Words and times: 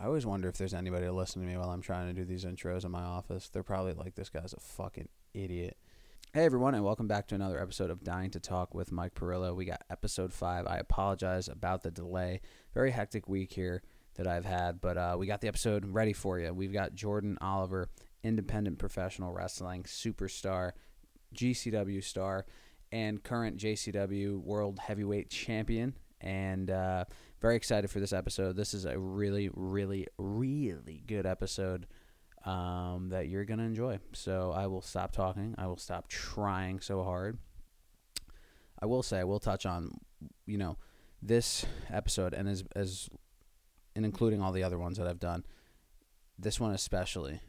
I 0.00 0.06
always 0.06 0.24
wonder 0.24 0.48
if 0.48 0.56
there's 0.56 0.72
anybody 0.72 1.06
listening 1.10 1.44
to 1.44 1.52
me 1.52 1.58
while 1.58 1.68
I'm 1.68 1.82
trying 1.82 2.06
to 2.06 2.14
do 2.14 2.24
these 2.24 2.46
intros 2.46 2.86
in 2.86 2.90
my 2.90 3.02
office. 3.02 3.50
They're 3.50 3.62
probably 3.62 3.92
like, 3.92 4.14
this 4.14 4.30
guy's 4.30 4.54
a 4.54 4.60
fucking 4.60 5.10
idiot. 5.34 5.76
Hey 6.32 6.46
everyone, 6.46 6.74
and 6.74 6.82
welcome 6.82 7.06
back 7.06 7.28
to 7.28 7.34
another 7.34 7.60
episode 7.60 7.90
of 7.90 8.02
Dying 8.02 8.30
to 8.30 8.40
Talk 8.40 8.74
with 8.74 8.92
Mike 8.92 9.14
Perillo. 9.14 9.54
We 9.54 9.66
got 9.66 9.84
episode 9.90 10.32
five. 10.32 10.66
I 10.66 10.78
apologize 10.78 11.48
about 11.48 11.82
the 11.82 11.90
delay. 11.90 12.40
Very 12.72 12.92
hectic 12.92 13.28
week 13.28 13.52
here 13.52 13.82
that 14.14 14.26
I've 14.26 14.46
had, 14.46 14.80
but 14.80 14.96
uh, 14.96 15.16
we 15.18 15.26
got 15.26 15.42
the 15.42 15.48
episode 15.48 15.84
ready 15.84 16.14
for 16.14 16.38
you. 16.38 16.54
We've 16.54 16.72
got 16.72 16.94
Jordan 16.94 17.36
Oliver, 17.42 17.90
independent 18.24 18.78
professional 18.78 19.34
wrestling 19.34 19.82
superstar, 19.82 20.72
GCW 21.34 22.02
star, 22.02 22.46
and 22.90 23.22
current 23.22 23.58
JCW 23.58 24.40
World 24.40 24.78
Heavyweight 24.78 25.28
Champion. 25.28 25.94
And 26.22 26.70
uh, 26.70 27.04
very 27.40 27.56
excited 27.56 27.90
for 27.90 28.00
this 28.00 28.12
episode. 28.12 28.56
This 28.56 28.74
is 28.74 28.84
a 28.84 28.98
really, 28.98 29.50
really, 29.54 30.06
really 30.18 31.02
good 31.06 31.26
episode 31.26 31.86
um, 32.44 33.08
that 33.10 33.28
you're 33.28 33.44
going 33.44 33.58
to 33.58 33.64
enjoy. 33.64 33.98
So 34.12 34.52
I 34.54 34.66
will 34.66 34.82
stop 34.82 35.12
talking. 35.12 35.54
I 35.58 35.66
will 35.66 35.76
stop 35.76 36.08
trying 36.08 36.80
so 36.80 37.02
hard. 37.02 37.38
I 38.80 38.86
will 38.86 39.02
say, 39.02 39.18
I 39.18 39.24
will 39.24 39.40
touch 39.40 39.66
on, 39.66 39.90
you 40.46 40.58
know, 40.58 40.76
this 41.22 41.66
episode 41.90 42.32
and 42.32 42.48
as, 42.48 42.64
as, 42.74 43.10
and 43.94 44.04
including 44.04 44.40
all 44.40 44.52
the 44.52 44.62
other 44.62 44.78
ones 44.78 44.96
that 44.98 45.06
I've 45.06 45.20
done, 45.20 45.44
this 46.38 46.58
one 46.58 46.72
especially 46.72 47.40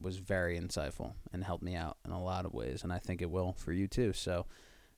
was 0.00 0.16
very 0.16 0.58
insightful 0.58 1.12
and 1.32 1.44
helped 1.44 1.62
me 1.62 1.74
out 1.74 1.98
in 2.04 2.10
a 2.12 2.22
lot 2.22 2.46
of 2.46 2.54
ways. 2.54 2.84
And 2.84 2.92
I 2.92 2.98
think 2.98 3.20
it 3.20 3.30
will 3.30 3.52
for 3.58 3.72
you 3.72 3.86
too. 3.86 4.12
So 4.12 4.46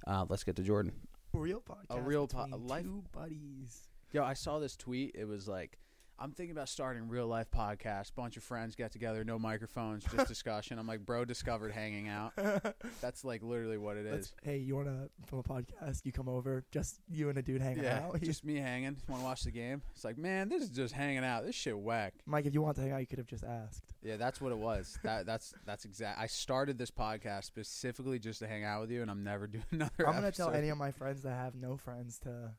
uh, 0.06 0.26
let's 0.28 0.44
get 0.44 0.56
to 0.56 0.62
Jordan. 0.62 0.92
A 1.34 1.38
real 1.38 1.60
podcast. 1.60 1.96
A 1.98 2.00
real 2.00 2.26
po- 2.28 2.46
a 2.52 2.56
life- 2.56 2.84
Two 2.84 3.04
buddies. 3.12 3.88
Yo, 4.12 4.24
I 4.24 4.34
saw 4.34 4.58
this 4.58 4.76
tweet. 4.76 5.14
It 5.14 5.26
was 5.28 5.46
like, 5.46 5.78
I'm 6.18 6.32
thinking 6.32 6.50
about 6.54 6.68
starting 6.68 7.08
real 7.08 7.26
life 7.28 7.48
podcast. 7.50 8.14
Bunch 8.14 8.36
of 8.36 8.42
friends 8.42 8.74
get 8.74 8.90
together, 8.90 9.22
no 9.24 9.38
microphones, 9.38 10.04
just 10.04 10.26
discussion. 10.28 10.78
I'm 10.80 10.86
like, 10.86 11.06
bro, 11.06 11.24
discovered 11.24 11.70
hanging 11.72 12.08
out. 12.08 12.32
That's 13.00 13.24
like 13.24 13.42
literally 13.42 13.78
what 13.78 13.96
it 13.96 14.04
Let's- 14.10 14.26
is. 14.26 14.34
hey, 14.42 14.58
you 14.58 14.74
want 14.74 14.88
to 14.88 15.08
film 15.26 15.42
a 15.46 15.48
podcast? 15.48 16.04
You 16.04 16.10
come 16.12 16.28
over, 16.28 16.64
just 16.72 16.98
you 17.08 17.28
and 17.28 17.38
a 17.38 17.42
dude 17.42 17.62
hanging 17.62 17.84
Yeah, 17.84 18.00
out. 18.06 18.20
just 18.22 18.44
me 18.44 18.56
hanging. 18.56 18.96
Want 19.08 19.22
to 19.22 19.24
watch 19.24 19.44
the 19.44 19.52
game? 19.52 19.80
It's 19.94 20.04
like, 20.04 20.18
man, 20.18 20.48
this 20.48 20.62
is 20.64 20.70
just 20.70 20.92
hanging 20.92 21.24
out. 21.24 21.46
This 21.46 21.54
shit 21.54 21.78
whack. 21.78 22.14
Mike, 22.26 22.46
if 22.46 22.52
you 22.52 22.60
want 22.62 22.74
to 22.76 22.82
hang 22.82 22.90
out, 22.92 23.00
you 23.00 23.06
could 23.06 23.18
have 23.18 23.28
just 23.28 23.44
asked. 23.44 23.84
Yeah, 24.02 24.16
that's 24.16 24.40
what 24.40 24.50
it 24.50 24.58
was. 24.58 24.98
That 25.04 25.24
that's 25.24 25.54
that's 25.64 25.84
exact. 25.84 26.18
I 26.18 26.26
started 26.26 26.76
this 26.78 26.90
podcast 26.90 27.44
specifically 27.44 28.18
just 28.18 28.40
to 28.40 28.48
hang 28.48 28.64
out 28.64 28.80
with 28.82 28.90
you, 28.90 29.02
and 29.02 29.10
I'm 29.10 29.22
never 29.22 29.46
doing 29.46 29.64
another. 29.70 30.06
I'm 30.06 30.14
gonna 30.16 30.32
tell 30.32 30.48
episode. 30.48 30.58
any 30.58 30.68
of 30.68 30.76
my 30.78 30.90
friends 30.90 31.22
that 31.22 31.32
have 31.34 31.54
no 31.54 31.76
friends 31.76 32.18
to. 32.24 32.50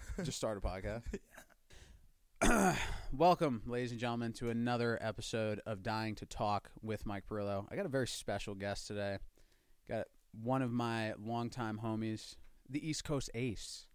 just 0.24 0.38
start 0.38 0.58
a 0.58 0.60
podcast. 0.60 1.02
Welcome, 3.12 3.62
ladies 3.66 3.92
and 3.92 4.00
gentlemen, 4.00 4.32
to 4.34 4.50
another 4.50 4.98
episode 5.00 5.60
of 5.64 5.82
Dying 5.82 6.14
to 6.16 6.26
Talk 6.26 6.70
with 6.82 7.06
Mike 7.06 7.24
Perillo. 7.30 7.66
I 7.70 7.76
got 7.76 7.86
a 7.86 7.90
very 7.90 8.08
special 8.08 8.54
guest 8.54 8.88
today. 8.88 9.18
Got 9.88 10.06
one 10.42 10.62
of 10.62 10.72
my 10.72 11.14
longtime 11.14 11.80
homies, 11.84 12.36
the 12.68 12.86
East 12.86 13.04
Coast 13.04 13.30
Ace, 13.34 13.86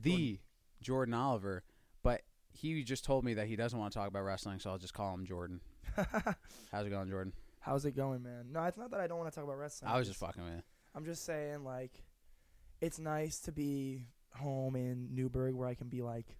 the 0.00 0.38
Jordan 0.80 1.14
Oliver. 1.14 1.64
But 2.02 2.22
he 2.52 2.82
just 2.84 3.04
told 3.04 3.24
me 3.24 3.34
that 3.34 3.48
he 3.48 3.56
doesn't 3.56 3.78
want 3.78 3.92
to 3.92 3.98
talk 3.98 4.08
about 4.08 4.22
wrestling, 4.22 4.60
so 4.60 4.70
I'll 4.70 4.78
just 4.78 4.94
call 4.94 5.12
him 5.14 5.26
Jordan. 5.26 5.60
How's 6.72 6.86
it 6.86 6.90
going, 6.90 7.10
Jordan? 7.10 7.32
How's 7.58 7.84
it 7.84 7.96
going, 7.96 8.22
man? 8.22 8.46
No, 8.52 8.62
it's 8.64 8.78
not 8.78 8.90
that 8.92 9.00
I 9.00 9.06
don't 9.06 9.18
want 9.18 9.30
to 9.30 9.34
talk 9.34 9.44
about 9.44 9.58
wrestling. 9.58 9.90
I 9.90 9.98
was 9.98 10.06
just 10.06 10.20
fucking 10.20 10.44
with 10.44 10.54
you. 10.54 10.62
I'm 10.94 11.04
just 11.04 11.24
saying, 11.24 11.64
like, 11.64 12.04
it's 12.80 12.98
nice 12.98 13.40
to 13.40 13.52
be 13.52 14.06
home 14.34 14.76
in 14.76 15.08
Newburgh 15.14 15.54
where 15.54 15.68
I 15.68 15.74
can 15.74 15.88
be 15.88 16.02
like, 16.02 16.36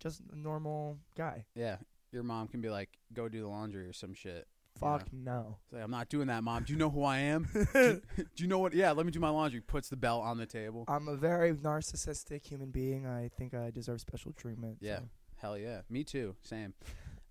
just 0.00 0.22
a 0.32 0.38
normal 0.38 0.98
guy. 1.16 1.44
Yeah, 1.54 1.76
your 2.12 2.22
mom 2.22 2.48
can 2.48 2.60
be 2.60 2.70
like, 2.70 2.90
"Go 3.12 3.28
do 3.28 3.40
the 3.40 3.48
laundry" 3.48 3.86
or 3.86 3.92
some 3.92 4.14
shit. 4.14 4.46
Fuck 4.78 5.12
no. 5.12 5.58
It's 5.64 5.72
like, 5.72 5.82
I'm 5.82 5.90
not 5.90 6.08
doing 6.08 6.28
that, 6.28 6.44
mom. 6.44 6.62
Do 6.62 6.72
you 6.72 6.78
know 6.78 6.90
who 6.90 7.02
I 7.02 7.18
am? 7.18 7.48
do, 7.72 8.00
you, 8.16 8.24
do 8.36 8.44
you 8.44 8.46
know 8.46 8.60
what? 8.60 8.74
Yeah, 8.74 8.92
let 8.92 9.06
me 9.06 9.12
do 9.12 9.18
my 9.18 9.28
laundry. 9.28 9.60
Puts 9.60 9.88
the 9.88 9.96
belt 9.96 10.22
on 10.22 10.38
the 10.38 10.46
table. 10.46 10.84
I'm 10.86 11.08
a 11.08 11.16
very 11.16 11.52
narcissistic 11.52 12.46
human 12.46 12.70
being. 12.70 13.04
I 13.04 13.28
think 13.36 13.54
I 13.54 13.70
deserve 13.70 14.00
special 14.00 14.32
treatment. 14.32 14.78
Yeah. 14.80 14.98
so. 14.98 15.02
Hell 15.36 15.58
yeah. 15.58 15.80
Me 15.90 16.04
too. 16.04 16.36
Same. 16.42 16.74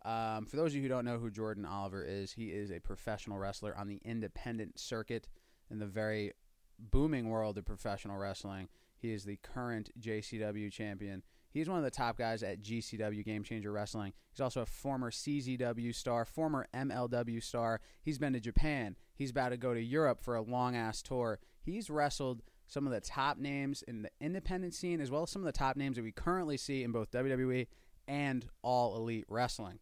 Um, 0.03 0.45
for 0.45 0.55
those 0.55 0.71
of 0.71 0.75
you 0.75 0.81
who 0.83 0.87
don't 0.87 1.05
know 1.05 1.17
who 1.17 1.29
Jordan 1.29 1.65
Oliver 1.65 2.03
is, 2.03 2.31
he 2.31 2.45
is 2.45 2.71
a 2.71 2.79
professional 2.79 3.37
wrestler 3.37 3.77
on 3.77 3.87
the 3.87 3.99
independent 4.03 4.79
circuit 4.79 5.27
in 5.69 5.79
the 5.79 5.85
very 5.85 6.31
booming 6.79 7.29
world 7.29 7.57
of 7.57 7.65
professional 7.65 8.17
wrestling. 8.17 8.69
He 8.97 9.11
is 9.13 9.23
the 9.25 9.37
current 9.37 9.89
JCW 9.99 10.71
champion. 10.71 11.23
He's 11.49 11.69
one 11.69 11.77
of 11.77 11.83
the 11.83 11.91
top 11.91 12.17
guys 12.17 12.43
at 12.43 12.61
GCW 12.61 13.23
Game 13.25 13.43
Changer 13.43 13.71
Wrestling. 13.71 14.13
He's 14.31 14.41
also 14.41 14.61
a 14.61 14.65
former 14.65 15.09
CZW 15.11 15.95
star, 15.95 16.25
former 16.25 16.67
MLW 16.73 17.41
star. 17.41 17.79
He's 18.03 18.19
been 18.19 18.33
to 18.33 18.39
Japan. 18.39 18.95
He's 19.15 19.31
about 19.31 19.49
to 19.49 19.57
go 19.57 19.73
to 19.73 19.81
Europe 19.81 20.21
for 20.21 20.35
a 20.35 20.41
long 20.41 20.75
ass 20.75 21.01
tour. 21.01 21.39
He's 21.61 21.89
wrestled 21.89 22.43
some 22.67 22.85
of 22.85 22.91
the 22.93 22.99
top 23.01 23.37
names 23.37 23.81
in 23.83 24.01
the 24.03 24.09
independent 24.19 24.73
scene, 24.73 24.99
as 25.01 25.09
well 25.09 25.23
as 25.23 25.29
some 25.31 25.41
of 25.41 25.45
the 25.45 25.51
top 25.57 25.77
names 25.77 25.95
that 25.95 26.03
we 26.03 26.11
currently 26.11 26.57
see 26.57 26.83
in 26.83 26.91
both 26.91 27.09
WWE 27.11 27.67
and 28.07 28.45
All 28.61 28.95
Elite 28.97 29.25
Wrestling. 29.29 29.79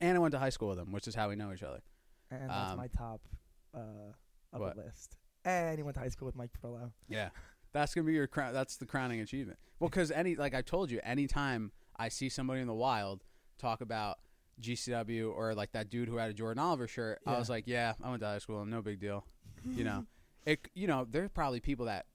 And 0.00 0.16
I 0.16 0.20
went 0.20 0.32
to 0.32 0.38
high 0.38 0.50
school 0.50 0.68
with 0.68 0.78
him, 0.78 0.92
which 0.92 1.06
is 1.08 1.14
how 1.14 1.28
we 1.28 1.36
know 1.36 1.52
each 1.52 1.62
other. 1.62 1.80
And 2.30 2.50
that's 2.50 2.72
Um, 2.72 2.76
my 2.76 2.88
top 2.88 3.20
uh, 3.74 3.78
of 4.52 4.60
what? 4.60 4.76
the 4.76 4.82
list. 4.82 5.16
And 5.44 5.76
he 5.76 5.82
went 5.82 5.94
to 5.94 6.00
high 6.00 6.08
school 6.08 6.26
with 6.26 6.36
Mike 6.36 6.50
Perillo. 6.62 6.92
Yeah, 7.08 7.30
that's 7.72 7.94
gonna 7.94 8.06
be 8.06 8.12
your 8.14 8.26
crown. 8.26 8.52
That's 8.52 8.76
the 8.76 8.86
crowning 8.86 9.20
achievement. 9.20 9.58
Well, 9.78 9.88
because 9.90 10.10
any 10.10 10.36
like 10.36 10.54
I 10.54 10.62
told 10.62 10.90
you, 10.90 11.00
anytime 11.02 11.72
I 11.96 12.08
see 12.08 12.28
somebody 12.28 12.60
in 12.60 12.66
the 12.66 12.74
wild 12.74 13.24
talk 13.58 13.80
about 13.80 14.18
GCW 14.60 15.32
or 15.34 15.54
like 15.54 15.72
that 15.72 15.90
dude 15.90 16.08
who 16.08 16.16
had 16.16 16.30
a 16.30 16.34
Jordan 16.34 16.62
Oliver 16.62 16.86
shirt, 16.86 17.20
I 17.26 17.38
was 17.38 17.48
like, 17.50 17.64
yeah, 17.66 17.94
I 18.02 18.10
went 18.10 18.20
to 18.20 18.26
high 18.26 18.38
school, 18.38 18.64
no 18.64 18.82
big 18.82 19.00
deal. 19.00 19.24
You 19.64 19.84
know, 19.84 20.06
it. 20.46 20.68
You 20.74 20.86
know, 20.86 21.06
there's 21.10 21.30
probably 21.30 21.60
people 21.60 21.86
that 21.86 22.06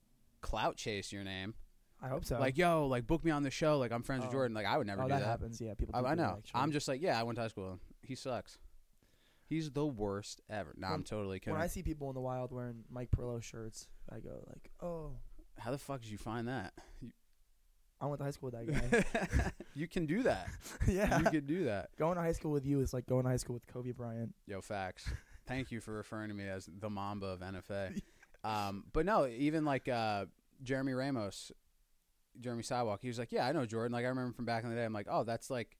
clout 0.41 0.77
chase 0.77 1.11
your 1.11 1.23
name, 1.23 1.55
I 2.01 2.07
hope 2.09 2.25
so. 2.25 2.39
like 2.39 2.57
yo, 2.57 2.85
like 2.87 3.07
book 3.07 3.23
me 3.25 3.31
on 3.31 3.43
the 3.43 3.51
show, 3.51 3.77
like 3.79 3.91
I'm 3.91 4.03
friends 4.03 4.21
with 4.21 4.29
Oh. 4.29 4.33
Jordan. 4.33 4.53
Like 4.55 4.65
I 4.65 4.77
would 4.77 4.87
never 4.87 5.01
oh, 5.03 5.05
do 5.05 5.09
that, 5.13 5.19
that. 5.21 5.25
happens. 5.25 5.59
Yeah, 5.59 5.73
people. 5.73 5.95
I, 5.95 6.11
I 6.11 6.15
know. 6.15 6.37
that. 6.43 6.51
I'm 6.53 6.71
just 6.71 6.87
like, 6.87 7.01
yeah, 7.01 7.19
I 7.19 7.23
went 7.23 7.37
to 7.37 7.41
high 7.41 7.47
school. 7.47 7.79
He 8.01 8.15
sucks. 8.15 8.57
He's 9.49 9.71
the 9.71 9.85
worst 9.85 10.41
ever. 10.49 10.73
Nah, 10.77 10.93
I'm 10.93 11.03
totally 11.03 11.39
kidding. 11.39 11.53
when 11.53 11.61
I 11.61 11.67
see 11.67 11.81
people 11.81 12.09
in 12.09 12.15
the 12.15 12.21
wild 12.21 12.51
wearing 12.51 12.83
Mike 12.89 13.09
Perillo 13.15 13.41
shirts, 13.41 13.87
I 14.11 14.19
go 14.19 14.43
like, 14.47 14.69
"Oh, 14.81 15.11
How 15.59 15.71
the 15.71 15.77
fuck 15.77 16.01
did 16.01 16.11
you 16.11 16.17
find 16.17 16.47
that? 16.47 16.73
I 17.99 18.05
went 18.05 18.19
to 18.19 18.25
high 18.25 18.31
school 18.31 18.51
with 18.51 18.67
that 18.67 19.01
guy." 19.31 19.51
you 19.73 19.87
can 19.87 20.05
do 20.05 20.23
that. 20.23 20.47
yeah, 20.87 21.17
You 21.19 21.25
can 21.25 21.45
do 21.45 21.65
that. 21.65 21.89
going 21.97 22.15
to 22.15 22.21
high 22.21 22.31
school 22.33 22.51
with 22.51 22.65
you 22.65 22.79
is 22.81 22.93
like 22.93 23.07
going 23.07 23.23
to 23.23 23.29
high 23.29 23.37
school 23.37 23.55
with 23.55 23.65
Kobe 23.67 23.91
Bryant. 23.91 24.33
Yo, 24.45 24.61
facts. 24.61 25.09
Thank 25.47 25.71
you 25.71 25.79
for 25.81 25.93
referring 25.93 26.29
to 26.29 26.35
me 26.35 26.47
as 26.47 26.69
the 26.79 26.89
Mamba 26.89 27.27
of 27.27 27.39
NFA. 27.41 28.01
Um, 28.43 28.85
but 28.93 29.05
no, 29.05 29.27
even 29.27 29.65
like 29.65 29.89
uh, 29.89 30.25
Jeremy 30.63 30.93
Ramos, 30.93 31.51
Jeremy 32.39 32.63
Sidewalk, 32.63 32.99
he 33.01 33.09
was 33.09 33.19
like, 33.19 33.31
"Yeah, 33.33 33.45
I 33.45 33.51
know 33.51 33.65
Jordan. 33.65 33.91
Like 33.91 34.05
I 34.05 34.09
remember 34.09 34.31
from 34.31 34.45
back 34.45 34.63
in 34.63 34.69
the 34.69 34.75
day." 34.75 34.85
I'm 34.85 34.93
like, 34.93 35.07
"Oh, 35.09 35.23
that's 35.23 35.49
like." 35.49 35.75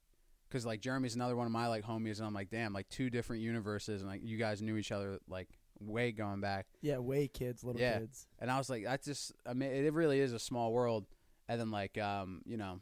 Because 0.48 0.66
like 0.66 0.80
Jeremy's 0.80 1.14
another 1.14 1.36
one 1.36 1.46
of 1.46 1.52
my 1.52 1.68
like 1.68 1.84
homies, 1.84 2.18
and 2.18 2.26
I'm 2.26 2.34
like, 2.34 2.50
damn, 2.50 2.74
like 2.74 2.88
two 2.90 3.08
different 3.10 3.42
universes, 3.42 4.02
and 4.02 4.10
like 4.10 4.20
you 4.22 4.36
guys 4.36 4.60
knew 4.60 4.76
each 4.76 4.92
other 4.92 5.18
like 5.28 5.48
way 5.80 6.12
going 6.12 6.40
back. 6.40 6.66
Yeah, 6.82 6.98
way 6.98 7.28
kids, 7.28 7.62
little 7.64 7.80
Yeah. 7.80 7.98
kids. 8.00 8.26
And 8.38 8.50
I 8.50 8.58
was 8.58 8.68
like, 8.70 8.84
that's 8.84 9.06
just, 9.06 9.32
I 9.46 9.54
mean, 9.54 9.70
it 9.70 9.92
really 9.92 10.20
is 10.20 10.32
a 10.32 10.38
small 10.38 10.72
world. 10.72 11.06
And 11.48 11.60
then, 11.60 11.70
like, 11.70 11.96
um, 11.98 12.42
you 12.44 12.56
know, 12.56 12.80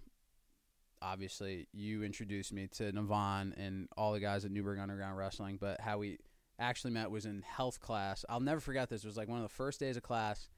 obviously 1.02 1.68
you 1.72 2.02
introduced 2.02 2.52
me 2.52 2.66
to 2.68 2.90
Navon 2.92 3.52
and 3.58 3.88
all 3.96 4.12
the 4.12 4.20
guys 4.20 4.44
at 4.44 4.50
Newburgh 4.50 4.78
Underground 4.78 5.16
Wrestling, 5.16 5.58
but 5.60 5.80
how 5.80 5.98
we 5.98 6.18
actually 6.58 6.90
met 6.92 7.10
was 7.10 7.26
in 7.26 7.42
health 7.42 7.80
class. 7.80 8.24
I'll 8.28 8.40
never 8.40 8.60
forget 8.60 8.88
this. 8.88 9.04
It 9.04 9.06
was 9.06 9.16
like 9.16 9.28
one 9.28 9.38
of 9.38 9.44
the 9.44 9.54
first 9.54 9.78
days 9.78 9.96
of 9.96 10.02
class, 10.02 10.48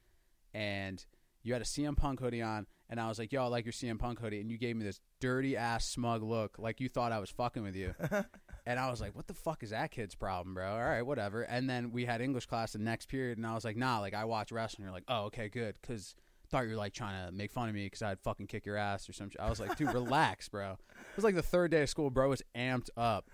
and 0.53 1.05
you 1.43 1.53
had 1.53 1.61
a 1.61 1.65
CM 1.65 1.95
Punk 1.95 2.19
hoodie 2.19 2.41
on, 2.41 2.67
and 2.89 2.99
I 2.99 3.07
was 3.09 3.19
like, 3.19 3.31
yo, 3.31 3.43
I 3.43 3.47
like 3.47 3.65
your 3.65 3.73
CM 3.73 3.99
Punk 3.99 4.19
hoodie. 4.19 4.39
And 4.41 4.49
you 4.49 4.57
gave 4.57 4.75
me 4.75 4.83
this 4.85 4.99
dirty 5.19 5.55
ass 5.57 5.85
smug 5.85 6.23
look, 6.23 6.57
like 6.57 6.79
you 6.79 6.89
thought 6.89 7.11
I 7.11 7.19
was 7.19 7.29
fucking 7.29 7.61
with 7.63 7.75
you. 7.75 7.93
And 8.69 8.79
I 8.79 8.91
was 8.91 9.01
like, 9.01 9.15
what 9.15 9.25
the 9.25 9.33
fuck 9.33 9.63
is 9.63 9.71
that 9.71 9.89
kid's 9.89 10.13
problem, 10.13 10.53
bro? 10.53 10.73
All 10.73 10.79
right, 10.79 11.01
whatever. 11.01 11.41
And 11.41 11.67
then 11.67 11.91
we 11.91 12.05
had 12.05 12.21
English 12.21 12.45
class 12.45 12.73
the 12.73 12.77
next 12.79 13.07
period, 13.07 13.39
and 13.39 13.47
I 13.47 13.55
was 13.55 13.65
like, 13.65 13.75
nah, 13.75 13.99
like 13.99 14.13
I 14.13 14.25
watch 14.25 14.51
wrestling. 14.51 14.83
You're 14.85 14.93
like, 14.93 15.05
oh, 15.07 15.23
okay, 15.23 15.49
good. 15.49 15.75
Because 15.81 16.13
thought 16.51 16.65
you 16.65 16.69
were 16.69 16.75
like 16.75 16.93
trying 16.93 17.25
to 17.25 17.31
make 17.31 17.51
fun 17.51 17.67
of 17.67 17.73
me 17.73 17.85
because 17.85 18.03
I'd 18.03 18.19
fucking 18.19 18.45
kick 18.45 18.65
your 18.67 18.75
ass 18.77 19.09
or 19.09 19.13
some 19.13 19.29
shit. 19.31 19.39
I 19.39 19.49
was 19.49 19.59
like, 19.59 19.75
dude, 19.75 19.91
relax, 19.93 20.49
bro. 20.49 20.73
It 20.73 21.15
was 21.15 21.23
like 21.25 21.33
the 21.35 21.41
third 21.41 21.71
day 21.71 21.81
of 21.81 21.89
school, 21.89 22.11
bro 22.11 22.29
was 22.29 22.43
amped 22.55 22.89
up. 22.95 23.25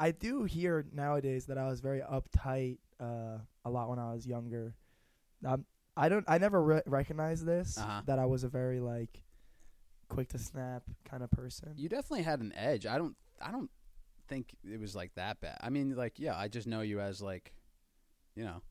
I 0.00 0.10
do 0.10 0.44
hear 0.44 0.84
nowadays 0.92 1.46
that 1.46 1.58
I 1.58 1.66
was 1.68 1.80
very 1.80 2.00
uptight 2.00 2.78
uh, 3.00 3.38
a 3.64 3.70
lot 3.70 3.88
when 3.88 4.00
I 4.00 4.12
was 4.12 4.26
younger. 4.26 4.74
Um, 5.46 5.64
I 5.96 6.08
don't. 6.08 6.24
I 6.26 6.38
never 6.38 6.60
re- 6.62 6.82
recognized 6.86 7.44
this 7.46 7.78
Uh-huh. 7.78 8.02
that 8.06 8.18
I 8.18 8.26
was 8.26 8.42
a 8.42 8.48
very 8.48 8.80
like 8.80 9.22
quick 10.08 10.28
to 10.30 10.38
snap 10.38 10.82
kind 11.04 11.22
of 11.22 11.30
person. 11.30 11.74
You 11.76 11.88
definitely 11.88 12.22
had 12.22 12.40
an 12.40 12.52
edge. 12.56 12.84
I 12.86 12.98
don't, 12.98 13.14
I 13.40 13.50
don't 13.52 13.70
think 14.32 14.56
it 14.64 14.80
was 14.80 14.96
like 14.96 15.14
that 15.16 15.40
bad. 15.40 15.58
I 15.60 15.70
mean, 15.70 15.94
like, 15.94 16.18
yeah, 16.18 16.36
I 16.36 16.48
just 16.48 16.66
know 16.66 16.80
you 16.80 17.00
as 17.00 17.20
like, 17.20 17.52
you 18.34 18.44
know, 18.44 18.62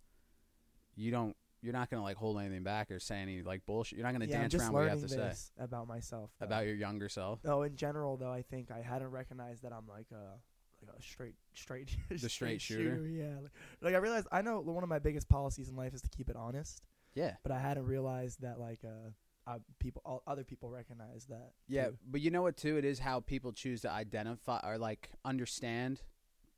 you 0.95 1.11
don't 1.11 1.35
you're 1.61 1.73
not 1.73 1.89
gonna 1.91 2.01
like 2.01 2.17
hold 2.17 2.39
anything 2.39 2.63
back 2.63 2.89
or 2.89 2.99
say 2.99 3.17
any 3.17 3.43
like 3.43 3.65
bullshit. 3.65 3.97
You're 3.97 4.05
not 4.05 4.13
gonna 4.13 4.25
yeah, 4.25 4.37
I'm 4.37 4.41
dance 4.41 4.53
just 4.53 4.63
around 4.63 4.73
what 4.73 4.83
you 4.83 4.89
have 4.89 5.01
to 5.01 5.09
say 5.09 5.17
this 5.17 5.51
about 5.59 5.87
myself. 5.87 6.31
though. 6.39 6.47
about 6.47 6.65
your 6.65 6.75
younger 6.75 7.07
self. 7.07 7.39
No, 7.43 7.61
in 7.61 7.75
general 7.75 8.17
though, 8.17 8.31
I 8.31 8.41
think 8.41 8.71
I 8.71 8.81
hadn't 8.81 9.11
recognized 9.11 9.63
that 9.63 9.71
I'm 9.71 9.87
like 9.87 10.07
a 10.11 10.39
like 10.83 10.97
a 10.97 11.01
straight 11.01 11.35
straight 11.53 11.95
The 12.09 12.29
straight 12.29 12.61
shooter? 12.61 13.07
Yeah, 13.07 13.35
like, 13.41 13.51
like 13.81 13.93
I 13.93 13.97
realized 13.97 14.27
I 14.31 14.41
know 14.41 14.59
one 14.61 14.83
of 14.83 14.89
my 14.89 14.99
biggest 14.99 15.29
policies 15.29 15.69
in 15.69 15.75
life 15.75 15.93
is 15.93 16.01
to 16.01 16.09
keep 16.09 16.29
it 16.29 16.35
honest, 16.35 16.81
Yeah, 17.13 17.35
but 17.43 17.51
I 17.51 17.59
hadn't 17.59 17.85
realized 17.85 18.41
that 18.41 18.59
like 18.59 18.79
uh, 18.83 19.11
uh 19.47 19.57
people 19.79 20.01
all, 20.05 20.21
other 20.27 20.43
people 20.43 20.69
recognize 20.69 21.25
that. 21.29 21.51
yeah, 21.67 21.87
too. 21.87 21.97
but 22.09 22.21
you 22.21 22.31
know 22.31 22.41
what 22.43 22.57
too? 22.57 22.77
It 22.77 22.85
is 22.85 22.99
how 22.99 23.19
people 23.21 23.51
choose 23.51 23.81
to 23.81 23.91
identify 23.91 24.59
or 24.63 24.77
like 24.77 25.09
understand 25.25 26.01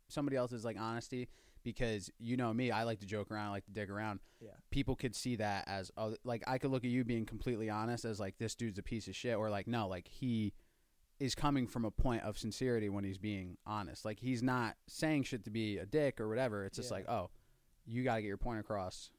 somebody 0.07 0.38
else's 0.38 0.65
like 0.65 0.77
honesty. 0.80 1.30
Because 1.63 2.12
you 2.19 2.35
know 2.35 2.53
me, 2.53 2.71
I 2.71 2.83
like 2.83 3.00
to 3.00 3.06
joke 3.06 3.31
around, 3.31 3.47
I 3.47 3.51
like 3.51 3.65
to 3.68 3.71
dig 3.71 3.89
around. 3.89 4.19
Yeah. 4.41 4.50
People 4.69 4.97
could 4.97 5.15
see 5.15 5.38
that 5.38 5.63
as 5.65 5.91
oh, 5.95 6.18
like 6.25 6.44
I 6.45 6.57
could 6.57 6.71
look 6.71 6.83
at 6.83 6.89
you 6.89 7.06
being 7.06 7.25
completely 7.25 7.69
honest 7.69 8.03
as 8.03 8.19
like 8.19 8.38
this 8.38 8.53
dude's 8.53 8.80
a 8.80 8.83
piece 8.83 9.07
of 9.07 9.15
shit, 9.15 9.38
or 9.38 9.50
like 9.50 9.65
no, 9.65 9.88
like 9.88 10.09
he 10.09 10.51
is 11.21 11.35
coming 11.35 11.65
from 11.65 11.85
a 11.85 11.91
point 11.91 12.21
of 12.24 12.38
sincerity 12.38 12.89
when 12.89 13.06
he's 13.06 13.18
being 13.18 13.56
honest. 13.65 14.03
Like 14.03 14.19
he's 14.19 14.44
not 14.44 14.75
saying 14.89 15.24
shit 15.24 15.45
to 15.45 15.51
be 15.51 15.77
a 15.77 15.85
dick 15.85 16.19
or 16.19 16.27
whatever. 16.27 16.65
It's 16.65 16.75
just 16.75 16.89
Yeah. 16.91 16.97
like, 16.97 17.07
oh, 17.09 17.30
you 17.85 18.03
got 18.03 18.15
to 18.15 18.21
get 18.21 18.27
your 18.27 18.35
point 18.35 18.59
across. 18.59 19.09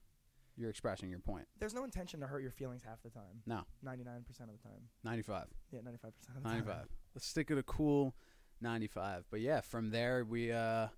You're 0.56 0.71
expressing 0.71 1.11
your 1.11 1.19
point. 1.19 1.47
There's 1.59 1.75
no 1.75 1.85
intention 1.85 2.21
to 2.21 2.27
hurt 2.27 2.43
your 2.43 2.53
feelings 2.53 2.83
half 2.85 3.03
the 3.03 3.11
time. 3.11 3.43
No. 3.47 3.62
99% 3.85 4.19
of 4.29 4.56
the 4.56 4.62
time. 4.62 4.89
95. 5.03 5.47
Yeah, 5.73 5.81
95% 5.81 5.85
of 5.85 6.12
the 6.43 6.43
time. 6.43 6.43
95. 6.45 6.77
Let's 7.15 7.27
stick 7.27 7.51
at 7.51 7.59
a 7.59 7.62
cool 7.65 8.15
95. 8.61 9.25
But 9.31 9.41
yeah, 9.41 9.61
from 9.61 9.91
there 9.91 10.25
we 10.25 10.53
uh 10.53 10.89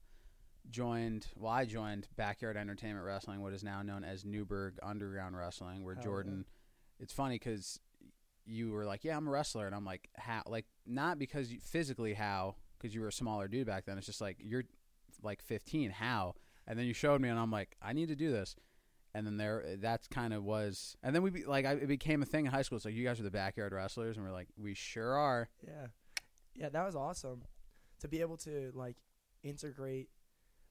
joined, 0.69 1.29
well 1.37 1.53
I 1.53 1.65
joined 1.65 2.09
Backyard 2.17 2.57
Entertainment 2.57 3.05
Wrestling, 3.07 3.41
what 3.41 3.53
is 3.55 3.65
now 3.65 3.83
known 3.83 4.05
as 4.05 4.25
Newburgh 4.25 4.75
Underground 4.83 5.37
Wrestling, 5.37 5.85
where 5.85 5.95
Hell 5.95 6.05
Jordan 6.05 6.45
it's 6.99 7.13
funny 7.13 7.39
cuz 7.39 7.79
you 8.45 8.71
were 8.71 8.85
like, 8.85 9.05
"Yeah, 9.05 9.17
I'm 9.17 9.27
a 9.27 9.31
wrestler." 9.31 9.67
And 9.67 9.75
I'm 9.75 9.85
like, 9.85 10.09
"How?" 10.17 10.43
Like 10.47 10.67
not 10.87 11.19
because 11.19 11.53
you, 11.53 11.61
physically 11.61 12.15
how 12.15 12.57
cuz 12.79 12.95
you 12.95 13.01
were 13.01 13.09
a 13.09 13.13
smaller 13.13 13.49
dude 13.49 13.67
back 13.67 13.87
then. 13.87 13.99
It's 13.99 14.07
just 14.07 14.21
like 14.21 14.37
you're 14.41 14.65
like 15.23 15.43
15, 15.43 15.91
how? 15.91 16.35
And 16.67 16.79
then 16.79 16.87
you 16.87 16.93
showed 16.93 17.21
me 17.21 17.29
and 17.29 17.39
I'm 17.39 17.51
like, 17.51 17.77
"I 17.83 17.93
need 17.93 18.09
to 18.09 18.17
do 18.17 18.31
this." 18.31 18.55
And 19.17 19.27
then 19.27 19.39
there, 19.39 19.65
that's 19.79 20.07
kind 20.09 20.35
of 20.35 20.45
was, 20.45 20.95
and 21.03 21.15
then 21.15 21.23
we 21.23 21.31
be, 21.31 21.45
like, 21.45 21.65
I, 21.65 21.73
it 21.73 21.89
became 21.89 22.23
a 22.23 22.27
thing 22.27 22.45
in 22.45 22.53
high 22.53 22.61
school. 22.61 22.77
It's 22.77 22.85
like 22.85 22.95
you 22.95 23.03
guys 23.03 23.19
are 23.19 23.23
the 23.23 23.31
backyard 23.31 23.73
wrestlers, 23.73 24.17
and 24.17 24.27
we're 24.27 24.33
like, 24.33 24.49
we 24.59 24.75
sure 24.75 25.15
are. 25.15 25.49
Yeah. 25.67 25.87
Yeah, 26.55 26.69
that 26.69 26.85
was 26.85 26.95
awesome 26.95 27.43
to 28.01 28.09
be 28.09 28.21
able 28.21 28.37
to 28.39 28.73
like 28.75 28.97
integrate 29.43 30.09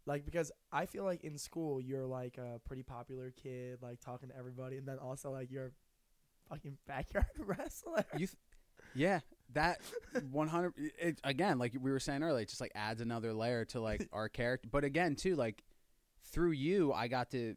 like 0.06 0.26
because 0.26 0.52
I 0.72 0.86
feel 0.86 1.04
like 1.04 1.24
in 1.24 1.38
school 1.38 1.82
you're 1.82 2.06
like 2.06 2.38
a 2.38 2.60
pretty 2.66 2.84
popular 2.84 3.32
kid 3.32 3.80
like 3.82 4.00
talking 4.00 4.30
to 4.30 4.38
everybody 4.38 4.78
and 4.78 4.88
then 4.88 4.98
also 4.98 5.32
like 5.32 5.52
you're 5.52 5.68
a 5.68 5.72
fucking 6.50 6.78
backyard 6.88 7.26
wrestler. 7.40 8.06
You, 8.14 8.28
th- 8.28 8.38
yeah, 8.94 9.20
that 9.54 9.82
one 10.32 10.48
hundred. 10.48 10.74
It 10.78 11.20
again, 11.24 11.58
like 11.58 11.74
we 11.80 11.92
were 11.92 12.00
saying 12.00 12.24
earlier, 12.24 12.44
it 12.44 12.50
just 12.50 12.62
like 12.62 12.72
adds 12.76 13.02
another 13.02 13.34
layer 13.34 13.66
to 13.66 13.82
like 13.82 14.08
our 14.14 14.30
character. 14.30 14.70
But 14.72 14.84
again, 14.84 15.16
too, 15.16 15.36
like 15.36 15.64
through 16.32 16.52
you, 16.52 16.94
I 16.94 17.08
got 17.08 17.32
to 17.32 17.56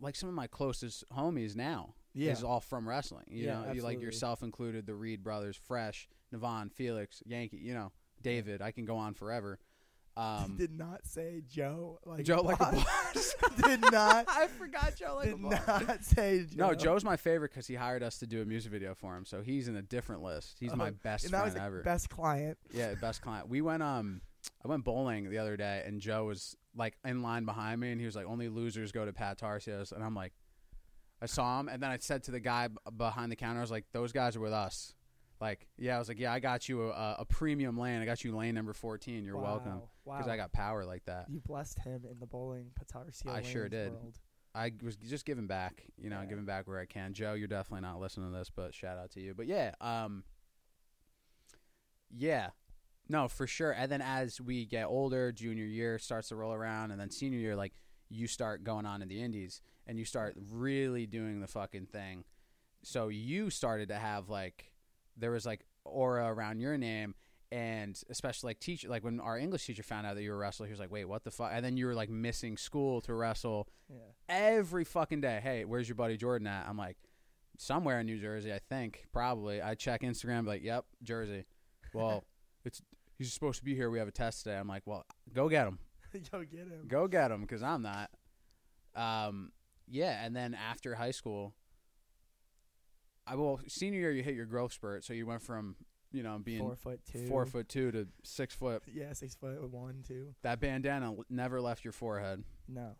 like 0.00 0.16
some 0.16 0.28
of 0.28 0.34
my 0.34 0.46
closest 0.46 1.04
homies 1.10 1.56
now 1.56 1.94
yeah. 2.14 2.32
is 2.32 2.42
all 2.42 2.60
from 2.60 2.88
wrestling. 2.88 3.26
You 3.28 3.46
Yeah, 3.46 3.62
know, 3.66 3.72
you 3.72 3.82
like 3.82 4.00
yourself 4.00 4.42
included, 4.42 4.86
the 4.86 4.94
Reed 4.94 5.22
brothers, 5.22 5.56
Fresh, 5.56 6.08
Navon, 6.34 6.72
Felix, 6.72 7.22
Yankee. 7.26 7.58
You 7.58 7.74
know, 7.74 7.92
David. 8.22 8.62
I 8.62 8.70
can 8.72 8.84
go 8.84 8.96
on 8.96 9.14
forever. 9.14 9.58
Um, 10.16 10.56
did 10.58 10.72
not 10.76 11.06
say 11.06 11.42
Joe 11.48 12.00
like 12.04 12.24
Joe 12.24 12.40
like 12.42 12.56
a 12.58 12.72
boss. 12.72 13.36
did 13.64 13.80
not 13.92 14.24
I 14.28 14.48
forgot 14.48 14.96
Joe 14.96 15.14
like 15.14 15.28
a 15.28 15.30
did 15.30 15.42
boss. 15.42 15.86
not 15.86 16.04
say 16.04 16.40
Joe. 16.44 16.68
No, 16.70 16.74
Joe's 16.74 17.04
my 17.04 17.16
favorite 17.16 17.52
because 17.52 17.68
he 17.68 17.76
hired 17.76 18.02
us 18.02 18.18
to 18.18 18.26
do 18.26 18.42
a 18.42 18.44
music 18.44 18.72
video 18.72 18.96
for 18.96 19.16
him, 19.16 19.24
so 19.24 19.42
he's 19.42 19.68
in 19.68 19.76
a 19.76 19.82
different 19.82 20.22
list. 20.24 20.56
He's 20.58 20.74
my 20.74 20.88
Oh, 20.88 20.94
best 21.04 21.24
and 21.26 21.34
that 21.34 21.44
was 21.44 21.54
the 21.54 21.62
ever. 21.62 21.82
best 21.82 22.10
client. 22.10 22.58
Yeah, 22.72 22.94
best 23.00 23.22
client. 23.22 23.48
We 23.48 23.60
went 23.60 23.84
um 23.84 24.20
I 24.64 24.66
went 24.66 24.82
bowling 24.82 25.30
the 25.30 25.38
other 25.38 25.56
day 25.56 25.84
and 25.86 26.00
Joe 26.00 26.24
was 26.24 26.56
like 26.78 26.96
in 27.04 27.20
line 27.22 27.44
behind 27.44 27.80
me 27.80 27.90
and 27.90 28.00
he 28.00 28.06
was 28.06 28.16
like 28.16 28.26
only 28.26 28.48
losers 28.48 28.92
go 28.92 29.04
to 29.04 29.12
Pat 29.12 29.38
Tarsio's 29.38 29.92
and 29.92 30.02
I'm 30.02 30.14
like 30.14 30.32
I 31.20 31.26
saw 31.26 31.58
him 31.60 31.68
and 31.68 31.82
then 31.82 31.90
I 31.90 31.98
said 31.98 32.22
to 32.24 32.30
the 32.30 32.40
guy 32.40 32.68
b- 32.68 32.76
behind 32.96 33.30
the 33.32 33.36
counter 33.36 33.58
I 33.58 33.62
was 33.62 33.70
like 33.70 33.84
those 33.92 34.12
guys 34.12 34.36
are 34.36 34.40
with 34.40 34.52
us. 34.52 34.94
Like, 35.40 35.68
yeah, 35.76 35.94
I 35.94 35.98
was 36.00 36.08
like, 36.08 36.18
yeah, 36.18 36.32
I 36.32 36.40
got 36.40 36.68
you 36.68 36.90
a, 36.90 37.16
a 37.20 37.24
premium 37.24 37.78
lane. 37.78 38.02
I 38.02 38.04
got 38.04 38.24
you 38.24 38.34
lane 38.36 38.56
number 38.56 38.72
14. 38.72 39.24
You're 39.24 39.36
welcome. 39.36 39.82
Wow. 40.04 40.18
Cuz 40.18 40.26
I 40.26 40.36
got 40.36 40.52
power 40.52 40.84
like 40.84 41.04
that. 41.04 41.26
you 41.28 41.40
blessed 41.40 41.78
him 41.80 42.04
in 42.10 42.18
the 42.18 42.26
bowling 42.26 42.70
Patarcio 42.80 43.28
I 43.30 43.42
sure 43.42 43.68
did. 43.68 43.92
World. 43.92 44.18
I 44.54 44.72
was 44.82 44.96
just 44.96 45.24
giving 45.24 45.46
back, 45.46 45.84
you 45.96 46.10
know, 46.10 46.20
Yeah. 46.22 46.26
giving 46.26 46.44
back 46.44 46.66
where 46.66 46.80
I 46.80 46.86
can. 46.86 47.12
Joe, 47.14 47.34
you're 47.34 47.46
definitely 47.46 47.82
not 47.82 48.00
listening 48.00 48.32
to 48.32 48.38
this, 48.38 48.50
but 48.50 48.74
shout 48.74 48.98
out 48.98 49.10
to 49.12 49.20
you. 49.20 49.34
But 49.34 49.46
yeah, 49.46 49.74
um 49.80 50.24
yeah. 52.10 52.50
No, 53.08 53.28
for 53.28 53.46
sure. 53.46 53.72
And 53.72 53.90
then 53.90 54.02
as 54.02 54.40
we 54.40 54.66
get 54.66 54.84
older, 54.86 55.32
junior 55.32 55.64
year 55.64 55.98
starts 55.98 56.28
to 56.28 56.36
roll 56.36 56.52
around 56.52 56.90
and 56.90 57.00
then 57.00 57.10
senior 57.10 57.38
year 57.38 57.56
like 57.56 57.72
you 58.10 58.26
start 58.26 58.64
going 58.64 58.84
on 58.86 59.02
in 59.02 59.08
the 59.08 59.22
indies 59.22 59.60
and 59.86 59.98
you 59.98 60.04
start 60.04 60.34
really 60.50 61.06
doing 61.06 61.40
the 61.40 61.46
fucking 61.46 61.86
thing. 61.86 62.24
So 62.82 63.08
you 63.08 63.50
started 63.50 63.88
to 63.88 63.96
have 63.96 64.28
like 64.28 64.72
there 65.16 65.30
was 65.30 65.46
like 65.46 65.64
aura 65.84 66.26
around 66.32 66.60
your 66.60 66.76
name 66.78 67.14
and 67.50 67.98
especially 68.10 68.50
like 68.50 68.60
teacher 68.60 68.88
like 68.88 69.02
when 69.02 69.20
our 69.20 69.38
English 69.38 69.64
teacher 69.64 69.82
found 69.82 70.06
out 70.06 70.14
that 70.14 70.22
you 70.22 70.30
were 70.30 70.36
a 70.36 70.40
wrestler, 70.40 70.66
he 70.66 70.70
was 70.72 70.78
like, 70.80 70.90
"Wait, 70.90 71.06
what 71.06 71.24
the 71.24 71.30
fuck?" 71.30 71.50
And 71.52 71.64
then 71.64 71.78
you 71.78 71.86
were 71.86 71.94
like 71.94 72.10
missing 72.10 72.58
school 72.58 73.00
to 73.02 73.14
wrestle 73.14 73.68
Yeah. 73.88 73.96
every 74.28 74.84
fucking 74.84 75.22
day. 75.22 75.40
Hey, 75.42 75.64
where's 75.64 75.88
your 75.88 75.94
buddy 75.96 76.18
Jordan 76.18 76.46
at? 76.46 76.68
I'm 76.68 76.76
like, 76.76 76.98
somewhere 77.56 78.00
in 78.00 78.06
New 78.06 78.20
Jersey, 78.20 78.52
I 78.52 78.58
think. 78.58 79.06
Probably. 79.14 79.62
I 79.62 79.74
check 79.74 80.02
Instagram, 80.02 80.46
like, 80.46 80.62
yep, 80.62 80.84
Jersey. 81.02 81.46
Well, 81.94 82.24
he's 83.18 83.32
supposed 83.32 83.58
to 83.58 83.64
be 83.64 83.74
here. 83.74 83.90
We 83.90 83.98
have 83.98 84.08
a 84.08 84.12
test 84.12 84.44
today. 84.44 84.56
I'm 84.56 84.68
like, 84.68 84.82
well, 84.86 85.04
go 85.34 85.48
get 85.48 85.66
him. 85.66 85.78
go 86.32 86.40
get 86.44 86.60
him. 86.68 86.84
Go 86.88 87.06
get 87.08 87.30
him, 87.30 87.42
because 87.42 87.62
I'm 87.62 87.82
not. 87.82 88.10
Um, 88.94 89.52
yeah, 89.86 90.24
and 90.24 90.34
then 90.34 90.54
after 90.54 90.94
high 90.94 91.10
school, 91.12 91.54
I 93.26 93.34
well 93.34 93.60
senior 93.68 94.00
year 94.00 94.12
you 94.12 94.22
hit 94.22 94.34
your 94.34 94.46
growth 94.46 94.72
spurt, 94.72 95.04
so 95.04 95.12
you 95.12 95.26
went 95.26 95.42
from 95.42 95.76
you 96.12 96.22
know 96.22 96.38
being 96.42 96.60
Four 96.60 96.76
foot 96.76 97.00
two. 97.10 97.26
four 97.26 97.44
foot 97.46 97.68
two 97.68 97.90
to 97.92 98.08
six 98.24 98.54
foot. 98.54 98.82
Yeah, 98.92 99.12
six 99.12 99.34
foot 99.34 99.60
one, 99.70 100.02
two. 100.06 100.34
That 100.42 100.60
bandana 100.60 101.14
never 101.28 101.60
left 101.60 101.84
your 101.84 101.92
forehead. 101.92 102.42
No, 102.66 102.96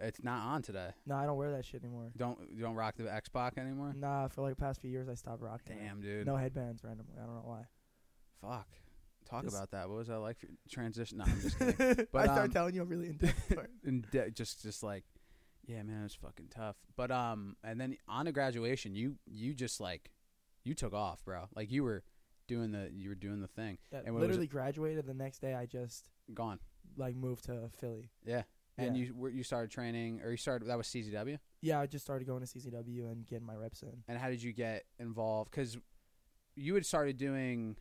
It's 0.00 0.22
not 0.22 0.42
on 0.46 0.62
today. 0.62 0.90
no, 1.06 1.14
I 1.16 1.26
don't 1.26 1.36
wear 1.36 1.52
that 1.52 1.64
shit 1.64 1.82
anymore. 1.84 2.10
Don't 2.16 2.38
you 2.52 2.62
don't 2.62 2.74
rock 2.74 2.96
the 2.96 3.12
X 3.12 3.28
Pac 3.28 3.56
anymore? 3.58 3.94
Nah, 3.96 4.26
for 4.28 4.42
like 4.42 4.56
the 4.56 4.60
past 4.60 4.80
few 4.80 4.90
years, 4.90 5.08
I 5.08 5.14
stopped 5.14 5.42
rocking. 5.42 5.76
it. 5.76 5.80
Damn, 5.84 6.00
dude. 6.00 6.26
No 6.26 6.36
headbands 6.36 6.82
randomly. 6.82 7.14
I 7.20 7.24
don't 7.26 7.34
know 7.36 7.42
why. 7.44 7.66
Fuck. 8.40 8.68
Talk 9.28 9.46
about 9.46 9.70
that. 9.72 9.88
What 9.88 9.98
was 9.98 10.08
that 10.08 10.18
like 10.20 10.38
for 10.38 10.46
transition? 10.70 11.18
No, 11.18 11.24
I'm 11.24 11.40
just 11.40 11.58
kidding. 11.58 12.06
I 12.14 12.24
start 12.24 12.38
um, 12.38 12.50
telling 12.50 12.74
you 12.74 12.82
I'm 12.82 12.88
really 12.88 13.16
it. 13.20 13.34
and 13.84 14.08
de- 14.10 14.30
just 14.30 14.62
just 14.62 14.82
like, 14.82 15.04
yeah, 15.66 15.82
man, 15.82 16.04
it's 16.04 16.14
fucking 16.14 16.48
tough. 16.48 16.76
But 16.96 17.10
um, 17.10 17.56
and 17.62 17.80
then 17.80 17.96
on 18.08 18.24
to 18.26 18.32
graduation, 18.32 18.94
you 18.94 19.16
you 19.26 19.54
just 19.54 19.80
like, 19.80 20.10
you 20.64 20.74
took 20.74 20.94
off, 20.94 21.24
bro. 21.24 21.44
Like 21.54 21.70
you 21.70 21.82
were 21.84 22.04
doing 22.46 22.72
the 22.72 22.90
you 22.94 23.10
were 23.10 23.14
doing 23.14 23.40
the 23.40 23.48
thing. 23.48 23.78
Yeah, 23.92 23.98
And 24.04 24.14
what 24.14 24.20
was 24.20 24.28
literally 24.28 24.46
graduated 24.46 25.06
the 25.06 25.14
next 25.14 25.40
day. 25.40 25.54
I 25.54 25.66
just 25.66 26.06
Gone. 26.32 26.58
like 26.96 27.14
moved 27.14 27.44
to 27.44 27.68
Philly. 27.78 28.10
Yeah. 28.24 28.42
And 28.78 28.96
Yeah. 28.96 29.04
you 29.04 29.14
were 29.14 29.28
you 29.28 29.42
started 29.42 29.70
training, 29.70 30.20
or 30.22 30.30
you 30.30 30.36
started 30.36 30.68
that 30.68 30.78
was 30.78 30.86
CZW. 30.86 31.38
Yeah, 31.60 31.80
I 31.80 31.86
just 31.86 32.04
started 32.04 32.26
going 32.26 32.40
to 32.40 32.46
CZW 32.46 33.10
and 33.12 33.26
getting 33.26 33.46
my 33.46 33.54
reps 33.56 33.82
in. 33.82 34.04
And 34.08 34.16
how 34.18 34.28
did 34.30 34.42
you 34.42 34.52
get 34.52 34.84
involved? 34.98 35.50
Because 35.50 35.76
you 36.54 36.74
had 36.74 36.86
started 36.86 37.16
doing 37.18 37.76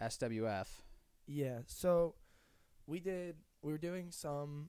SWF. 0.00 0.66
Yeah, 1.26 1.60
so 1.66 2.14
we 2.86 3.00
did. 3.00 3.36
We 3.62 3.72
were 3.72 3.78
doing 3.78 4.10
some 4.10 4.68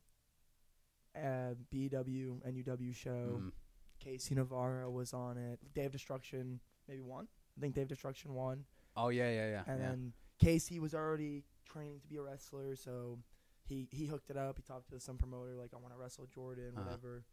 uh, 1.15 1.55
BW 1.73 2.39
and 2.45 2.65
UW 2.65 2.95
show. 2.95 3.41
Mm. 3.41 3.51
Casey 3.99 4.35
Navarro 4.35 4.89
was 4.89 5.13
on 5.13 5.37
it. 5.37 5.59
Dave 5.73 5.91
Destruction 5.91 6.59
maybe 6.87 7.01
won. 7.01 7.27
I 7.57 7.61
think 7.61 7.75
Dave 7.75 7.87
Destruction 7.87 8.33
won. 8.33 8.65
Oh 8.95 9.09
yeah, 9.09 9.29
yeah, 9.29 9.49
yeah. 9.49 9.63
and 9.67 9.79
yeah. 9.81 9.87
then 9.89 10.13
Casey 10.39 10.79
was 10.79 10.93
already 10.93 11.43
training 11.65 11.99
to 12.01 12.07
be 12.07 12.17
a 12.17 12.21
wrestler, 12.21 12.75
so 12.75 13.19
he 13.63 13.87
he 13.91 14.05
hooked 14.05 14.29
it 14.29 14.37
up. 14.37 14.57
He 14.57 14.63
talked 14.63 14.89
to 14.91 14.99
some 14.99 15.17
promoter 15.17 15.55
like 15.55 15.71
I 15.73 15.77
want 15.77 15.93
to 15.93 15.99
wrestle 15.99 16.27
Jordan, 16.33 16.73
Uh-huh. 16.75 16.83
whatever. 16.83 17.23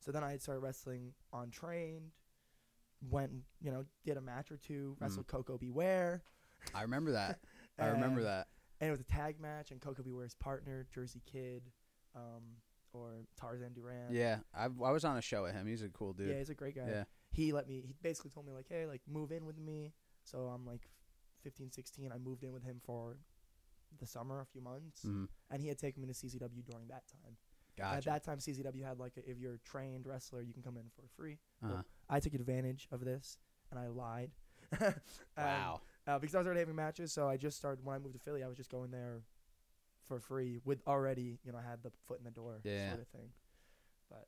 So 0.00 0.12
then 0.12 0.22
I 0.24 0.30
had 0.30 0.42
started 0.42 0.60
wrestling 0.60 1.12
on 1.32 1.50
trained. 1.50 2.10
Went 3.10 3.30
you 3.60 3.70
know 3.70 3.84
did 4.04 4.16
a 4.16 4.20
match 4.20 4.50
or 4.50 4.56
two. 4.56 4.96
Wrestled 5.00 5.26
Coco 5.26 5.58
Beware. 5.58 6.22
I 6.74 6.82
remember 6.82 7.12
that. 7.12 7.38
Mm-hmm. 7.78 7.84
I 7.84 7.86
remember 7.94 8.20
and- 8.20 8.28
that. 8.28 8.46
And 8.80 8.88
it 8.88 8.90
was 8.90 9.00
a 9.00 9.04
tag 9.04 9.40
match, 9.40 9.70
and 9.70 9.80
Coco 9.80 10.02
Beware's 10.02 10.34
partner, 10.34 10.86
Jersey 10.94 11.22
Kid, 11.24 11.62
um, 12.14 12.42
or 12.92 13.24
Tarzan 13.40 13.72
Duran. 13.72 14.08
Yeah, 14.12 14.40
I 14.54 14.64
I 14.64 14.90
was 14.90 15.02
on 15.02 15.16
a 15.16 15.22
show 15.22 15.44
with 15.44 15.54
him. 15.54 15.66
He's 15.66 15.80
a 15.82 15.88
cool 15.88 16.12
dude. 16.12 16.28
yeah, 16.28 16.36
he's 16.38 16.50
a 16.50 16.54
great 16.54 16.74
guy. 16.76 16.86
Yeah. 16.86 17.04
He 17.30 17.52
let 17.54 17.66
me. 17.66 17.82
He 17.86 17.94
basically 18.02 18.30
told 18.32 18.46
me 18.46 18.52
like, 18.52 18.66
hey, 18.68 18.84
like 18.84 19.00
move 19.10 19.32
in 19.32 19.46
with 19.46 19.56
me. 19.58 19.94
So 20.24 20.40
I'm 20.54 20.66
like 20.66 20.90
15, 21.42 21.72
16. 21.72 22.12
I 22.12 22.18
moved 22.18 22.42
in 22.44 22.52
with 22.52 22.64
him 22.64 22.80
for 22.84 23.16
the 23.98 24.06
summer, 24.06 24.40
a 24.42 24.44
few 24.46 24.60
months, 24.60 25.02
Mhm. 25.06 25.28
and 25.50 25.62
he 25.62 25.68
had 25.68 25.78
taken 25.78 26.02
me 26.02 26.08
to 26.08 26.14
CZW 26.14 26.62
during 26.70 26.88
that 26.88 27.04
time. 27.08 27.36
Gotcha. 27.78 27.96
At 27.96 28.04
that 28.04 28.24
time, 28.24 28.38
CZW 28.40 28.84
had 28.84 28.98
like 28.98 29.12
a, 29.16 29.30
if 29.30 29.38
you're 29.38 29.54
a 29.54 29.58
trained 29.60 30.06
wrestler, 30.06 30.42
you 30.42 30.52
can 30.52 30.62
come 30.62 30.76
in 30.76 30.90
for 30.94 31.06
free. 31.16 31.38
uh-huh. 31.64 31.82
I 32.10 32.20
took 32.20 32.34
advantage 32.34 32.88
of 32.92 33.04
this 33.04 33.38
and 33.70 33.80
I 33.80 33.86
lied. 33.86 34.32
And, 34.80 34.94
Wow. 35.38 35.80
Uh, 36.06 36.18
because 36.18 36.34
I 36.34 36.38
was 36.38 36.46
already 36.46 36.60
having 36.60 36.76
matches, 36.76 37.12
so 37.12 37.28
I 37.28 37.36
just 37.36 37.56
started 37.56 37.84
when 37.84 37.94
I 37.96 37.98
moved 37.98 38.14
to 38.14 38.20
Philly. 38.20 38.42
I 38.42 38.48
was 38.48 38.56
just 38.56 38.70
going 38.70 38.90
there 38.90 39.22
for 40.04 40.20
free 40.20 40.60
with 40.64 40.80
already, 40.86 41.38
you 41.44 41.52
know, 41.52 41.58
I 41.58 41.68
had 41.68 41.82
the 41.82 41.90
foot 42.06 42.18
in 42.18 42.24
the 42.24 42.30
door 42.30 42.60
Yeah. 42.64 42.90
sort 42.90 43.00
of 43.02 43.08
thing. 43.08 43.30
But 44.08 44.26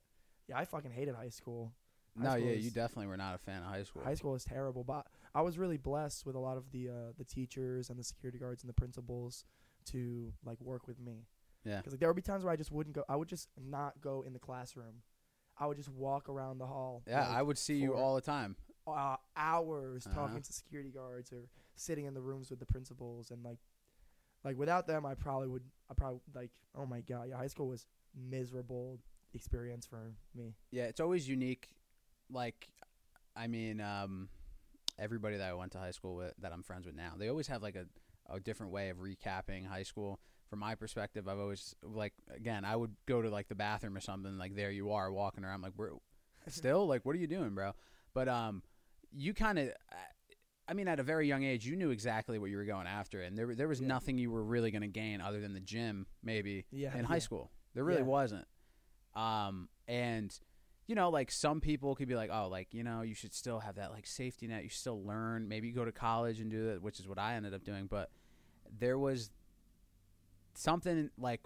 yeah, 0.49 0.58
I 0.58 0.64
fucking 0.64 0.90
hated 0.90 1.14
high 1.14 1.28
school. 1.28 1.73
High 2.18 2.25
No, 2.25 2.30
school 2.30 2.40
yeah, 2.49 2.54
was- 2.56 2.64
you 2.64 2.70
definitely 2.73 3.06
were 3.06 3.16
not 3.16 3.35
a 3.37 3.38
fan 3.38 3.62
of 3.62 3.68
high 3.68 3.85
school. 3.85 4.02
High 4.02 4.14
school 4.14 4.32
was 4.32 4.44
terrible, 4.44 4.82
but 4.82 5.06
I 5.35 5.42
was 5.42 5.56
really 5.56 5.76
blessed 5.76 6.26
with 6.26 6.35
a 6.35 6.40
lot 6.40 6.56
of 6.56 6.70
the 6.73 6.88
uh, 6.88 6.92
the 7.16 7.25
teachers 7.25 7.90
and 7.90 7.99
the 7.99 8.02
security 8.02 8.38
guards 8.38 8.62
and 8.64 8.68
the 8.68 8.75
principals 8.75 9.44
to 9.87 10.32
like 10.44 10.61
work 10.61 10.88
with 10.88 10.99
me. 10.99 11.26
Yeah. 11.64 11.76
Because 11.76 11.92
like, 11.92 12.00
there 12.00 12.08
would 12.08 12.16
be 12.16 12.23
times 12.23 12.42
where 12.42 12.52
I 12.52 12.56
just 12.56 12.73
wouldn't 12.73 12.97
go. 12.97 13.04
I 13.08 13.14
would 13.14 13.28
just 13.28 13.49
not 13.56 14.00
go 14.00 14.23
in 14.26 14.32
the 14.32 14.38
classroom. 14.40 15.02
I 15.61 15.66
would 15.66 15.76
just 15.76 15.90
walk 15.90 16.28
around 16.28 16.58
the 16.58 16.66
hall. 16.66 17.02
Yeah, 17.06 17.20
like, 17.20 17.37
I 17.37 17.42
would 17.42 17.58
see 17.58 17.76
you 17.76 17.94
all 17.94 18.14
the 18.16 18.20
time. 18.20 18.56
uh, 18.87 19.16
hours 19.37 20.06
Uh-huh. 20.06 20.14
talking 20.26 20.40
to 20.42 20.52
security 20.52 20.90
guards 20.90 21.30
or 21.32 21.49
sitting 21.78 22.06
in 22.06 22.14
the 22.14 22.20
rooms 22.20 22.50
with 22.50 22.58
the 22.58 22.66
principals 22.66 23.30
and 23.30 23.44
like 23.44 23.58
like 24.44 24.56
without 24.56 24.87
them 24.87 25.06
I 25.06 25.14
probably 25.14 25.49
would 25.49 25.64
I 25.90 25.94
probably 25.94 26.20
like 26.35 26.50
oh 26.76 26.87
my 26.87 27.00
god 27.00 27.26
yeah 27.28 27.37
high 27.37 27.47
school 27.49 27.68
was 27.68 27.87
miserable 28.14 29.00
experience 29.35 29.87
for 29.87 30.12
me 30.35 30.54
Yeah, 30.70 30.85
it's 30.85 31.00
always 31.00 31.28
unique. 31.28 31.68
Like, 32.30 32.68
I 33.37 33.47
mean, 33.47 33.80
um, 33.80 34.28
everybody 34.99 35.37
that 35.37 35.49
I 35.49 35.54
went 35.54 35.73
to 35.73 35.78
high 35.78 35.92
school 35.92 36.14
with, 36.16 36.35
that 36.40 36.52
I'm 36.52 36.62
friends 36.62 36.87
with 36.87 36.94
now, 36.94 37.12
they 37.16 37.28
always 37.28 37.47
have 37.49 37.62
like 37.62 37.76
a, 37.76 37.87
a 38.32 38.40
different 38.40 38.73
way 38.73 38.90
of 38.90 38.99
recapping 38.99 39.66
high 39.66 39.82
school. 39.82 40.20
From 40.50 40.61
my 40.61 40.75
perspective, 40.75 41.28
I've 41.28 41.38
always 41.38 41.75
like 41.82 42.14
again, 42.35 42.64
I 42.64 42.75
would 42.75 42.94
go 43.06 43.20
to 43.20 43.28
like 43.28 43.49
the 43.49 43.54
bathroom 43.54 43.97
or 43.97 44.00
something. 44.00 44.38
Like 44.38 44.56
there 44.56 44.70
you 44.70 44.92
are 44.92 45.12
walking 45.12 45.44
around. 45.44 45.61
Like 45.61 45.73
we're 45.76 45.90
still 46.49 46.87
like, 46.87 47.04
what 47.04 47.14
are 47.14 47.18
you 47.18 47.26
doing, 47.26 47.54
bro? 47.54 47.73
But 48.14 48.28
um, 48.28 48.62
you 49.12 49.35
kind 49.35 49.58
of. 49.58 49.68
I 50.68 50.75
mean, 50.75 50.87
at 50.87 51.00
a 51.00 51.02
very 51.02 51.26
young 51.26 51.44
age, 51.44 51.64
you 51.66 51.76
knew 51.76 51.90
exactly 51.90 52.38
what 52.38 52.50
you 52.50 52.58
were 52.58 52.64
going 52.66 52.87
after, 52.87 53.22
and 53.22 53.37
there 53.38 53.54
there 53.54 53.68
was 53.68 53.80
Yeah. 53.80 53.87
nothing 53.88 54.18
you 54.18 54.30
were 54.30 54.44
really 54.44 54.70
going 54.70 54.82
to 54.82 54.88
gain 54.88 55.20
other 55.20 55.40
than 55.40 55.54
the 55.54 55.60
gym, 55.60 56.06
maybe 56.22 56.66
yeah 56.70 56.96
in 56.96 57.04
high 57.04 57.18
school. 57.20 57.50
There 57.75 57.84
really 57.84 58.00
Yeah. 58.00 58.04
wasn't. 58.06 58.46
Um, 59.14 59.68
and 59.88 60.38
you 60.87 60.94
know, 60.94 61.10
like 61.10 61.30
some 61.30 61.60
people 61.60 61.94
could 61.94 62.08
be 62.08 62.14
like, 62.14 62.30
oh, 62.32 62.48
like 62.48 62.72
you 62.75 62.82
know, 62.84 63.02
you 63.02 63.14
should 63.14 63.32
still 63.34 63.60
have 63.60 63.76
that 63.76 63.90
like 63.92 64.06
safety 64.06 64.46
net. 64.46 64.62
You 64.62 64.68
still 64.68 65.02
learn. 65.04 65.48
Maybe 65.48 65.68
you 65.68 65.75
go 65.75 65.84
to 65.84 65.92
college 65.92 66.40
and 66.40 66.50
do 66.50 66.66
that, 66.66 66.82
which 66.82 67.00
is 67.00 67.08
what 67.08 67.18
I 67.18 67.34
ended 67.34 67.54
up 67.54 67.64
doing. 67.64 67.87
But 67.87 68.10
there 68.78 68.98
was 68.98 69.30
something 70.54 71.10
like, 71.18 71.40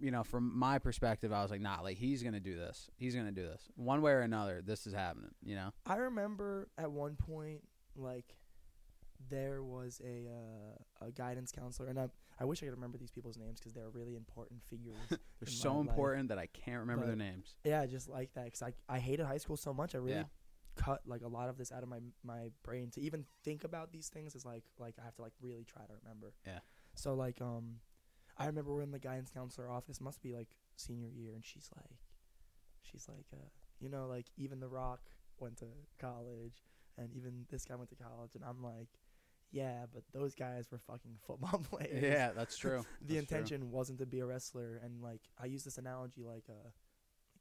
you 0.00 0.10
know, 0.10 0.22
from 0.24 0.56
my 0.58 0.78
perspective, 0.78 1.32
I 1.32 1.42
was 1.42 1.50
like, 1.50 1.60
nah, 1.60 1.80
like 1.82 1.96
he's 1.98 2.22
gonna 2.22 2.40
do 2.40 2.56
this. 2.56 2.90
He's 2.96 3.14
gonna 3.14 3.32
do 3.32 3.42
this 3.42 3.68
one 3.76 4.02
way 4.02 4.12
or 4.12 4.20
another. 4.20 4.62
This 4.64 4.86
is 4.86 4.92
happening. 4.94 5.30
You 5.42 5.56
know. 5.56 5.70
I 5.86 5.96
remember 5.96 6.68
at 6.78 6.90
one 6.90 7.16
point 7.16 7.62
like 7.96 8.36
there 9.30 9.62
was 9.62 10.00
a 10.04 10.28
uh, 10.28 11.06
a 11.06 11.10
guidance 11.12 11.50
counselor 11.52 11.88
and 11.88 11.98
I 11.98 12.08
I 12.38 12.44
wish 12.44 12.62
I 12.62 12.66
could 12.66 12.74
remember 12.74 12.98
these 12.98 13.10
people's 13.10 13.36
names 13.38 13.60
because 13.60 13.72
they're 13.72 13.90
really 13.90 14.14
important 14.16 14.62
figures 14.68 14.96
They're 15.08 15.18
so 15.46 15.74
my 15.74 15.80
life. 15.80 15.88
important 15.90 16.28
that 16.28 16.38
I 16.38 16.46
can't 16.46 16.80
remember 16.80 17.06
their 17.06 17.16
names. 17.16 17.54
Yeah, 17.64 17.86
just 17.86 18.08
like 18.08 18.32
that 18.34 18.44
because 18.46 18.62
I 18.62 18.72
I 18.88 18.98
hated 18.98 19.26
high 19.26 19.38
school 19.38 19.56
so 19.56 19.72
much. 19.74 19.94
I 19.94 19.98
really 19.98 20.16
Yeah. 20.18 20.24
cut 20.76 21.02
like 21.06 21.22
a 21.22 21.28
lot 21.28 21.48
of 21.48 21.56
this 21.56 21.70
out 21.72 21.82
of 21.82 21.88
my 21.88 22.00
my 22.22 22.50
brain 22.62 22.90
to 22.90 23.00
even 23.00 23.24
think 23.44 23.64
about 23.64 23.92
these 23.92 24.08
things 24.08 24.34
is 24.34 24.44
like 24.44 24.64
like 24.78 24.94
I 25.00 25.04
have 25.04 25.14
to 25.16 25.22
like 25.22 25.34
really 25.40 25.64
try 25.64 25.84
to 25.86 25.92
remember. 26.02 26.34
Yeah. 26.46 26.60
So 26.94 27.14
like 27.14 27.40
um, 27.40 27.76
I 28.36 28.46
remember 28.46 28.74
we're 28.74 28.82
in 28.82 28.90
the 28.90 28.98
guidance 28.98 29.30
counselor 29.30 29.70
office. 29.70 30.00
Must 30.00 30.20
be 30.20 30.32
like 30.34 30.48
senior 30.76 31.08
year, 31.08 31.34
and 31.34 31.44
she's 31.44 31.70
like, 31.76 31.98
she's 32.82 33.06
like, 33.08 33.26
uh, 33.32 33.46
you 33.78 33.88
know, 33.88 34.06
like 34.08 34.26
even 34.36 34.58
The 34.60 34.68
Rock 34.68 35.00
went 35.38 35.56
to 35.58 35.66
college, 36.00 36.64
and 36.98 37.12
even 37.14 37.46
this 37.50 37.64
guy 37.64 37.76
went 37.76 37.90
to 37.90 37.96
college, 37.96 38.34
and 38.34 38.44
I'm 38.44 38.62
like. 38.62 38.88
Yeah, 39.54 39.86
but 39.92 40.02
those 40.12 40.34
guys 40.34 40.70
were 40.70 40.78
fucking 40.78 41.16
football 41.26 41.60
players 41.70 42.02
Yeah, 42.02 42.32
that's 42.32 42.56
true. 42.56 42.84
the 43.00 43.14
That's 43.14 43.26
true. 43.28 43.36
intention 43.38 43.70
wasn't 43.70 43.98
to 44.00 44.06
be 44.06 44.20
a 44.20 44.26
wrestler 44.26 44.80
and 44.84 45.00
like 45.02 45.20
i 45.40 45.46
use 45.46 45.62
this 45.64 45.78
analogy 45.78 46.24
like 46.24 46.44
uh 46.50 46.68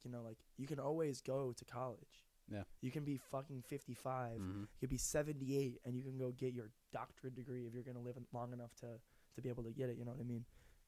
you 0.03 0.12
know 0.12 0.22
like 0.22 0.38
you 0.58 0.67
can 0.67 0.79
always 0.79 1.22
go 1.22 1.53
to 1.58 1.65
college 1.65 2.25
Yeah. 2.51 2.63
you 2.82 2.91
can 2.91 3.03
be 3.03 3.17
fucking 3.17 3.63
55 3.67 4.39
Mhm. 4.39 4.62
you 4.62 4.67
could 4.79 4.89
be 4.89 4.98
78 4.98 5.79
and 5.86 5.96
you 5.96 6.03
can 6.03 6.17
go 6.17 6.32
get 6.32 6.53
your 6.53 6.70
doctorate 6.91 7.36
degree 7.36 7.65
if 7.65 7.74
you're 7.74 7.84
going 7.84 7.98
to 7.98 8.01
live 8.03 8.17
long 8.34 8.53
enough 8.53 8.75
to 8.82 9.00
to 9.36 9.41
be 9.41 9.50
able 9.50 9.63
to 9.63 9.72
get 9.72 9.89
it 9.89 9.98
you 9.98 10.05
know 10.05 10.12
what 10.12 10.20
i 10.20 10.24
mean 10.24 10.46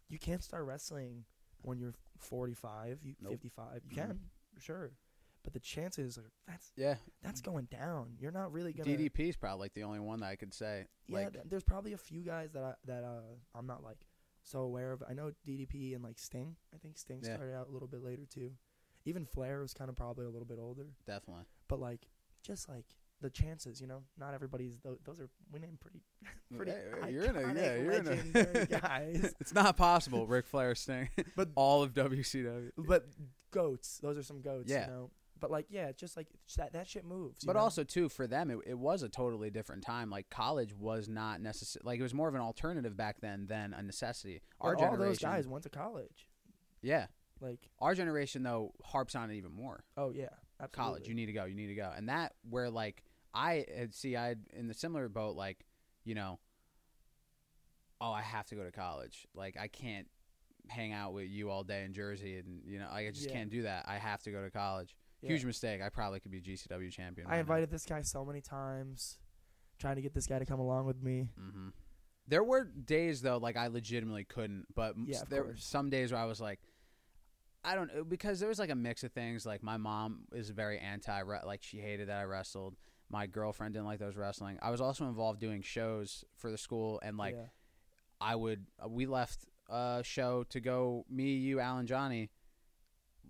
you 0.09 0.19
can't 0.19 0.43
start 0.43 0.63
wrestling 0.65 1.25
when 1.63 1.79
you're 1.79 1.95
45 2.19 2.99
you 3.03 3.15
Nope. 3.21 3.31
55 3.31 3.81
you 3.85 3.91
Mhm. 3.91 3.95
can 3.95 4.19
sure 4.59 4.91
but 5.45 5.53
the 5.53 5.59
chances 5.61 6.17
are 6.17 6.29
that's 6.47 6.73
Yeah, 6.75 6.95
that's 7.23 7.39
going 7.39 7.65
down 7.71 8.15
you're 8.19 8.31
not 8.33 8.51
really 8.51 8.73
gonna 8.73 8.89
DDP 8.89 9.29
is 9.29 9.37
probably 9.37 9.61
like 9.61 9.73
the 9.73 9.83
only 9.83 9.99
one 10.01 10.19
that 10.19 10.25
I 10.27 10.35
could 10.35 10.53
say. 10.53 10.87
yeah, 11.07 11.15
like, 11.19 11.33
th- 11.33 11.45
there's 11.47 11.63
probably 11.63 11.93
a 11.93 11.97
few 11.97 12.21
guys 12.23 12.51
that 12.51 12.63
I, 12.63 12.73
that 12.85 13.03
uh 13.05 13.21
I'm 13.57 13.67
not 13.67 13.83
like 13.83 13.99
so 14.43 14.59
aware 14.59 14.91
of. 14.91 15.01
I 15.09 15.13
know 15.13 15.31
DDP 15.47 15.95
and 15.95 16.03
like 16.03 16.19
Sting. 16.19 16.55
I 16.73 16.77
think 16.77 16.97
Sting 16.97 17.21
Yeah. 17.23 17.35
started 17.35 17.55
out 17.55 17.67
a 17.69 17.71
little 17.71 17.87
bit 17.87 18.03
later 18.03 18.25
too. 18.29 18.51
Even 19.05 19.25
Flair 19.25 19.61
was 19.61 19.73
kind 19.73 19.89
of 19.89 19.95
probably 19.95 20.25
a 20.25 20.29
little 20.29 20.45
bit 20.47 20.57
older, 20.59 20.87
definitely. 21.07 21.45
but 21.67 21.79
like 21.79 22.07
just 22.43 22.67
like 22.69 22.85
the 23.21 23.29
chances, 23.29 23.79
you 23.81 23.87
know, 23.87 24.03
not 24.19 24.33
everybody's. 24.33 24.77
Those, 24.83 24.97
those 25.05 25.19
are 25.19 25.29
we 25.51 25.59
name 25.59 25.77
pretty 25.79 26.01
pretty 26.55 26.71
Hey, 27.03 27.11
you're 27.11 27.23
in 27.23 27.35
a 27.35 27.53
yeah, 27.55 27.75
you're 27.75 27.91
in 27.93 28.07
a 28.35 28.65
guys. 28.79 29.33
it's 29.39 29.53
not 29.53 29.77
possible. 29.77 30.27
Ric 30.27 30.45
Flair, 30.45 30.75
Sting, 30.75 31.09
But- 31.35 31.49
all 31.55 31.81
of 31.81 31.93
WCW. 31.93 32.71
but 32.77 33.07
goats, 33.51 33.99
those 34.03 34.17
are 34.17 34.23
some 34.23 34.41
goats. 34.41 34.69
Yeah. 34.71 34.85
You 34.87 34.91
know, 34.91 35.11
but 35.39 35.51
like 35.51 35.65
yeah, 35.69 35.91
just 35.91 36.15
like 36.17 36.27
it's 36.45 36.55
that 36.55 36.73
that 36.73 36.87
shit 36.87 37.05
moves. 37.05 37.43
But 37.43 37.53
know? 37.55 37.59
also 37.61 37.83
too 37.83 38.09
for 38.09 38.27
them, 38.27 38.49
it, 38.51 38.57
it 38.65 38.77
was 38.79 39.03
a 39.03 39.09
totally 39.09 39.49
different 39.49 39.83
time. 39.83 40.09
Like 40.09 40.29
college 40.29 40.73
was 40.73 41.07
not 41.09 41.41
necessary. 41.41 41.81
Like 41.85 41.99
it 41.99 42.03
was 42.03 42.13
more 42.13 42.27
of 42.27 42.35
an 42.35 42.41
alternative 42.41 42.95
back 42.95 43.19
then 43.21 43.47
than 43.47 43.73
a 43.73 43.81
necessity. 43.83 44.41
Our 44.61 44.75
But 44.75 44.83
all 44.83 44.91
generation, 44.91 45.09
those 45.09 45.19
guys 45.19 45.47
went 45.47 45.63
to 45.63 45.69
college. 45.69 46.29
yeah. 46.81 47.07
Like 47.41 47.59
Our 47.81 47.93
generation 47.95 48.43
though 48.43 48.71
harps 48.83 49.13
on 49.13 49.29
it 49.29 49.35
even 49.35 49.51
more. 49.51 49.83
oh 49.97 50.11
yeah, 50.11 50.29
absolutely. 50.61 50.69
College, 50.71 51.07
you 51.09 51.13
need 51.15 51.25
to 51.25 51.33
go, 51.33 51.43
you 51.45 51.53
need 51.55 51.67
to 51.67 51.75
go, 51.75 51.91
and 51.95 52.07
that 52.07 52.33
where 52.49 52.69
like 52.69 53.03
I 53.33 53.65
had 53.77 53.93
see 53.93 54.15
I 54.15 54.35
in 54.53 54.67
the 54.69 54.73
similar 54.73 55.09
boat. 55.09 55.35
Like 55.35 55.65
you 56.05 56.15
know, 56.15 56.39
oh 57.99 58.11
I 58.11 58.21
have 58.21 58.45
to 58.47 58.55
go 58.55 58.63
to 58.63 58.71
college. 58.71 59.27
Like 59.35 59.57
I 59.59 59.67
can't 59.67 60.07
hang 60.69 60.93
out 60.93 61.13
with 61.13 61.27
you 61.27 61.49
all 61.49 61.63
day 61.63 61.83
in 61.83 61.93
Jersey, 61.93 62.37
and 62.37 62.61
you 62.65 62.79
know 62.79 62.87
I 62.91 63.09
just 63.11 63.27
Yeah. 63.27 63.33
can't 63.33 63.49
do 63.49 63.63
that. 63.63 63.85
I 63.87 63.97
have 63.97 64.23
to 64.23 64.31
go 64.31 64.41
to 64.41 64.49
college. 64.49 64.95
Yeah. 65.25 65.31
Huge 65.31 65.45
mistake. 65.45 65.81
I 65.81 65.89
probably 65.89 66.19
could 66.19 66.31
be 66.31 66.39
GCW 66.39 66.91
champion. 66.91 67.27
I 67.29 67.37
invited 67.37 67.71
this 67.71 67.85
guy 67.85 68.01
so 68.01 68.23
many 68.23 68.41
times, 68.41 69.17
trying 69.79 69.95
to 69.95 70.01
get 70.01 70.13
this 70.13 70.27
guy 70.27 70.37
to 70.39 70.45
come 70.45 70.59
along 70.59 70.85
with 70.85 71.01
me. 71.01 71.29
hmm 71.35 71.69
There 72.27 72.43
were 72.43 72.63
days 72.63 73.21
though, 73.21 73.37
like 73.37 73.57
I 73.57 73.67
legitimately 73.67 74.25
couldn't. 74.25 74.67
But 74.75 74.95
Yeah, 75.03 75.23
there 75.29 75.43
were 75.43 75.55
some 75.57 75.89
days 75.89 76.11
where 76.11 76.21
I 76.21 76.25
was 76.25 76.39
like, 76.39 76.59
I 77.63 77.73
don't 77.73 77.93
know, 77.93 78.03
because 78.03 78.39
there 78.39 78.49
was 78.49 78.59
like 78.59 78.69
a 78.69 78.75
mix 78.75 79.03
of 79.03 79.11
things. 79.13 79.45
Like 79.45 79.63
my 79.63 79.77
mom 79.77 80.25
is 80.33 80.51
very 80.51 80.77
anti, 80.77 81.21
like 81.43 81.63
she 81.63 81.79
hated 81.79 82.09
that 82.09 82.17
I 82.17 82.23
wrestled. 82.25 82.75
My 83.09 83.25
girlfriend 83.25 83.73
didn't 83.73 83.87
like 83.87 83.99
that 83.99 84.05
I 84.05 84.07
was 84.07 84.17
wrestling. 84.17 84.59
I 84.61 84.69
was 84.69 84.81
also 84.81 85.05
involved 85.07 85.39
doing 85.39 85.61
shows 85.63 86.23
for 86.37 86.51
the 86.51 86.57
school, 86.57 86.99
and 87.03 87.17
like 87.17 87.35
yeah. 87.35 87.45
I 88.21 88.35
would, 88.35 88.65
uh, 88.83 88.87
we 88.87 89.05
left 89.07 89.45
a 89.69 90.01
show 90.03 90.43
to 90.49 90.59
go. 90.59 91.05
Me, 91.09 91.33
you, 91.33 91.59
Alan, 91.59 91.87
Johnny 91.87 92.29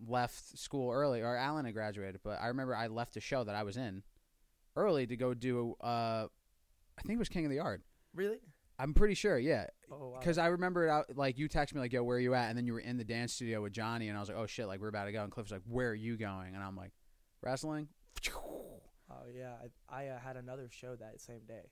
left 0.08 0.58
school 0.58 0.92
early, 0.92 1.22
or 1.22 1.36
Alan 1.36 1.66
had 1.66 1.74
graduated. 1.74 2.22
But 2.24 2.40
I 2.42 2.48
remember 2.48 2.76
I 2.76 2.88
left 2.88 3.18
a 3.18 3.22
show 3.22 3.44
that 3.44 3.56
I 3.56 3.64
was 3.64 3.78
in 3.78 4.04
early 4.76 5.08
to 5.08 5.16
go 5.16 5.34
do. 5.34 5.76
Uh, 5.82 6.28
I 6.98 7.02
think 7.02 7.16
it 7.16 7.20
was 7.20 7.30
King 7.30 7.46
of 7.46 7.50
the 7.50 7.58
Yard. 7.58 7.82
really? 8.14 8.40
I'm 8.78 8.94
pretty 8.94 9.14
sure, 9.14 9.40
yeah. 9.40 9.68
Oh 9.90 10.10
wow. 10.10 10.20
Because 10.20 10.38
I 10.38 10.48
remember, 10.48 10.86
it 10.86 10.90
out, 10.90 11.06
like, 11.16 11.38
you 11.38 11.48
text 11.48 11.74
me, 11.74 11.80
like, 11.80 11.94
yo, 11.94 12.04
where 12.04 12.18
are 12.18 12.20
you 12.20 12.34
at? 12.34 12.50
And 12.50 12.58
then 12.58 12.66
you 12.66 12.74
were 12.74 12.82
in 12.82 12.98
the 12.98 13.06
dance 13.06 13.32
studio 13.32 13.62
with 13.62 13.72
Johnny, 13.72 14.10
and 14.10 14.18
I 14.18 14.20
was 14.20 14.28
like, 14.28 14.38
oh, 14.38 14.48
shit, 14.48 14.68
like, 14.68 14.82
we're 14.82 14.90
about 14.90 15.06
to 15.06 15.14
go. 15.14 15.24
And 15.24 15.32
Cliff 15.32 15.46
was 15.46 15.52
like, 15.54 15.62
where 15.66 15.92
are 15.92 15.96
you 15.96 16.18
going? 16.18 16.56
And 16.56 16.62
I'm 16.62 16.76
like, 16.76 16.92
wrestling? 17.42 17.88
oh 18.38 19.24
yeah, 19.34 19.54
I, 19.90 20.04
I 20.04 20.08
uh, 20.10 20.20
had 20.20 20.36
another 20.36 20.68
show 20.70 20.96
that 20.98 21.22
same 21.22 21.42
day. 21.48 21.70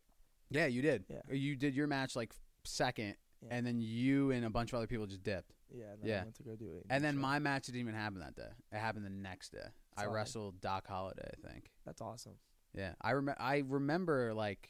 Yeah, 0.49 0.67
you 0.67 0.81
did. 0.81 1.03
Yeah. 1.09 1.21
You 1.33 1.55
did 1.57 1.75
your 1.75 1.87
match, 1.87 2.15
like, 2.15 2.31
second, 2.63 3.15
Yeah. 3.41 3.49
and 3.51 3.65
then 3.67 3.81
you 3.81 4.31
and 4.31 4.45
a 4.45 4.49
bunch 4.49 4.71
of 4.71 4.77
other 4.77 4.87
people 4.87 5.05
just 5.05 5.23
dipped. 5.23 5.51
Yeah. 5.73 5.91
And 5.93 6.01
then 6.01 6.09
Yeah. 6.09 6.19
I 6.21 6.23
went 6.23 6.35
to 6.35 6.43
go 6.43 6.55
do 6.55 6.75
it. 6.77 6.85
And 6.89 7.03
then 7.03 7.15
show. 7.15 7.19
my 7.21 7.39
match 7.39 7.65
didn't 7.65 7.81
even 7.81 7.95
happen 7.95 8.19
that 8.19 8.35
day. 8.35 8.49
It 8.71 8.77
happened 8.77 9.05
the 9.05 9.09
next 9.09 9.51
day. 9.51 9.65
I 9.97 10.03
Solid. 10.03 10.13
wrestled 10.15 10.61
Doc 10.61 10.87
Holliday, 10.87 11.29
I 11.43 11.47
think. 11.47 11.71
That's 11.85 12.01
awesome. 12.01 12.33
Yeah, 12.73 12.93
I 13.01 13.11
rem- 13.13 13.35
I 13.37 13.63
remember 13.67 14.33
like 14.33 14.69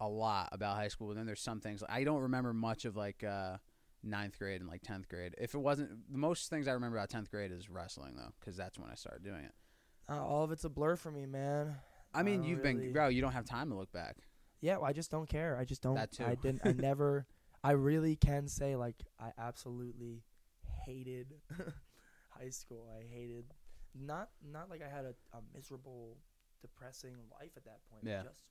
a 0.00 0.08
lot 0.08 0.48
about 0.52 0.76
high 0.76 0.88
school. 0.88 1.08
But 1.08 1.16
then 1.16 1.26
there's 1.26 1.40
some 1.40 1.60
things 1.60 1.82
I 1.88 2.04
don't 2.04 2.22
remember 2.22 2.52
much 2.54 2.84
of 2.84 2.96
like 2.96 3.22
uh, 3.24 3.56
ninth 4.02 4.38
grade 4.38 4.60
and 4.60 4.68
like 4.70 4.82
tenth 4.82 5.08
grade. 5.08 5.34
If 5.38 5.54
it 5.54 5.58
wasn't 5.58 6.10
the 6.10 6.18
most 6.18 6.48
things 6.50 6.68
I 6.68 6.72
remember 6.72 6.96
about 6.96 7.10
tenth 7.10 7.30
grade 7.30 7.52
is 7.52 7.68
wrestling 7.68 8.14
though, 8.16 8.32
because 8.40 8.56
that's 8.56 8.78
when 8.78 8.90
I 8.90 8.94
started 8.94 9.24
doing 9.24 9.44
it. 9.44 9.52
Uh, 10.08 10.24
all 10.24 10.44
of 10.44 10.52
it's 10.52 10.64
a 10.64 10.70
blur 10.70 10.96
for 10.96 11.10
me, 11.10 11.26
man. 11.26 11.76
I 12.14 12.22
mean, 12.22 12.40
don't 12.40 12.48
you've 12.48 12.58
really- 12.60 12.74
been 12.84 12.92
bro. 12.92 13.08
You 13.08 13.20
don't 13.20 13.32
have 13.32 13.44
time 13.44 13.68
to 13.70 13.74
look 13.76 13.92
back. 13.92 14.16
Yeah, 14.62 14.76
well, 14.78 14.86
I 14.86 14.92
just 14.94 15.10
don't 15.10 15.28
care. 15.28 15.58
I 15.58 15.64
just 15.66 15.82
don't. 15.82 15.96
That 15.96 16.12
too. 16.12 16.24
I 16.24 16.34
didn't. 16.34 16.62
I 16.64 16.72
never. 16.78 17.26
I 17.66 17.72
really 17.72 18.14
can 18.14 18.46
say 18.46 18.76
like 18.76 18.94
I 19.18 19.32
absolutely 19.36 20.22
hated 20.84 21.34
high 22.30 22.50
school. 22.50 22.88
I 22.96 23.02
hated 23.12 23.46
not 23.92 24.28
not 24.48 24.70
like 24.70 24.82
I 24.82 24.88
had 24.88 25.04
a, 25.04 25.14
a 25.36 25.40
miserable, 25.52 26.16
depressing 26.62 27.16
life 27.40 27.50
at 27.56 27.64
that 27.64 27.80
point. 27.90 28.04
Yeah. 28.04 28.20
I 28.20 28.22
just 28.22 28.44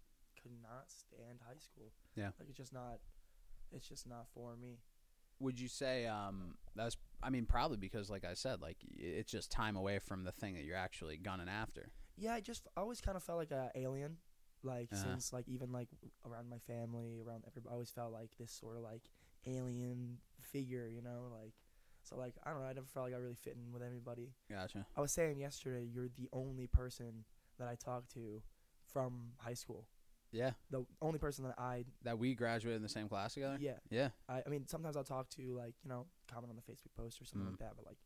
could 0.43 0.51
not 0.61 0.87
stand 0.87 1.39
high 1.47 1.59
school. 1.59 1.93
Yeah. 2.17 2.31
Like 2.37 2.49
it's 2.49 2.57
just 2.57 2.73
not 2.73 2.99
it's 3.71 3.87
just 3.87 4.05
not 4.05 4.27
for 4.33 4.57
me. 4.57 4.79
Would 5.39 5.61
you 5.61 5.69
say 5.69 6.07
um 6.07 6.55
that's 6.75 6.97
I 7.23 7.29
mean 7.29 7.45
probably 7.45 7.77
because 7.77 8.09
like 8.09 8.25
I 8.25 8.33
said 8.33 8.61
like 8.61 8.79
it's 8.97 9.31
just 9.31 9.49
time 9.49 9.77
away 9.77 9.99
from 9.99 10.25
the 10.25 10.33
thing 10.33 10.55
that 10.55 10.65
you're 10.65 10.75
actually 10.75 11.15
gunning 11.15 11.47
after. 11.47 11.87
Yeah, 12.17 12.33
I 12.33 12.41
just 12.41 12.67
I 12.75 12.81
always 12.81 12.99
kind 12.99 13.15
of 13.15 13.23
felt 13.23 13.37
like 13.37 13.51
a 13.51 13.71
alien. 13.75 14.17
Like 14.65 14.89
Uh-huh. 14.91 15.03
since 15.03 15.31
like 15.31 15.47
even 15.47 15.71
like 15.71 15.89
around 16.25 16.49
my 16.49 16.57
family, 16.59 17.21
around 17.21 17.43
everybody, 17.47 17.71
I 17.71 17.73
always 17.73 17.91
felt 17.91 18.11
like 18.11 18.31
this 18.37 18.51
sort 18.51 18.75
of 18.77 18.83
like 18.83 19.03
alien 19.45 20.17
figure, 20.41 20.87
you 20.87 21.01
know, 21.01 21.27
like 21.31 21.53
so 22.03 22.17
like 22.17 22.35
I 22.43 22.49
don't 22.51 22.61
know, 22.61 22.67
I 22.67 22.73
never 22.73 22.87
felt 22.87 23.05
like 23.05 23.13
I 23.15 23.17
really 23.17 23.35
fit 23.35 23.55
in 23.55 23.71
with 23.71 23.81
anybody. 23.83 24.33
Gotcha. 24.49 24.85
I 24.97 25.01
was 25.01 25.11
saying 25.11 25.39
yesterday, 25.39 25.83
you're 25.85 26.09
the 26.09 26.29
only 26.33 26.67
person 26.67 27.25
that 27.59 27.67
I 27.67 27.75
talked 27.75 28.11
to 28.13 28.41
from 28.91 29.33
high 29.37 29.53
school. 29.53 29.87
Yeah. 30.31 30.51
The 30.69 30.85
only 31.01 31.19
person 31.19 31.45
that 31.45 31.55
I 31.57 31.85
That 32.03 32.17
we 32.19 32.35
graduated 32.35 32.77
in 32.77 32.83
the 32.83 32.89
same 32.89 33.07
class 33.07 33.35
together? 33.35 33.57
yeah. 33.59 33.77
Yeah. 33.89 34.09
I, 34.27 34.43
I 34.45 34.49
mean 34.49 34.67
sometimes 34.67 34.97
I'll 34.97 35.03
talk 35.03 35.29
to 35.31 35.41
like 35.55 35.75
you 35.83 35.89
know 35.89 36.07
comment 36.31 36.49
on 36.51 36.55
the 36.55 36.61
Facebook 36.71 36.93
post 36.97 37.21
or 37.21 37.25
something 37.25 37.47
Mm. 37.47 37.51
like 37.51 37.59
that, 37.59 37.73
but 37.75 37.85
like 37.85 37.97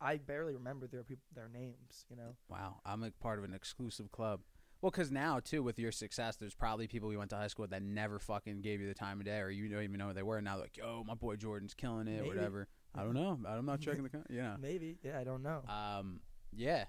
I 0.00 0.18
barely 0.18 0.54
remember 0.54 0.86
their 0.86 1.02
peop- 1.04 1.24
their 1.34 1.48
names, 1.48 2.04
you 2.10 2.16
know. 2.16 2.36
Wow. 2.48 2.80
I'm 2.84 3.02
a 3.02 3.10
part 3.10 3.38
of 3.38 3.44
an 3.44 3.54
exclusive 3.54 4.12
club. 4.12 4.40
Well, 4.82 4.90
because 4.90 5.10
now 5.10 5.40
too, 5.40 5.62
with 5.62 5.78
your 5.78 5.90
success, 5.92 6.36
there's 6.36 6.54
probably 6.54 6.86
people 6.86 7.10
you 7.10 7.18
went 7.18 7.30
to 7.30 7.36
high 7.36 7.46
school 7.48 7.64
with 7.64 7.70
that 7.70 7.82
never 7.82 8.18
fucking 8.18 8.60
gave 8.60 8.80
you 8.80 8.86
the 8.86 8.94
time 8.94 9.20
of 9.20 9.26
day, 9.26 9.38
or 9.40 9.50
you 9.50 9.68
don't 9.68 9.82
even 9.82 9.98
know 9.98 10.08
who 10.08 10.12
they 10.14 10.22
were. 10.22 10.40
Now, 10.42 10.54
they're 10.56 10.64
like, 10.64 10.76
yo, 10.76 11.02
my 11.06 11.14
boy 11.14 11.36
Jordan's 11.36 11.74
killing 11.74 12.06
it, 12.08 12.22
Maybe. 12.22 12.28
whatever. 12.28 12.68
I 12.94 13.02
don't 13.02 13.14
know. 13.14 13.38
I'm 13.48 13.66
not 13.66 13.80
checking 13.80 14.02
the. 14.02 14.08
Con- 14.10 14.24
yeah. 14.30 14.56
Maybe 14.60 14.98
yeah, 15.02 15.18
I 15.18 15.24
don't 15.24 15.42
know. 15.42 15.62
Um. 15.68 16.20
Yeah. 16.54 16.84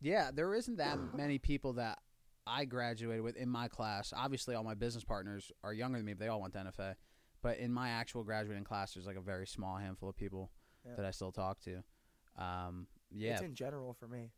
Yeah. 0.00 0.30
There 0.32 0.54
isn't 0.54 0.76
that 0.76 0.98
many 1.14 1.38
people 1.38 1.74
that 1.74 1.98
I 2.46 2.64
graduated 2.64 3.22
with 3.24 3.36
in 3.36 3.48
my 3.48 3.68
class. 3.68 4.12
Obviously, 4.16 4.54
all 4.54 4.64
my 4.64 4.74
business 4.74 5.04
partners 5.04 5.50
are 5.64 5.72
younger 5.72 5.98
than 5.98 6.06
me. 6.06 6.12
But 6.14 6.20
they 6.20 6.28
all 6.28 6.40
went 6.40 6.52
to 6.54 6.60
NFA. 6.60 6.94
But 7.42 7.58
in 7.58 7.72
my 7.72 7.90
actual 7.90 8.24
graduating 8.24 8.64
class, 8.64 8.94
there's 8.94 9.06
like 9.06 9.16
a 9.16 9.20
very 9.20 9.46
small 9.46 9.76
handful 9.76 10.08
of 10.08 10.16
people 10.16 10.50
Yeah. 10.86 10.96
that 10.96 11.04
I 11.04 11.10
still 11.10 11.32
talk 11.32 11.60
to. 11.62 11.82
Um. 12.38 12.86
Yeah. 13.10 13.32
It's 13.34 13.42
in 13.42 13.54
general 13.54 13.92
for 13.94 14.08
me. 14.08 14.30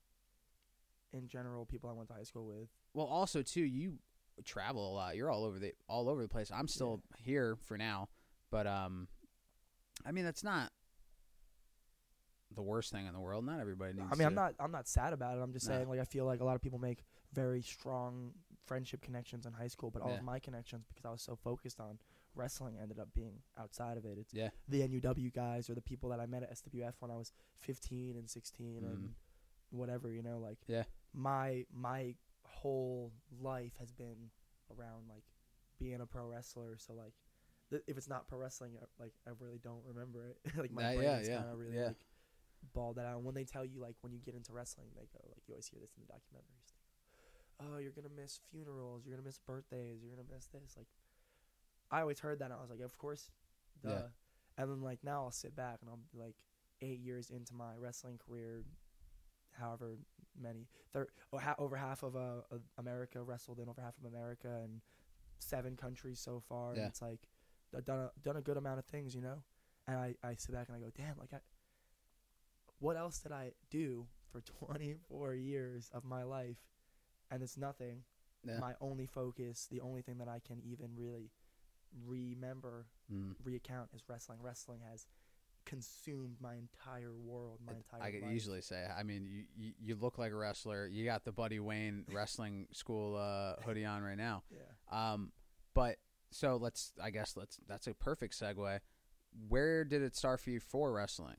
In 1.12 1.26
general, 1.28 1.64
people 1.64 1.88
I 1.88 1.94
went 1.94 2.08
to 2.08 2.14
high 2.14 2.22
school 2.24 2.46
with. 2.46 2.68
Well, 2.92 3.06
also 3.06 3.42
too, 3.42 3.62
you 3.62 3.98
travel 4.44 4.92
a 4.92 4.94
lot. 4.94 5.16
You're 5.16 5.30
all 5.30 5.44
over 5.44 5.58
the 5.58 5.72
all 5.88 6.08
over 6.08 6.22
the 6.22 6.28
place. 6.28 6.50
I'm 6.54 6.68
still 6.68 7.02
here 7.16 7.56
for 7.56 7.78
now, 7.78 8.08
but 8.50 8.66
um, 8.66 9.08
I 10.04 10.12
mean 10.12 10.24
that's 10.24 10.44
not 10.44 10.70
the 12.54 12.62
worst 12.62 12.92
thing 12.92 13.06
in 13.06 13.12
the 13.12 13.20
world. 13.20 13.44
Not 13.44 13.60
everybody 13.60 13.92
needs. 13.94 14.08
I 14.10 14.16
mean, 14.16 14.26
I'm 14.26 14.34
not 14.34 14.54
I'm 14.58 14.72
not 14.72 14.88
sad 14.88 15.12
about 15.12 15.38
it. 15.38 15.40
I'm 15.42 15.52
just 15.52 15.68
No. 15.68 15.74
saying 15.76 15.88
like 15.88 16.00
I 16.00 16.04
feel 16.04 16.24
like 16.24 16.40
a 16.40 16.44
lot 16.44 16.56
of 16.56 16.62
people 16.62 16.78
make 16.78 17.04
very 17.32 17.62
strong 17.62 18.32
friendship 18.66 19.00
connections 19.00 19.46
in 19.46 19.52
high 19.52 19.66
school, 19.68 19.90
but 19.90 20.02
all 20.02 20.10
Yeah. 20.12 20.18
of 20.18 20.24
my 20.24 20.38
connections 20.38 20.86
because 20.88 21.04
I 21.04 21.10
was 21.10 21.22
so 21.22 21.36
focused 21.36 21.80
on 21.80 21.98
wrestling 22.34 22.76
ended 22.80 22.98
up 22.98 23.08
being 23.14 23.42
outside 23.58 23.96
of 23.96 24.04
it. 24.04 24.18
It's 24.18 24.32
Yeah. 24.34 24.50
the 24.68 24.82
NUW 24.82 25.30
guys 25.32 25.68
or 25.70 25.74
the 25.74 25.80
people 25.82 26.10
that 26.10 26.20
I 26.20 26.26
met 26.26 26.42
at 26.42 26.50
SWF 26.50 26.94
when 27.00 27.10
I 27.10 27.16
was 27.16 27.32
15 27.56 28.16
and 28.16 28.28
16 28.28 28.84
and 28.84 29.14
whatever, 29.70 30.10
you 30.10 30.22
know, 30.22 30.38
like. 30.38 30.58
Yeah. 30.66 30.84
my 31.14 31.64
my 31.72 32.14
whole 32.44 33.12
life 33.40 33.72
has 33.78 33.92
been 33.92 34.30
around 34.76 35.08
like 35.08 35.24
being 35.78 36.00
a 36.00 36.06
pro 36.06 36.26
wrestler, 36.26 36.76
so 36.78 36.92
like 36.94 37.14
th- 37.70 37.82
if 37.86 37.96
it's 37.96 38.08
not 38.08 38.26
pro 38.28 38.38
wrestling, 38.38 38.72
uh, 38.80 38.86
like 38.98 39.12
I 39.26 39.30
really 39.38 39.58
don't 39.58 39.82
remember 39.86 40.26
it. 40.26 40.38
like 40.56 40.70
my 40.72 40.84
Uh, 40.84 40.90
yeah, 40.90 40.96
brain's 41.14 41.28
yeah, 41.28 41.36
kind 41.38 41.52
of 41.52 41.58
really 41.58 41.76
yeah. 41.76 41.86
like 41.88 42.04
balled 42.74 42.96
that 42.96 43.06
out. 43.06 43.16
And 43.16 43.24
when 43.24 43.34
they 43.34 43.44
tell 43.44 43.64
you 43.64 43.80
like 43.80 43.96
when 44.02 44.12
you 44.12 44.18
get 44.20 44.34
into 44.34 44.52
wrestling, 44.52 44.88
they 44.94 45.06
go 45.12 45.20
like 45.28 45.42
you 45.46 45.54
always 45.54 45.66
hear 45.68 45.80
this 45.80 45.92
in 45.96 46.02
the 46.06 46.12
documentaries. 46.12 46.72
Oh, 47.60 47.78
you're 47.78 47.92
gonna 47.92 48.14
miss 48.14 48.40
funerals. 48.50 49.02
You're 49.04 49.16
gonna 49.16 49.26
miss 49.26 49.38
birthdays. 49.38 50.00
You're 50.02 50.14
gonna 50.14 50.28
miss 50.32 50.46
this. 50.46 50.74
Like, 50.76 50.86
I 51.90 52.00
always 52.02 52.20
heard 52.20 52.38
that. 52.40 52.46
and 52.46 52.54
I 52.54 52.60
was 52.60 52.70
like, 52.70 52.80
of 52.80 52.96
course, 52.98 53.30
duh. 53.82 53.90
Yeah. 53.90 54.02
And 54.58 54.70
then 54.70 54.80
like 54.82 55.02
now 55.02 55.22
I'll 55.24 55.30
sit 55.32 55.54
back 55.56 55.78
and 55.80 55.88
I'll 55.90 56.00
be 56.12 56.18
like 56.18 56.34
eight 56.82 57.00
years 57.00 57.30
into 57.30 57.54
my 57.54 57.72
wrestling 57.78 58.18
career, 58.18 58.62
however 59.58 59.96
many, 60.40 60.66
thir- 60.92 61.08
ha- 61.34 61.54
over 61.58 61.76
half 61.76 62.02
of 62.02 62.16
uh, 62.16 62.42
America 62.78 63.22
wrestled 63.22 63.58
in 63.58 63.68
over 63.68 63.80
half 63.80 63.94
of 63.98 64.04
America 64.12 64.60
and 64.62 64.80
seven 65.38 65.76
countries 65.76 66.20
so 66.20 66.40
far. 66.48 66.74
Yeah. 66.74 66.82
And 66.82 66.90
it's 66.90 67.02
like 67.02 67.28
I've 67.76 67.84
done 67.84 67.98
a, 68.00 68.10
done 68.22 68.36
a 68.36 68.40
good 68.42 68.56
amount 68.56 68.78
of 68.78 68.84
things, 68.86 69.14
you 69.14 69.20
know. 69.20 69.42
And 69.86 69.96
I, 69.96 70.14
I 70.22 70.34
sit 70.36 70.52
back 70.54 70.68
and 70.68 70.76
I 70.76 70.80
go, 70.80 70.90
damn, 70.96 71.18
like 71.18 71.32
I, 71.32 71.38
what 72.78 72.96
else 72.96 73.18
did 73.18 73.32
I 73.32 73.52
do 73.70 74.06
for 74.30 74.40
24 74.66 75.34
years 75.34 75.90
of 75.92 76.04
my 76.04 76.22
life? 76.22 76.58
And 77.30 77.42
it's 77.42 77.56
nothing. 77.56 78.02
Yeah. 78.44 78.58
My 78.60 78.74
only 78.80 79.06
focus, 79.06 79.66
the 79.70 79.80
only 79.80 80.00
thing 80.02 80.18
that 80.18 80.28
I 80.28 80.40
can 80.46 80.60
even 80.64 80.90
really 80.96 81.30
remember, 82.06 82.86
Mm. 83.12 83.34
recount 83.42 83.88
is 83.94 84.02
wrestling. 84.06 84.38
Wrestling 84.42 84.80
has 84.90 85.06
consumed 85.68 86.36
my 86.40 86.54
entire 86.54 87.12
world, 87.14 87.60
my 87.66 87.72
entire 87.74 88.02
I 88.08 88.10
could 88.10 88.22
life. 88.22 88.32
easily 88.32 88.60
say. 88.62 88.84
I 88.98 89.02
mean, 89.02 89.26
you, 89.28 89.44
you 89.56 89.72
you 89.78 89.94
look 89.96 90.18
like 90.18 90.32
a 90.32 90.36
wrestler. 90.36 90.86
You 90.86 91.04
got 91.04 91.24
the 91.24 91.32
Buddy 91.32 91.60
Wayne 91.60 92.04
wrestling 92.12 92.66
school 92.72 93.16
uh, 93.16 93.62
hoodie 93.64 93.84
on 93.84 94.02
right 94.02 94.16
now. 94.16 94.42
Yeah. 94.50 95.12
Um, 95.12 95.32
but 95.74 95.96
so 96.30 96.56
let's. 96.56 96.92
I 97.02 97.10
guess 97.10 97.36
let's. 97.36 97.58
That's 97.68 97.86
a 97.86 97.94
perfect 97.94 98.38
segue. 98.38 98.80
Where 99.48 99.84
did 99.84 100.02
it 100.02 100.16
start 100.16 100.40
for 100.40 100.50
you 100.50 100.60
for 100.60 100.92
wrestling? 100.92 101.36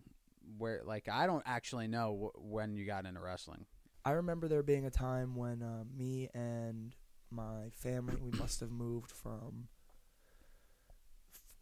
Where 0.57 0.81
like 0.85 1.09
I 1.11 1.25
don't 1.27 1.43
actually 1.45 1.87
know 1.87 2.31
wh- 2.35 2.51
when 2.51 2.75
you 2.75 2.85
got 2.85 3.05
into 3.05 3.19
wrestling. 3.19 3.65
I 4.05 4.11
remember 4.11 4.47
there 4.47 4.63
being 4.63 4.85
a 4.85 4.89
time 4.91 5.35
when 5.35 5.61
uh, 5.61 5.83
me 5.95 6.29
and 6.33 6.95
my 7.31 7.69
family 7.71 8.15
we 8.21 8.37
must 8.39 8.59
have 8.61 8.71
moved 8.71 9.11
from 9.11 9.67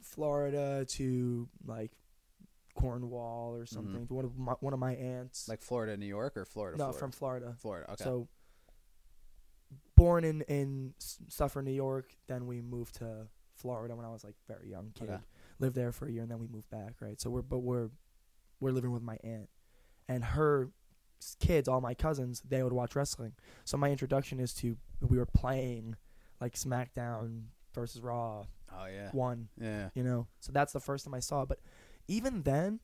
Florida 0.01 0.85
to 0.85 1.49
like 1.65 1.91
Cornwall 2.77 3.55
or 3.55 3.65
something. 3.65 4.05
One 4.09 4.25
of 4.25 4.37
my 4.37 4.53
one 4.59 4.73
of 4.73 4.79
my 4.79 4.93
aunts. 4.93 5.43
Mm-hmm. 5.43 5.51
Like 5.51 5.61
Florida, 5.61 5.97
New 5.97 6.05
York, 6.05 6.37
or 6.37 6.45
Florida? 6.45 6.77
no, 6.77 6.85
Florida? 6.85 6.99
from 6.99 7.11
Florida. 7.11 7.55
Florida. 7.59 7.91
Okay. 7.93 8.03
So 8.03 8.27
born 9.95 10.23
in 10.23 10.41
in 10.43 10.93
S- 10.99 11.19
Suffolk, 11.27 11.63
New 11.65 11.71
York. 11.71 12.15
Then 12.27 12.47
we 12.47 12.61
moved 12.61 12.95
to 12.95 13.27
Florida 13.55 13.95
when 13.95 14.05
I 14.05 14.09
was 14.09 14.23
like 14.23 14.35
very 14.47 14.69
young 14.69 14.91
kid. 14.93 15.09
Okay. 15.09 15.21
Lived 15.59 15.75
there 15.75 15.91
for 15.91 16.07
a 16.07 16.11
year 16.11 16.21
and 16.21 16.31
then 16.31 16.39
we 16.39 16.47
moved 16.47 16.69
back. 16.69 16.95
Right. 17.01 17.19
So 17.19 17.29
we're 17.29 17.41
but 17.41 17.59
we're 17.59 17.89
we're 18.59 18.71
living 18.71 18.91
with 18.91 19.03
my 19.03 19.17
aunt 19.23 19.49
and 20.07 20.23
her 20.23 20.69
kids, 21.39 21.67
all 21.67 21.81
my 21.81 21.93
cousins, 21.93 22.41
they 22.47 22.61
would 22.63 22.73
watch 22.73 22.95
wrestling. 22.95 23.33
So 23.65 23.77
my 23.77 23.89
introduction 23.91 24.39
is 24.39 24.53
to 24.55 24.77
we 25.01 25.17
were 25.17 25.25
playing 25.25 25.95
like 26.39 26.53
SmackDown 26.53 27.45
versus 27.73 28.01
Raw 28.01 28.45
oh 28.71 28.85
yeah. 28.85 29.09
one 29.11 29.49
Yeah. 29.59 29.89
you 29.95 30.03
know. 30.03 30.27
So 30.39 30.51
that's 30.51 30.73
the 30.73 30.79
first 30.79 31.05
time 31.05 31.13
I 31.13 31.19
saw 31.19 31.41
it. 31.43 31.49
But 31.49 31.59
even 32.07 32.43
then, 32.43 32.79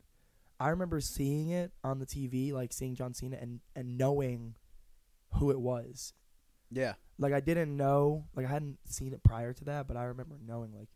I 0.60 0.70
remember 0.70 1.02
seeing 1.02 1.50
it 1.50 1.72
on 1.84 2.00
the 2.00 2.06
TV, 2.06 2.54
like 2.54 2.74
seeing 2.74 2.96
John 2.96 3.14
Cena 3.14 3.38
and 3.40 3.60
and 3.76 3.98
knowing 3.98 4.56
who 5.36 5.52
it 5.52 5.60
was. 5.60 6.14
Yeah. 6.72 6.94
Like 7.20 7.34
I 7.34 7.40
didn't 7.40 7.76
know, 7.76 8.26
like 8.36 8.46
I 8.46 8.50
hadn't 8.50 8.80
seen 8.86 9.14
it 9.14 9.24
prior 9.24 9.54
to 9.54 9.66
that, 9.66 9.88
but 9.88 9.98
I 9.98 10.04
remember 10.06 10.38
knowing, 10.46 10.74
like 10.74 10.90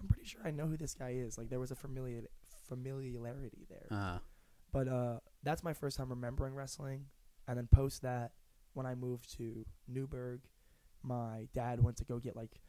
I'm 0.00 0.08
pretty 0.08 0.26
sure 0.26 0.40
I 0.44 0.50
know 0.50 0.66
who 0.66 0.76
this 0.76 0.94
guy 0.94 1.10
is. 1.10 1.38
Like 1.38 1.50
there 1.50 1.60
was 1.60 1.70
a 1.70 1.76
familiar 1.76 2.22
familiarity 2.68 3.66
there. 3.68 3.86
Uh. 3.90 4.18
But 4.72 4.88
uh, 4.88 5.18
that's 5.42 5.62
my 5.64 5.72
first 5.72 5.96
time 5.96 6.10
remembering 6.10 6.54
wrestling. 6.54 7.06
And 7.48 7.56
then 7.56 7.68
post 7.72 8.02
that, 8.02 8.32
when 8.74 8.86
I 8.86 8.94
moved 8.94 9.34
to 9.38 9.64
Newburgh, 9.88 10.40
my 11.02 11.48
dad 11.54 11.82
went 11.82 11.96
to 11.98 12.04
go 12.04 12.18
get 12.18 12.36
like 12.36 12.60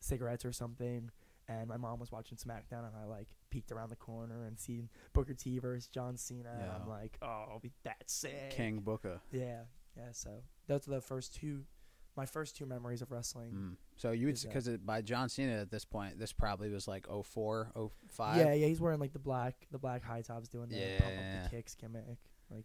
cigarettes 0.00 0.44
or 0.44 0.52
something, 0.52 1.10
and 1.48 1.68
my 1.68 1.76
mom 1.76 1.98
was 2.00 2.10
watching 2.10 2.38
SmackDown, 2.38 2.86
and 2.86 2.96
I 3.00 3.06
like 3.06 3.28
peeked 3.50 3.70
around 3.72 3.90
the 3.90 3.96
corner 3.96 4.44
and 4.46 4.58
seen 4.58 4.88
Booker 5.12 5.34
T 5.34 5.58
versus 5.58 5.88
John 5.88 6.16
Cena. 6.16 6.50
And 6.60 6.70
I'm 6.70 6.88
like, 6.88 7.18
oh, 7.22 7.44
I'll 7.50 7.60
be 7.60 7.72
that 7.84 8.04
sick. 8.06 8.50
King 8.50 8.80
Booker. 8.80 9.20
Yeah, 9.30 9.62
yeah. 9.96 10.08
So 10.12 10.30
those 10.66 10.88
are 10.88 10.92
the 10.92 11.00
first 11.00 11.34
two, 11.34 11.62
my 12.16 12.26
first 12.26 12.56
two 12.56 12.66
memories 12.66 13.02
of 13.02 13.10
wrestling. 13.10 13.52
Mm. 13.52 13.76
So 13.96 14.10
you 14.12 14.26
would 14.26 14.40
because 14.40 14.68
by 14.84 15.02
John 15.02 15.28
Cena 15.28 15.60
at 15.60 15.70
this 15.70 15.84
point, 15.84 16.18
this 16.18 16.32
probably 16.32 16.70
was 16.70 16.88
like 16.88 17.06
04, 17.06 17.72
05? 18.08 18.36
Yeah, 18.36 18.52
yeah. 18.54 18.66
He's 18.66 18.80
wearing 18.80 18.98
like 19.00 19.12
the 19.12 19.18
black, 19.18 19.66
the 19.70 19.78
black 19.78 20.02
high 20.02 20.22
tops, 20.22 20.48
doing 20.48 20.68
the 20.68 20.76
Yeah, 20.76 21.00
pump 21.00 21.12
up 21.18 21.42
the 21.44 21.56
kicks 21.56 21.74
gimmick. 21.74 22.18
Like, 22.50 22.64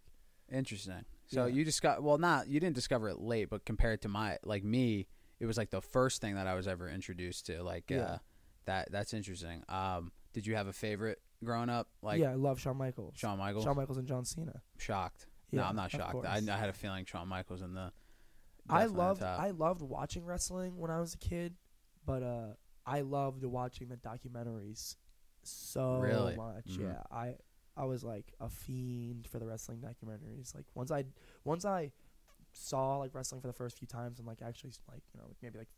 Interesting. 0.52 1.04
So 1.28 1.46
Yeah. 1.46 1.54
you 1.54 1.64
discover 1.64 2.00
well, 2.02 2.18
not 2.18 2.48
you 2.48 2.58
didn't 2.58 2.74
discover 2.74 3.08
it 3.08 3.20
late, 3.20 3.48
but 3.50 3.64
compared 3.64 4.02
to 4.02 4.08
my 4.08 4.38
like 4.42 4.64
me, 4.64 5.06
it 5.38 5.46
was 5.46 5.56
like 5.56 5.70
the 5.70 5.80
first 5.80 6.20
thing 6.20 6.34
that 6.34 6.46
I 6.48 6.54
was 6.54 6.66
ever 6.66 6.88
introduced 6.90 7.46
to. 7.46 7.62
Like 7.62 7.88
Yeah. 7.90 7.98
uh, 8.04 8.18
that. 8.66 8.90
That's 8.92 9.12
interesting. 9.14 9.62
Um, 9.68 10.12
did 10.32 10.46
you 10.46 10.56
have 10.56 10.66
a 10.66 10.72
favorite 10.72 11.20
growing 11.44 11.68
up? 11.68 11.88
Like 12.02 12.20
yeah, 12.20 12.30
I 12.30 12.34
love 12.34 12.60
Shawn 12.60 12.76
Michaels. 12.76 13.14
Shawn 13.16 13.38
Michaels. 13.38 13.64
Shawn 13.64 13.76
Michaels 13.76 13.98
and 13.98 14.06
John 14.06 14.24
Cena. 14.24 14.62
shocked. 14.78 15.26
Yeah, 15.50 15.62
no, 15.62 15.66
I'm 15.66 15.76
not 15.76 15.90
shocked. 15.90 16.24
I, 16.24 16.36
I 16.36 16.56
had 16.56 16.68
a 16.68 16.72
feeling 16.72 17.04
Shawn 17.04 17.26
Michaels 17.28 17.62
in 17.62 17.74
the. 17.74 17.92
I 18.68 18.86
loved. 18.86 19.22
I 19.22 19.50
loved 19.50 19.82
watching 19.82 20.24
wrestling 20.24 20.76
when 20.78 20.90
I 20.90 21.00
was 21.00 21.14
a 21.14 21.18
kid, 21.18 21.54
but 22.06 22.22
uh, 22.22 22.54
I 22.86 23.00
loved 23.00 23.44
watching 23.44 23.88
the 23.88 23.96
documentaries 23.96 24.94
so 25.42 25.98
Really? 25.98 26.36
much. 26.36 26.66
Mhm. 26.68 26.80
Yeah, 26.82 27.02
I 27.10 27.34
I 27.76 27.84
was 27.84 28.04
like 28.04 28.32
a 28.40 28.48
fiend 28.48 29.26
for 29.26 29.38
the 29.38 29.46
wrestling 29.46 29.78
documentaries. 29.80 30.54
Like 30.54 30.66
once 30.74 30.90
I 30.90 31.04
once 31.44 31.64
I 31.64 31.90
saw 32.52 32.96
like 32.98 33.14
wrestling 33.14 33.40
for 33.40 33.46
the 33.46 33.52
first 33.52 33.78
few 33.78 33.86
times 33.88 34.18
and 34.18 34.26
like 34.28 34.42
actually 34.42 34.72
like 34.90 35.02
you 35.14 35.20
know 35.20 35.28
maybe 35.42 35.58
like 35.58 35.68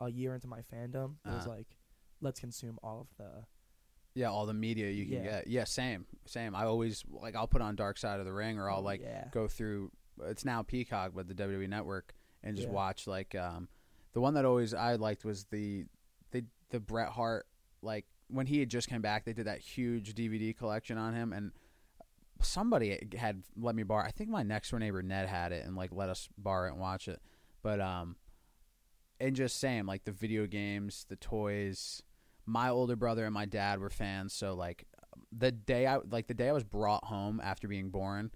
a 0.00 0.10
year 0.10 0.34
into 0.34 0.46
my 0.48 0.60
fandom, 0.62 1.16
it 1.26 1.30
was 1.30 1.46
Uh-huh. 1.46 1.50
like 1.50 1.76
let's 2.20 2.40
consume 2.40 2.78
all 2.82 3.00
of 3.00 3.08
the 3.16 3.44
Yeah, 4.14 4.30
all 4.30 4.46
the 4.46 4.54
media 4.54 4.90
you 4.90 5.04
can 5.06 5.22
Yeah. 5.24 5.30
get. 5.30 5.46
Yeah, 5.46 5.64
same, 5.64 6.06
same. 6.26 6.54
I 6.54 6.64
always 6.64 7.04
like 7.08 7.34
I'll 7.36 7.46
put 7.48 7.62
on 7.62 7.76
Dark 7.76 7.96
Side 7.98 8.20
of 8.20 8.26
the 8.26 8.32
Ring, 8.32 8.58
or 8.58 8.68
I'll 8.70 8.78
oh, 8.78 8.82
like 8.82 9.00
yeah 9.02 9.28
go 9.30 9.46
through. 9.48 9.90
It's 10.24 10.44
now 10.44 10.62
Peacock, 10.62 11.12
but 11.14 11.28
the 11.28 11.34
WWE 11.34 11.68
Network, 11.68 12.14
and 12.42 12.56
just 12.56 12.68
Yeah. 12.68 12.74
watch 12.74 13.06
like 13.06 13.34
um, 13.34 13.68
the 14.12 14.20
one 14.20 14.34
that 14.34 14.44
always 14.44 14.74
I 14.74 14.94
liked 14.96 15.24
was 15.24 15.44
the 15.46 15.84
the 16.32 16.44
the 16.70 16.80
Bret 16.80 17.08
Hart 17.10 17.46
like 17.82 18.06
when 18.28 18.46
he 18.46 18.58
had 18.60 18.68
just 18.68 18.88
came 18.88 19.00
back. 19.02 19.24
They 19.24 19.32
did 19.32 19.46
that 19.46 19.60
huge 19.60 20.14
DVD 20.14 20.56
collection 20.56 20.98
on 20.98 21.14
him, 21.14 21.32
and 21.32 21.52
somebody 22.42 22.98
had 23.16 23.42
let 23.56 23.74
me 23.74 23.82
borrow. 23.82 24.04
I 24.04 24.10
think 24.10 24.28
my 24.30 24.42
next 24.42 24.70
door 24.70 24.78
neighbor 24.80 25.02
Ned 25.02 25.28
had 25.28 25.52
it 25.52 25.64
and 25.64 25.76
like 25.76 25.90
let 25.92 26.08
us 26.08 26.28
borrow 26.36 26.68
it 26.68 26.72
and 26.72 26.80
watch 26.80 27.06
it. 27.08 27.20
But 27.62 27.80
um, 27.80 28.16
and 29.20 29.36
just 29.36 29.58
same 29.58 29.86
like 29.86 30.04
the 30.04 30.12
video 30.12 30.46
games, 30.46 31.06
the 31.08 31.16
toys. 31.16 32.02
My 32.46 32.68
older 32.68 32.96
brother 32.96 33.24
and 33.24 33.34
my 33.34 33.44
dad 33.46 33.78
were 33.78 33.90
fans, 33.90 34.32
so 34.32 34.54
like 34.54 34.84
the 35.32 35.52
day 35.52 35.86
I 35.86 35.98
like 36.10 36.26
the 36.26 36.34
day 36.34 36.48
I 36.48 36.52
was 36.52 36.64
brought 36.64 37.04
home 37.04 37.40
after 37.42 37.68
being 37.68 37.90
born, 37.90 38.30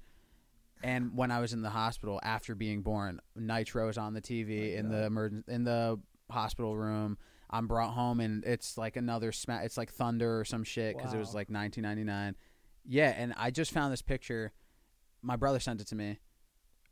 and 0.83 1.17
when 1.17 1.31
I 1.31 1.41
was 1.41 1.53
in 1.53 1.63
the 1.63 1.71
hospital 1.71 2.21
after 2.23 2.55
being 2.55 2.83
born, 2.83 3.21
Nitro 3.35 3.89
is 3.89 3.99
on 3.99 4.15
the 4.15 4.21
TV 4.21 4.73
My 4.75 4.79
in 4.79 4.91
God. 4.91 4.93
the 4.93 5.09
emergen- 5.11 5.49
in 5.49 5.65
the 5.65 5.99
hospital 6.31 6.77
room. 6.77 7.19
I'm 7.51 7.67
brought 7.69 7.93
home 7.93 8.21
and 8.21 8.45
it's 8.45 8.77
like 8.77 8.97
another 8.97 9.31
smack. 9.31 9.65
It's 9.65 9.77
like 9.77 9.93
Thunder 9.93 10.41
or 10.41 10.45
some 10.45 10.65
shit 10.65 10.97
because 10.97 11.13
it 11.15 11.19
was 11.19 11.35
like 11.35 11.51
1999. 11.51 12.35
Yeah, 12.87 13.15
and 13.17 13.33
I 13.37 13.51
just 13.51 13.71
found 13.73 13.93
this 13.93 14.03
picture. 14.03 14.53
My 15.23 15.37
brother 15.37 15.61
sent 15.61 15.81
it 15.81 15.87
to 15.89 15.95
me, 15.95 16.19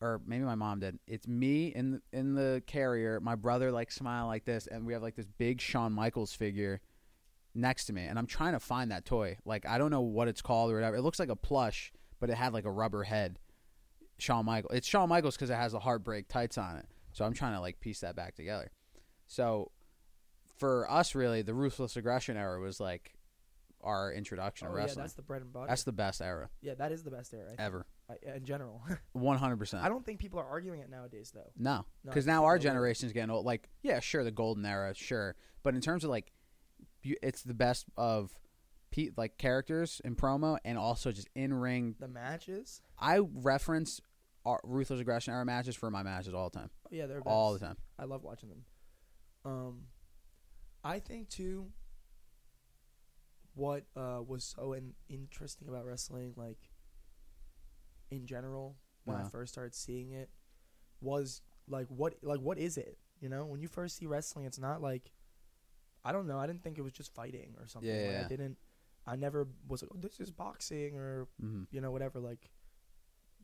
or 0.01 0.20
maybe 0.25 0.44
my 0.44 0.55
mom 0.55 0.81
did. 0.81 0.98
It's 1.07 1.27
me 1.27 1.68
in 1.68 1.92
the, 1.92 2.03
in 2.12 2.35
the 2.35 2.62
carrier. 2.66 3.20
My 3.20 3.35
brother 3.35 3.72
like 3.72 3.90
smile 3.90 4.27
like 4.27 4.44
this, 4.44 4.66
and 4.66 4.87
we 4.87 4.92
have 4.92 5.03
like 5.03 5.16
this 5.16 5.27
big 5.38 5.61
Shawn 5.61 5.92
Michaels 5.92 6.33
figure 6.33 6.81
next 7.55 7.87
to 7.87 7.93
me, 7.93 8.05
and 8.05 8.19
I'm 8.19 8.27
trying 8.27 8.53
to 8.53 8.61
find 8.61 8.91
that 8.91 9.05
toy. 9.05 9.37
Like 9.45 9.67
I 9.67 9.79
don't 9.79 9.91
know 9.91 10.01
what 10.01 10.29
it's 10.29 10.43
called 10.43 10.71
or 10.71 10.75
whatever. 10.75 10.97
It 10.97 11.03
looks 11.03 11.19
like 11.19 11.29
a 11.29 11.37
plush, 11.37 11.93
but 12.21 12.31
it 12.31 12.37
had 12.37 12.53
like 12.53 12.65
a 12.65 12.71
rubber 12.71 13.05
head. 13.05 13.38
Shawn 14.19 14.45
Michaels. 14.47 14.75
It's 14.75 14.87
Shawn 14.87 15.09
Michaels 15.09 15.37
because 15.37 15.51
it 15.51 15.57
has 15.57 15.73
the 15.73 15.81
heartbreak 15.81 16.29
tights 16.29 16.57
on 16.59 16.77
it. 16.77 16.87
So 17.12 17.25
I'm 17.25 17.35
trying 17.35 17.55
to 17.55 17.61
like 17.61 17.81
piece 17.81 18.01
that 18.01 18.15
back 18.15 18.35
together. 18.35 18.71
So 19.27 19.73
for 20.59 20.88
us, 20.91 21.15
really, 21.15 21.43
the 21.43 21.55
ruthless 21.55 21.97
aggression 21.97 22.37
era 22.37 22.61
was 22.61 22.79
like 22.81 23.15
our 23.83 24.12
introduction 24.12 24.69
oh, 24.69 24.71
to 24.71 24.77
yeah 24.77 24.83
wrestling. 24.85 25.03
that's 25.03 25.15
the 25.15 25.23
bread 25.23 25.43
and 25.43 25.53
butter. 25.53 25.67
That's 25.69 25.83
the 25.83 25.93
best 25.93 26.23
era 26.23 26.49
yeah, 26.61 26.75
that 26.75 26.93
is 26.93 27.03
the 27.03 27.11
best 27.11 27.35
era 27.35 27.51
I 27.59 27.62
ever. 27.62 27.85
I- 28.09 28.37
in 28.37 28.45
general. 28.45 28.81
One 29.12 29.38
hundred 29.38 29.57
percent. 29.59 29.83
I 29.83 29.88
don't 29.88 30.05
think 30.07 30.21
people 30.21 30.38
are 30.38 30.47
arguing 30.47 30.81
it 30.81 30.88
nowadays 30.91 31.33
though. 31.35 31.51
No, 31.59 31.85
No, 32.05 32.11
because 32.11 32.29
I 32.29 32.33
now 32.33 32.45
our 32.45 32.57
people 32.59 32.69
are- 32.69 32.73
generation's 32.75 33.12
getting 33.12 33.31
old. 33.31 33.45
Like, 33.45 33.69
yeah, 33.83 33.99
sure, 34.01 34.23
the 34.23 34.31
golden 34.31 34.65
era, 34.65 34.95
sure, 34.95 35.35
but 35.65 35.75
in 35.75 35.81
terms 35.81 36.05
of 36.05 36.11
like, 36.11 36.33
it's 37.05 37.43
the 37.43 37.55
best 37.55 37.87
of, 37.97 38.33
pe- 38.91 39.11
like 39.17 39.38
characters 39.38 40.01
in 40.05 40.15
promo 40.17 40.59
and 40.65 40.77
also 40.79 41.12
just 41.12 41.29
in 41.35 41.53
ring. 41.55 41.97
The 41.99 42.09
matches, 42.09 42.81
I 42.99 43.19
reference 43.19 44.01
our 44.45 44.61
ruthless 44.65 45.01
aggression 45.01 45.33
era 45.33 45.45
matches 45.45 45.77
for 45.77 45.91
my 45.91 46.03
matches 46.03 46.35
all 46.35 46.51
the 46.51 46.59
time, 46.59 46.71
oh, 46.87 46.88
yeah, 46.91 47.07
they're 47.07 47.19
best. 47.21 47.27
all 47.29 47.53
the 47.53 47.59
time. 47.61 47.77
I 47.99 48.05
love 48.05 48.23
watching 48.25 48.49
them. 48.49 48.65
Um, 49.45 49.81
I 50.85 50.99
think 50.99 51.29
too. 51.29 51.69
What 53.55 53.85
uh, 53.97 54.21
was 54.27 54.45
so 54.45 54.73
in- 54.73 54.95
interesting 55.11 55.69
about 55.69 55.85
wrestling, 55.85 56.33
like 56.37 56.59
in 58.11 58.27
general, 58.27 58.77
when 59.05 59.17
I 59.17 59.21
Uh-huh. 59.21 59.29
first 59.29 59.53
started 59.53 59.75
seeing 59.75 60.12
it, 60.12 60.31
was 61.01 61.43
like 61.69 61.87
what 61.88 62.15
like 62.23 62.41
what 62.41 62.59
is 62.59 62.77
it? 62.79 62.99
You 63.21 63.29
know, 63.29 63.45
when 63.45 63.61
you 63.61 63.69
first 63.69 63.97
see 63.99 64.07
wrestling, 64.07 64.47
it's 64.47 64.59
not 64.59 64.81
like 64.81 65.12
I 66.05 66.12
don't 66.12 66.27
know. 66.27 66.38
I 66.38 66.47
didn't 66.47 66.62
think 66.62 66.79
it 66.79 66.83
was 66.83 66.93
just 66.93 67.15
fighting 67.15 67.55
or 67.61 67.67
something. 67.67 67.91
Yeah, 67.91 68.03
like, 68.03 68.11
yeah. 68.12 68.23
I 68.25 68.29
didn't. 68.29 68.57
I 69.07 69.17
never 69.17 69.49
was 69.69 69.83
like, 69.83 69.91
oh, 69.95 69.99
this 70.01 70.21
is 70.21 70.31
boxing 70.31 70.97
or 70.97 71.27
Mm-hmm. 71.43 71.65
you 71.71 71.81
know 71.81 71.91
whatever. 71.91 72.21
Like, 72.21 72.51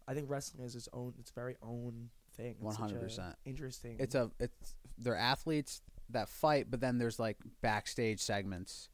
I 0.06 0.14
think 0.14 0.30
wrestling 0.30 0.64
is 0.64 0.74
its 0.74 0.88
own, 0.92 1.14
its 1.18 1.30
very 1.30 1.56
own 1.62 2.10
thing. 2.36 2.56
Such 2.70 2.92
a 2.92 2.94
100%. 2.94 3.34
Interesting. 3.44 3.96
It's 3.98 4.14
a 4.14 4.30
it's 4.40 4.76
they're 4.96 5.16
athletes 5.16 5.82
that 6.10 6.28
fight, 6.28 6.66
but 6.70 6.80
then 6.80 6.98
there's 6.98 7.18
like 7.18 7.36
backstage 7.60 8.20
segments, 8.20 8.88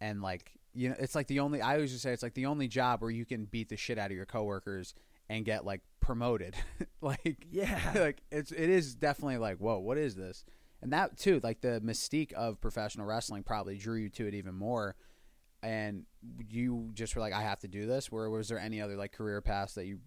and 0.00 0.22
like 0.22 0.52
you 0.72 0.88
know, 0.90 0.96
it's 0.98 1.14
like 1.14 1.26
the 1.26 1.40
only 1.40 1.60
I 1.60 1.74
always 1.74 1.90
just 1.90 2.02
say 2.02 2.12
it's 2.12 2.22
like 2.22 2.34
the 2.34 2.46
only 2.46 2.68
job 2.68 3.00
where 3.02 3.10
you 3.10 3.24
can 3.24 3.44
beat 3.46 3.68
the 3.68 3.76
shit 3.76 3.98
out 3.98 4.10
of 4.10 4.16
your 4.16 4.26
coworkers 4.26 4.94
and 5.28 5.44
get 5.44 5.64
like 5.64 5.80
promoted, 6.00 6.54
like 7.00 7.46
yeah. 7.50 7.80
like 7.94 8.22
it's 8.30 8.52
it 8.52 8.68
is 8.70 8.94
definitely 8.94 9.38
like 9.38 9.58
whoa 9.58 9.78
what 9.78 9.96
is 9.98 10.14
this 10.14 10.44
and 10.84 10.92
that 10.92 11.16
too 11.18 11.40
like 11.42 11.60
the 11.60 11.80
mystique 11.84 12.32
of 12.34 12.60
professional 12.60 13.04
wrestling 13.06 13.42
probably 13.42 13.76
drew 13.76 13.96
you 13.96 14.08
to 14.10 14.28
it 14.28 14.34
even 14.34 14.54
more 14.54 14.94
and 15.62 16.04
you 16.48 16.90
just 16.94 17.16
were 17.16 17.20
like 17.22 17.32
i 17.32 17.40
have 17.42 17.58
to 17.58 17.66
do 17.68 17.86
this 17.86 18.12
where 18.12 18.30
was 18.30 18.48
there 18.48 18.58
any 18.60 18.80
other 18.80 18.96
like 18.96 19.10
career 19.12 19.40
paths 19.40 19.74
that 19.74 19.86
you 19.86 19.98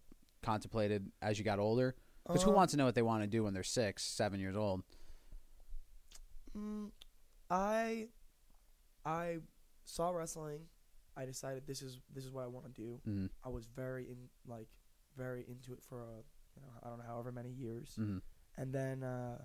contemplated 0.44 1.12
as 1.22 1.38
you 1.38 1.44
got 1.44 1.60
older 1.60 1.96
because 2.26 2.44
who 2.44 2.52
Uh, 2.52 2.56
wants 2.56 2.72
to 2.72 2.78
know 2.78 2.86
what 2.86 2.96
they 2.96 3.02
want 3.02 3.22
to 3.24 3.28
do 3.28 3.44
when 3.44 3.54
they're 3.54 3.64
six 3.64 4.04
seven 4.04 4.40
years 4.40 4.56
old 4.56 4.84
Mm, 6.58 6.92
I 7.50 8.08
I 9.06 9.38
saw 9.86 10.10
wrestling. 10.12 10.62
I 11.16 11.26
decided 11.26 11.66
this 11.68 11.82
is 11.82 12.00
this 12.14 12.26
is 12.26 12.32
what 12.32 12.44
I 12.44 12.48
want 12.48 12.66
to 12.66 12.72
do. 12.82 13.00
mm-hmm. 13.08 13.26
I 13.44 13.50
was 13.50 13.66
very 13.68 14.06
in 14.10 14.18
like 14.48 14.68
very 15.16 15.46
into 15.48 15.74
it 15.74 15.84
for 15.88 16.02
a 16.02 16.16
you 16.56 16.62
know 16.62 16.70
I 16.84 16.90
don't 16.90 16.98
know 17.00 17.06
however 17.08 17.32
many 17.32 17.50
years, 17.50 17.96
Mm-hmm. 18.00 18.18
and 18.58 18.74
then 18.74 19.04
uh, 19.04 19.38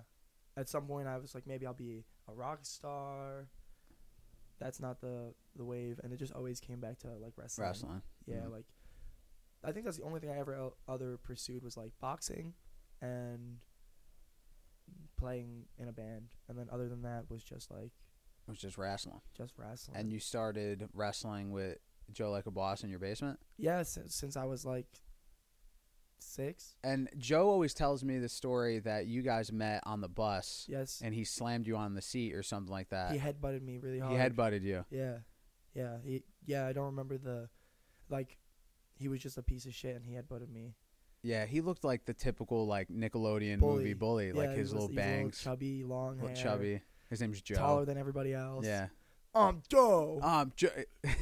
at 0.57 0.69
some 0.69 0.85
point 0.85 1.07
I 1.07 1.17
was 1.17 1.33
like 1.35 1.47
maybe 1.47 1.65
I'll 1.65 1.73
be 1.73 2.03
a 2.27 2.33
rock 2.33 2.59
star. 2.63 3.47
That's 4.59 4.79
not 4.79 5.01
the 5.01 5.33
the 5.55 5.65
wave, 5.65 5.99
and 6.03 6.13
it 6.13 6.17
just 6.17 6.33
always 6.33 6.59
came 6.59 6.79
back 6.79 6.99
to 6.99 7.07
like 7.17 7.33
wrestling. 7.37 7.67
wrestling 7.67 8.01
Yeah, 8.25 8.41
Mhm. 8.45 8.51
like 8.51 8.65
I 9.63 9.71
think 9.71 9.85
that's 9.85 9.97
the 9.97 10.03
only 10.03 10.19
thing 10.19 10.29
I 10.29 10.37
ever 10.37 10.53
el- 10.55 10.77
other 10.87 11.17
pursued 11.17 11.63
was 11.63 11.75
like 11.77 11.93
boxing 11.99 12.53
and 13.01 13.59
playing 15.17 15.65
in 15.77 15.87
a 15.87 15.91
band, 15.93 16.35
and 16.47 16.57
then 16.57 16.67
other 16.71 16.89
than 16.89 17.01
that 17.03 17.29
was 17.29 17.43
just 17.43 17.71
like 17.71 17.91
it 18.45 18.49
was 18.49 18.59
just 18.59 18.77
wrestling 18.77 19.21
just 19.33 19.53
wrestling. 19.57 19.95
and 19.97 20.11
you 20.11 20.19
started 20.19 20.89
wrestling 20.93 21.49
with 21.51 21.77
joe 22.11 22.29
like 22.29 22.45
a 22.45 22.51
boss 22.51 22.83
in 22.83 22.89
your 22.89 22.99
basement 22.99 23.39
yeah, 23.57 23.81
since, 23.83 24.13
since 24.15 24.35
I 24.35 24.43
was 24.43 24.65
like 24.65 24.87
six. 26.23 26.75
and 26.83 27.09
joe 27.17 27.49
always 27.49 27.73
tells 27.73 28.03
me 28.03 28.17
the 28.19 28.29
story 28.29 28.79
that 28.79 29.05
you 29.07 29.21
guys 29.21 29.51
met 29.51 29.81
on 29.85 30.01
the 30.01 30.07
bus 30.09 30.65
Yes, 30.69 31.01
and 31.03 31.13
he 31.13 31.23
slammed 31.23 31.67
you 31.67 31.75
on 31.77 31.93
the 31.93 32.01
seat 32.01 32.33
or 32.33 32.43
something 32.43 32.71
like 32.71 32.89
that 32.89 33.11
he 33.11 33.17
headbutted 33.19 33.61
me 33.61 33.77
really 33.77 33.99
hard. 33.99 34.13
He 34.13 34.17
headbutted 34.17 34.63
you. 34.63 34.85
Yeah, 34.89 35.17
yeah, 35.73 35.97
he 36.03 36.23
yeah. 36.45 36.65
I 36.67 36.73
don't 36.73 36.85
remember 36.85 37.17
the 37.17 37.49
like. 38.09 38.37
He 38.95 39.07
was 39.07 39.19
just 39.21 39.37
a 39.37 39.43
piece 39.43 39.65
of 39.65 39.73
shit, 39.73 39.95
and 39.95 40.05
he 40.05 40.13
headbutted 40.13 40.49
me. 40.51 40.75
Yeah, 41.23 41.45
he 41.45 41.61
looked 41.61 41.83
like 41.83 42.05
the 42.05 42.13
typical 42.13 42.67
like 42.67 42.89
Nickelodeon 42.89 43.59
Bully. 43.59 43.77
movie 43.77 43.93
bully, 43.93 44.27
yeah, 44.27 44.33
like 44.33 44.51
his 44.51 44.73
was- 44.73 44.83
little 44.83 44.87
he 44.89 44.95
was 44.95 45.03
a 45.05 45.07
little 45.07 45.21
bangs, 45.23 45.41
chubby, 45.41 45.83
long 45.83 46.13
little 46.19 46.27
hair, 46.27 46.35
chubby. 46.43 46.81
His 47.09 47.21
name's 47.21 47.41
Joe. 47.41 47.55
taller 47.55 47.85
than 47.85 47.97
everybody 47.97 48.33
else. 48.33 48.65
yeah. 48.65 48.87
Um, 49.35 49.61
Joe. 49.69 50.19
Um, 50.21 50.51
jo- 50.55 50.69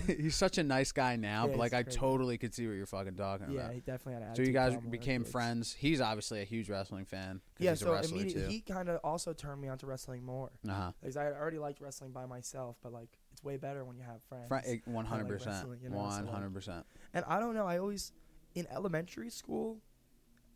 he's 0.08 0.36
such 0.36 0.58
a 0.58 0.64
nice 0.64 0.92
guy 0.92 1.16
now, 1.16 1.46
Yeah, 1.46 1.52
but 1.52 1.60
like 1.60 1.72
he's 1.74 1.96
I 1.96 2.00
totally 2.00 2.38
could 2.38 2.54
see 2.54 2.68
what 2.68 2.74
you're 2.74 2.86
fucking 2.86 3.16
talking 3.16 3.46
about. 3.46 3.56
yeah, 3.56 3.62
about. 3.62 3.74
he 3.74 3.80
definitely 3.80 4.14
had. 4.14 4.22
An 4.24 4.36
So 4.36 4.42
you 4.42 4.50
attitude 4.50 4.54
guys 4.54 4.64
problem 4.74 4.84
when 4.86 4.92
we 4.92 4.98
were 4.98 5.02
became 5.02 5.24
friends. 5.24 5.74
He's 5.80 6.02
obviously 6.02 6.42
a 6.42 6.46
huge 6.46 6.70
wrestling 6.70 7.06
fan. 7.06 7.42
'cause 7.56 7.64
Yeah, 7.64 7.72
he's 7.72 7.82
a 7.82 7.86
so 7.86 7.92
wrestler 7.94 8.18
immediately 8.18 8.44
too. 8.44 8.50
he 8.50 8.62
kind 8.62 8.90
of 8.90 9.00
also 9.04 9.34
turned 9.34 9.62
me 9.62 9.68
onto 9.70 9.86
wrestling 9.86 10.24
more 10.26 10.52
Uh 10.68 10.72
huh. 10.74 10.92
because 11.00 11.16
I 11.18 11.26
already 11.28 11.60
liked 11.60 11.80
wrestling 11.82 12.12
by 12.12 12.26
myself, 12.26 12.78
but 12.84 12.92
like 12.92 13.18
it's 13.32 13.44
way 13.44 13.58
better 13.58 13.86
when 13.86 13.96
you 13.98 14.04
have 14.04 14.22
friends. 14.24 14.50
One 14.86 15.06
hundred 15.06 15.28
percent. 15.28 15.56
wrestling, 15.56 15.80
you 15.82 15.90
know, 15.90 15.96
so, 15.98 16.02
One 16.04 16.26
like- 16.26 16.34
hundred 16.34 16.54
percent. 16.54 16.86
And 17.14 17.24
I 17.26 17.40
don't 17.40 17.54
know. 17.56 17.66
I 17.66 17.78
always 17.78 18.12
in 18.56 18.68
elementary 18.70 19.30
school, 19.30 19.80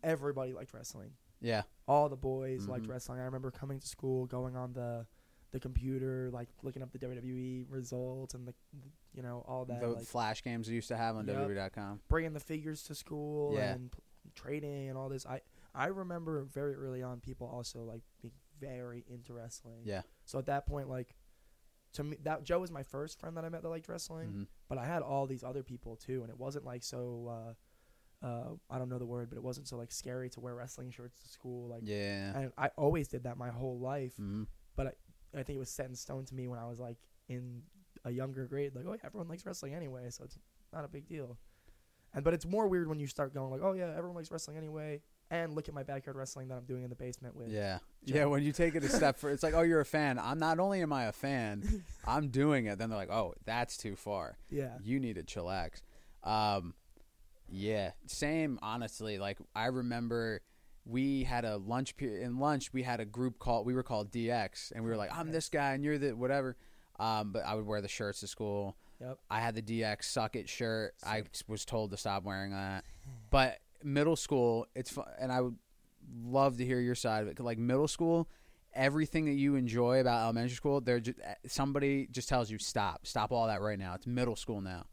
everybody 0.03 0.53
liked 0.53 0.73
wrestling. 0.73 1.11
Yeah. 1.41 1.63
All 1.87 2.09
the 2.09 2.15
boys 2.15 2.67
liked 2.67 2.85
Mhm. 2.85 2.89
wrestling. 2.89 3.19
I 3.19 3.23
remember 3.23 3.51
coming 3.51 3.79
to 3.79 3.87
school, 3.87 4.25
going 4.25 4.55
on 4.55 4.73
the 4.73 5.05
the 5.55 5.59
computer, 5.61 6.29
like 6.33 6.49
looking 6.63 6.81
up 6.83 6.91
the 6.91 6.99
WWE 6.99 7.65
results 7.69 8.33
and 8.33 8.45
the, 8.45 8.53
you 9.13 9.23
know 9.23 9.43
all 9.47 9.63
that, 9.65 9.79
The 9.79 9.87
like 9.87 10.03
flash 10.05 10.43
games 10.43 10.67
they 10.67 10.73
used 10.73 10.89
to 10.89 10.97
have 10.97 11.15
on 11.15 11.25
Yep. 11.25 11.37
WWE.com. 11.37 12.01
bringing 12.09 12.33
the 12.33 12.41
figures 12.41 12.83
to 12.83 12.93
school 12.95 13.53
Yeah. 13.55 13.71
and 13.73 13.89
p- 13.91 13.99
trading 14.35 14.89
and 14.89 14.97
all 14.97 15.07
this. 15.09 15.25
I 15.25 15.39
I 15.73 15.87
remember 15.87 16.43
very 16.43 16.75
early 16.75 17.01
on 17.03 17.19
people 17.21 17.47
also 17.47 17.83
like 17.83 18.01
being 18.21 18.33
very 18.59 19.05
into 19.07 19.33
wrestling. 19.33 19.81
Yeah. 19.85 20.01
So 20.25 20.39
at 20.39 20.45
that 20.47 20.65
point, 20.67 20.89
like 20.89 21.15
to 21.93 22.03
me, 22.03 22.17
that 22.23 22.43
Joe 22.43 22.59
was 22.59 22.71
my 22.71 22.83
first 22.83 23.17
friend 23.19 23.37
that 23.37 23.45
I 23.45 23.49
met 23.49 23.61
that 23.63 23.69
liked 23.69 23.87
wrestling. 23.87 24.29
hmm 24.29 24.43
but 24.67 24.77
I 24.77 24.85
had 24.85 25.03
all 25.03 25.25
these 25.27 25.43
other 25.43 25.63
people 25.63 25.95
too, 25.95 26.21
and 26.23 26.29
it 26.29 26.37
wasn't 26.37 26.65
like 26.65 26.83
so. 26.83 27.27
Uh, 27.29 27.53
uh, 28.25 28.49
I 28.69 28.79
don't 28.79 28.89
know 28.89 28.97
the 28.97 29.05
word, 29.05 29.29
but 29.29 29.35
it 29.37 29.43
wasn't 29.43 29.67
so 29.67 29.77
like 29.77 29.91
scary 29.91 30.29
to 30.31 30.39
wear 30.39 30.55
wrestling 30.55 30.89
shirts 30.89 31.21
to 31.21 31.27
school. 31.29 31.69
Like, 31.69 31.81
Yeah. 31.83 32.35
and 32.35 32.51
I 32.57 32.69
always 32.75 33.07
did 33.07 33.23
that 33.23 33.37
my 33.37 33.49
whole 33.49 33.77
life. 33.79 34.15
hmm 34.17 34.43
I 35.35 35.43
think 35.43 35.57
it 35.57 35.59
was 35.59 35.69
set 35.69 35.87
in 35.87 35.95
stone 35.95 36.25
to 36.25 36.35
me 36.35 36.47
when 36.47 36.59
I 36.59 36.65
was 36.65 36.79
like 36.79 36.97
in 37.27 37.61
a 38.03 38.11
younger 38.11 38.45
grade. 38.45 38.75
Like, 38.75 38.85
oh, 38.87 38.93
yeah, 38.93 39.05
everyone 39.05 39.27
likes 39.27 39.45
wrestling 39.45 39.73
anyway, 39.73 40.09
so 40.09 40.23
it's 40.23 40.37
not 40.73 40.85
a 40.85 40.87
big 40.87 41.07
deal. 41.07 41.37
And 42.13 42.23
but 42.23 42.33
it's 42.33 42.45
more 42.45 42.67
weird 42.67 42.87
when 42.87 42.99
you 42.99 43.07
start 43.07 43.33
going 43.33 43.51
like, 43.51 43.61
oh 43.61 43.73
yeah, 43.73 43.89
everyone 43.95 44.15
likes 44.15 44.31
wrestling 44.31 44.55
anyway, 44.55 45.01
and 45.29 45.53
look 45.53 45.67
at 45.67 45.73
my 45.73 45.83
backyard 45.83 46.15
wrestling 46.15 46.47
that 46.47 46.55
I'm 46.55 46.63
doing 46.63 46.83
in 46.83 46.89
the 46.89 46.95
basement 46.95 47.35
with. 47.35 47.49
Yeah. 47.49 47.79
Joe. 48.05 48.15
Yeah, 48.15 48.25
when 48.25 48.41
you 48.41 48.53
take 48.53 48.75
it 48.75 48.83
a 48.85 48.89
step 48.89 49.17
further, 49.17 49.33
it's 49.33 49.43
like, 49.43 49.53
oh, 49.53 49.63
you're 49.63 49.81
a 49.81 49.85
fan. 49.85 50.17
I'm 50.17 50.39
not 50.39 50.59
only 50.59 50.81
am 50.81 50.93
I 50.93 51.05
a 51.05 51.11
fan, 51.11 51.83
I'm 52.07 52.29
doing 52.29 52.67
it. 52.67 52.77
Then 52.77 52.89
they're 52.89 52.97
like, 52.97 53.11
oh, 53.11 53.33
that's 53.43 53.75
too 53.75 53.97
far. 53.97 54.37
Yeah. 54.49 54.77
You 54.81 54.99
need 54.99 55.15
to 55.15 55.23
chillax. 55.23 55.81
Um, 56.23 56.73
yeah, 57.49 57.91
same. 58.07 58.59
Honestly, 58.61 59.17
like 59.17 59.37
I 59.53 59.65
remember, 59.65 60.41
we 60.85 61.23
had 61.23 61.45
a 61.45 61.57
lunch 61.57 61.97
period. 61.97 62.23
In 62.23 62.39
lunch, 62.39 62.71
we 62.71 62.83
had 62.83 62.99
a 62.99 63.05
group 63.05 63.39
called. 63.39 63.65
We 63.65 63.73
were 63.73 63.83
called 63.83 64.11
DX, 64.11 64.71
and 64.71 64.83
we 64.83 64.89
were 64.89 64.97
like, 64.97 65.15
I'm 65.15 65.31
this 65.31 65.49
guy, 65.49 65.73
and 65.73 65.83
you're 65.83 65.97
the 65.97 66.15
whatever. 66.15 66.55
Um, 66.99 67.31
but 67.31 67.45
I 67.45 67.55
would 67.55 67.65
wear 67.65 67.81
the 67.81 67.87
shirts 67.87 68.21
to 68.21 68.27
school. 68.27 68.77
Yep. 69.01 69.17
I 69.29 69.41
had 69.41 69.55
the 69.55 69.61
DX 69.61 70.05
suck 70.05 70.35
it 70.35 70.47
shirt. 70.47 70.93
I 71.05 71.23
was 71.47 71.65
told 71.65 71.91
to 71.91 71.97
stop 71.97 72.23
wearing 72.23 72.51
that. 72.51 72.85
But 73.29 73.59
middle 73.83 74.15
school, 74.15 74.67
it's 74.75 74.91
fun, 74.91 75.05
and 75.19 75.31
I 75.31 75.41
would 75.41 75.55
love 76.23 76.57
to 76.57 76.65
hear 76.65 76.79
your 76.79 76.95
side 76.95 77.23
of 77.23 77.27
it 77.27 77.39
Like 77.39 77.57
middle 77.57 77.87
school, 77.87 78.29
everything 78.73 79.25
that 79.25 79.33
you 79.33 79.55
enjoy 79.55 79.99
about 79.99 80.23
elementary 80.23 80.55
school, 80.55 80.81
they're 80.81 80.99
just, 80.99 81.19
somebody 81.47 82.07
just 82.11 82.29
tells 82.29 82.49
you 82.49 82.57
stop, 82.57 83.07
stop 83.07 83.31
all 83.31 83.47
that 83.47 83.61
right 83.61 83.79
now. 83.79 83.95
It's 83.95 84.07
middle 84.07 84.35
school 84.35 84.61
now. 84.61 84.85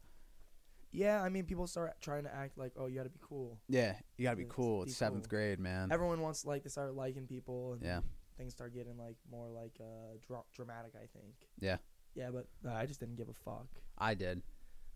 Yeah, 0.93 1.21
I 1.21 1.29
mean, 1.29 1.45
people 1.45 1.65
start 1.67 1.99
trying 2.01 2.23
to 2.25 2.33
act 2.33 2.57
like, 2.57 2.73
oh, 2.77 2.85
you 2.85 2.95
got 2.97 3.03
to 3.03 3.09
be 3.09 3.19
cool. 3.19 3.59
Yeah, 3.67 3.95
you 4.15 4.23
gotta 4.23 4.37
be 4.37 4.43
It's- 4.43 4.55
cool. 4.55 4.83
be 4.85 4.89
It's 4.91 4.97
seventh 4.97 5.23
cool. 5.27 5.37
grade, 5.39 5.59
man. 5.59 5.91
Everyone 5.91 6.21
wants 6.21 6.45
like 6.45 6.63
to 6.63 6.69
start 6.69 6.93
liking 6.93 7.25
people, 7.27 7.73
and 7.73 7.81
Yeah. 7.81 8.01
things 8.37 8.53
start 8.53 8.73
getting 8.73 8.95
like 8.97 9.17
more 9.29 9.49
like 9.49 9.75
uh, 9.81 10.17
dra- 10.25 10.45
dramatic. 10.53 10.93
I 10.95 11.07
think. 11.07 11.33
Yeah. 11.59 11.77
Yeah, 12.13 12.29
but 12.29 12.47
uh, 12.63 12.73
I 12.73 12.85
just 12.85 12.99
didn't 12.99 13.15
give 13.15 13.27
a 13.27 13.33
fuck. 13.33 13.67
I 13.97 14.13
did. 14.13 14.43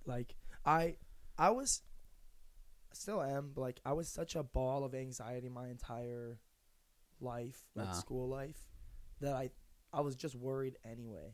Like 0.05 0.36
I, 0.63 0.97
I 1.38 1.49
was, 1.49 1.81
still 2.93 3.21
am, 3.21 3.51
but 3.55 3.62
like 3.62 3.79
I 3.83 3.93
was 3.93 4.07
such 4.07 4.36
a 4.36 4.43
ball 4.43 4.83
of 4.83 4.93
anxiety 4.93 5.49
my 5.49 5.67
entire 5.69 6.39
life, 7.19 7.63
like 7.75 7.88
Uh-huh. 7.88 7.95
school 7.95 8.27
life, 8.29 8.67
that 9.21 9.33
I, 9.33 9.49
I 9.91 10.01
was 10.01 10.15
just 10.15 10.36
worried 10.36 10.77
anyway. 10.86 11.33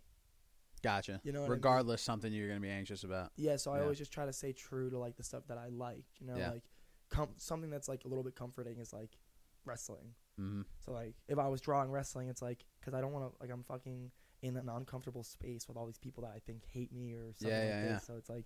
Gotcha. 0.84 1.22
You 1.24 1.32
know 1.32 1.39
what 1.39 1.46
I 1.46 1.50
mean? 1.50 1.54
Regardless, 1.54 2.02
something 2.02 2.32
you're 2.32 2.48
gonna 2.50 2.60
be 2.60 2.69
anxious 2.69 3.04
about. 3.04 3.32
Yeah, 3.38 3.56
so 3.56 3.72
I 3.72 3.78
Yeah. 3.78 3.84
always 3.84 3.98
just 3.98 4.12
try 4.12 4.26
to 4.26 4.34
stay 4.34 4.52
true 4.54 4.89
to 4.89 5.00
like 5.00 5.15
the 5.15 5.24
stuff 5.24 5.48
that 5.48 5.58
I 5.58 5.69
like. 5.69 6.06
You 6.19 6.28
know, 6.28 6.38
Yeah. 6.38 6.52
like 6.52 6.63
com- 7.10 7.34
something 7.38 7.69
that's 7.69 7.88
like 7.88 8.04
a 8.06 8.08
little 8.08 8.24
bit 8.24 8.36
comforting 8.36 8.78
is 8.80 8.91
like 8.93 9.17
wrestling. 9.65 10.13
hmm 10.36 10.63
So 10.80 10.91
like 10.91 11.15
if 11.28 11.38
I 11.39 11.48
was 11.48 11.62
drawing 11.62 11.89
wrestling, 11.89 12.28
it's 12.28 12.41
like 12.41 12.65
because 12.80 12.93
I 12.93 13.02
don't 13.02 13.13
want 13.13 13.32
to 13.34 13.38
like 13.41 13.50
I'm 13.50 13.63
fucking 13.63 14.12
in 14.41 14.58
an 14.58 14.67
uncomfortable 14.67 15.24
space 15.24 15.67
with 15.69 15.78
all 15.78 15.86
these 15.86 15.98
people 16.00 16.24
that 16.24 16.32
I 16.36 16.39
think 16.39 16.65
hate 16.65 16.91
me 16.91 17.13
or 17.13 17.32
something 17.34 17.50
Yeah, 17.50 17.60
like 17.60 17.67
yeah, 17.69 17.82
this. 17.82 17.91
yeah. 17.91 17.98
So 18.00 18.15
it's 18.17 18.30
like 18.30 18.46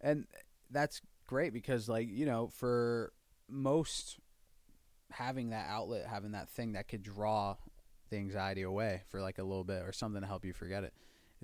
and 0.00 0.26
that's 0.70 1.00
great 1.26 1.52
because 1.54 1.88
like 1.88 2.08
you 2.08 2.26
know 2.26 2.48
for 2.48 3.12
most 3.48 4.18
having 5.10 5.50
that 5.50 5.68
outlet 5.70 6.06
having 6.06 6.32
that 6.32 6.48
thing 6.50 6.72
that 6.72 6.88
could 6.88 7.02
draw 7.02 7.56
the 8.10 8.16
anxiety 8.16 8.62
away 8.62 9.02
for 9.08 9.22
like 9.22 9.38
a 9.38 9.42
little 9.42 9.64
bit 9.64 9.82
or 9.82 9.92
something 9.92 10.20
to 10.20 10.26
help 10.26 10.44
you 10.44 10.52
forget 10.52 10.84
it 10.84 10.92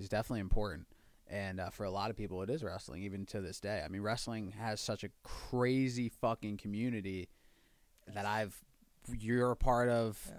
is 0.01 0.09
definitely 0.09 0.41
important 0.41 0.87
and 1.29 1.61
uh, 1.61 1.71
for 1.71 1.85
a 1.85 1.91
lot 1.91 2.11
of 2.11 2.17
people 2.17 2.43
it 2.43 2.51
is 2.51 2.63
wrestling 2.65 3.03
even 3.03 3.25
to 3.27 3.41
this 3.41 3.61
day 3.61 3.83
i 3.85 3.89
mean 3.89 4.01
wrestling 4.03 4.53
has 4.59 4.81
such 4.81 5.05
a 5.05 5.11
crazy 5.23 6.09
fucking 6.09 6.57
community 6.57 7.29
that 8.15 8.27
i've 8.27 8.57
you're 9.19 9.51
a 9.53 9.57
part 9.57 9.89
of 9.89 10.21
yeah. 10.29 10.35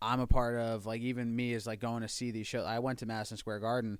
I'm 0.00 0.20
a 0.20 0.28
part 0.28 0.54
of. 0.56 0.86
Like 0.86 1.00
even 1.00 1.34
me 1.34 1.52
is 1.52 1.66
like 1.66 1.80
going 1.80 2.02
to 2.02 2.08
see 2.08 2.30
these 2.30 2.46
shows. 2.46 2.64
I 2.64 2.78
went 2.78 3.00
to 3.00 3.06
Madison 3.06 3.36
Square 3.36 3.58
Garden 3.60 3.98